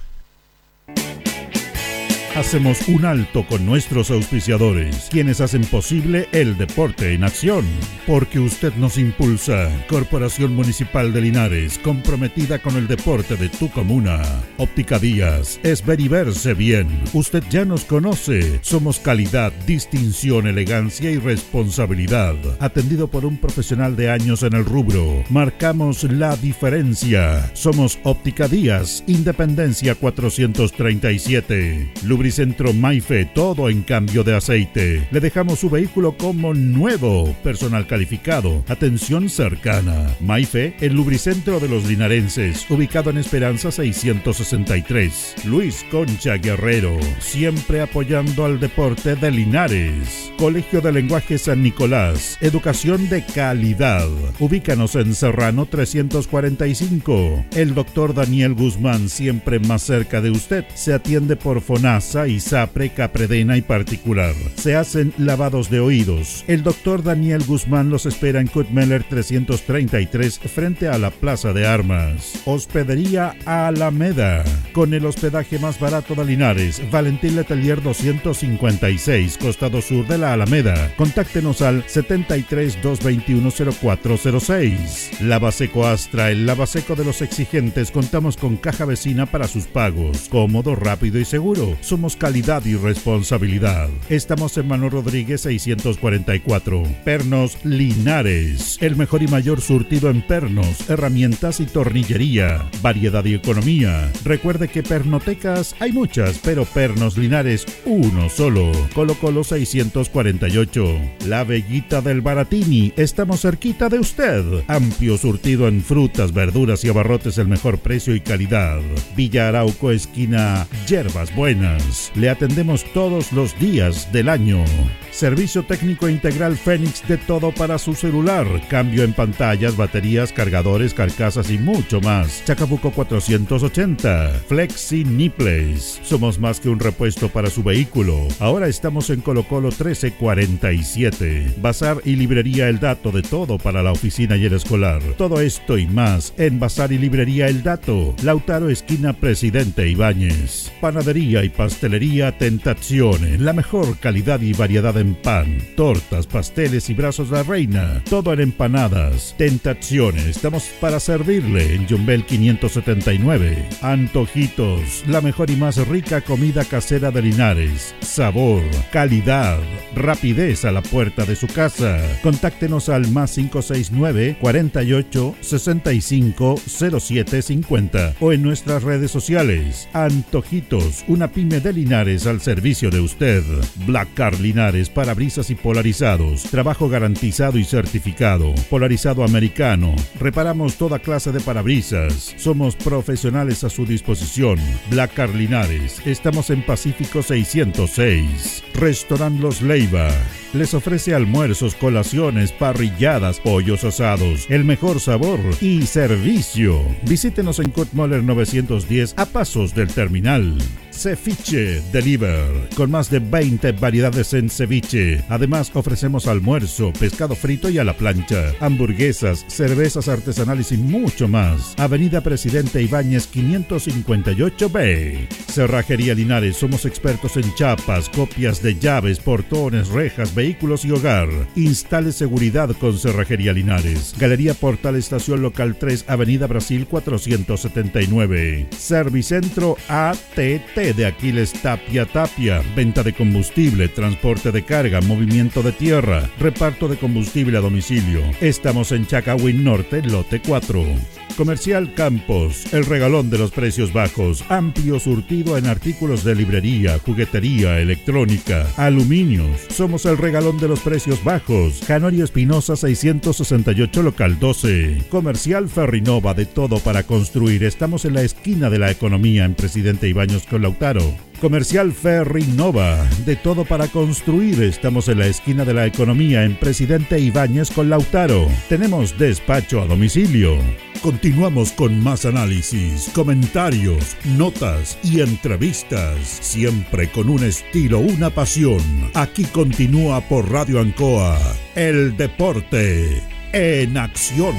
Hacemos 2.38 2.88
un 2.88 3.04
alto 3.04 3.48
con 3.48 3.66
nuestros 3.66 4.12
auspiciadores, 4.12 5.08
quienes 5.10 5.42
hacen 5.42 5.64
posible 5.64 6.30
el 6.34 6.56
deporte 6.56 7.16
en 7.16 7.24
acción. 7.24 7.66
Porque 8.06 8.40
usted 8.40 8.72
nos 8.76 9.00
impulsa. 9.00 9.72
Corporación 9.90 10.56
Municipal 10.56 11.12
de 11.14 11.22
Linares, 11.22 11.80
comprometida 11.80 12.60
con 12.60 12.76
el 12.76 12.88
deporte 12.88 13.38
de 13.38 13.50
tu 13.50 13.72
comuna. 13.72 14.22
Óptica 14.58 15.00
Díaz, 15.00 15.60
es 15.64 15.84
ver 15.84 16.00
y 16.00 16.10
verse 16.10 16.54
bien. 16.54 16.88
Usted 17.12 17.44
ya 17.50 17.66
nos 17.66 17.86
conoce. 17.86 18.60
Somos 18.62 19.00
calidad, 19.00 19.52
distinción, 19.66 20.46
elegancia 20.46 21.10
y 21.10 21.18
responsabilidad. 21.18 22.36
Atendido 22.60 23.08
por 23.08 23.26
un 23.26 23.38
profesional 23.38 23.96
de 23.96 24.12
años 24.12 24.44
en 24.44 24.54
el 24.54 24.64
rubro. 24.64 25.24
Marcamos 25.32 26.04
la 26.04 26.36
diferencia. 26.36 27.50
Somos 27.56 27.98
Óptica 28.04 28.48
Díaz, 28.48 29.04
Independencia 29.08 29.96
437. 29.96 31.94
Lubricentro 32.28 32.74
Maife, 32.74 33.24
todo 33.24 33.70
en 33.70 33.84
cambio 33.84 34.22
de 34.22 34.36
aceite. 34.36 35.08
Le 35.12 35.22
dejamos 35.22 35.60
su 35.60 35.70
vehículo 35.70 36.18
como 36.18 36.54
nuevo. 36.54 37.34
Personal 37.42 37.88
calificado, 37.88 38.66
atención 38.68 39.30
cercana. 39.30 40.14
Maife, 40.20 40.76
el 40.82 40.94
lubricentro 40.94 41.62
de 41.62 41.70
los 41.70 41.86
linarenses, 41.86 42.70
ubicado 42.70 43.12
en 43.12 43.18
Esperanza 43.18 43.72
663. 43.72 45.36
Luis 45.46 45.86
Concha 45.90 46.36
Guerrero, 46.36 47.00
siempre 47.20 47.80
apoyando 47.80 48.44
al 48.44 48.60
deporte 48.60 49.16
de 49.16 49.32
Linares. 49.32 50.30
Colegio 50.38 50.82
de 50.82 50.92
Lenguaje 50.92 51.38
San 51.38 51.64
Nicolás, 51.64 52.38
educación 52.42 53.08
de 53.08 53.24
calidad. 53.24 54.10
Ubícanos 54.38 54.96
en 54.96 55.16
Serrano 55.16 55.66
345. 55.66 57.46
El 57.56 57.74
doctor 57.74 58.14
Daniel 58.14 58.54
Guzmán, 58.54 59.08
siempre 59.08 59.60
más 59.60 59.84
cerca 59.84 60.20
de 60.20 60.32
usted, 60.32 60.66
se 60.76 60.94
atiende 60.94 61.38
por 61.38 61.62
FONASA, 61.62 62.17
ISAPRE, 62.26 62.92
Capredena 62.92 63.58
y 63.58 63.62
particular. 63.62 64.34
Se 64.56 64.76
hacen 64.76 65.14
lavados 65.18 65.70
de 65.70 65.82
oídos. 65.82 66.46
El 66.48 66.64
doctor 66.64 67.04
Daniel 67.04 67.44
Guzmán 67.46 67.90
los 67.90 68.06
espera 68.06 68.40
en 68.40 68.48
Kutmeller 68.48 69.04
333 69.04 70.40
frente 70.40 70.88
a 70.88 70.98
la 70.98 71.12
Plaza 71.12 71.54
de 71.54 71.68
Armas. 71.68 72.42
Hospedería 72.46 73.36
Alameda. 73.46 74.44
Con 74.74 74.94
el 74.94 75.06
hospedaje 75.06 75.60
más 75.60 75.80
barato 75.80 76.16
de 76.16 76.26
Linares, 76.26 76.82
Valentín 76.90 77.36
Letelier 77.36 77.82
256, 77.82 79.38
costado 79.38 79.82
sur 79.82 80.08
de 80.08 80.18
la 80.18 80.34
Alameda. 80.34 80.94
Contáctenos 80.96 81.62
al 81.62 81.84
73 81.88 82.82
221 82.82 83.52
0406. 83.52 85.22
Lavaseco 85.22 85.86
Astra, 85.86 86.32
el 86.32 86.46
lavaseco 86.46 86.96
de 86.96 87.06
los 87.06 87.22
exigentes. 87.22 87.92
Contamos 87.92 88.38
con 88.38 88.58
caja 88.58 88.86
vecina 88.86 89.26
para 89.26 89.48
sus 89.48 89.66
pagos. 89.66 90.28
Cómodo, 90.30 90.76
rápido 90.76 91.20
y 91.20 91.26
seguro. 91.26 91.78
Somos 91.82 92.07
calidad 92.16 92.66
y 92.66 92.76
responsabilidad. 92.76 93.90
Estamos 94.10 94.58
en 94.58 94.68
Manuel 94.68 94.92
Rodríguez 94.92 95.42
644. 95.42 96.84
Pernos 97.04 97.58
Linares. 97.64 98.78
El 98.82 98.96
mejor 98.96 99.24
y 99.24 99.28
mayor 99.28 99.62
surtido 99.62 100.10
en 100.10 100.22
pernos, 100.22 100.90
herramientas 100.90 101.60
y 101.60 101.66
tornillería. 101.66 102.70
Variedad 102.82 103.26
y 103.26 103.36
economía. 103.36 104.12
Recuerde 104.24 104.68
que 104.68 104.84
pernotecas 104.84 105.76
hay 105.80 105.92
muchas, 105.92 106.40
pero 106.44 106.66
Pernos 106.66 107.18
Linares 107.18 107.66
uno 107.86 108.30
solo. 108.30 108.72
Colo 108.94 109.16
Colo 109.16 109.44
648. 109.44 110.86
La 111.26 111.44
Bellita 111.44 112.02
del 112.02 112.22
Baratini. 112.22 112.94
Estamos 112.96 113.42
cerquita 113.42 113.90
de 113.90 114.00
usted. 114.00 114.64
Amplio 114.68 115.18
surtido 115.18 115.68
en 115.68 115.82
frutas, 115.82 116.34
verduras 116.34 116.84
y 116.84 116.90
abarrotes 116.90 117.38
el 117.38 117.48
mejor 117.48 117.80
precio 117.80 118.16
y 118.16 118.22
calidad. 118.22 118.80
Villa 119.16 119.50
Arauco 119.50 119.92
esquina 119.92 120.68
Yerbas 120.88 121.34
Buenas. 121.36 121.87
Le 122.16 122.30
atendemos 122.30 122.84
todos 122.94 123.32
los 123.32 123.58
días 123.60 124.12
del 124.12 124.30
año. 124.30 124.64
Servicio 125.12 125.64
técnico 125.64 126.08
integral 126.10 126.56
Fénix 126.58 127.08
de 127.08 127.18
todo 127.18 127.52
para 127.52 127.80
su 127.80 127.96
celular. 127.96 128.46
Cambio 128.70 129.04
en 129.04 129.14
pantallas, 129.14 129.76
baterías, 129.76 130.32
cargadores, 130.32 130.94
carcasas 130.94 131.50
y 131.50 131.58
mucho 131.58 132.02
más. 132.02 132.44
Chacabuco 132.46 132.92
480. 132.92 134.42
Flexi 134.48 135.04
Nipples. 135.04 136.00
Somos 136.04 136.38
más 136.38 136.60
que 136.60 136.70
un 136.70 136.80
repuesto 136.80 137.30
para 137.30 137.50
su 137.50 137.64
vehículo. 137.64 138.28
Ahora 138.40 138.68
estamos 138.68 139.10
en 139.10 139.22
Colo 139.22 139.48
Colo 139.48 139.70
1347. 139.70 141.56
Bazar 141.62 141.98
y 142.06 142.16
librería 142.16 142.70
El 142.70 142.80
Dato 142.80 143.12
de 143.12 143.24
todo 143.24 143.58
para 143.58 143.82
la 143.82 143.94
oficina 143.94 144.38
y 144.38 144.46
el 144.46 144.54
escolar. 144.54 145.02
Todo 145.18 145.42
esto 145.42 145.80
y 145.80 145.88
más 145.88 146.34
en 146.38 146.60
Bazar 146.60 146.92
y 146.92 147.00
librería 147.00 147.48
El 147.48 147.64
Dato. 147.64 148.14
Lautaro 148.22 148.70
esquina 148.70 149.14
Presidente 149.14 149.90
Ibáñez. 149.90 150.72
Panadería 150.80 151.44
y 151.44 151.50
pastelería 151.50 151.77
Tentazione. 151.80 153.38
La 153.38 153.54
mejor 153.54 153.98
calidad 154.00 154.42
y 154.42 154.54
variedad 154.54 154.98
en 154.98 155.14
pan, 155.14 155.60
tortas, 155.76 156.26
pasteles 156.26 156.90
y 156.90 156.96
brazos 156.96 157.30
de 157.30 157.38
la 157.38 157.44
reina. 157.44 158.02
Todo 158.10 158.34
en 158.34 158.42
empanadas. 158.42 159.36
Tentazione. 159.38 160.30
Estamos 160.30 160.64
para 160.82 161.00
servirle 161.00 161.76
en 161.76 161.88
Jumbel 161.88 162.26
579. 162.26 163.70
Antojitos. 163.82 165.04
La 165.08 165.22
mejor 165.22 165.52
y 165.52 165.56
más 165.56 165.78
rica 165.88 166.22
comida 166.22 166.66
casera 166.66 167.12
de 167.12 167.22
Linares. 167.22 167.94
Sabor, 168.00 168.64
calidad, 168.92 169.60
rapidez 169.96 170.66
a 170.66 170.72
la 170.72 170.82
puerta 170.82 171.26
de 171.26 171.36
su 171.36 171.48
casa. 171.48 172.02
Contáctenos 172.24 172.90
al 172.90 173.08
más 173.12 173.36
569 173.36 174.38
48 174.42 175.36
65 175.42 176.56
07 177.00 177.42
50 177.42 178.16
o 178.20 178.34
en 178.34 178.42
nuestras 178.42 178.84
redes 178.84 179.12
sociales. 179.12 179.88
Antojitos, 179.94 181.04
una 181.08 181.32
pyme 181.32 181.60
de 181.60 181.67
Linares 181.72 182.28
al 182.28 182.42
servicio 182.42 182.90
de 182.90 183.00
usted. 183.00 183.44
Black 183.86 184.14
Car 184.14 184.40
Linares, 184.40 184.90
parabrisas 184.90 185.50
y 185.50 185.56
polarizados. 185.56 186.44
Trabajo 186.44 186.90
garantizado 186.90 187.58
y 187.58 187.64
certificado. 187.64 188.54
Polarizado 188.70 189.24
americano. 189.24 189.96
Reparamos 190.20 190.76
toda 190.76 191.00
clase 191.00 191.32
de 191.32 191.40
parabrisas. 191.40 192.34
Somos 192.38 192.76
profesionales 192.76 193.64
a 193.64 193.70
su 193.70 193.86
disposición. 193.86 194.60
Black 194.90 195.14
Car 195.14 195.34
Linares. 195.34 196.02
Estamos 196.06 196.50
en 196.50 196.62
Pacífico 196.64 197.22
606. 197.22 198.64
Restaurant 198.74 199.40
Los 199.40 199.62
Leiva. 199.62 200.10
Les 200.54 200.74
ofrece 200.74 201.14
almuerzos, 201.14 201.76
colaciones, 201.76 202.52
parrilladas, 202.52 203.40
pollos 203.40 203.84
asados, 203.84 204.48
el 204.50 204.64
mejor 204.64 205.00
sabor 205.00 205.40
y 205.62 205.84
servicio. 205.84 206.82
Visítenos 207.04 207.60
en 207.60 207.70
Kutmoller 207.72 208.24
910 208.24 209.16
a 209.18 209.26
pasos 209.26 209.76
del 209.76 209.90
terminal. 209.90 210.58
Ceviche 210.98 211.82
Deliver, 211.92 212.70
con 212.76 212.90
más 212.90 213.12
de 213.12 213.20
20 213.20 213.74
variedades 213.74 214.34
en 214.34 214.50
ceviche. 214.50 215.24
Además, 215.30 215.70
ofrecemos 215.76 216.26
almuerzo, 216.26 216.92
pescado 216.92 217.36
frito 217.36 217.70
y 217.70 217.78
a 217.78 217.84
la 217.84 217.94
plancha, 217.94 218.52
hamburguesas, 218.60 219.46
cervezas 219.48 220.08
artesanales 220.08 220.72
y 220.72 220.78
mucho 220.78 221.28
más. 221.28 221.76
Avenida 221.78 222.22
Presidente 222.22 222.82
Ibáñez 222.82 223.32
558B. 223.32 225.28
Cerrajería 225.48 226.16
Linares, 226.16 226.58
somos 226.58 226.86
expertos 226.86 227.38
en 227.38 227.54
chapas, 227.54 228.10
copias 228.10 228.64
de 228.64 228.80
llaves, 228.80 229.20
portones, 229.20 229.90
rejas, 229.90 230.34
vehículos 230.34 230.84
y 230.84 230.92
hogar. 230.92 231.30
Instale 231.56 232.12
seguridad 232.12 232.72
con 232.80 232.98
Cerrajería 232.98 233.54
Linares. 233.54 234.16
Galería 234.18 234.56
Portal 234.56 234.96
Estación 234.96 235.44
Local 235.44 235.76
3, 235.80 236.06
Avenida 236.08 236.48
Brasil 236.48 236.88
479. 236.88 238.68
Servicentro 238.76 239.78
ATT 239.88 240.87
de 240.94 241.06
Aquiles 241.06 241.54
Tapia 241.54 242.06
Tapia. 242.06 242.62
Venta 242.76 243.04
de 243.04 243.14
combustible, 243.14 243.88
transporte 243.88 244.52
de 244.52 244.64
carga, 244.64 245.02
movimiento 245.02 245.62
de 245.62 245.72
tierra, 245.72 246.30
reparto 246.40 246.88
de 246.88 246.98
combustible 246.98 247.58
a 247.58 247.62
domicilio. 247.62 248.22
Estamos 248.42 248.92
en 248.92 249.06
Chacawin 249.08 249.64
Norte, 249.64 250.02
lote 250.02 250.42
4. 250.42 251.27
Comercial 251.38 251.94
Campos, 251.94 252.74
el 252.74 252.84
regalón 252.84 253.30
de 253.30 253.38
los 253.38 253.52
precios 253.52 253.94
bajos, 253.94 254.44
amplio 254.50 255.00
surtido 255.00 255.56
en 255.56 255.68
artículos 255.68 256.24
de 256.24 256.34
librería, 256.34 256.98
juguetería, 256.98 257.80
electrónica, 257.80 258.66
aluminios. 258.76 259.62
Somos 259.70 260.08
el 260.08 260.18
regalón 260.18 260.58
de 260.58 260.68
los 260.68 260.80
precios 260.80 261.24
bajos. 261.24 261.82
Canorio 261.86 262.24
Espinosa 262.24 262.76
668 262.76 264.02
local 264.02 264.40
12. 264.40 265.04
Comercial 265.12 265.70
Ferrinova 265.70 266.34
de 266.34 266.48
todo 266.48 266.80
para 266.80 267.04
construir. 267.04 267.64
Estamos 267.64 268.06
en 268.06 268.16
la 268.16 268.24
esquina 268.24 268.72
de 268.72 268.80
la 268.80 268.90
economía 268.90 269.46
en 269.46 269.54
Presidente 269.54 270.10
Ibaños 270.10 270.48
con 270.48 270.64
Lautaro. 270.64 271.14
Comercial 271.40 271.94
Ferry 271.94 272.46
Nova, 272.56 273.08
de 273.28 273.36
todo 273.36 273.64
para 273.64 273.88
construir. 273.90 274.64
Estamos 274.64 275.08
en 275.08 275.20
la 275.20 275.28
esquina 275.28 275.66
de 275.66 275.76
la 275.76 275.86
economía 275.86 276.44
en 276.44 276.56
Presidente 276.56 277.20
Ibáñez 277.20 277.70
con 277.70 277.92
Lautaro. 277.92 278.48
Tenemos 278.70 279.20
despacho 279.20 279.82
a 279.82 279.86
domicilio. 279.86 280.58
Continuamos 281.02 281.72
con 281.72 282.04
más 282.04 282.26
análisis, 282.26 283.10
comentarios, 283.14 284.18
notas 284.38 284.98
y 285.04 285.22
entrevistas, 285.22 286.18
siempre 286.26 287.10
con 287.12 287.30
un 287.30 287.44
estilo, 287.44 288.00
una 288.00 288.30
pasión. 288.30 288.82
Aquí 289.14 289.44
continúa 289.46 290.22
por 290.22 290.52
Radio 290.52 290.82
Ancoa, 290.82 291.38
el 291.76 292.18
deporte 292.18 293.22
en 293.54 293.98
acción. 293.98 294.56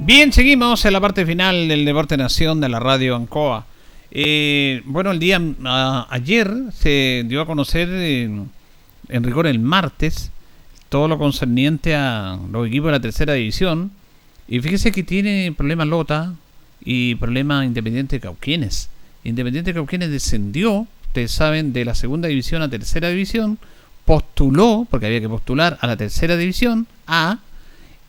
Bien, 0.00 0.32
seguimos 0.32 0.84
en 0.84 0.92
la 0.92 1.00
parte 1.00 1.26
final 1.26 1.68
del 1.68 1.84
Deporte 1.84 2.16
Nación 2.16 2.60
de 2.60 2.68
la 2.68 2.80
Radio 2.80 3.16
Ancoa. 3.16 3.66
Eh, 4.10 4.82
bueno, 4.86 5.10
el 5.10 5.18
día 5.18 5.40
a- 5.64 6.06
ayer 6.10 6.50
se 6.72 7.24
dio 7.26 7.40
a 7.42 7.46
conocer, 7.46 7.88
eh, 7.90 8.30
en 9.08 9.24
rigor 9.24 9.46
el 9.46 9.58
martes, 9.58 10.30
todo 10.94 11.08
lo 11.08 11.18
concerniente 11.18 11.96
a 11.96 12.38
los 12.52 12.68
equipos 12.68 12.86
de 12.86 12.92
la 12.92 13.00
tercera 13.00 13.32
división. 13.32 13.90
Y 14.46 14.60
fíjese 14.60 14.92
que 14.92 15.02
tiene 15.02 15.50
problemas 15.50 15.88
Lota 15.88 16.34
y 16.84 17.16
problemas 17.16 17.66
Independiente 17.66 18.20
Cauquienes. 18.20 18.90
Independiente 19.24 19.74
Cauquienes 19.74 20.12
descendió, 20.12 20.86
ustedes 21.06 21.32
saben, 21.32 21.72
de 21.72 21.84
la 21.84 21.96
segunda 21.96 22.28
división 22.28 22.62
a 22.62 22.70
tercera 22.70 23.08
división, 23.08 23.58
postuló, 24.04 24.86
porque 24.88 25.06
había 25.06 25.20
que 25.20 25.28
postular 25.28 25.78
a 25.80 25.88
la 25.88 25.96
tercera 25.96 26.36
división 26.36 26.86
A, 27.08 27.40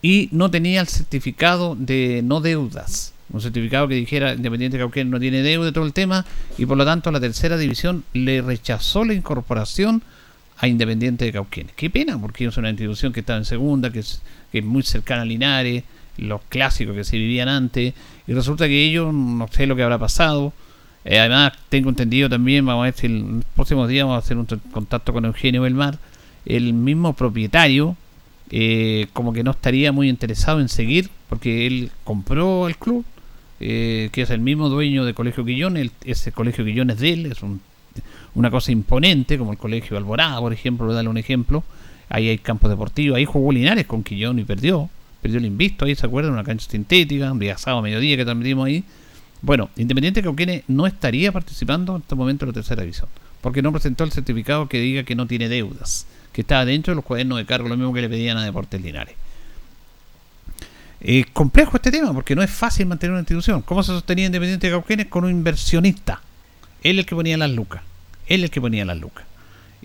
y 0.04 0.30
no 0.32 0.52
tenía 0.52 0.80
el 0.80 0.88
certificado 0.88 1.76
de 1.76 2.22
no 2.24 2.40
deudas. 2.40 3.16
Un 3.34 3.42
certificado 3.42 3.88
que 3.88 3.96
dijera 3.96 4.36
Independiente 4.36 4.78
Cauquenes 4.78 5.10
no 5.12 5.20
tiene 5.20 5.42
deuda 5.42 5.66
de 5.66 5.72
todo 5.72 5.88
el 5.88 5.94
tema 5.94 6.24
y 6.60 6.68
por 6.68 6.78
lo 6.78 6.86
tanto 6.86 7.10
la 7.10 7.20
tercera 7.20 7.58
división 7.58 8.04
le 8.14 8.44
rechazó 8.44 9.04
la 9.06 9.16
incorporación 9.16 10.04
Independiente 10.68 11.26
de 11.26 11.32
Cauquenes. 11.32 11.74
Qué 11.76 11.90
pena, 11.90 12.20
porque 12.20 12.46
es 12.46 12.58
una 12.58 12.70
institución 12.70 13.14
que 13.14 13.22
estaba 13.22 13.38
en 13.40 13.46
segunda, 13.46 13.92
que 13.92 14.00
es, 14.00 14.22
que 14.52 14.60
es 14.60 14.66
muy 14.66 14.84
cercana 14.84 15.24
a 15.24 15.26
Linares, 15.26 15.84
los 16.18 16.42
clásicos 16.50 16.96
que 16.96 17.04
se 17.04 17.18
vivían 17.18 17.50
antes, 17.50 17.94
y 18.28 18.34
resulta 18.34 18.68
que 18.68 18.86
ellos 18.86 19.14
no 19.14 19.48
sé 19.50 19.68
lo 19.68 19.76
que 19.76 19.84
habrá 19.84 19.98
pasado. 19.98 20.54
Eh, 21.04 21.20
además, 21.20 21.54
tengo 21.70 21.90
entendido 21.90 22.30
también, 22.30 22.66
vamos 22.66 22.84
a 22.84 22.86
ver 22.86 22.94
si 22.96 23.06
en 23.08 23.36
los 23.38 23.46
próximos 23.54 23.88
días 23.90 24.06
vamos 24.06 24.16
a 24.24 24.26
hacer 24.26 24.38
un 24.38 24.46
contacto 24.72 25.14
con 25.14 25.26
Eugenio 25.26 25.62
Belmar, 25.62 26.00
el 26.46 26.74
mismo 26.74 27.14
propietario, 27.14 27.96
eh, 28.50 29.08
como 29.14 29.34
que 29.34 29.44
no 29.44 29.52
estaría 29.52 29.92
muy 29.92 30.10
interesado 30.10 30.62
en 30.62 30.70
seguir, 30.70 31.10
porque 31.30 31.68
él 31.68 31.92
compró 32.04 32.68
el 32.68 32.78
club, 32.78 33.04
eh, 33.60 34.10
que 34.12 34.22
es 34.24 34.30
el 34.30 34.40
mismo 34.40 34.70
dueño 34.70 35.06
de 35.06 35.14
Colegio 35.14 35.46
Quillón, 35.46 35.78
el- 35.78 35.92
ese 36.04 36.32
Colegio 36.32 36.66
Quillón 36.66 36.90
es 36.90 37.00
de 37.00 37.14
él, 37.14 37.26
es 37.28 37.42
un- 37.44 37.62
una 38.36 38.52
cosa 38.52 38.72
imponente, 38.72 39.38
como 39.38 39.52
el 39.52 39.58
Colegio 39.58 39.98
Alborada, 39.98 40.40
por 40.40 40.54
ejemplo, 40.54 40.92
darle 40.94 41.10
un 41.10 41.18
ejemplo, 41.18 41.64
ahí 42.10 42.30
hay 42.30 42.38
campos 42.38 42.70
deportivos, 42.70 43.18
ahí 43.18 43.26
jugó 43.26 43.52
Linares 43.52 43.86
con 43.86 44.04
Quillón 44.04 44.40
y 44.40 44.44
perdió, 44.44 44.90
perdió 45.22 45.40
el 45.40 45.46
invisto, 45.46 45.86
ahí 45.86 45.96
se 45.96 46.06
acuerdan, 46.06 46.34
una 46.34 46.44
cancha 46.44 46.70
sintética, 46.70 47.32
un 47.32 47.40
día 47.40 47.58
sábado 47.58 47.80
a 47.80 47.84
mediodía 47.84 48.18
que 48.18 48.26
transmitimos 48.26 48.68
ahí. 48.68 48.84
Bueno, 49.42 49.70
Independiente 49.76 50.22
Cauquenes 50.22 50.64
no 50.68 50.88
estaría 50.88 51.32
participando 51.32 51.96
en 51.96 52.02
este 52.02 52.16
momento 52.16 52.46
en 52.46 52.50
la 52.50 52.54
tercera 52.54 52.82
división, 52.82 53.10
porque 53.42 53.62
no 53.62 53.72
presentó 53.72 54.04
el 54.04 54.12
certificado 54.12 54.68
que 54.68 54.80
diga 54.80 55.04
que 55.04 55.16
no 55.16 55.28
tiene 55.28 55.50
deudas, 55.50 56.08
que 56.32 56.42
está 56.42 56.66
dentro 56.66 56.92
de 56.92 56.96
los 56.96 57.06
cuadernos 57.06 57.38
de 57.38 57.46
cargo, 57.46 57.70
lo 57.70 57.78
mismo 57.78 57.94
que 57.94 58.02
le 58.02 58.10
pedían 58.10 58.38
a 58.38 58.44
Deportes 58.44 58.82
Linares. 58.82 59.16
Es 61.00 61.28
complejo 61.28 61.78
este 61.78 61.92
tema, 61.92 62.14
porque 62.14 62.36
no 62.36 62.42
es 62.42 62.50
fácil 62.50 62.88
mantener 62.88 63.12
una 63.12 63.20
institución. 63.20 63.62
¿Cómo 63.62 63.84
se 63.84 63.92
sostenía 63.92 64.26
Independiente 64.26 64.70
Cauquenes? 64.70 65.06
Con 65.06 65.26
un 65.26 65.32
inversionista. 65.32 66.22
Él 66.86 67.00
el 67.00 67.06
que 67.08 67.16
ponía 67.16 67.36
las 67.36 67.50
lucas. 67.50 67.82
Él 68.28 68.44
el 68.44 68.52
que 68.52 68.62
ponía 68.62 68.86
las 68.86 69.00
lucas. 69.00 69.26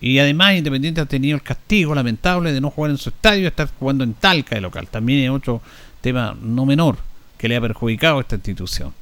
Y 0.02 0.18
además 0.18 0.56
Independiente 0.56 1.00
ha 1.00 1.06
tenido 1.06 1.34
el 1.34 1.42
castigo 1.42 1.94
lamentable 1.94 2.52
de 2.52 2.60
no 2.60 2.70
jugar 2.70 2.90
en 2.90 2.98
su 2.98 3.08
estadio 3.08 3.48
estar 3.48 3.70
jugando 3.78 4.04
en 4.04 4.12
Talca 4.12 4.54
de 4.54 4.60
local. 4.60 4.86
También 4.86 5.24
es 5.24 5.30
otro 5.30 5.62
tema 6.02 6.36
no 6.42 6.66
menor 6.66 6.98
que 7.38 7.48
le 7.48 7.56
ha 7.56 7.60
perjudicado 7.60 8.18
a 8.18 8.20
esta 8.20 8.34
institución. 8.34 8.92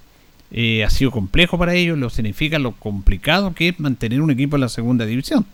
Eh, 0.53 0.85
ha 0.85 0.91
sido 0.91 1.11
complejo 1.11 1.59
para 1.59 1.75
ellos, 1.75 1.99
lo 1.99 2.09
significa 2.09 2.61
lo 2.61 2.71
complicado 2.73 3.53
que 3.53 3.71
es 3.71 3.81
mantener 3.81 4.23
un 4.23 4.31
equipo 4.31 4.57
en 4.57 4.61
la 4.61 4.69
segunda 4.69 5.05
división. 5.05 5.45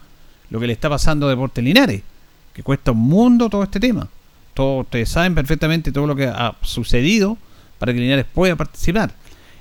Lo 0.50 0.60
que 0.60 0.66
le 0.66 0.74
está 0.74 0.90
pasando 0.90 1.26
a 1.26 1.30
Deportes 1.30 1.64
Linares, 1.64 2.02
que 2.52 2.62
cuesta 2.62 2.92
un 2.92 2.98
mundo 2.98 3.48
todo 3.48 3.62
este 3.62 3.80
tema. 3.80 4.06
Todos 4.52 4.84
ustedes 4.84 5.08
saben 5.08 5.34
perfectamente 5.34 5.92
todo 5.92 6.06
lo 6.06 6.14
que 6.14 6.26
ha 6.26 6.56
sucedido 6.60 7.38
para 7.78 7.94
que 7.94 8.00
Linares 8.00 8.26
pueda 8.26 8.54
participar. 8.54 9.14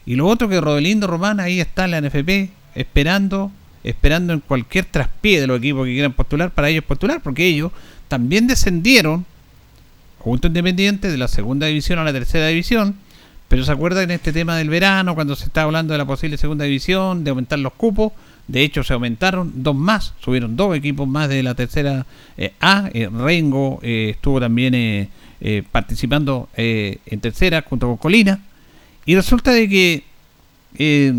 Y 0.06 0.16
lo 0.16 0.28
otro 0.28 0.50
que 0.50 0.60
Rodelindo 0.60 1.08
Román 1.08 1.40
ahí 1.40 1.62
está 1.62 1.86
en 1.86 1.92
la 1.92 2.02
NFP 2.02 2.62
esperando, 2.76 3.52
esperando 3.84 4.34
en 4.34 4.40
cualquier 4.40 4.86
traspié 4.86 5.42
de 5.42 5.48
los 5.48 5.60
equipos 5.60 5.86
que 5.86 5.94
quieran 5.94 6.14
postular 6.14 6.52
para 6.52 6.70
ellos 6.70 6.84
postular, 6.84 7.22
porque 7.22 7.46
ellos 7.46 7.72
también 8.08 8.48
descendieron 8.48 9.26
junto 10.20 10.48
Independiente 10.48 11.12
de 11.12 11.18
la 11.18 11.28
segunda 11.28 11.68
división 11.68 12.00
a 12.00 12.04
la 12.04 12.14
tercera 12.14 12.48
división. 12.48 12.96
Pero 13.50 13.66
se 13.66 13.72
acuerdan 13.72 14.06
en 14.06 14.12
este 14.12 14.34
tema 14.34 14.58
del 14.58 14.70
verano, 14.70 15.14
cuando 15.16 15.36
se 15.36 15.46
estaba 15.46 15.66
hablando 15.66 15.94
de 15.94 15.98
la 15.98 16.06
posible 16.06 16.38
segunda 16.38 16.66
división, 16.66 17.24
de 17.24 17.30
aumentar 17.30 17.60
los 17.60 17.74
cupos. 17.74 18.14
De 18.48 18.64
hecho, 18.64 18.84
se 18.84 18.94
aumentaron 18.94 19.52
dos 19.58 19.76
más, 19.76 20.14
subieron 20.22 20.56
dos 20.56 20.76
equipos 20.76 21.08
más 21.08 21.30
de 21.30 21.44
la 21.44 21.54
tercera 21.54 22.06
eh, 22.38 22.54
A. 22.60 22.90
Eh, 22.94 23.10
Rengo 23.12 23.80
eh, 23.84 24.12
estuvo 24.16 24.40
también 24.40 25.10
participando 25.72 26.48
en 26.56 27.20
tercera 27.20 27.64
junto 27.68 27.88
con 27.88 27.98
Colina. 27.98 28.40
Y 29.06 29.14
resulta 29.16 29.52
de 29.52 29.68
que 29.68 30.04
eh, 30.76 31.14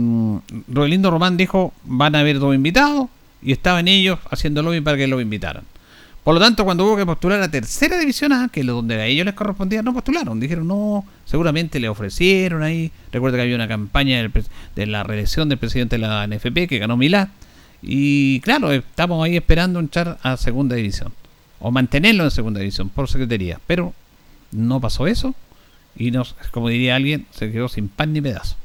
Rodelindo 0.68 1.10
Román 1.10 1.36
dijo 1.36 1.72
van 1.84 2.14
a 2.14 2.20
haber 2.20 2.38
dos 2.38 2.54
invitados 2.54 3.08
y 3.42 3.52
estaban 3.52 3.88
ellos 3.88 4.18
haciendo 4.30 4.62
lobby 4.62 4.80
para 4.80 4.96
que 4.96 5.06
los 5.06 5.20
invitaran. 5.20 5.64
Por 6.24 6.32
lo 6.32 6.40
tanto, 6.40 6.64
cuando 6.64 6.86
hubo 6.86 6.96
que 6.96 7.04
postular 7.04 7.42
a 7.42 7.50
tercera 7.50 7.98
división 7.98 8.32
A, 8.32 8.48
que 8.48 8.60
es 8.60 8.66
lo 8.66 8.72
donde 8.72 8.94
a 8.94 9.04
ellos 9.04 9.26
les 9.26 9.34
correspondía, 9.34 9.82
no 9.82 9.92
postularon. 9.92 10.40
Dijeron, 10.40 10.66
no, 10.66 11.04
seguramente 11.26 11.78
le 11.78 11.90
ofrecieron 11.90 12.62
ahí. 12.62 12.90
Recuerda 13.12 13.36
que 13.36 13.42
había 13.42 13.54
una 13.54 13.68
campaña 13.68 14.26
de 14.74 14.86
la 14.86 15.02
reelección 15.02 15.50
del 15.50 15.58
presidente 15.58 15.98
de 15.98 16.06
la 16.06 16.26
NFP 16.26 16.66
que 16.66 16.78
ganó 16.78 16.96
Milá. 16.96 17.28
Y 17.82 18.40
claro, 18.40 18.72
estamos 18.72 19.22
ahí 19.22 19.36
esperando 19.36 19.78
entrar 19.78 20.18
a 20.22 20.38
segunda 20.38 20.74
división. 20.76 21.12
O 21.60 21.70
mantenerlo 21.70 22.24
en 22.24 22.30
segunda 22.30 22.60
división 22.60 22.88
por 22.88 23.06
secretaría. 23.06 23.60
Pero 23.66 23.92
no 24.50 24.80
pasó 24.80 25.06
eso. 25.06 25.34
Y 25.94 26.10
nos, 26.10 26.36
como 26.52 26.70
diría 26.70 26.96
alguien, 26.96 27.26
se 27.32 27.52
quedó 27.52 27.68
sin 27.68 27.88
pan 27.88 28.14
ni 28.14 28.22
pedazo. 28.22 28.56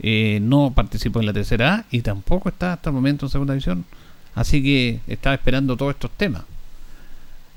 Eh, 0.00 0.38
no 0.40 0.72
participó 0.74 1.20
en 1.20 1.26
la 1.26 1.32
tercera 1.32 1.74
A 1.74 1.84
y 1.90 2.02
tampoco 2.02 2.48
está 2.48 2.74
hasta 2.74 2.90
el 2.90 2.94
momento 2.94 3.26
en 3.26 3.30
segunda 3.30 3.54
división. 3.54 3.84
Así 4.34 4.62
que 4.62 5.00
estaba 5.06 5.34
esperando 5.34 5.76
todos 5.76 5.94
estos 5.94 6.10
temas. 6.12 6.42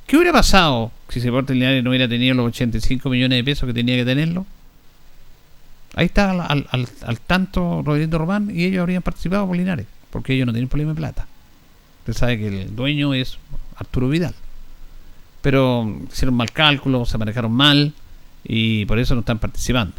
¿Qué 0.07 0.17
hubiera 0.17 0.33
pasado 0.33 0.91
si 1.09 1.19
Deportes 1.19 1.55
Linares 1.55 1.83
no 1.83 1.91
hubiera 1.91 2.07
tenido 2.07 2.33
los 2.33 2.47
85 2.47 3.09
millones 3.09 3.37
de 3.37 3.43
pesos 3.43 3.67
que 3.67 3.73
tenía 3.73 3.95
que 3.95 4.05
tenerlo? 4.05 4.45
Ahí 5.95 6.05
está 6.05 6.31
al, 6.31 7.19
tanto 7.27 7.81
Rodrigo 7.83 8.17
Román 8.17 8.49
y 8.53 8.65
ellos 8.65 8.81
habrían 8.81 9.01
participado 9.01 9.45
por 9.45 9.57
Linares, 9.57 9.85
porque 10.09 10.33
ellos 10.33 10.47
no 10.47 10.53
tienen 10.53 10.69
problema 10.69 10.93
de 10.93 10.97
plata. 10.97 11.27
Usted 11.99 12.13
sabe 12.13 12.39
que 12.39 12.47
el 12.47 12.75
dueño 12.75 13.13
es 13.13 13.37
Arturo 13.75 14.09
Vidal. 14.09 14.33
Pero 15.41 16.01
hicieron 16.11 16.35
mal 16.35 16.51
cálculo, 16.51 17.05
se 17.05 17.17
manejaron 17.17 17.51
mal 17.51 17.93
y 18.43 18.85
por 18.85 18.99
eso 18.99 19.13
no 19.15 19.21
están 19.21 19.39
participando. 19.39 19.95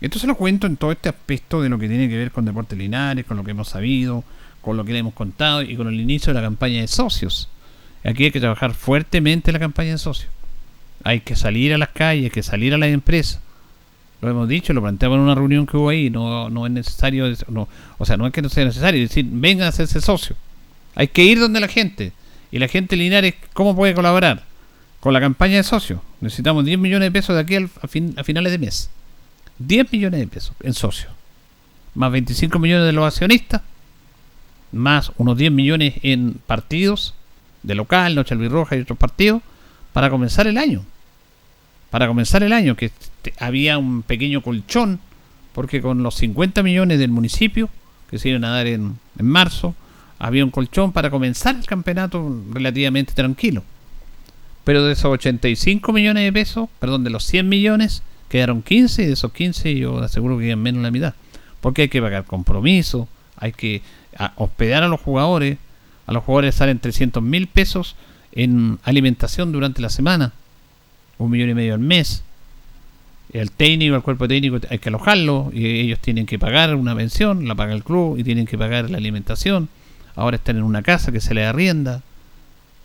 Esto 0.00 0.18
se 0.18 0.26
lo 0.26 0.36
cuento 0.36 0.66
en 0.66 0.76
todo 0.76 0.92
este 0.92 1.08
aspecto 1.08 1.62
de 1.62 1.68
lo 1.68 1.78
que 1.78 1.88
tiene 1.88 2.08
que 2.08 2.16
ver 2.16 2.30
con 2.30 2.44
Deportes 2.44 2.78
Linares, 2.78 3.24
con 3.24 3.36
lo 3.36 3.44
que 3.44 3.52
hemos 3.52 3.68
sabido, 3.68 4.24
con 4.60 4.76
lo 4.76 4.84
que 4.84 4.92
le 4.92 4.98
hemos 4.98 5.14
contado 5.14 5.62
y 5.62 5.76
con 5.76 5.88
el 5.88 6.00
inicio 6.00 6.32
de 6.32 6.40
la 6.40 6.46
campaña 6.46 6.80
de 6.80 6.88
socios. 6.88 7.48
Aquí 8.04 8.24
hay 8.24 8.30
que 8.30 8.40
trabajar 8.40 8.74
fuertemente 8.74 9.52
la 9.52 9.58
campaña 9.58 9.92
de 9.92 9.98
socios. 9.98 10.30
Hay 11.02 11.20
que 11.20 11.34
salir 11.34 11.72
a 11.72 11.78
las 11.78 11.90
calles, 11.90 12.24
hay 12.24 12.30
que 12.30 12.42
salir 12.42 12.74
a 12.74 12.78
las 12.78 12.90
empresas. 12.90 13.40
Lo 14.20 14.30
hemos 14.30 14.48
dicho, 14.48 14.72
lo 14.72 14.82
planteamos 14.82 15.16
en 15.16 15.22
una 15.22 15.34
reunión 15.34 15.66
que 15.66 15.76
hubo 15.76 15.88
ahí. 15.88 16.10
No, 16.10 16.50
no 16.50 16.66
es 16.66 16.72
necesario, 16.72 17.26
no, 17.48 17.68
o 17.98 18.04
sea, 18.04 18.16
no 18.16 18.26
es 18.26 18.32
que 18.32 18.42
no 18.42 18.48
sea 18.48 18.64
necesario, 18.64 19.02
es 19.02 19.10
decir, 19.10 19.26
vengan 19.28 19.66
a 19.66 19.68
hacerse 19.68 20.00
socio. 20.00 20.36
Hay 20.94 21.08
que 21.08 21.24
ir 21.24 21.38
donde 21.38 21.60
la 21.60 21.68
gente. 21.68 22.12
Y 22.50 22.58
la 22.58 22.68
gente 22.68 22.96
Linares, 22.96 23.34
¿cómo 23.52 23.74
puede 23.74 23.94
colaborar? 23.94 24.44
Con 25.00 25.12
la 25.12 25.20
campaña 25.20 25.56
de 25.56 25.62
socios. 25.62 26.00
Necesitamos 26.20 26.64
10 26.64 26.78
millones 26.78 27.06
de 27.06 27.12
pesos 27.12 27.34
de 27.34 27.42
aquí 27.42 27.56
a 27.56 28.24
finales 28.24 28.52
de 28.52 28.58
mes. 28.58 28.90
10 29.58 29.92
millones 29.92 30.20
de 30.20 30.26
pesos 30.26 30.54
en 30.60 30.74
socios. 30.74 31.12
Más 31.94 32.12
25 32.12 32.58
millones 32.58 32.86
de 32.86 32.92
los 32.92 33.06
accionistas. 33.06 33.62
Más 34.72 35.12
unos 35.16 35.36
10 35.38 35.52
millones 35.52 35.94
en 36.02 36.34
partidos 36.46 37.14
de 37.62 37.74
local, 37.74 38.14
Noche 38.14 38.34
Albirroja 38.34 38.76
y 38.76 38.80
otros 38.80 38.98
partidos. 38.98 39.42
Para 39.92 40.10
comenzar 40.10 40.46
el 40.46 40.58
año. 40.58 40.84
Para 41.90 42.06
comenzar 42.06 42.42
el 42.42 42.52
año, 42.52 42.76
que 42.76 42.90
había 43.38 43.78
un 43.78 44.02
pequeño 44.02 44.42
colchón. 44.42 45.00
Porque 45.54 45.80
con 45.80 46.02
los 46.02 46.16
50 46.16 46.62
millones 46.62 46.98
del 46.98 47.10
municipio, 47.10 47.70
que 48.10 48.18
se 48.18 48.28
iban 48.28 48.44
a 48.44 48.50
dar 48.50 48.66
en, 48.66 48.98
en 49.18 49.26
marzo, 49.26 49.74
había 50.18 50.44
un 50.44 50.50
colchón 50.50 50.92
para 50.92 51.10
comenzar 51.10 51.56
el 51.56 51.64
campeonato 51.64 52.42
relativamente 52.52 53.14
tranquilo. 53.14 53.62
Pero 54.64 54.84
de 54.84 54.92
esos 54.92 55.06
85 55.06 55.92
millones 55.92 56.24
de 56.24 56.32
pesos, 56.32 56.68
perdón, 56.78 57.04
de 57.04 57.10
los 57.10 57.24
100 57.24 57.48
millones, 57.48 58.02
quedaron 58.28 58.62
15 58.62 59.02
y 59.02 59.06
de 59.06 59.12
esos 59.12 59.32
15 59.32 59.74
yo 59.74 59.98
aseguro 59.98 60.38
que 60.38 60.44
quedan 60.44 60.62
menos 60.62 60.82
la 60.82 60.90
mitad. 60.90 61.14
Porque 61.60 61.82
hay 61.82 61.88
que 61.88 62.00
pagar 62.00 62.24
compromiso, 62.24 63.08
hay 63.36 63.52
que 63.52 63.82
hospedar 64.36 64.82
a 64.82 64.88
los 64.88 65.00
jugadores. 65.00 65.58
A 66.06 66.12
los 66.12 66.22
jugadores 66.22 66.54
salen 66.54 66.78
300 66.78 67.22
mil 67.22 67.48
pesos 67.48 67.96
en 68.32 68.78
alimentación 68.84 69.50
durante 69.50 69.82
la 69.82 69.88
semana, 69.88 70.32
un 71.18 71.30
millón 71.30 71.50
y 71.50 71.54
medio 71.54 71.74
al 71.74 71.80
mes. 71.80 72.22
El 73.32 73.50
técnico, 73.50 73.96
el 73.96 74.02
cuerpo 74.02 74.28
técnico 74.28 74.60
hay 74.70 74.78
que 74.78 74.88
alojarlo 74.88 75.50
y 75.52 75.66
ellos 75.66 75.98
tienen 75.98 76.26
que 76.26 76.38
pagar 76.38 76.76
una 76.76 76.94
pensión, 76.94 77.48
la 77.48 77.56
paga 77.56 77.74
el 77.74 77.82
club 77.82 78.18
y 78.18 78.24
tienen 78.24 78.46
que 78.46 78.56
pagar 78.56 78.88
la 78.88 78.98
alimentación. 78.98 79.68
Ahora 80.14 80.36
están 80.36 80.56
en 80.56 80.62
una 80.62 80.82
casa 80.82 81.10
que 81.10 81.20
se 81.20 81.34
les 81.34 81.46
arrienda 81.46 82.02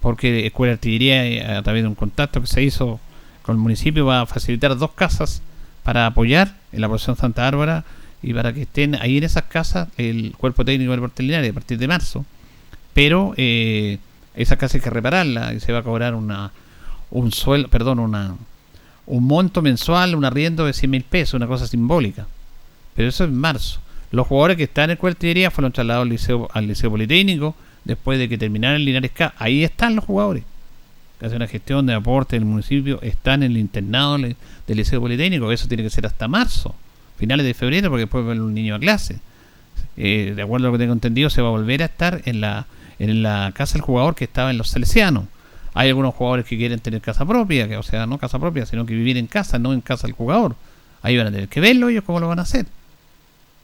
porque 0.02 0.48
Escuela 0.48 0.72
de 0.72 0.74
Artillería, 0.74 1.28
eh, 1.28 1.58
a 1.58 1.62
través 1.62 1.84
de 1.84 1.88
un 1.88 1.96
contacto 1.96 2.42
que 2.42 2.48
se 2.48 2.64
hizo 2.64 3.00
con 3.44 3.56
el 3.56 3.62
municipio, 3.62 4.06
va 4.06 4.22
a 4.22 4.26
facilitar 4.26 4.78
dos 4.78 4.92
casas 4.92 5.42
para 5.84 6.06
apoyar 6.06 6.56
en 6.72 6.82
la 6.82 6.88
población 6.88 7.16
Santa 7.16 7.44
Bárbara 7.44 7.84
y 8.22 8.34
para 8.34 8.54
que 8.54 8.64
estén 8.64 8.96
ahí 8.96 9.18
en 9.18 9.24
esas 9.24 9.44
casas 9.44 9.88
el 9.98 10.34
cuerpo 10.38 10.64
técnico 10.64 10.92
del 10.92 11.00
Deporte 11.00 11.24
Linares 11.24 11.50
a 11.50 11.54
partir 11.54 11.78
de 11.78 11.88
marzo. 11.88 12.26
Pero 12.94 13.34
eh, 13.38 13.98
esas 14.36 14.58
casas 14.58 14.76
hay 14.76 14.82
que 14.82 14.90
repararlas 14.90 15.54
y 15.54 15.60
se 15.60 15.72
va 15.74 15.80
a 15.80 15.84
cobrar 15.84 16.16
una 16.16 16.52
un 17.10 17.32
sueldo, 17.32 17.68
perdón, 17.68 18.00
una 18.00 18.36
un 19.08 19.26
monto 19.26 19.62
mensual, 19.62 20.16
un 20.16 20.24
arriendo 20.24 20.66
de 20.66 20.74
100 20.74 20.92
mil 20.92 21.04
pesos, 21.04 21.34
una 21.34 21.48
cosa 21.48 21.68
simbólica. 21.68 22.28
Pero 22.96 23.10
eso 23.10 23.24
es 23.24 23.30
en 23.30 23.38
marzo. 23.38 23.80
Los 24.12 24.28
jugadores 24.28 24.58
que 24.58 24.64
están 24.64 24.86
en 24.86 24.92
Escuela 24.92 25.14
de 25.14 25.18
Artillería 25.18 25.52
fueron 25.52 25.72
trasladados 25.72 26.04
al 26.06 26.10
liceo, 26.10 26.50
al 26.54 26.92
Politécnico 26.92 27.56
después 27.84 28.20
de 28.20 28.30
que 28.30 28.38
terminaran 28.38 28.78
el 28.78 28.86
Linares 28.86 29.12
K. 29.12 29.34
Ahí 29.38 29.64
están 29.64 29.96
los 29.96 30.06
jugadores 30.06 30.44
que 31.22 31.28
hacen 31.28 31.36
una 31.36 31.48
gestión 31.48 31.86
de 31.86 31.94
aporte 31.94 32.36
del 32.36 32.46
municipio, 32.46 33.00
están 33.04 33.44
en 33.44 33.52
el 33.52 33.58
internado 33.60 34.18
del 34.18 34.36
Liceo 34.66 35.00
Politécnico, 35.00 35.52
eso 35.52 35.68
tiene 35.68 35.84
que 35.84 35.92
ser 35.92 36.08
hasta 36.08 36.28
marzo, 36.28 36.74
finales 37.16 37.46
de 37.46 37.54
febrero, 37.54 37.90
porque 37.90 38.06
después 38.06 38.26
va 38.26 38.32
un 38.32 38.56
niño 38.56 38.74
a 38.74 38.80
clase. 38.80 39.20
Eh, 39.98 40.34
de 40.36 40.42
acuerdo 40.42 40.66
a 40.66 40.72
lo 40.72 40.78
que 40.80 40.82
tengo 40.82 40.94
entendido, 40.94 41.30
se 41.30 41.44
va 41.44 41.50
a 41.50 41.52
volver 41.52 41.84
a 41.84 41.86
estar 41.86 42.24
en 42.26 42.42
la, 42.42 42.66
en 42.98 43.22
la 43.22 43.52
casa 43.54 43.74
del 43.74 43.84
jugador 43.84 44.16
que 44.16 44.24
estaba 44.24 44.50
en 44.50 44.58
los 44.58 44.70
Salesianos. 44.70 45.26
Hay 45.76 45.90
algunos 45.90 46.16
jugadores 46.16 46.48
que 46.48 46.58
quieren 46.58 46.80
tener 46.80 47.02
casa 47.02 47.24
propia, 47.24 47.68
que, 47.68 47.78
o 47.78 47.84
sea, 47.84 48.08
no 48.08 48.18
casa 48.18 48.40
propia, 48.40 48.66
sino 48.66 48.88
que 48.88 48.96
vivir 48.96 49.16
en 49.16 49.28
casa, 49.28 49.60
no 49.60 49.74
en 49.74 49.82
casa 49.82 50.08
del 50.08 50.16
jugador. 50.16 50.56
Ahí 51.04 51.18
van 51.18 51.28
a 51.28 51.32
tener 51.32 51.50
que 51.50 51.62
verlo 51.62 51.90
ellos 51.90 52.04
cómo 52.04 52.20
lo 52.20 52.30
van 52.30 52.40
a 52.40 52.42
hacer. 52.42 52.66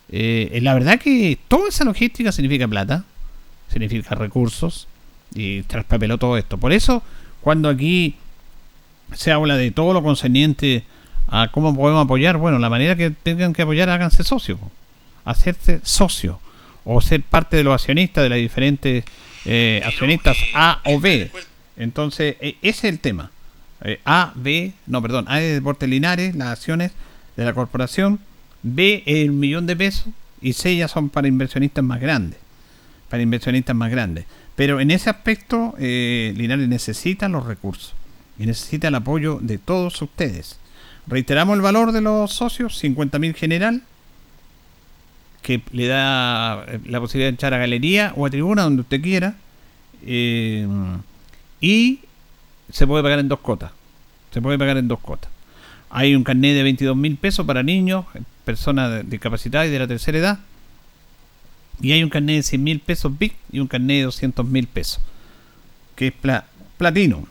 Eh, 0.09 0.59
la 0.61 0.75
verdad 0.75 0.99
que 0.99 1.39
toda 1.47 1.69
esa 1.69 1.85
logística 1.85 2.31
significa 2.31 2.67
plata, 2.67 3.03
significa 3.67 4.13
recursos 4.13 4.87
y 5.33 5.63
traspapeló 5.63 6.19
todo 6.19 6.37
esto. 6.37 6.59
Por 6.59 6.71
eso, 6.71 7.01
cuando 7.41 7.69
aquí 7.69 8.15
se 9.13 9.31
habla 9.31 9.57
de 9.57 9.71
todo 9.71 9.93
lo 9.93 10.03
concerniente 10.03 10.83
a 11.27 11.49
cómo 11.51 11.75
podemos 11.75 12.05
apoyar, 12.05 12.37
bueno, 12.37 12.59
la 12.59 12.69
manera 12.69 12.95
que 12.95 13.11
tengan 13.11 13.53
que 13.53 13.61
apoyar, 13.61 13.89
háganse 13.89 14.23
socios, 14.23 14.59
po. 14.59 14.71
hacerse 15.25 15.79
socio 15.83 16.39
o 16.85 17.01
ser 17.01 17.21
parte 17.21 17.57
de 17.57 17.63
los 17.63 17.73
accionistas 17.73 18.23
de 18.23 18.29
las 18.29 18.37
diferentes 18.37 19.03
eh, 19.45 19.81
accionistas 19.85 20.37
A 20.53 20.81
o 20.85 20.99
B. 20.99 21.31
Entonces, 21.75 22.35
e- 22.39 22.57
ese 22.61 22.87
es 22.87 22.93
el 22.93 22.99
tema. 22.99 23.31
Eh, 23.83 23.99
A, 24.05 24.31
B, 24.35 24.73
no, 24.87 25.01
perdón, 25.01 25.25
A 25.27 25.37
de 25.37 25.53
Deportes 25.53 25.89
Linares, 25.89 26.35
las 26.35 26.49
acciones 26.49 26.91
de 27.35 27.45
la 27.45 27.53
corporación, 27.53 28.19
B 28.63 29.03
el 29.05 29.31
millón 29.31 29.67
de 29.67 29.75
pesos 29.75 30.07
y 30.41 30.53
C 30.53 30.75
ya 30.75 30.87
son 30.87 31.09
para 31.09 31.27
inversionistas 31.27 31.83
más 31.83 31.99
grandes 31.99 32.39
para 33.09 33.23
inversionistas 33.23 33.75
más 33.75 33.91
grandes. 33.91 34.25
Pero 34.57 34.81
en 34.81 34.89
ese 34.89 35.11
aspecto, 35.11 35.75
eh, 35.77 36.33
Linares 36.35 36.67
necesita 36.67 37.29
los 37.29 37.45
recursos 37.45 37.93
y 38.39 38.47
necesita 38.47 38.87
el 38.87 38.95
apoyo 38.95 39.37
de 39.39 39.59
todos 39.59 40.01
ustedes. 40.01 40.57
Reiteramos 41.05 41.55
el 41.55 41.61
valor 41.61 41.91
de 41.91 42.01
los 42.01 42.33
socios, 42.33 42.83
50.000 42.83 43.35
general, 43.35 43.83
que 45.43 45.61
le 45.71 45.85
da 45.85 46.65
eh, 46.67 46.79
la 46.85 46.99
posibilidad 46.99 47.29
de 47.29 47.35
echar 47.35 47.53
a 47.53 47.59
galería 47.59 48.13
o 48.15 48.25
a 48.25 48.31
tribuna, 48.31 48.63
donde 48.63 48.81
usted 48.81 48.99
quiera. 48.99 49.35
eh, 50.05 50.67
y 51.61 51.99
se 52.71 52.87
puede 52.87 53.03
pagar 53.03 53.19
en 53.19 53.29
dos 53.29 53.39
cotas. 53.39 53.71
Se 54.33 54.41
puede 54.41 54.57
pagar 54.57 54.77
en 54.77 54.87
dos 54.87 54.99
cotas. 54.99 55.29
Hay 55.89 56.15
un 56.15 56.23
carnet 56.23 56.55
de 56.55 56.65
22.000 56.65 57.17
pesos 57.17 57.45
para 57.45 57.63
niños, 57.63 58.05
personas 58.43 59.07
discapacitadas 59.09 59.67
y 59.67 59.71
de 59.71 59.79
la 59.79 59.87
tercera 59.87 60.17
edad. 60.17 60.39
Y 61.81 61.91
hay 61.91 62.03
un 62.03 62.09
carnet 62.09 62.37
de 62.37 62.43
100 62.43 62.63
mil 62.63 62.79
pesos 62.79 63.17
big 63.17 63.33
y 63.51 63.59
un 63.59 63.67
carnet 63.67 63.97
de 63.97 64.03
200 64.03 64.45
mil 64.45 64.67
pesos, 64.67 64.99
que 65.95 66.07
es 66.07 66.13
pla- 66.13 66.45
platino. 66.77 67.27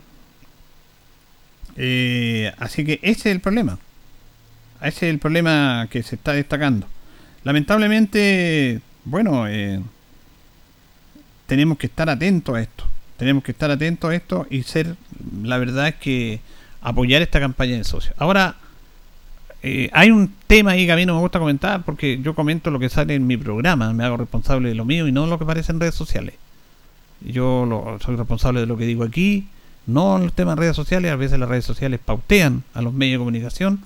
Eh, 1.76 2.52
así 2.58 2.84
que 2.84 3.00
ese 3.02 3.28
es 3.30 3.34
el 3.34 3.40
problema. 3.40 3.78
Ese 4.80 5.06
es 5.08 5.12
el 5.14 5.18
problema 5.18 5.88
que 5.90 6.02
se 6.02 6.14
está 6.16 6.32
destacando. 6.32 6.86
Lamentablemente, 7.44 8.80
bueno, 9.04 9.46
eh, 9.48 9.80
tenemos 11.46 11.78
que 11.78 11.86
estar 11.86 12.08
atentos 12.08 12.54
a 12.56 12.60
esto. 12.60 12.84
Tenemos 13.16 13.42
que 13.44 13.52
estar 13.52 13.70
atentos 13.70 14.10
a 14.10 14.14
esto 14.14 14.46
y 14.50 14.62
ser, 14.62 14.96
la 15.42 15.58
verdad 15.58 15.88
es 15.88 15.94
que 15.96 16.40
apoyar 16.82 17.22
esta 17.22 17.40
campaña 17.40 17.76
de 17.76 17.84
socios. 17.84 18.14
Ahora, 18.18 18.56
eh, 19.68 19.90
hay 19.92 20.12
un 20.12 20.32
tema 20.46 20.70
ahí 20.72 20.86
que 20.86 20.92
a 20.92 20.96
mí 20.96 21.04
no 21.06 21.14
me 21.14 21.20
gusta 21.20 21.40
comentar 21.40 21.82
porque 21.84 22.20
yo 22.22 22.34
comento 22.36 22.70
lo 22.70 22.78
que 22.78 22.88
sale 22.88 23.14
en 23.16 23.26
mi 23.26 23.36
programa, 23.36 23.92
me 23.92 24.04
hago 24.04 24.16
responsable 24.16 24.68
de 24.68 24.76
lo 24.76 24.84
mío 24.84 25.08
y 25.08 25.12
no 25.12 25.26
lo 25.26 25.38
que 25.38 25.44
aparece 25.44 25.72
en 25.72 25.80
redes 25.80 25.96
sociales. 25.96 26.34
Yo 27.20 27.66
lo- 27.66 27.98
soy 28.04 28.14
responsable 28.16 28.60
de 28.60 28.66
lo 28.66 28.76
que 28.76 28.84
digo 28.86 29.02
aquí, 29.02 29.48
no 29.86 30.16
en 30.18 30.24
los 30.24 30.32
temas 30.34 30.54
de 30.56 30.60
redes 30.60 30.76
sociales, 30.76 31.10
a 31.10 31.16
veces 31.16 31.38
las 31.40 31.48
redes 31.48 31.64
sociales 31.64 31.98
pautean 32.04 32.62
a 32.74 32.82
los 32.82 32.92
medios 32.92 33.14
de 33.14 33.18
comunicación 33.18 33.80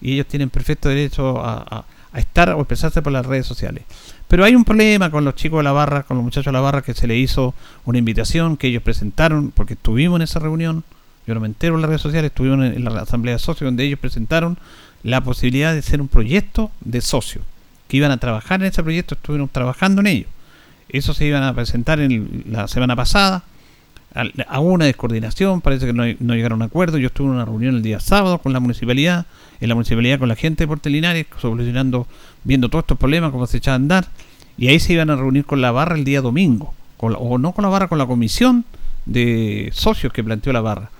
y 0.00 0.14
ellos 0.14 0.26
tienen 0.26 0.48
perfecto 0.50 0.88
derecho 0.88 1.40
a, 1.44 1.84
estar 2.14 2.48
o 2.48 2.60
expresarse 2.60 3.02
por 3.02 3.12
las 3.12 3.26
redes 3.26 3.44
sociales. 3.46 3.84
Pero 4.26 4.42
hay 4.44 4.54
un 4.54 4.64
problema 4.64 5.10
con 5.10 5.22
los 5.26 5.34
chicos 5.34 5.58
de 5.58 5.64
la 5.64 5.72
barra, 5.72 6.04
con 6.04 6.16
los 6.16 6.24
muchachos 6.24 6.46
de 6.46 6.52
la 6.52 6.60
barra, 6.60 6.80
que 6.80 6.94
se 6.94 7.06
le 7.06 7.18
hizo 7.18 7.52
una 7.84 7.98
invitación 7.98 8.56
que 8.56 8.68
ellos 8.68 8.82
presentaron, 8.82 9.50
porque 9.50 9.74
estuvimos 9.74 10.16
en 10.16 10.22
esa 10.22 10.38
reunión, 10.38 10.82
yo 11.26 11.34
no 11.34 11.40
me 11.40 11.46
entero 11.46 11.74
en 11.74 11.82
las 11.82 11.88
redes 11.88 12.00
sociales, 12.00 12.30
estuvimos 12.30 12.64
en 12.64 12.82
la 12.84 13.02
asamblea 13.02 13.34
de 13.34 13.38
socios 13.38 13.68
donde 13.68 13.84
ellos 13.84 13.98
presentaron 13.98 14.56
la 15.06 15.20
posibilidad 15.22 15.72
de 15.72 15.82
ser 15.82 16.00
un 16.00 16.08
proyecto 16.08 16.70
de 16.80 17.00
socios, 17.00 17.44
que 17.88 17.96
iban 17.96 18.10
a 18.10 18.16
trabajar 18.16 18.60
en 18.60 18.66
ese 18.66 18.82
proyecto, 18.82 19.14
estuvieron 19.14 19.48
trabajando 19.48 20.00
en 20.00 20.08
ello. 20.08 20.26
Eso 20.88 21.14
se 21.14 21.26
iban 21.26 21.44
a 21.44 21.54
presentar 21.54 22.00
en 22.00 22.44
la 22.50 22.66
semana 22.66 22.96
pasada, 22.96 23.44
a 24.48 24.60
una 24.60 24.86
descoordinación, 24.86 25.60
parece 25.60 25.86
que 25.86 25.92
no, 25.92 26.04
no 26.20 26.34
llegaron 26.34 26.62
a 26.62 26.64
un 26.64 26.68
acuerdo. 26.70 26.96
Yo 26.96 27.08
estuve 27.08 27.28
en 27.28 27.34
una 27.34 27.44
reunión 27.44 27.76
el 27.76 27.82
día 27.82 28.00
sábado 28.00 28.38
con 28.38 28.52
la 28.52 28.60
municipalidad, 28.60 29.26
en 29.60 29.68
la 29.68 29.74
municipalidad 29.74 30.18
con 30.18 30.28
la 30.28 30.36
gente 30.36 30.64
de 30.64 30.68
Puerto 30.68 30.88
Linares, 30.88 31.26
solucionando, 31.38 32.06
viendo 32.42 32.68
todos 32.70 32.84
estos 32.84 32.98
problemas, 32.98 33.30
cómo 33.30 33.46
se 33.46 33.58
echaban 33.58 33.82
a 33.82 33.84
andar, 33.84 34.08
y 34.56 34.68
ahí 34.68 34.80
se 34.80 34.94
iban 34.94 35.10
a 35.10 35.16
reunir 35.16 35.44
con 35.44 35.60
la 35.60 35.70
barra 35.70 35.96
el 35.96 36.04
día 36.04 36.22
domingo, 36.22 36.72
con 36.96 37.12
la- 37.12 37.18
o 37.18 37.36
no 37.36 37.52
con 37.52 37.62
la 37.62 37.68
barra, 37.68 37.88
con 37.88 37.98
la 37.98 38.06
comisión 38.06 38.64
de 39.04 39.70
socios 39.74 40.12
que 40.12 40.24
planteó 40.24 40.52
la 40.52 40.62
barra. 40.62 40.90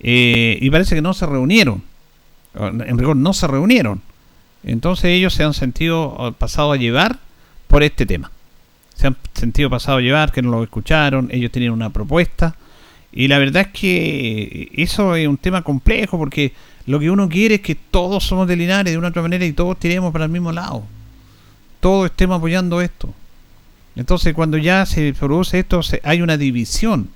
Eh, 0.00 0.58
y 0.60 0.70
parece 0.70 0.94
que 0.94 1.02
no 1.02 1.12
se 1.12 1.26
reunieron, 1.26 1.82
en 2.56 2.98
rigor 2.98 3.16
no 3.16 3.32
se 3.32 3.46
reunieron. 3.46 4.00
Entonces 4.62 5.06
ellos 5.06 5.34
se 5.34 5.44
han 5.44 5.54
sentido 5.54 6.16
eh, 6.20 6.32
pasado 6.38 6.72
a 6.72 6.76
llevar 6.76 7.18
por 7.68 7.82
este 7.82 8.06
tema 8.06 8.30
se 8.94 9.08
han 9.08 9.16
sentido 9.34 9.68
pasado 9.68 9.98
a 9.98 10.00
llevar, 10.00 10.30
que 10.30 10.40
no 10.40 10.52
lo 10.52 10.62
escucharon, 10.62 11.28
ellos 11.32 11.50
tenían 11.50 11.72
una 11.72 11.90
propuesta. 11.90 12.54
Y 13.10 13.26
la 13.26 13.38
verdad 13.38 13.62
es 13.62 13.68
que 13.80 14.70
eso 14.72 15.16
es 15.16 15.26
un 15.26 15.36
tema 15.36 15.62
complejo 15.62 16.16
porque 16.16 16.52
lo 16.86 17.00
que 17.00 17.10
uno 17.10 17.28
quiere 17.28 17.56
es 17.56 17.60
que 17.60 17.74
todos 17.74 18.22
somos 18.24 18.46
de 18.46 18.54
Linares 18.54 18.92
de 18.92 18.96
una 18.98 19.08
u 19.08 19.10
otra 19.10 19.22
manera 19.22 19.44
y 19.44 19.52
todos 19.52 19.80
tiremos 19.80 20.12
para 20.12 20.26
el 20.26 20.30
mismo 20.30 20.52
lado. 20.52 20.84
Todos 21.80 22.06
estemos 22.06 22.38
apoyando 22.38 22.80
esto. 22.80 23.12
Entonces 23.96 24.32
cuando 24.32 24.58
ya 24.58 24.86
se 24.86 25.12
produce 25.12 25.58
esto 25.58 25.82
se- 25.82 26.00
hay 26.04 26.22
una 26.22 26.36
división. 26.36 27.08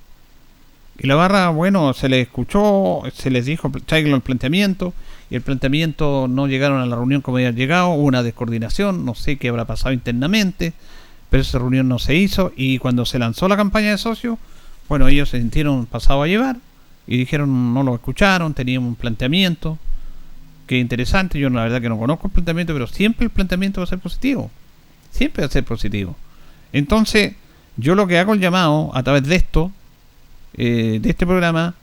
Y 0.97 1.07
la 1.07 1.15
barra, 1.15 1.49
bueno, 1.49 1.93
se 1.93 2.09
les 2.09 2.23
escuchó, 2.27 3.03
se 3.13 3.29
les 3.29 3.45
dijo, 3.45 3.71
traigan 3.85 4.13
el 4.13 4.21
planteamiento, 4.21 4.93
y 5.29 5.35
el 5.35 5.41
planteamiento 5.41 6.27
no 6.27 6.47
llegaron 6.47 6.81
a 6.81 6.85
la 6.85 6.95
reunión 6.95 7.21
como 7.21 7.37
habían 7.37 7.55
llegado, 7.55 7.89
hubo 7.89 8.03
una 8.03 8.23
descoordinación, 8.23 9.05
no 9.05 9.15
sé 9.15 9.37
qué 9.37 9.49
habrá 9.49 9.65
pasado 9.65 9.93
internamente, 9.93 10.73
pero 11.29 11.41
esa 11.41 11.59
reunión 11.59 11.87
no 11.87 11.99
se 11.99 12.15
hizo, 12.15 12.51
y 12.55 12.79
cuando 12.79 13.05
se 13.05 13.19
lanzó 13.19 13.47
la 13.47 13.57
campaña 13.57 13.91
de 13.91 13.97
socios, 13.97 14.37
bueno, 14.87 15.07
ellos 15.07 15.29
se 15.29 15.39
sintieron 15.39 15.85
pasados 15.85 16.23
a 16.23 16.27
llevar, 16.27 16.57
y 17.05 17.17
dijeron, 17.17 17.73
no 17.73 17.83
lo 17.83 17.93
escucharon, 17.93 18.53
tenían 18.53 18.83
un 18.83 18.95
planteamiento, 18.95 19.77
que 20.65 20.77
interesante, 20.77 21.39
yo 21.39 21.49
la 21.49 21.63
verdad 21.63 21.81
que 21.81 21.89
no 21.89 21.97
conozco 21.97 22.27
el 22.27 22.33
planteamiento, 22.33 22.73
pero 22.73 22.87
siempre 22.87 23.25
el 23.25 23.31
planteamiento 23.31 23.81
va 23.81 23.85
a 23.85 23.87
ser 23.87 23.99
positivo, 23.99 24.51
siempre 25.11 25.41
va 25.41 25.47
a 25.47 25.51
ser 25.51 25.63
positivo. 25.63 26.15
Entonces, 26.73 27.33
yo 27.77 27.95
lo 27.95 28.07
que 28.07 28.19
hago 28.19 28.33
el 28.33 28.39
llamado 28.39 28.91
a 28.93 29.01
través 29.03 29.23
de 29.23 29.35
esto, 29.35 29.71
eh, 30.55 30.99
de 31.01 31.09
este 31.09 31.25
programa, 31.25 31.73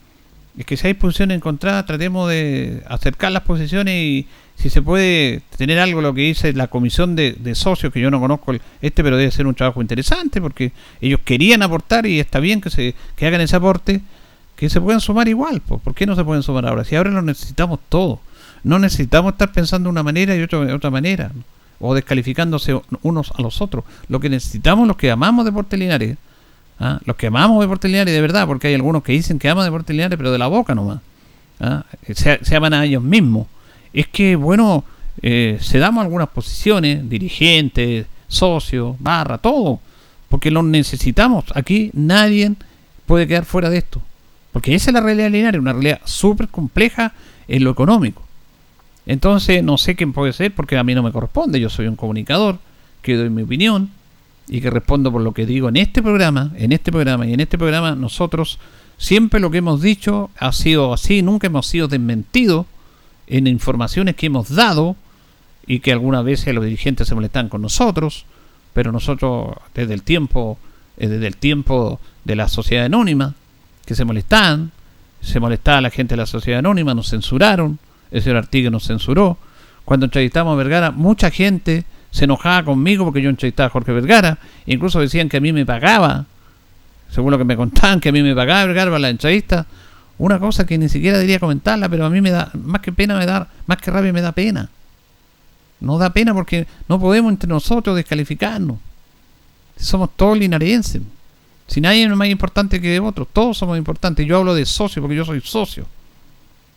es 0.57 0.65
que 0.65 0.77
si 0.77 0.87
hay 0.87 0.93
posiciones 0.95 1.37
encontradas, 1.37 1.85
tratemos 1.85 2.29
de 2.29 2.83
acercar 2.87 3.31
las 3.31 3.43
posiciones 3.43 3.93
y 3.93 4.27
si 4.55 4.69
se 4.71 4.81
puede 4.81 5.41
tener 5.55 5.77
algo 5.77 6.01
lo 6.01 6.13
que 6.15 6.21
dice 6.21 6.51
la 6.53 6.67
comisión 6.67 7.15
de, 7.15 7.35
socios, 7.53 7.93
que 7.93 7.99
yo 7.99 8.09
no 8.09 8.19
conozco 8.19 8.53
este, 8.81 9.03
pero 9.03 9.17
debe 9.17 9.29
ser 9.29 9.45
un 9.45 9.53
trabajo 9.53 9.81
interesante 9.81 10.41
porque 10.41 10.71
ellos 10.99 11.19
querían 11.23 11.61
aportar 11.61 12.07
y 12.07 12.19
está 12.19 12.39
bien 12.39 12.59
que 12.59 12.71
se 12.71 12.95
que 13.15 13.27
hagan 13.27 13.41
ese 13.41 13.55
aporte, 13.55 14.01
que 14.55 14.69
se 14.69 14.81
puedan 14.81 14.99
sumar 14.99 15.27
igual. 15.27 15.61
pues, 15.61 15.79
¿Por 15.81 15.93
qué 15.93 16.07
no 16.07 16.15
se 16.15 16.23
pueden 16.23 16.41
sumar 16.41 16.65
ahora? 16.65 16.83
Si 16.83 16.95
ahora 16.95 17.11
lo 17.11 17.21
necesitamos 17.21 17.79
todo. 17.87 18.19
No 18.63 18.79
necesitamos 18.79 19.33
estar 19.33 19.51
pensando 19.51 19.87
de 19.87 19.91
una 19.91 20.03
manera 20.03 20.35
y 20.35 20.41
otra 20.41 20.59
de 20.65 20.73
otra 20.73 20.89
manera, 20.89 21.31
o 21.79 21.93
descalificándose 21.93 22.79
unos 23.03 23.31
a 23.37 23.41
los 23.43 23.61
otros. 23.61 23.85
Lo 24.09 24.19
que 24.19 24.29
necesitamos 24.29 24.87
los 24.87 24.97
que 24.97 25.11
amamos 25.11 25.45
Deportes 25.45 25.79
Linares, 25.79 26.17
¿ah? 26.79 26.99
los 27.05 27.15
que 27.15 27.27
amamos 27.27 27.61
Deportes 27.61 27.89
Linares 27.89 28.13
de 28.13 28.21
verdad, 28.21 28.47
porque 28.47 28.67
hay 28.67 28.73
algunos 28.73 29.03
que 29.03 29.11
dicen 29.11 29.39
que 29.39 29.49
aman 29.49 29.65
Deportes 29.65 29.95
Linares, 29.95 30.17
pero 30.17 30.31
de 30.31 30.37
la 30.37 30.47
boca 30.47 30.75
nomás. 30.75 30.99
¿ah? 31.59 31.85
Se, 32.13 32.43
se 32.43 32.55
aman 32.55 32.73
a 32.73 32.85
ellos 32.85 33.03
mismos. 33.03 33.47
Es 33.93 34.07
que, 34.07 34.35
bueno, 34.35 34.83
eh, 35.21 35.57
se 35.61 35.79
damos 35.79 36.03
algunas 36.03 36.29
posiciones, 36.29 37.09
dirigentes, 37.09 38.05
socios, 38.27 38.95
barra, 38.99 39.37
todo, 39.37 39.79
porque 40.29 40.51
lo 40.51 40.63
necesitamos. 40.63 41.45
Aquí 41.55 41.89
nadie 41.93 42.53
puede 43.05 43.27
quedar 43.27 43.45
fuera 43.45 43.69
de 43.69 43.79
esto. 43.79 44.01
Porque 44.51 44.75
esa 44.75 44.89
es 44.89 44.93
la 44.93 45.01
realidad 45.01 45.31
lineal, 45.31 45.59
una 45.59 45.73
realidad 45.73 46.01
súper 46.05 46.47
compleja 46.47 47.13
en 47.47 47.63
lo 47.63 47.71
económico. 47.71 48.23
Entonces, 49.05 49.63
no 49.63 49.77
sé 49.77 49.95
quién 49.95 50.13
puede 50.13 50.33
ser 50.33 50.53
porque 50.53 50.77
a 50.77 50.83
mí 50.83 50.93
no 50.93 51.03
me 51.03 51.11
corresponde. 51.11 51.59
Yo 51.59 51.69
soy 51.69 51.87
un 51.87 51.95
comunicador 51.95 52.59
que 53.01 53.15
doy 53.15 53.29
mi 53.29 53.43
opinión 53.43 53.89
y 54.47 54.61
que 54.61 54.69
respondo 54.69 55.11
por 55.11 55.21
lo 55.21 55.33
que 55.33 55.45
digo 55.45 55.69
en 55.69 55.77
este 55.77 56.01
programa, 56.01 56.51
en 56.55 56.71
este 56.71 56.91
programa 56.91 57.25
y 57.25 57.33
en 57.33 57.39
este 57.39 57.57
programa 57.57 57.95
nosotros 57.95 58.59
siempre 58.97 59.39
lo 59.39 59.51
que 59.51 59.57
hemos 59.57 59.81
dicho 59.81 60.29
ha 60.37 60.51
sido 60.53 60.93
así, 60.93 61.21
nunca 61.21 61.47
hemos 61.47 61.67
sido 61.67 61.87
desmentidos 61.87 62.65
en 63.27 63.47
informaciones 63.47 64.15
que 64.15 64.27
hemos 64.27 64.55
dado 64.55 64.95
y 65.65 65.79
que 65.79 65.91
algunas 65.91 66.23
veces 66.23 66.55
los 66.55 66.63
dirigentes 66.63 67.07
se 67.07 67.15
molestan 67.15 67.49
con 67.49 67.61
nosotros, 67.61 68.25
pero 68.73 68.91
nosotros 68.91 69.53
desde 69.75 69.93
el 69.93 70.01
tiempo, 70.01 70.57
eh, 70.97 71.07
desde 71.07 71.27
el 71.27 71.35
tiempo 71.35 71.99
de 72.23 72.35
la 72.37 72.47
sociedad 72.47 72.85
anónima, 72.85 73.35
que 73.85 73.95
se 73.95 74.05
molestaban, 74.05 74.71
se 75.21 75.41
molestaba 75.41 75.81
la 75.81 75.89
gente 75.89 76.13
de 76.15 76.21
la 76.21 76.25
sociedad 76.25 76.59
anónima, 76.59 76.93
nos 76.93 77.09
censuraron, 77.09 77.79
el 78.11 78.21
señor 78.21 78.37
Artigue 78.37 78.69
nos 78.69 78.87
censuró. 78.87 79.37
Cuando 79.83 80.05
entrevistamos 80.05 80.53
a 80.53 80.55
Vergara, 80.55 80.91
mucha 80.91 81.31
gente 81.31 81.83
se 82.11 82.25
enojaba 82.25 82.63
conmigo 82.65 83.05
porque 83.05 83.21
yo 83.21 83.29
entrevistaba 83.29 83.67
a 83.67 83.69
Jorge 83.69 83.91
Vergara, 83.91 84.37
incluso 84.65 84.99
decían 84.99 85.29
que 85.29 85.37
a 85.37 85.39
mí 85.39 85.53
me 85.53 85.65
pagaba, 85.65 86.25
según 87.11 87.31
lo 87.31 87.37
que 87.37 87.43
me 87.43 87.55
contaban, 87.55 87.99
que 87.99 88.09
a 88.09 88.11
mí 88.11 88.21
me 88.21 88.35
pagaba 88.35 88.65
Vergara 88.65 88.91
para 88.91 88.99
la 88.99 89.09
entrevista. 89.09 89.65
Una 90.17 90.39
cosa 90.39 90.65
que 90.65 90.77
ni 90.77 90.89
siquiera 90.89 91.17
debería 91.17 91.39
comentarla, 91.39 91.89
pero 91.89 92.05
a 92.05 92.09
mí 92.09 92.21
me 92.21 92.31
da, 92.31 92.49
más 92.53 92.81
que 92.81 92.91
pena 92.91 93.17
me 93.17 93.25
da, 93.25 93.47
más 93.67 93.77
que 93.77 93.91
rabia 93.91 94.11
me 94.11 94.21
da 94.21 94.31
pena. 94.31 94.69
No 95.79 95.97
da 95.99 96.11
pena 96.11 96.33
porque 96.33 96.65
no 96.87 96.99
podemos 96.99 97.31
entre 97.31 97.47
nosotros 97.47 97.95
descalificarnos. 97.95 98.77
Somos 99.77 100.09
todos 100.15 100.37
linarenses. 100.37 101.03
Si 101.67 101.81
nadie 101.81 102.05
es 102.05 102.09
más 102.09 102.29
importante 102.29 102.81
que 102.81 102.99
otros, 102.99 103.27
todos 103.31 103.57
somos 103.57 103.77
importantes. 103.77 104.25
Yo 104.25 104.37
hablo 104.37 104.55
de 104.55 104.65
socio 104.65 105.01
porque 105.01 105.15
yo 105.15 105.25
soy 105.25 105.41
socio. 105.41 105.85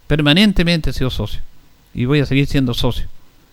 Permanentemente 0.07 0.90
he 0.90 0.93
sido 0.93 1.09
socio. 1.09 1.40
Y 1.94 2.05
voy 2.05 2.20
a 2.20 2.27
seguir 2.27 2.47
siendo 2.47 2.74
socio. 2.74 3.07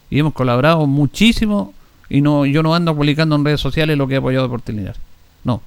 Y 0.09 0.19
hemos 0.19 0.33
colaborado 0.33 0.85
muchísimo. 0.87 1.73
Y 2.09 2.21
no, 2.21 2.45
yo 2.45 2.63
no 2.63 2.73
ando 2.73 2.95
publicando 2.95 3.35
en 3.35 3.43
redes 3.43 3.59
sociales 3.59 3.97
lo 3.97 4.07
que 4.07 4.15
he 4.15 4.17
apoyado 4.17 4.49
por 4.49 4.61
Linares. 4.67 4.97
No. 5.43 5.61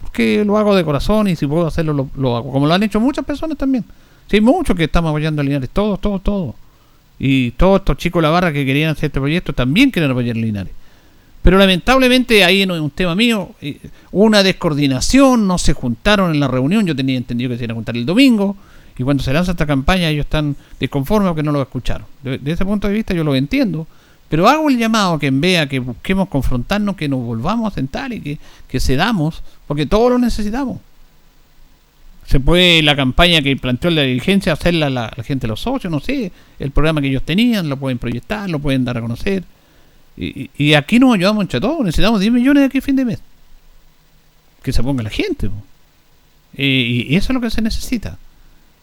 Porque 0.00 0.44
lo 0.44 0.56
hago 0.56 0.74
de 0.74 0.84
corazón 0.84 1.28
y 1.28 1.36
si 1.36 1.46
puedo 1.46 1.66
hacerlo, 1.66 2.08
lo, 2.14 2.36
hago. 2.36 2.52
Como 2.52 2.66
lo 2.66 2.74
han 2.74 2.82
hecho 2.82 3.00
muchas 3.00 3.24
personas 3.24 3.58
también. 3.58 3.84
Sí, 4.28 4.40
muchos 4.40 4.76
que 4.76 4.84
estamos 4.84 5.10
apoyando 5.10 5.42
a 5.42 5.44
Linares. 5.44 5.70
Todos, 5.70 6.00
todos, 6.00 6.22
todos. 6.22 6.54
Y 7.18 7.52
todos 7.52 7.80
estos 7.80 7.96
chicos 7.96 8.20
de 8.20 8.28
la 8.28 8.30
barra 8.30 8.52
que 8.52 8.64
querían 8.66 8.90
hacer 8.90 9.06
este 9.06 9.20
proyecto 9.20 9.52
también 9.52 9.90
quieren 9.90 10.10
apoyar 10.10 10.36
a 10.36 10.40
Linares. 10.40 10.72
Pero 11.42 11.58
lamentablemente 11.58 12.42
ahí 12.42 12.66
no 12.66 12.74
es 12.74 12.80
un 12.80 12.90
tema 12.90 13.14
mío. 13.14 13.50
Una 14.10 14.42
descoordinación, 14.42 15.46
no 15.46 15.58
se 15.58 15.74
juntaron 15.74 16.32
en 16.34 16.40
la 16.40 16.48
reunión. 16.48 16.84
Yo 16.86 16.96
tenía 16.96 17.16
entendido 17.16 17.50
que 17.50 17.58
se 17.58 17.64
iban 17.64 17.72
a 17.72 17.74
juntar 17.76 17.96
el 17.96 18.04
domingo. 18.04 18.56
Y 18.98 19.02
cuando 19.02 19.22
se 19.22 19.32
lanza 19.32 19.50
esta 19.52 19.66
campaña, 19.66 20.08
ellos 20.08 20.24
están 20.24 20.56
desconformes 20.80 21.28
porque 21.30 21.42
no 21.42 21.52
lo 21.52 21.60
escucharon. 21.62 22.06
De, 22.22 22.38
de 22.38 22.52
ese 22.52 22.64
punto 22.64 22.88
de 22.88 22.94
vista, 22.94 23.12
yo 23.14 23.24
lo 23.24 23.34
entiendo. 23.34 23.86
Pero 24.28 24.48
hago 24.48 24.68
el 24.70 24.78
llamado 24.78 25.14
a 25.14 25.18
que 25.20 25.26
en 25.28 25.40
vea 25.40 25.68
que 25.68 25.78
busquemos 25.78 26.28
confrontarnos, 26.28 26.96
que 26.96 27.08
nos 27.08 27.20
volvamos 27.20 27.70
a 27.70 27.74
sentar 27.74 28.12
y 28.12 28.20
que, 28.20 28.38
que 28.68 28.80
cedamos, 28.80 29.42
porque 29.66 29.86
todos 29.86 30.10
lo 30.10 30.18
necesitamos. 30.18 30.78
Se 32.26 32.40
puede 32.40 32.82
la 32.82 32.96
campaña 32.96 33.40
que 33.40 33.56
planteó 33.56 33.88
la 33.90 34.02
dirigencia 34.02 34.52
hacerla 34.52 34.90
la, 34.90 35.12
la 35.16 35.22
gente 35.22 35.42
de 35.46 35.48
los 35.48 35.60
socios, 35.60 35.92
no 35.92 36.00
sé, 36.00 36.32
el 36.58 36.72
programa 36.72 37.00
que 37.00 37.06
ellos 37.08 37.22
tenían, 37.22 37.68
lo 37.68 37.76
pueden 37.76 37.98
proyectar, 37.98 38.50
lo 38.50 38.58
pueden 38.58 38.84
dar 38.84 38.98
a 38.98 39.00
conocer. 39.00 39.44
Y, 40.16 40.50
y- 40.58 40.74
aquí 40.74 40.98
nos 40.98 41.14
ayudamos 41.14 41.42
entre 41.42 41.60
todos, 41.60 41.84
necesitamos 41.84 42.18
10 42.20 42.32
millones 42.32 42.62
de 42.62 42.66
aquí 42.66 42.78
a 42.78 42.82
fin 42.82 42.96
de 42.96 43.04
mes. 43.04 43.20
Que 44.62 44.72
se 44.72 44.82
ponga 44.82 45.04
la 45.04 45.10
gente. 45.10 45.48
Y, 46.56 47.06
y 47.12 47.14
eso 47.16 47.30
es 47.32 47.34
lo 47.34 47.40
que 47.40 47.50
se 47.50 47.62
necesita. 47.62 48.18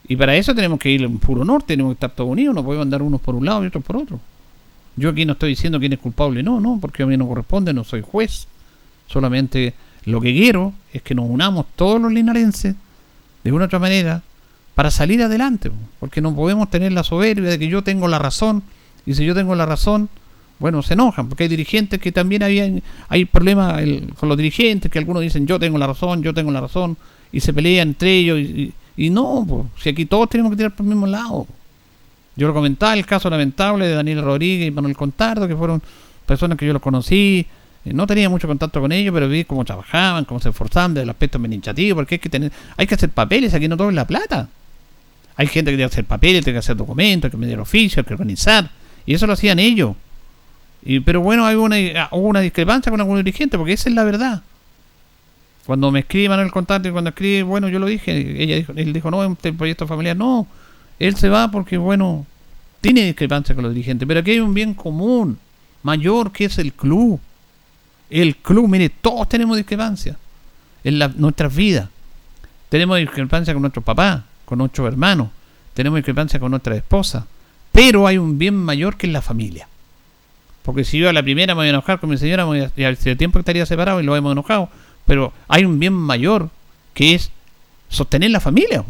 Y 0.07 0.15
para 0.15 0.35
eso 0.35 0.53
tenemos 0.53 0.79
que 0.79 0.89
ir 0.89 1.03
en 1.03 1.17
puro 1.17 1.45
norte, 1.45 1.67
tenemos 1.67 1.91
que 1.91 1.95
estar 1.95 2.11
todos 2.11 2.29
unidos, 2.29 2.53
no 2.53 2.63
podemos 2.63 2.83
andar 2.85 3.01
unos 3.01 3.21
por 3.21 3.35
un 3.35 3.45
lado 3.45 3.63
y 3.63 3.67
otros 3.67 3.83
por 3.83 3.97
otro. 3.97 4.19
Yo 4.95 5.09
aquí 5.09 5.25
no 5.25 5.33
estoy 5.33 5.49
diciendo 5.49 5.79
quién 5.79 5.93
es 5.93 5.99
culpable, 5.99 6.43
no, 6.43 6.59
no, 6.59 6.77
porque 6.79 7.03
a 7.03 7.05
mí 7.05 7.17
no 7.17 7.27
corresponde, 7.27 7.73
no 7.73 7.83
soy 7.83 8.01
juez. 8.01 8.47
Solamente 9.07 9.73
lo 10.05 10.21
que 10.21 10.33
quiero 10.33 10.73
es 10.93 11.01
que 11.01 11.15
nos 11.15 11.29
unamos 11.29 11.65
todos 11.75 12.01
los 12.01 12.11
linarenses 12.11 12.75
de 13.43 13.51
una 13.51 13.65
u 13.65 13.67
otra 13.67 13.79
manera 13.79 14.21
para 14.75 14.91
salir 14.91 15.21
adelante, 15.21 15.69
po. 15.69 15.75
porque 15.99 16.21
no 16.21 16.35
podemos 16.35 16.69
tener 16.69 16.91
la 16.91 17.03
soberbia 17.03 17.49
de 17.49 17.59
que 17.59 17.67
yo 17.67 17.83
tengo 17.83 18.07
la 18.07 18.19
razón 18.19 18.63
y 19.05 19.13
si 19.13 19.25
yo 19.25 19.35
tengo 19.35 19.55
la 19.55 19.65
razón, 19.65 20.09
bueno, 20.59 20.81
se 20.81 20.93
enojan, 20.93 21.27
porque 21.27 21.43
hay 21.43 21.49
dirigentes 21.49 21.99
que 21.99 22.11
también 22.11 22.43
habían, 22.43 22.81
hay 23.09 23.25
problemas 23.25 23.81
el- 23.81 24.13
con 24.15 24.29
los 24.29 24.37
dirigentes, 24.37 24.91
que 24.91 24.99
algunos 24.99 25.21
dicen 25.21 25.45
yo 25.45 25.59
tengo 25.59 25.77
la 25.77 25.87
razón, 25.87 26.23
yo 26.23 26.33
tengo 26.33 26.51
la 26.51 26.61
razón, 26.61 26.95
y 27.31 27.39
se 27.41 27.53
pelean 27.53 27.89
entre 27.89 28.13
ellos, 28.17 28.39
y, 28.39 28.73
y- 28.97 29.09
no, 29.09 29.45
po, 29.47 29.67
si 29.81 29.89
aquí 29.89 30.05
todos 30.05 30.29
tenemos 30.29 30.51
que 30.51 30.57
tirar 30.57 30.71
por 30.75 30.85
el 30.85 30.89
mismo 30.89 31.07
lado. 31.07 31.47
Yo 32.35 32.47
lo 32.47 32.53
comentaba, 32.53 32.93
el 32.95 33.05
caso 33.05 33.29
lamentable 33.29 33.87
de 33.87 33.93
Daniel 33.93 34.21
Rodríguez 34.23 34.67
y 34.67 34.71
Manuel 34.71 34.95
Contardo, 34.95 35.47
que 35.47 35.55
fueron 35.55 35.81
personas 36.25 36.57
que 36.57 36.65
yo 36.65 36.73
los 36.73 36.81
conocí, 36.81 37.45
no 37.85 38.07
tenía 38.07 38.29
mucho 38.29 38.47
contacto 38.47 38.79
con 38.81 38.91
ellos, 38.91 39.13
pero 39.13 39.27
vi 39.27 39.43
cómo 39.43 39.63
trabajaban, 39.65 40.25
cómo 40.25 40.39
se 40.39 40.49
esforzaban 40.49 40.93
del 40.93 41.09
aspecto 41.09 41.37
administrativo, 41.37 41.97
porque 41.97 42.15
hay 42.15 42.19
que 42.19 42.29
tener, 42.29 42.51
hay 42.77 42.87
que 42.87 42.95
hacer 42.95 43.09
papeles, 43.09 43.53
aquí 43.53 43.67
no 43.67 43.75
todo 43.77 43.89
es 43.89 43.95
la 43.95 44.07
plata. 44.07 44.47
Hay 45.35 45.47
gente 45.47 45.71
que 45.71 45.77
tiene 45.77 45.89
que 45.89 45.93
hacer 45.93 46.05
papeles, 46.05 46.43
tiene 46.43 46.55
que 46.55 46.59
hacer 46.59 46.75
documentos, 46.77 47.27
hay 47.27 47.31
que 47.31 47.37
medir 47.37 47.59
oficio, 47.59 47.99
hay 47.99 48.05
que 48.05 48.13
organizar, 48.13 48.69
y 49.05 49.13
eso 49.13 49.27
lo 49.27 49.33
hacían 49.33 49.59
ellos. 49.59 49.95
Y, 50.85 51.01
pero 51.01 51.21
bueno, 51.21 51.45
hay 51.45 51.55
una, 51.55 51.75
hubo 52.11 52.27
una 52.27 52.39
discrepancia 52.39 52.89
con 52.89 52.99
algunos 52.99 53.23
dirigentes, 53.23 53.57
porque 53.57 53.73
esa 53.73 53.89
es 53.89 53.95
la 53.95 54.03
verdad. 54.03 54.41
Cuando 55.65 55.91
me 55.91 55.99
escribe 56.01 56.49
Contardo 56.51 56.89
y 56.89 56.91
cuando 56.91 57.09
escribe, 57.09 57.43
bueno, 57.43 57.69
yo 57.69 57.79
lo 57.79 57.85
dije, 57.85 58.41
ella 58.43 58.55
dijo, 58.57 58.73
él 58.75 58.91
dijo, 58.91 59.09
no, 59.09 59.23
es 59.23 59.29
un 59.29 59.57
proyecto 59.57 59.87
familiar, 59.87 60.15
no, 60.17 60.45
él 60.99 61.15
se 61.15 61.29
va 61.29 61.49
porque, 61.49 61.77
bueno, 61.77 62.25
tiene 62.81 63.05
discrepancia 63.05 63.55
con 63.55 63.63
los 63.63 63.73
dirigentes, 63.73 64.05
pero 64.07 64.19
aquí 64.19 64.31
hay 64.31 64.39
un 64.39 64.53
bien 64.53 64.73
común, 64.73 65.39
mayor, 65.83 66.31
que 66.31 66.45
es 66.45 66.57
el 66.57 66.73
club. 66.73 67.19
El 68.09 68.35
club, 68.35 68.67
mire, 68.67 68.89
todos 68.89 69.27
tenemos 69.29 69.55
discrepancia 69.55 70.17
en 70.83 70.99
la- 70.99 71.07
nuestras 71.07 71.55
vidas. 71.55 71.89
Tenemos 72.69 72.97
discrepancia 72.97 73.53
con 73.53 73.61
nuestros 73.61 73.85
papás, 73.85 74.23
con 74.45 74.57
nuestros 74.57 74.87
hermanos, 74.87 75.29
tenemos 75.73 75.97
discrepancia 75.97 76.39
con 76.39 76.51
nuestra 76.51 76.75
esposa, 76.75 77.25
pero 77.71 78.05
hay 78.05 78.17
un 78.17 78.37
bien 78.37 78.55
mayor 78.55 78.97
que 78.97 79.07
es 79.07 79.13
la 79.13 79.21
familia. 79.21 79.67
Porque 80.63 80.83
si 80.83 80.97
yo 80.97 81.09
a 81.09 81.13
la 81.13 81.23
primera 81.23 81.55
me 81.55 81.59
voy 81.59 81.67
a 81.67 81.69
enojar 81.71 81.99
con 81.99 82.09
mi 82.09 82.17
señora, 82.17 82.43
me 82.43 82.47
voy 82.47 82.59
a- 82.61 82.71
y 82.75 82.83
al 82.83 82.97
tiempo 82.97 83.39
estaría 83.39 83.65
separado 83.65 83.99
y 84.01 84.03
lo 84.03 84.15
hemos 84.15 84.31
enojado, 84.33 84.69
pero 85.05 85.33
hay 85.47 85.65
un 85.65 85.79
bien 85.79 85.93
mayor 85.93 86.49
que 86.93 87.15
es 87.15 87.31
sostener 87.89 88.31
la 88.31 88.39
familia. 88.39 88.83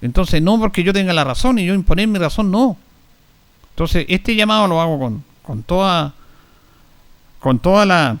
Entonces, 0.00 0.42
no 0.42 0.58
porque 0.58 0.82
yo 0.82 0.92
tenga 0.92 1.12
la 1.12 1.24
razón 1.24 1.58
y 1.58 1.66
yo 1.66 1.74
imponer 1.74 2.08
mi 2.08 2.18
razón, 2.18 2.50
no. 2.50 2.76
Entonces, 3.70 4.04
este 4.08 4.36
llamado 4.36 4.66
lo 4.68 4.80
hago 4.80 4.98
con, 4.98 5.24
con 5.42 5.62
toda 5.62 6.14
con 7.40 7.58
toda 7.58 7.84
la 7.84 8.18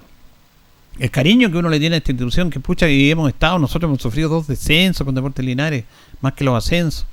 el 0.98 1.10
cariño 1.10 1.50
que 1.50 1.56
uno 1.56 1.68
le 1.68 1.80
tiene 1.80 1.96
a 1.96 1.98
esta 1.98 2.12
institución, 2.12 2.50
que 2.50 2.60
pucha, 2.60 2.88
y 2.88 3.10
hemos 3.10 3.28
estado, 3.28 3.58
nosotros 3.58 3.88
hemos 3.88 4.02
sufrido 4.02 4.28
dos 4.28 4.46
descensos 4.46 5.04
con 5.04 5.14
Deportes 5.14 5.44
Linares, 5.44 5.84
más 6.20 6.34
que 6.34 6.44
los 6.44 6.56
ascensos. 6.56 7.06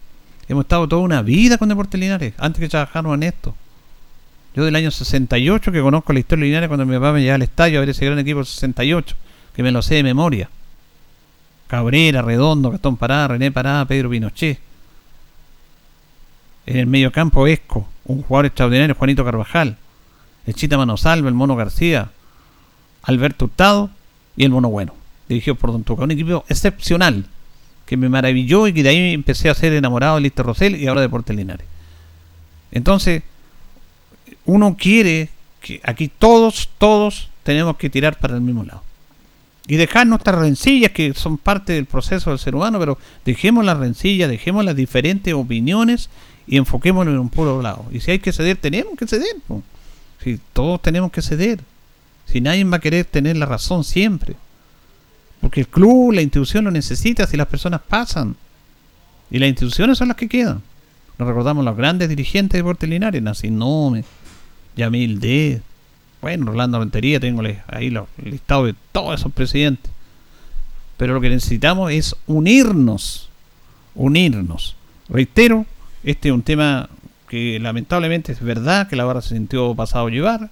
Hemos 0.47 0.65
estado 0.65 0.87
toda 0.87 1.01
una 1.01 1.21
vida 1.21 1.57
con 1.57 1.69
Deportes 1.69 1.99
Linares, 1.99 2.33
antes 2.37 2.59
que 2.59 2.69
trabajarnos 2.69 3.15
en 3.15 3.23
esto. 3.23 3.55
Yo 4.53 4.65
del 4.65 4.75
año 4.75 4.91
68, 4.91 5.71
que 5.71 5.81
conozco 5.81 6.13
la 6.13 6.19
historia 6.19 6.43
de 6.43 6.47
Linares, 6.49 6.67
cuando 6.67 6.85
mi 6.85 6.93
papá 6.95 7.13
me 7.13 7.21
llevaba 7.21 7.35
al 7.35 7.41
estadio 7.41 7.77
a 7.77 7.79
ver 7.79 7.89
ese 7.89 8.05
gran 8.05 8.19
equipo 8.19 8.39
del 8.39 8.45
68, 8.45 9.15
que 9.55 9.63
me 9.63 9.71
lo 9.71 9.81
sé 9.81 9.95
de 9.95 10.03
memoria. 10.03 10.49
Cabrera, 11.67 12.21
Redondo, 12.21 12.71
Gastón 12.71 12.97
Parada, 12.97 13.29
René 13.29 13.51
Parada, 13.51 13.85
Pedro 13.85 14.09
Pinochet. 14.09 14.59
En 16.65 16.77
el 16.77 16.87
medio 16.87 17.11
campo, 17.11 17.47
Esco, 17.47 17.87
un 18.05 18.21
jugador 18.21 18.47
extraordinario, 18.47 18.95
Juanito 18.95 19.23
Carvajal. 19.25 19.77
El 20.45 20.53
Chita 20.53 20.77
Manosalva, 20.77 21.29
el 21.29 21.35
Mono 21.35 21.55
García, 21.55 22.09
Alberto 23.03 23.45
Hurtado 23.45 23.89
y 24.35 24.43
el 24.43 24.51
Mono 24.51 24.69
Bueno, 24.69 24.93
dirigido 25.29 25.55
por 25.55 25.71
Don 25.71 25.83
Tuca. 25.83 26.03
Un 26.03 26.11
equipo 26.11 26.43
excepcional, 26.49 27.25
que 27.85 27.97
me 27.97 28.09
maravilló 28.09 28.67
y 28.67 28.73
que 28.73 28.83
de 28.83 28.89
ahí 28.89 29.13
empecé 29.13 29.49
a 29.49 29.53
ser 29.53 29.73
enamorado 29.73 30.15
de 30.15 30.21
Lister 30.21 30.45
Rosell 30.45 30.75
y 30.75 30.87
ahora 30.87 31.01
de 31.01 31.07
Deportes 31.07 31.35
Linares. 31.35 31.67
Entonces, 32.71 33.23
uno 34.45 34.75
quiere 34.77 35.29
que 35.61 35.81
aquí 35.83 36.07
todos, 36.07 36.69
todos 36.77 37.29
tenemos 37.43 37.77
que 37.77 37.89
tirar 37.89 38.17
para 38.19 38.35
el 38.35 38.41
mismo 38.41 38.63
lado. 38.63 38.83
Y 39.71 39.77
dejar 39.77 40.05
nuestras 40.05 40.37
rencillas 40.37 40.91
que 40.91 41.13
son 41.13 41.37
parte 41.37 41.71
del 41.71 41.85
proceso 41.85 42.29
del 42.29 42.39
ser 42.39 42.55
humano, 42.55 42.77
pero 42.77 42.97
dejemos 43.23 43.63
las 43.63 43.77
rencillas, 43.77 44.29
dejemos 44.29 44.65
las 44.65 44.75
diferentes 44.75 45.33
opiniones 45.33 46.09
y 46.45 46.57
enfoquémonos 46.57 47.13
en 47.13 47.19
un 47.21 47.29
puro 47.29 47.61
lado. 47.61 47.85
Y 47.89 48.01
si 48.01 48.11
hay 48.11 48.19
que 48.19 48.33
ceder, 48.33 48.57
tenemos 48.57 48.97
que 48.97 49.07
ceder. 49.07 49.33
Si 50.21 50.41
todos 50.51 50.81
tenemos 50.81 51.09
que 51.13 51.21
ceder. 51.21 51.61
Si 52.25 52.41
nadie 52.41 52.65
va 52.65 52.75
a 52.75 52.79
querer 52.81 53.05
tener 53.05 53.37
la 53.37 53.45
razón 53.45 53.85
siempre. 53.85 54.35
Porque 55.39 55.61
el 55.61 55.69
club, 55.69 56.11
la 56.11 56.21
institución 56.21 56.65
lo 56.65 56.71
necesita 56.71 57.25
si 57.25 57.37
las 57.37 57.47
personas 57.47 57.79
pasan. 57.79 58.35
Y 59.29 59.39
las 59.39 59.47
instituciones 59.47 59.97
son 59.97 60.09
las 60.09 60.17
que 60.17 60.27
quedan. 60.27 60.61
Nos 61.17 61.29
recordamos 61.29 61.63
los 61.63 61.77
grandes 61.77 62.09
dirigentes 62.09 62.57
de 62.57 62.59
Deportes 62.59 62.89
Linares, 62.89 63.21
Nacinome, 63.21 64.03
Yamil 64.75 65.21
D. 65.21 65.61
Bueno, 66.21 66.45
Rolando 66.45 66.79
Rentería, 66.79 67.19
tengo 67.19 67.41
ahí 67.67 67.89
los 67.89 68.07
listados 68.23 68.67
de 68.67 68.75
todos 68.91 69.19
esos 69.19 69.31
presidentes. 69.31 69.91
Pero 70.97 71.15
lo 71.15 71.21
que 71.21 71.29
necesitamos 71.29 71.91
es 71.91 72.15
unirnos. 72.27 73.29
Unirnos. 73.95 74.75
Reitero, 75.09 75.65
este 76.03 76.29
es 76.29 76.33
un 76.33 76.43
tema 76.43 76.89
que 77.27 77.59
lamentablemente 77.59 78.31
es 78.33 78.41
verdad 78.41 78.87
que 78.87 78.95
la 78.95 79.03
barra 79.05 79.21
se 79.21 79.35
sintió 79.35 79.73
pasado 79.73 80.09
llevar. 80.09 80.49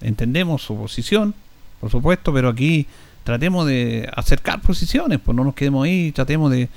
Entendemos 0.00 0.62
su 0.62 0.76
posición, 0.76 1.34
por 1.80 1.90
supuesto, 1.90 2.32
pero 2.32 2.48
aquí 2.48 2.86
tratemos 3.24 3.66
de 3.66 4.08
acercar 4.14 4.60
posiciones, 4.60 5.18
pues 5.24 5.34
no 5.36 5.44
nos 5.44 5.54
quedemos 5.54 5.84
ahí, 5.84 6.12
tratemos 6.12 6.50
de... 6.50 6.68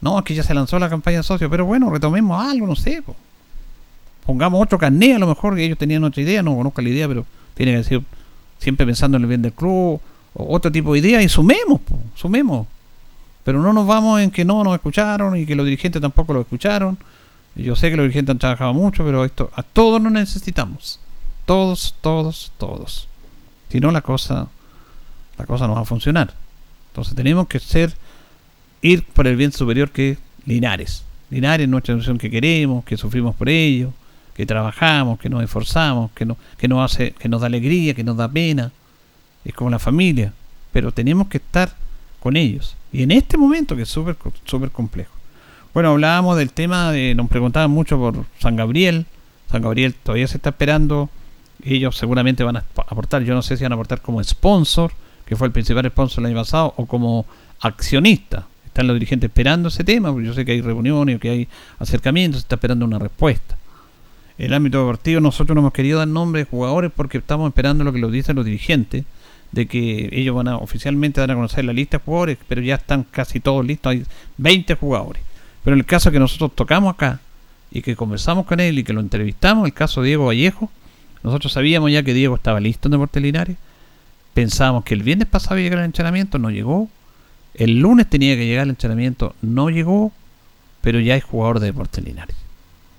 No, 0.00 0.18
es 0.18 0.24
que 0.24 0.34
ya 0.34 0.42
se 0.42 0.54
lanzó 0.54 0.78
la 0.78 0.88
campaña 0.88 1.18
de 1.18 1.22
socio, 1.22 1.50
pero 1.50 1.64
bueno, 1.64 1.90
retomemos 1.90 2.42
algo, 2.44 2.66
no 2.66 2.76
sé. 2.76 3.02
pues. 3.04 3.16
Pongamos 4.24 4.62
otro 4.62 4.78
carné, 4.78 5.14
a 5.14 5.18
lo 5.18 5.26
mejor 5.26 5.56
que 5.56 5.64
ellos 5.64 5.78
tenían 5.78 6.04
otra 6.04 6.22
idea, 6.22 6.42
no 6.42 6.56
conozco 6.56 6.82
la 6.82 6.88
idea, 6.88 7.08
pero 7.08 7.24
tiene 7.56 7.74
que 7.76 7.84
ser 7.84 8.02
siempre 8.58 8.86
pensando 8.86 9.16
en 9.16 9.24
el 9.24 9.28
bien 9.28 9.42
del 9.42 9.52
club, 9.52 10.00
o 10.34 10.54
otro 10.54 10.70
tipo 10.70 10.92
de 10.92 10.98
idea, 11.00 11.22
y 11.22 11.28
sumemos, 11.28 11.80
sumemos. 12.14 12.66
Pero 13.42 13.62
no 13.62 13.72
nos 13.72 13.86
vamos 13.86 14.20
en 14.20 14.30
que 14.30 14.44
no 14.44 14.62
nos 14.62 14.74
escucharon 14.74 15.36
y 15.36 15.46
que 15.46 15.56
los 15.56 15.64
dirigentes 15.64 16.02
tampoco 16.02 16.34
lo 16.34 16.42
escucharon. 16.42 16.98
Yo 17.54 17.74
sé 17.74 17.90
que 17.90 17.96
los 17.96 18.04
dirigentes 18.04 18.32
han 18.32 18.38
trabajado 18.38 18.74
mucho, 18.74 19.04
pero 19.04 19.24
esto 19.24 19.50
a 19.54 19.62
todos 19.62 20.00
nos 20.00 20.12
necesitamos. 20.12 21.00
Todos, 21.46 21.94
todos, 22.00 22.52
todos. 22.58 23.08
Si 23.70 23.80
no, 23.80 23.90
la 23.90 24.02
cosa, 24.02 24.48
la 25.38 25.46
cosa 25.46 25.66
no 25.66 25.74
va 25.74 25.80
a 25.80 25.84
funcionar. 25.86 26.34
Entonces 26.90 27.14
tenemos 27.14 27.46
que 27.46 27.58
ser, 27.58 27.94
ir 28.82 29.04
por 29.04 29.26
el 29.26 29.36
bien 29.36 29.52
superior 29.52 29.90
que 29.90 30.10
es 30.10 30.18
Linares. 30.44 31.04
Linares, 31.30 31.68
nuestra 31.68 31.94
institución 31.94 32.18
que 32.18 32.30
queremos, 32.30 32.84
que 32.84 32.96
sufrimos 32.96 33.34
por 33.34 33.48
ello, 33.48 33.92
que 34.36 34.44
trabajamos, 34.44 35.18
que 35.18 35.30
nos 35.30 35.42
esforzamos, 35.42 36.10
que, 36.12 36.26
no, 36.26 36.36
que, 36.58 36.68
nos 36.68 36.92
hace, 36.92 37.12
que 37.12 37.28
nos 37.28 37.40
da 37.40 37.46
alegría, 37.46 37.94
que 37.94 38.04
nos 38.04 38.16
da 38.18 38.28
pena. 38.28 38.70
Es 39.44 39.54
como 39.54 39.70
la 39.70 39.78
familia. 39.78 40.32
Pero 40.72 40.92
tenemos 40.92 41.28
que 41.28 41.38
estar 41.38 41.72
con 42.20 42.36
ellos. 42.36 42.76
Y 42.92 43.02
en 43.02 43.12
este 43.12 43.38
momento 43.38 43.74
que 43.76 43.82
es 43.82 43.88
súper 43.88 44.16
co- 44.16 44.32
súper 44.44 44.70
complejo. 44.70 45.12
Bueno, 45.72 45.90
hablábamos 45.90 46.36
del 46.36 46.50
tema 46.50 46.92
de, 46.92 47.14
nos 47.14 47.28
preguntaban 47.28 47.70
mucho 47.70 47.96
por 47.98 48.24
San 48.38 48.56
Gabriel. 48.56 49.06
San 49.50 49.62
Gabriel 49.62 49.94
todavía 49.94 50.26
se 50.28 50.36
está 50.36 50.50
esperando. 50.50 51.08
Ellos 51.64 51.96
seguramente 51.96 52.44
van 52.44 52.56
a 52.56 52.60
ap- 52.60 52.92
aportar, 52.92 53.22
yo 53.22 53.34
no 53.34 53.40
sé 53.42 53.56
si 53.56 53.62
van 53.62 53.72
a 53.72 53.76
aportar 53.76 54.02
como 54.02 54.22
sponsor, 54.22 54.92
que 55.24 55.34
fue 55.36 55.46
el 55.46 55.52
principal 55.52 55.86
sponsor 55.90 56.20
el 56.24 56.26
año 56.32 56.40
pasado, 56.42 56.74
o 56.76 56.84
como 56.86 57.24
accionista. 57.60 58.46
Están 58.66 58.86
los 58.86 58.96
dirigentes 58.96 59.28
esperando 59.30 59.68
ese 59.68 59.82
tema, 59.84 60.12
porque 60.12 60.26
yo 60.26 60.34
sé 60.34 60.44
que 60.44 60.52
hay 60.52 60.60
reuniones, 60.60 61.18
que 61.20 61.30
hay 61.30 61.48
acercamientos, 61.78 62.40
se 62.42 62.44
está 62.44 62.56
esperando 62.56 62.84
una 62.84 62.98
respuesta. 62.98 63.56
El 64.38 64.52
ámbito 64.52 64.78
deportivo 64.78 65.20
nosotros 65.20 65.54
no 65.54 65.60
hemos 65.62 65.72
querido 65.72 65.98
dar 65.98 66.08
nombre 66.08 66.42
de 66.42 66.50
jugadores 66.50 66.92
porque 66.94 67.18
estamos 67.18 67.48
esperando 67.48 67.84
lo 67.84 67.92
que 67.92 68.00
nos 68.00 68.12
dicen 68.12 68.36
los 68.36 68.44
dirigentes, 68.44 69.04
de 69.52 69.66
que 69.66 70.10
ellos 70.12 70.34
van 70.34 70.48
a 70.48 70.56
oficialmente 70.56 71.20
van 71.20 71.30
a 71.30 71.34
conocer 71.34 71.64
la 71.64 71.72
lista 71.72 71.98
de 71.98 72.04
jugadores, 72.04 72.38
pero 72.46 72.60
ya 72.60 72.74
están 72.74 73.04
casi 73.04 73.40
todos 73.40 73.64
listos, 73.64 73.92
hay 73.92 74.04
20 74.36 74.74
jugadores. 74.74 75.22
Pero 75.64 75.74
en 75.74 75.80
el 75.80 75.86
caso 75.86 76.10
que 76.10 76.18
nosotros 76.18 76.54
tocamos 76.54 76.94
acá 76.94 77.20
y 77.70 77.80
que 77.80 77.96
conversamos 77.96 78.44
con 78.46 78.60
él 78.60 78.78
y 78.78 78.84
que 78.84 78.92
lo 78.92 79.00
entrevistamos, 79.00 79.66
el 79.66 79.72
caso 79.72 80.02
de 80.02 80.08
Diego 80.08 80.26
Vallejo, 80.26 80.70
nosotros 81.22 81.52
sabíamos 81.52 81.90
ya 81.90 82.02
que 82.02 82.12
Diego 82.12 82.34
estaba 82.36 82.60
listo 82.60 82.88
en 82.88 82.92
Deportes 82.92 83.22
Linares, 83.22 83.56
pensábamos 84.34 84.84
que 84.84 84.94
el 84.94 85.02
viernes 85.02 85.28
pasado 85.28 85.56
iba 85.56 85.62
a 85.62 85.64
llegar 85.64 85.78
al 85.78 85.86
entrenamiento, 85.86 86.38
no 86.38 86.50
llegó, 86.50 86.90
el 87.54 87.78
lunes 87.78 88.06
tenía 88.08 88.36
que 88.36 88.44
llegar 88.44 88.64
al 88.64 88.70
entrenamiento, 88.70 89.34
no 89.40 89.70
llegó, 89.70 90.12
pero 90.82 91.00
ya 91.00 91.16
es 91.16 91.24
jugador 91.24 91.58
de 91.58 91.66
Deportes 91.66 92.04
Linares. 92.04 92.45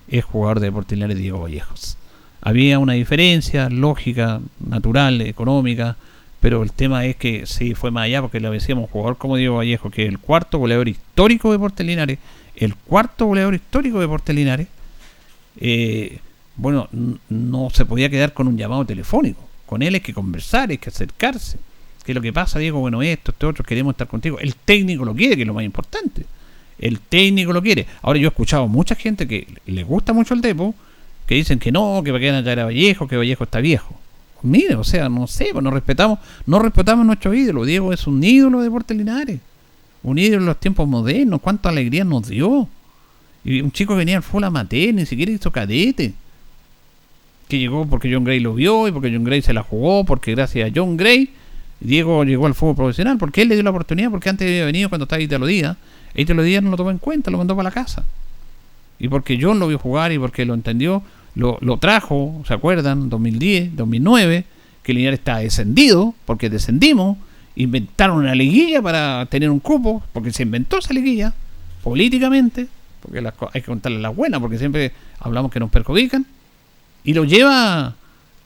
Es 0.08 0.24
jugador 0.24 0.60
de 0.60 0.66
Deportes 0.66 0.96
Linares 0.96 1.18
Diego 1.18 1.40
Vallejos. 1.40 1.96
Había 2.40 2.78
una 2.78 2.94
diferencia 2.94 3.68
lógica, 3.68 4.40
natural, 4.60 5.20
económica, 5.20 5.96
pero 6.40 6.62
el 6.62 6.72
tema 6.72 7.04
es 7.04 7.16
que 7.16 7.46
sí 7.46 7.74
fue 7.74 7.90
más 7.90 8.04
allá 8.04 8.22
porque 8.22 8.40
le 8.40 8.48
decíamos 8.50 8.84
un 8.84 8.90
jugador 8.90 9.18
como 9.18 9.36
Diego 9.36 9.56
Vallejo, 9.56 9.90
que 9.90 10.04
es 10.04 10.08
el 10.08 10.18
cuarto 10.18 10.58
goleador 10.58 10.88
histórico 10.88 11.48
de 11.48 11.58
Deportes 11.58 11.86
Linares, 11.86 12.18
el 12.56 12.74
cuarto 12.74 13.26
goleador 13.26 13.54
histórico 13.54 13.98
de 13.98 14.02
Deportes 14.02 14.34
Linares, 14.34 14.68
eh, 15.60 16.18
bueno, 16.56 16.88
no 17.28 17.70
se 17.70 17.84
podía 17.84 18.08
quedar 18.08 18.32
con 18.32 18.48
un 18.48 18.56
llamado 18.56 18.84
telefónico. 18.84 19.48
Con 19.66 19.82
él 19.82 19.94
hay 19.94 20.00
que 20.00 20.14
conversar, 20.14 20.70
hay 20.70 20.78
que 20.78 20.90
acercarse. 20.90 21.58
¿Qué 22.04 22.14
lo 22.14 22.20
que 22.20 22.32
pasa, 22.32 22.58
Diego? 22.58 22.80
Bueno, 22.80 23.02
esto, 23.02 23.32
esto, 23.32 23.48
otro, 23.48 23.64
queremos 23.64 23.92
estar 23.92 24.08
contigo. 24.08 24.38
El 24.38 24.54
técnico 24.54 25.04
lo 25.04 25.14
quiere, 25.14 25.36
que 25.36 25.42
es 25.42 25.46
lo 25.46 25.54
más 25.54 25.64
importante. 25.64 26.24
El 26.78 27.00
técnico 27.00 27.52
lo 27.52 27.62
quiere. 27.62 27.86
Ahora 28.02 28.18
yo 28.18 28.26
he 28.26 28.30
escuchado 28.30 28.68
mucha 28.68 28.94
gente 28.94 29.26
que 29.26 29.46
le 29.66 29.84
gusta 29.84 30.12
mucho 30.12 30.34
el 30.34 30.40
Depo, 30.40 30.74
que 31.26 31.34
dicen 31.34 31.58
que 31.58 31.72
no, 31.72 32.02
que 32.04 32.12
va 32.12 32.18
a 32.18 32.20
quedar 32.20 32.58
a 32.58 32.64
Vallejo, 32.64 33.08
que 33.08 33.16
Vallejo 33.16 33.44
está 33.44 33.60
viejo. 33.60 33.98
Mire, 34.42 34.76
o 34.76 34.84
sea, 34.84 35.08
no 35.08 35.26
sé, 35.26 35.48
pues 35.52 35.64
no 35.64 35.70
respetamos, 35.70 36.20
no 36.46 36.60
respetamos 36.60 37.04
nuestro 37.04 37.34
ídolo. 37.34 37.64
Diego 37.64 37.92
es 37.92 38.06
un 38.06 38.22
ídolo 38.22 38.58
de 38.58 38.64
Deportes 38.64 38.96
Linares. 38.96 39.40
Un 40.02 40.18
ídolo 40.18 40.42
en 40.42 40.46
los 40.46 40.60
tiempos 40.60 40.86
modernos. 40.88 41.40
Cuánta 41.40 41.70
alegría 41.70 42.04
nos 42.04 42.28
dio. 42.28 42.68
Y 43.44 43.60
un 43.60 43.72
chico 43.72 43.94
que 43.94 43.98
venía 43.98 44.16
al 44.16 44.22
full 44.22 44.44
amateur, 44.44 44.94
ni 44.94 45.06
siquiera 45.06 45.32
hizo 45.32 45.50
cadete. 45.50 46.12
Que 47.48 47.58
llegó 47.58 47.86
porque 47.86 48.12
John 48.12 48.24
Gray 48.24 48.38
lo 48.38 48.54
vio 48.54 48.86
y 48.86 48.92
porque 48.92 49.10
John 49.12 49.24
Gray 49.24 49.42
se 49.42 49.52
la 49.52 49.62
jugó, 49.62 50.04
porque 50.04 50.32
gracias 50.32 50.70
a 50.70 50.72
John 50.74 50.96
Gray 50.96 51.30
Diego 51.80 52.24
llegó 52.24 52.46
al 52.46 52.54
fútbol 52.54 52.76
profesional, 52.76 53.18
porque 53.18 53.42
él 53.42 53.48
le 53.48 53.54
dio 53.54 53.62
la 53.62 53.70
oportunidad, 53.70 54.10
porque 54.10 54.28
antes 54.28 54.46
había 54.46 54.64
venido 54.64 54.88
cuando 54.88 55.04
estaba 55.04 55.22
Italo 55.22 55.46
Díaz. 55.46 55.76
E 56.14 56.22
Italo 56.22 56.42
Díaz 56.42 56.62
no 56.62 56.70
lo 56.70 56.76
tomó 56.76 56.90
en 56.90 56.98
cuenta, 56.98 57.30
lo 57.30 57.38
mandó 57.38 57.54
para 57.56 57.68
la 57.68 57.74
casa. 57.74 58.04
Y 58.98 59.08
porque 59.08 59.38
John 59.40 59.58
lo 59.58 59.68
vio 59.68 59.78
jugar 59.78 60.12
y 60.12 60.18
porque 60.18 60.44
lo 60.44 60.54
entendió, 60.54 61.02
lo, 61.34 61.58
lo 61.60 61.76
trajo, 61.78 62.42
¿se 62.46 62.54
acuerdan? 62.54 63.08
2010, 63.08 63.76
2009, 63.76 64.44
que 64.82 64.94
Linares 64.94 65.20
está 65.20 65.38
descendido, 65.38 66.14
porque 66.24 66.50
descendimos, 66.50 67.16
inventaron 67.54 68.18
una 68.18 68.34
liguilla 68.34 68.82
para 68.82 69.26
tener 69.26 69.50
un 69.50 69.60
cupo, 69.60 70.02
porque 70.12 70.32
se 70.32 70.42
inventó 70.42 70.78
esa 70.78 70.92
liguilla, 70.94 71.34
políticamente, 71.82 72.66
porque 73.00 73.20
las 73.20 73.34
hay 73.52 73.60
que 73.60 73.66
contarle 73.66 74.00
las 74.00 74.14
buenas, 74.14 74.40
porque 74.40 74.58
siempre 74.58 74.92
hablamos 75.20 75.52
que 75.52 75.60
nos 75.60 75.70
perjudican, 75.70 76.26
y 77.04 77.14
lo 77.14 77.24
lleva 77.24 77.94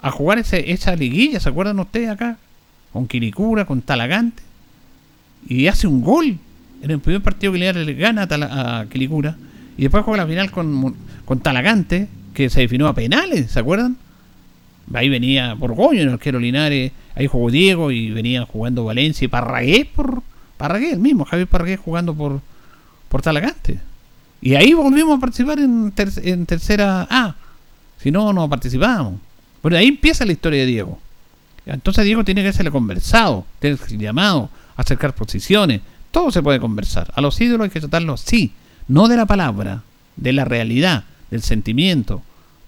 a 0.03 0.11
jugar 0.11 0.39
ese, 0.39 0.73
esa 0.73 0.95
liguilla, 0.97 1.41
¿se 1.41 1.49
acuerdan 1.49 1.79
ustedes 1.79 2.11
acá? 2.11 2.37
Con 2.93 3.07
Quiricura, 3.07 3.65
con 3.65 3.81
Talagante, 3.81 4.43
y 5.47 5.67
hace 5.67 5.87
un 5.87 6.03
gol 6.03 6.39
en 6.83 6.91
el 6.91 6.99
primer 7.01 7.23
partido 7.23 7.53
que 7.53 7.59
le 7.59 7.95
gana 7.95 8.23
a, 8.23 8.27
Tala- 8.29 8.81
a 8.81 8.87
Quilicura, 8.87 9.37
y 9.79 9.83
después 9.83 10.05
juega 10.05 10.25
la 10.25 10.29
final 10.29 10.51
con, 10.51 10.95
con 11.25 11.41
Talagante, 11.41 12.09
que 12.35 12.51
se 12.51 12.61
definió 12.61 12.89
a 12.89 12.95
penales, 12.95 13.51
¿se 13.51 13.59
acuerdan? 13.61 13.97
Ahí 14.93 15.09
venía 15.09 15.55
Borgoño 15.55 16.01
en 16.01 16.09
el 16.09 16.15
arquero 16.15 16.39
Linares, 16.39 16.93
ahí 17.15 17.27
jugó 17.27 17.51
Diego 17.51 17.91
y 17.91 18.11
venía 18.11 18.45
jugando 18.45 18.85
Valencia 18.85 19.25
y 19.25 19.29
Parragués 19.29 19.87
por 19.87 20.23
Parragués, 20.57 20.95
el 20.95 20.99
mismo, 20.99 21.25
Javier 21.25 21.47
Parragués 21.49 21.81
jugando 21.81 22.15
por, 22.15 22.41
por 23.09 23.23
Talagante. 23.23 23.79
Y 24.41 24.55
ahí 24.57 24.75
volvimos 24.75 25.17
a 25.17 25.21
participar 25.21 25.61
en, 25.61 25.93
ter- 25.93 26.11
en 26.25 26.47
tercera 26.47 27.07
A. 27.09 27.37
Si 27.99 28.11
no, 28.11 28.33
no 28.33 28.49
participábamos. 28.49 29.21
Bueno, 29.63 29.79
ahí 29.79 29.87
empieza 29.87 30.25
la 30.27 30.33
historia 30.33 30.61
de 30.61 30.67
Diego. 30.67 30.99
Entonces 31.65 32.05
Diego 32.05 32.25
tiene 32.25 32.43
que 32.43 32.53
serle 32.53 32.73
conversado, 32.73 33.47
tiene 33.61 33.77
que 33.77 33.97
llamado, 33.97 34.51
acercar 34.77 35.15
posiciones, 35.15 35.81
todo 36.13 36.31
se 36.31 36.43
puede 36.43 36.61
conversar. 36.61 37.13
A 37.17 37.21
los 37.21 37.41
ídolos 37.41 37.65
hay 37.65 37.71
que 37.71 37.81
tratarlos 37.81 38.21
sí, 38.21 38.53
no 38.87 39.09
de 39.09 39.17
la 39.17 39.27
palabra, 39.27 39.83
de 40.17 40.33
la 40.33 40.45
realidad, 40.45 41.05
del 41.31 41.43
sentimiento, 41.43 42.23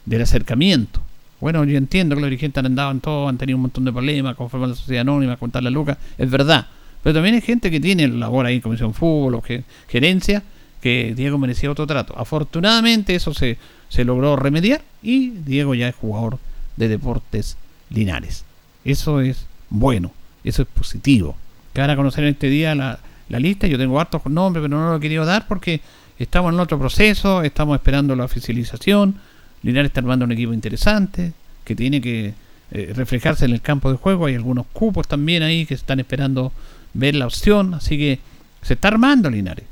del 0.06 0.22
acercamiento. 0.22 1.00
Bueno, 1.40 1.62
yo 1.64 1.76
entiendo 1.76 2.14
que 2.16 2.22
los 2.22 2.30
dirigentes 2.30 2.58
han 2.58 2.66
andado 2.66 2.90
en 2.90 3.00
todo, 3.00 3.28
han 3.28 3.36
tenido 3.38 3.56
un 3.58 3.62
montón 3.62 3.84
de 3.84 3.92
problemas, 3.92 4.34
conforme 4.34 4.66
a 4.66 4.68
la 4.70 4.74
sociedad 4.74 5.02
anónima, 5.02 5.36
contar 5.36 5.62
la 5.62 5.70
lucas, 5.70 5.98
es 6.18 6.30
verdad. 6.30 6.66
Pero 7.02 7.14
también 7.14 7.34
hay 7.34 7.42
gente 7.42 7.70
que 7.70 7.80
tiene 7.80 8.08
labor 8.08 8.46
ahí 8.46 8.56
en 8.56 8.60
Comisión 8.62 8.94
Fútbol 8.94 9.34
o 9.34 9.42
ge- 9.42 9.64
gerencia, 9.88 10.42
que 10.80 11.12
Diego 11.14 11.36
merecía 11.38 11.70
otro 11.70 11.86
trato. 11.86 12.14
Afortunadamente 12.18 13.14
eso 13.14 13.34
se, 13.34 13.58
se 13.90 14.04
logró 14.04 14.36
remediar 14.36 14.82
y 15.02 15.30
Diego 15.30 15.74
ya 15.74 15.88
es 15.88 15.94
jugador 15.94 16.38
de 16.76 16.88
Deportes 16.88 17.56
Linares. 17.90 18.44
Eso 18.84 19.20
es 19.20 19.46
bueno, 19.68 20.12
eso 20.44 20.62
es 20.62 20.68
positivo. 20.68 21.36
Que 21.74 21.80
van 21.82 21.90
a 21.90 21.96
conocer 21.96 22.24
en 22.24 22.30
este 22.30 22.48
día 22.48 22.74
la, 22.74 22.98
la 23.28 23.38
lista, 23.38 23.66
yo 23.66 23.78
tengo 23.78 23.98
hartos 23.98 24.24
nombres, 24.26 24.62
pero 24.62 24.76
no 24.78 24.90
lo 24.90 24.96
he 24.96 25.00
querido 25.00 25.24
dar 25.24 25.46
porque 25.46 25.80
estamos 26.18 26.52
en 26.52 26.60
otro 26.60 26.78
proceso, 26.78 27.42
estamos 27.42 27.76
esperando 27.76 28.14
la 28.14 28.24
oficialización. 28.24 29.16
Linares 29.62 29.90
está 29.90 30.00
armando 30.00 30.24
un 30.24 30.32
equipo 30.32 30.52
interesante 30.52 31.32
que 31.64 31.74
tiene 31.74 32.00
que 32.00 32.34
eh, 32.70 32.92
reflejarse 32.94 33.44
en 33.44 33.52
el 33.52 33.60
campo 33.60 33.90
de 33.90 33.96
juego. 33.96 34.26
Hay 34.26 34.34
algunos 34.34 34.66
cupos 34.72 35.08
también 35.08 35.42
ahí 35.42 35.64
que 35.64 35.74
están 35.74 36.00
esperando 36.00 36.52
ver 36.92 37.14
la 37.14 37.26
opción, 37.26 37.74
así 37.74 37.96
que 37.96 38.18
se 38.62 38.74
está 38.74 38.88
armando 38.88 39.30
Linares. 39.30 39.64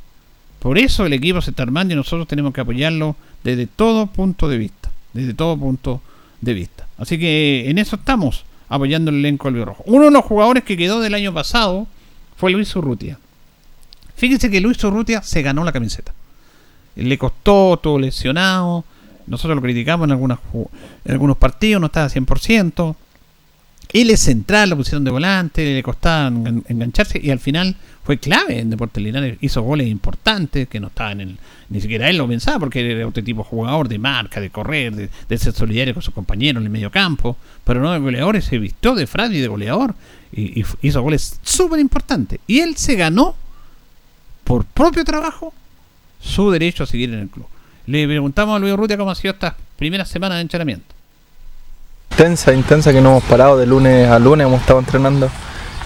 Por 0.58 0.78
eso 0.78 1.04
el 1.04 1.12
equipo 1.12 1.40
se 1.40 1.50
está 1.50 1.64
armando 1.64 1.92
y 1.92 1.96
nosotros 1.96 2.28
tenemos 2.28 2.54
que 2.54 2.60
apoyarlo 2.60 3.16
desde 3.42 3.66
todo 3.66 4.06
punto 4.06 4.48
de 4.48 4.58
vista. 4.58 4.90
Desde 5.12 5.34
todo 5.34 5.56
punto 5.56 6.00
de 6.40 6.54
vista. 6.54 6.86
Así 6.98 7.18
que 7.18 7.68
en 7.68 7.78
eso 7.78 7.96
estamos, 7.96 8.44
apoyando 8.68 9.10
el 9.10 9.18
elenco 9.18 9.50
del 9.50 9.66
Rojo. 9.66 9.82
Uno 9.86 10.04
de 10.06 10.10
los 10.12 10.24
jugadores 10.24 10.64
que 10.64 10.76
quedó 10.76 11.00
del 11.00 11.14
año 11.14 11.34
pasado 11.34 11.86
fue 12.36 12.52
Luis 12.52 12.74
Urrutia. 12.76 13.18
Fíjense 14.22 14.52
que 14.52 14.60
Luis 14.60 14.84
Urrutia 14.84 15.20
se 15.20 15.42
ganó 15.42 15.64
la 15.64 15.72
camiseta. 15.72 16.12
Le 16.94 17.18
costó, 17.18 17.76
todo 17.82 17.98
lesionado. 17.98 18.84
Nosotros 19.26 19.56
lo 19.56 19.60
criticamos 19.60 20.04
en, 20.06 20.12
algunos 20.12 21.36
partidos, 21.36 21.80
no 21.80 21.86
estaba 21.86 22.08
100%. 22.08 22.94
Él 23.92 24.10
es 24.10 24.20
central, 24.20 24.70
lo 24.70 24.76
pusieron 24.76 25.02
de 25.02 25.10
volante, 25.10 25.74
le 25.74 25.82
costaba 25.82 26.30
engan- 26.30 26.62
engancharse 26.68 27.20
y 27.20 27.30
al 27.30 27.40
final 27.40 27.74
fue 28.04 28.18
clave 28.18 28.60
en 28.60 28.70
Deportes 28.70 29.02
Linares. 29.02 29.38
Hizo 29.40 29.60
goles 29.62 29.88
importantes 29.88 30.68
que 30.68 30.78
no 30.78 30.86
estaban 30.86 31.20
en. 31.20 31.38
Ni 31.68 31.80
siquiera 31.80 32.08
él 32.08 32.18
lo 32.18 32.28
pensaba 32.28 32.60
porque 32.60 32.92
era 32.92 33.08
otro 33.08 33.24
tipo 33.24 33.42
de 33.42 33.48
jugador 33.48 33.88
de 33.88 33.98
marca, 33.98 34.40
de 34.40 34.50
correr, 34.50 35.10
de, 35.26 35.36
ser 35.38 35.52
solidario 35.52 35.94
con 35.94 36.02
sus 36.04 36.14
compañeros 36.14 36.60
en 36.60 36.66
el 36.66 36.72
medio 36.72 36.92
campo. 36.92 37.36
Pero 37.64 37.80
no 37.80 37.90
de 37.90 37.98
goleador, 37.98 38.36
y 38.36 38.42
se 38.42 38.56
vistió 38.58 38.94
de 38.94 39.08
fraude 39.08 39.38
y 39.38 39.40
de 39.40 39.48
goleador 39.48 39.96
y, 40.32 40.60
y 40.60 40.64
hizo 40.82 41.02
goles 41.02 41.40
súper 41.42 41.80
importantes. 41.80 42.38
Y 42.46 42.60
él 42.60 42.76
se 42.76 42.94
ganó 42.94 43.41
por 44.52 44.66
propio 44.66 45.02
trabajo 45.02 45.54
su 46.20 46.50
derecho 46.50 46.84
a 46.84 46.86
seguir 46.86 47.10
en 47.14 47.20
el 47.20 47.28
club. 47.30 47.46
Le 47.86 48.06
preguntamos 48.06 48.54
a 48.54 48.58
Luis 48.58 48.76
Rutia 48.76 48.98
cómo 48.98 49.10
ha 49.10 49.14
sido 49.14 49.32
estas 49.32 49.54
primeras 49.78 50.10
semanas 50.10 50.36
de 50.36 50.42
entrenamiento. 50.42 50.94
Intensa, 52.10 52.52
intensa 52.52 52.92
que 52.92 53.00
no 53.00 53.12
hemos 53.12 53.24
parado 53.24 53.56
de 53.56 53.64
lunes 53.64 54.10
a 54.10 54.18
lunes, 54.18 54.46
hemos 54.46 54.60
estado 54.60 54.80
entrenando. 54.80 55.30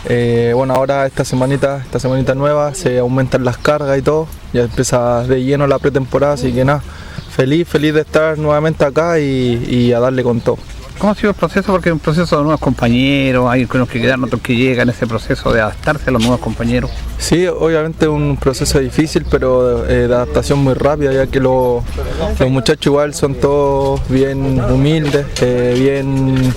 Eh, 0.09 0.51
bueno, 0.53 0.75
ahora 0.75 1.07
esta 1.07 1.25
semanita, 1.25 1.77
esta 1.77 2.01
semanita 2.01 2.35
nueva, 2.35 2.75
se 2.75 2.99
aumentan 2.99 3.45
las 3.45 3.57
cargas 3.57 3.97
y 3.99 4.03
todo, 4.03 4.27
ya 4.53 4.63
empieza 4.63 5.23
de 5.23 5.45
lleno 5.45 5.69
la 5.69 5.79
pretemporada, 5.79 6.33
así 6.35 6.53
que 6.53 6.65
nada, 6.65 6.83
feliz, 7.31 7.69
feliz 7.69 7.95
de 7.95 8.01
estar 8.01 8.37
nuevamente 8.37 8.85
acá 8.85 9.21
y 9.21 9.93
a 9.93 10.01
darle 10.01 10.25
con 10.25 10.41
todo. 10.41 10.59
¿Cómo 10.99 11.13
ha 11.13 11.15
sido 11.15 11.31
el 11.31 11.37
proceso? 11.37 11.73
Porque 11.73 11.91
es 11.91 11.93
un 11.93 11.99
proceso 11.99 12.37
de 12.39 12.43
nuevos 12.43 12.61
compañeros, 12.61 13.47
hay 13.51 13.69
unos 13.73 13.89
que 13.89 14.01
quedan, 14.01 14.25
otros 14.25 14.41
que 14.41 14.57
llegan, 14.57 14.89
ese 14.89 15.07
proceso 15.07 15.53
de 15.53 15.61
adaptarse 15.61 16.09
a 16.09 16.13
los 16.13 16.23
nuevos 16.23 16.41
compañeros. 16.41 16.91
Sí, 17.19 17.47
obviamente 17.47 18.07
es 18.07 18.11
un 18.11 18.39
proceso 18.41 18.79
difícil, 18.79 19.27
pero 19.31 19.87
eh, 19.87 20.09
de 20.09 20.15
adaptación 20.15 20.61
muy 20.61 20.73
rápida, 20.75 21.13
ya 21.13 21.27
que 21.27 21.39
lo- 21.39 21.85
los 22.39 22.51
muchachos 22.51 22.87
igual 22.87 23.13
son 23.15 23.35
todos 23.35 24.01
bien 24.09 24.59
humildes, 24.71 25.27
eh, 25.43 25.75
bien 25.79 26.53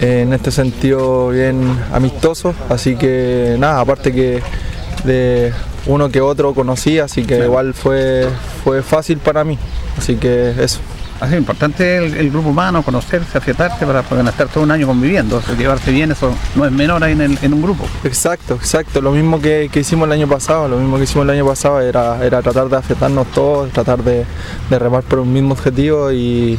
eh, 0.00 0.22
en 0.22 0.32
este 0.32 0.50
sentido 0.50 1.28
bien 1.28 1.78
amistosos, 1.92 2.56
así 2.68 2.96
que 2.96 3.54
nada, 3.60 3.78
aparte 3.80 4.12
que 4.12 4.42
de 5.04 5.52
uno 5.86 6.10
que 6.10 6.20
otro 6.20 6.52
conocí, 6.52 6.98
así 6.98 7.22
que 7.24 7.38
igual 7.44 7.74
fue, 7.74 8.26
fue 8.64 8.82
fácil 8.82 9.18
para 9.18 9.44
mí, 9.44 9.56
así 9.96 10.16
que 10.16 10.52
eso. 10.58 10.80
Así 11.22 11.36
importante 11.36 11.98
el, 11.98 12.30
grupo 12.32 12.48
humano, 12.48 12.82
conocerse, 12.82 13.38
afiatarse 13.38 13.86
para 13.86 14.02
poder 14.02 14.26
estar 14.26 14.48
todo 14.48 14.64
un 14.64 14.72
año 14.72 14.88
conviviendo. 14.88 15.40
Llevarse 15.56 15.92
bien, 15.92 16.10
eso 16.10 16.34
no 16.56 16.66
es 16.66 16.72
menor 16.72 17.04
en, 17.04 17.20
en 17.20 17.54
un 17.54 17.62
grupo. 17.62 17.86
Exacto, 18.02 18.56
exacto. 18.56 19.00
Lo 19.00 19.12
mismo 19.12 19.40
que, 19.40 19.70
hicimos 19.72 20.08
el 20.08 20.12
año 20.14 20.26
pasado, 20.26 20.66
lo 20.66 20.78
mismo 20.78 20.96
que 20.96 21.04
hicimos 21.04 21.22
el 21.22 21.30
año 21.30 21.46
pasado 21.46 21.80
era, 21.80 22.18
tratar 22.42 22.68
de 22.68 22.76
afectarnos 22.76 23.28
todos, 23.28 23.70
tratar 23.70 24.02
de, 24.02 24.26
remar 24.68 25.04
por 25.04 25.20
un 25.20 25.32
mismo 25.32 25.52
objetivo 25.52 26.10
y, 26.10 26.58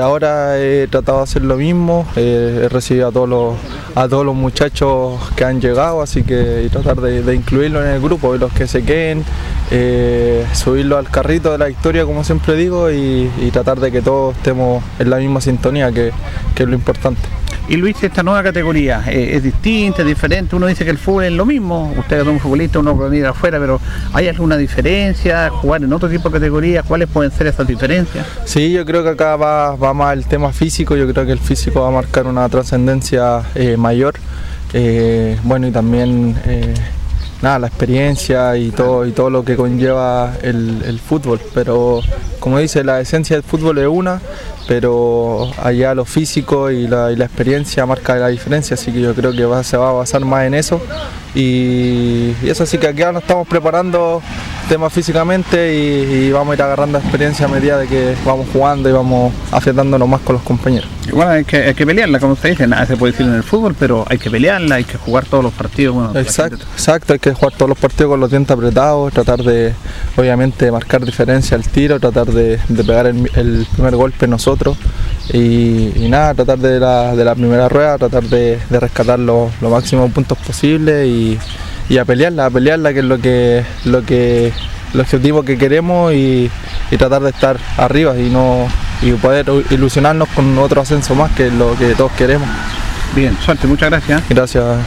ahora 0.00 0.60
he 0.60 0.86
tratado 0.86 1.18
de 1.18 1.24
hacer 1.24 1.42
lo 1.42 1.56
mismo. 1.56 2.06
eh, 2.14 2.62
he 2.66 2.68
recibido 2.68 3.08
a 3.08 3.10
todos 3.10 3.28
los 3.28 3.54
a 3.94 4.06
todos 4.06 4.24
los 4.24 4.36
muchachos 4.36 5.18
que 5.34 5.44
han 5.44 5.60
llegado, 5.60 6.02
así 6.02 6.22
que 6.22 6.68
tratar 6.70 7.00
de, 7.00 7.20
de 7.20 7.34
incluirlos 7.34 7.84
en 7.84 7.90
el 7.90 8.00
grupo 8.00 8.36
y 8.36 8.38
los 8.38 8.52
que 8.52 8.68
se 8.68 8.84
queden, 8.84 9.24
eh, 9.72 10.46
subirlos 10.52 11.00
al 11.00 11.10
carrito 11.10 11.50
de 11.50 11.58
la 11.58 11.66
victoria, 11.66 12.04
como 12.04 12.22
siempre 12.22 12.54
digo, 12.54 12.92
y 12.92 13.28
tratar 13.52 13.80
de 13.80 13.87
que 13.90 14.02
todos 14.02 14.36
estemos 14.36 14.82
en 14.98 15.10
la 15.10 15.16
misma 15.16 15.40
sintonía, 15.40 15.92
que, 15.92 16.12
que 16.54 16.62
es 16.62 16.68
lo 16.68 16.74
importante. 16.74 17.22
Y 17.68 17.76
Luis, 17.76 18.02
esta 18.02 18.22
nueva 18.22 18.42
categoría 18.42 19.04
eh, 19.06 19.36
es 19.36 19.42
distinta, 19.42 20.00
es 20.00 20.08
diferente. 20.08 20.56
Uno 20.56 20.66
dice 20.66 20.86
que 20.86 20.90
el 20.90 20.96
fútbol 20.96 21.24
es 21.24 21.32
lo 21.32 21.44
mismo. 21.44 21.92
Usted 21.98 22.20
es 22.20 22.26
un 22.26 22.40
futbolista, 22.40 22.78
uno 22.78 22.96
puede 22.96 23.10
venir 23.10 23.26
afuera, 23.26 23.58
pero 23.58 23.78
¿hay 24.14 24.26
alguna 24.26 24.56
diferencia? 24.56 25.50
¿Jugar 25.50 25.82
en 25.82 25.92
otro 25.92 26.08
tipo 26.08 26.30
de 26.30 26.38
categorías? 26.38 26.84
¿Cuáles 26.86 27.08
pueden 27.08 27.30
ser 27.30 27.46
esas 27.46 27.66
diferencias? 27.66 28.26
Sí, 28.46 28.72
yo 28.72 28.86
creo 28.86 29.02
que 29.02 29.10
acá 29.10 29.36
va, 29.36 29.76
va 29.76 29.92
más 29.92 30.14
el 30.14 30.24
tema 30.24 30.50
físico, 30.50 30.96
yo 30.96 31.06
creo 31.12 31.26
que 31.26 31.32
el 31.32 31.38
físico 31.38 31.82
va 31.82 31.88
a 31.88 31.90
marcar 31.90 32.26
una 32.26 32.48
trascendencia 32.48 33.42
eh, 33.54 33.76
mayor. 33.76 34.14
Eh, 34.72 35.38
bueno, 35.44 35.66
y 35.66 35.70
también 35.70 36.36
nada, 37.42 37.58
la 37.58 37.66
experiencia 37.68 38.56
y 38.56 38.70
todo, 38.70 39.06
y 39.06 39.12
todo 39.12 39.30
lo 39.30 39.44
que 39.44 39.56
conlleva 39.56 40.34
el, 40.42 40.82
el 40.84 40.98
fútbol. 40.98 41.40
Pero 41.54 42.00
como 42.40 42.58
dice, 42.58 42.84
la 42.84 43.00
esencia 43.00 43.36
del 43.36 43.42
fútbol 43.42 43.78
es 43.78 43.86
una, 43.86 44.20
pero 44.66 45.50
allá 45.62 45.94
lo 45.94 46.04
físico 46.04 46.70
y 46.70 46.86
la, 46.86 47.10
y 47.12 47.16
la 47.16 47.24
experiencia 47.24 47.84
marca 47.86 48.16
la 48.16 48.28
diferencia, 48.28 48.74
así 48.74 48.92
que 48.92 49.00
yo 49.00 49.14
creo 49.14 49.32
que 49.32 49.64
se 49.64 49.76
va 49.76 49.90
a 49.90 49.92
basar 49.92 50.24
más 50.24 50.44
en 50.46 50.54
eso. 50.54 50.80
Y, 51.34 52.34
y 52.42 52.48
eso 52.48 52.66
sí 52.66 52.78
que 52.78 52.88
aquí 52.88 53.00
ya 53.00 53.12
nos 53.12 53.22
estamos 53.22 53.46
preparando 53.46 54.22
temas 54.68 54.92
físicamente 54.92 55.74
y, 55.74 56.26
y 56.26 56.32
vamos 56.32 56.52
a 56.52 56.54
ir 56.56 56.62
agarrando 56.62 56.98
experiencia 56.98 57.46
a 57.46 57.48
medida 57.48 57.78
de 57.78 57.86
que 57.86 58.14
vamos 58.24 58.46
jugando 58.52 58.88
y 58.88 58.92
vamos 58.92 59.32
afiatándonos 59.50 60.08
más 60.08 60.20
con 60.20 60.34
los 60.34 60.42
compañeros. 60.42 60.88
Bueno, 61.12 61.30
hay 61.32 61.44
que, 61.44 61.56
hay 61.56 61.74
que 61.74 61.86
pelearla, 61.86 62.20
como 62.20 62.34
usted 62.34 62.50
dice, 62.50 62.66
nada 62.66 62.84
se 62.86 62.96
puede 62.96 63.12
decir 63.12 63.26
en 63.26 63.34
el 63.34 63.42
fútbol, 63.42 63.74
pero 63.78 64.04
hay 64.08 64.18
que 64.18 64.30
pelearla, 64.30 64.76
hay 64.76 64.84
que 64.84 64.98
jugar 64.98 65.24
todos 65.24 65.42
los 65.42 65.52
partidos. 65.54 65.94
Bueno, 65.94 66.18
Exacto, 66.18 66.58
gente- 66.58 66.72
exacto, 66.74 67.12
hay 67.14 67.18
que 67.18 67.32
jugar 67.32 67.54
todos 67.54 67.68
los 67.70 67.78
partidos 67.78 68.10
con 68.10 68.20
los 68.20 68.30
dientes 68.30 68.50
apretados, 68.54 69.12
tratar 69.12 69.42
de, 69.42 69.72
obviamente, 70.16 70.70
marcar 70.70 71.04
diferencia 71.04 71.56
al 71.56 71.64
tiro, 71.66 71.98
tratar 71.98 72.26
de, 72.26 72.58
de 72.68 72.84
pegar 72.84 73.06
el, 73.06 73.30
el 73.36 73.66
primer 73.72 73.96
golpe 73.96 74.26
nosotros 74.28 74.76
y, 75.32 75.92
y 75.96 76.08
nada, 76.10 76.34
tratar 76.34 76.58
de 76.58 76.78
la, 76.78 77.16
de 77.16 77.24
la 77.24 77.34
primera 77.34 77.68
rueda, 77.68 77.96
tratar 77.98 78.24
de, 78.24 78.58
de 78.68 78.80
rescatar 78.80 79.18
los 79.18 79.50
lo 79.60 79.70
máximos 79.70 80.10
puntos 80.12 80.36
posibles 80.38 81.06
y, 81.06 81.38
y 81.88 81.98
a 81.98 82.04
pelearla, 82.04 82.46
a 82.46 82.50
pelearla 82.50 82.92
que 82.92 82.98
es 82.98 83.04
lo 83.04 83.18
que, 83.18 83.64
lo 83.84 84.02
que 84.02 84.52
el 84.94 85.00
objetivo 85.00 85.42
que 85.44 85.58
queremos 85.58 86.12
y, 86.12 86.50
y 86.90 86.96
tratar 86.96 87.22
de 87.22 87.30
estar 87.30 87.58
arriba 87.76 88.18
y 88.18 88.30
no 88.30 88.68
y 89.02 89.12
poder 89.12 89.46
ilusionarnos 89.70 90.28
con 90.30 90.56
otro 90.58 90.80
ascenso 90.80 91.14
más 91.14 91.30
que 91.32 91.46
es 91.48 91.52
lo 91.52 91.76
que 91.76 91.94
todos 91.94 92.12
queremos. 92.12 92.48
Bien, 93.14 93.36
suerte, 93.38 93.66
muchas 93.66 93.90
gracias. 93.90 94.28
Gracias. 94.28 94.78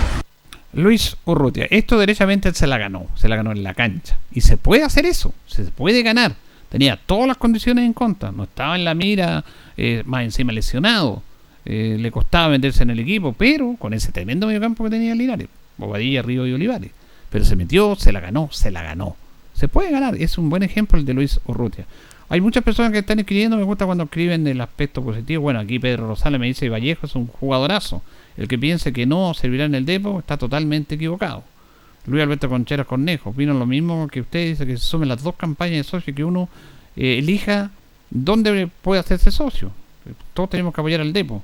Luis 0.73 1.17
Urrutia, 1.25 1.67
esto 1.69 1.97
derechamente 1.97 2.53
se 2.53 2.65
la 2.65 2.77
ganó, 2.77 3.07
se 3.15 3.27
la 3.27 3.35
ganó 3.35 3.51
en 3.51 3.63
la 3.63 3.73
cancha. 3.73 4.17
Y 4.31 4.41
se 4.41 4.57
puede 4.57 4.83
hacer 4.83 5.05
eso, 5.05 5.33
se 5.45 5.63
puede 5.63 6.01
ganar. 6.01 6.35
Tenía 6.69 6.97
todas 6.97 7.27
las 7.27 7.37
condiciones 7.37 7.85
en 7.85 7.93
contra, 7.93 8.31
no 8.31 8.43
estaba 8.43 8.75
en 8.77 8.85
la 8.85 8.93
mira, 8.93 9.43
eh, 9.75 10.03
más 10.05 10.23
encima 10.23 10.53
lesionado, 10.53 11.21
eh, 11.65 11.97
le 11.99 12.11
costaba 12.11 12.47
meterse 12.47 12.83
en 12.83 12.91
el 12.91 12.99
equipo, 12.99 13.33
pero 13.33 13.75
con 13.77 13.93
ese 13.93 14.13
tremendo 14.13 14.47
mediocampo 14.47 14.85
que 14.85 14.89
tenía 14.91 15.13
Linares, 15.13 15.49
Bobadilla, 15.85 16.21
Río 16.21 16.47
y 16.47 16.53
Olivares. 16.53 16.91
Pero 17.29 17.45
se 17.45 17.55
metió, 17.55 17.95
se 17.95 18.11
la 18.11 18.19
ganó, 18.19 18.49
se 18.51 18.71
la 18.71 18.83
ganó. 18.83 19.15
Se 19.53 19.67
puede 19.67 19.91
ganar, 19.91 20.15
es 20.15 20.37
un 20.37 20.49
buen 20.49 20.63
ejemplo 20.63 20.97
el 20.97 21.05
de 21.05 21.13
Luis 21.13 21.39
Urrutia. 21.45 21.85
Hay 22.29 22.39
muchas 22.39 22.63
personas 22.63 22.93
que 22.93 22.99
están 22.99 23.19
escribiendo, 23.19 23.57
me 23.57 23.63
gusta 23.63 23.85
cuando 23.85 24.05
escriben 24.05 24.45
del 24.45 24.61
aspecto 24.61 25.03
positivo. 25.03 25.41
Bueno, 25.41 25.59
aquí 25.59 25.79
Pedro 25.79 26.07
Rosales 26.07 26.39
me 26.39 26.47
dice 26.47 26.69
Vallejo 26.69 27.05
es 27.05 27.15
un 27.15 27.27
jugadorazo. 27.27 28.01
El 28.37 28.47
que 28.47 28.57
piense 28.57 28.93
que 28.93 29.05
no 29.05 29.33
servirá 29.33 29.65
en 29.65 29.75
el 29.75 29.85
Depo 29.85 30.19
está 30.19 30.37
totalmente 30.37 30.95
equivocado. 30.95 31.43
Luis 32.05 32.23
Alberto 32.23 32.49
Concheras 32.49 32.87
Cornejo, 32.87 33.31
opino 33.31 33.53
lo 33.53 33.65
mismo 33.65 34.07
que 34.07 34.21
usted, 34.21 34.47
dice 34.47 34.65
que 34.65 34.77
se 34.77 34.85
sumen 34.85 35.09
las 35.09 35.21
dos 35.21 35.35
campañas 35.35 35.77
de 35.77 35.83
socio 35.83 36.11
y 36.11 36.15
que 36.15 36.23
uno 36.23 36.49
eh, 36.95 37.19
elija 37.19 37.69
dónde 38.09 38.69
puede 38.81 39.01
hacerse 39.01 39.29
socio. 39.29 39.71
Todos 40.33 40.49
tenemos 40.49 40.73
que 40.73 40.81
apoyar 40.81 41.01
al 41.01 41.13
Depo. 41.13 41.43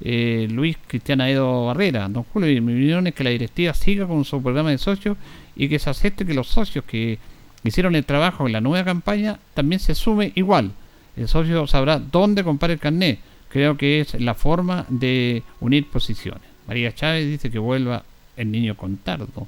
Eh, 0.00 0.46
Luis 0.50 0.76
Cristian 0.86 1.20
Edo 1.20 1.66
Barrera. 1.66 2.08
Don 2.08 2.24
Julio, 2.24 2.62
mi 2.62 2.72
opinión 2.72 3.06
es 3.06 3.14
que 3.14 3.24
la 3.24 3.30
directiva 3.30 3.74
siga 3.74 4.06
con 4.06 4.24
su 4.24 4.42
programa 4.42 4.70
de 4.70 4.78
socios 4.78 5.16
y 5.54 5.68
que 5.68 5.78
se 5.78 5.90
acepte 5.90 6.26
que 6.26 6.34
los 6.34 6.48
socios 6.48 6.84
que 6.84 7.18
hicieron 7.64 7.96
el 7.96 8.04
trabajo 8.04 8.46
en 8.46 8.52
la 8.52 8.60
nueva 8.60 8.84
campaña 8.84 9.38
también 9.54 9.80
se 9.80 9.94
sume 9.94 10.32
igual. 10.34 10.72
El 11.16 11.28
socio 11.28 11.66
sabrá 11.66 11.98
dónde 11.98 12.44
comprar 12.44 12.70
el 12.70 12.78
carnet. 12.78 13.18
Creo 13.48 13.76
que 13.76 14.00
es 14.00 14.20
la 14.20 14.34
forma 14.34 14.84
de 14.88 15.42
unir 15.60 15.88
posiciones. 15.88 16.42
María 16.66 16.94
Chávez 16.94 17.26
dice 17.26 17.50
que 17.50 17.58
vuelva 17.58 18.04
el 18.36 18.50
niño 18.50 18.76
Contardo. 18.76 19.46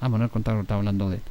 Ah, 0.00 0.08
Manuel 0.08 0.30
Contardo 0.30 0.62
está 0.62 0.74
hablando 0.74 1.08
de 1.08 1.16
él. 1.16 1.22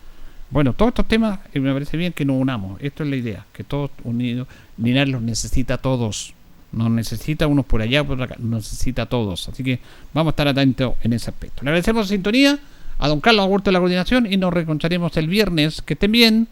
Bueno, 0.49 0.73
todos 0.73 0.89
estos 0.89 1.07
temas 1.07 1.39
eh, 1.53 1.59
me 1.59 1.73
parece 1.73 1.97
bien 1.97 2.13
que 2.13 2.25
nos 2.25 2.39
unamos. 2.39 2.79
Esto 2.79 3.03
es 3.03 3.09
la 3.09 3.15
idea, 3.15 3.45
que 3.51 3.63
todos 3.63 3.91
unidos. 4.03 4.47
Linares 4.77 5.11
los 5.11 5.21
necesita 5.21 5.79
todos. 5.79 6.33
No 6.73 6.89
necesita 6.89 7.47
unos 7.47 7.65
por 7.65 7.81
allá, 7.81 8.03
por 8.03 8.21
acá. 8.21 8.35
Nos 8.39 8.63
necesita 8.63 9.03
a 9.03 9.05
todos. 9.05 9.47
Así 9.47 9.63
que 9.63 9.79
vamos 10.13 10.31
a 10.31 10.33
estar 10.33 10.47
atentos 10.47 10.95
en 11.03 11.13
ese 11.13 11.29
aspecto. 11.29 11.63
Le 11.63 11.69
agradecemos 11.69 12.07
sintonía 12.07 12.59
a 12.99 13.07
don 13.07 13.21
Carlos 13.21 13.43
Agurto 13.43 13.69
de 13.69 13.73
la 13.73 13.79
coordinación 13.79 14.31
y 14.31 14.37
nos 14.37 14.53
reconcharemos 14.53 15.15
el 15.17 15.27
viernes. 15.27 15.81
Que 15.81 15.93
estén 15.93 16.11
bien. 16.11 16.47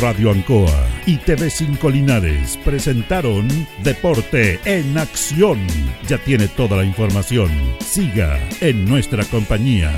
Radio 0.00 0.30
Ancoa 0.30 0.86
y 1.06 1.16
TV5 1.16 1.90
Linares 1.90 2.58
presentaron 2.64 3.48
Deporte 3.82 4.60
en 4.64 4.98
Acción. 4.98 5.58
Ya 6.06 6.18
tiene 6.18 6.48
toda 6.48 6.76
la 6.76 6.84
información. 6.84 7.50
Siga 7.80 8.38
en 8.60 8.84
nuestra 8.84 9.24
compañía. 9.24 9.92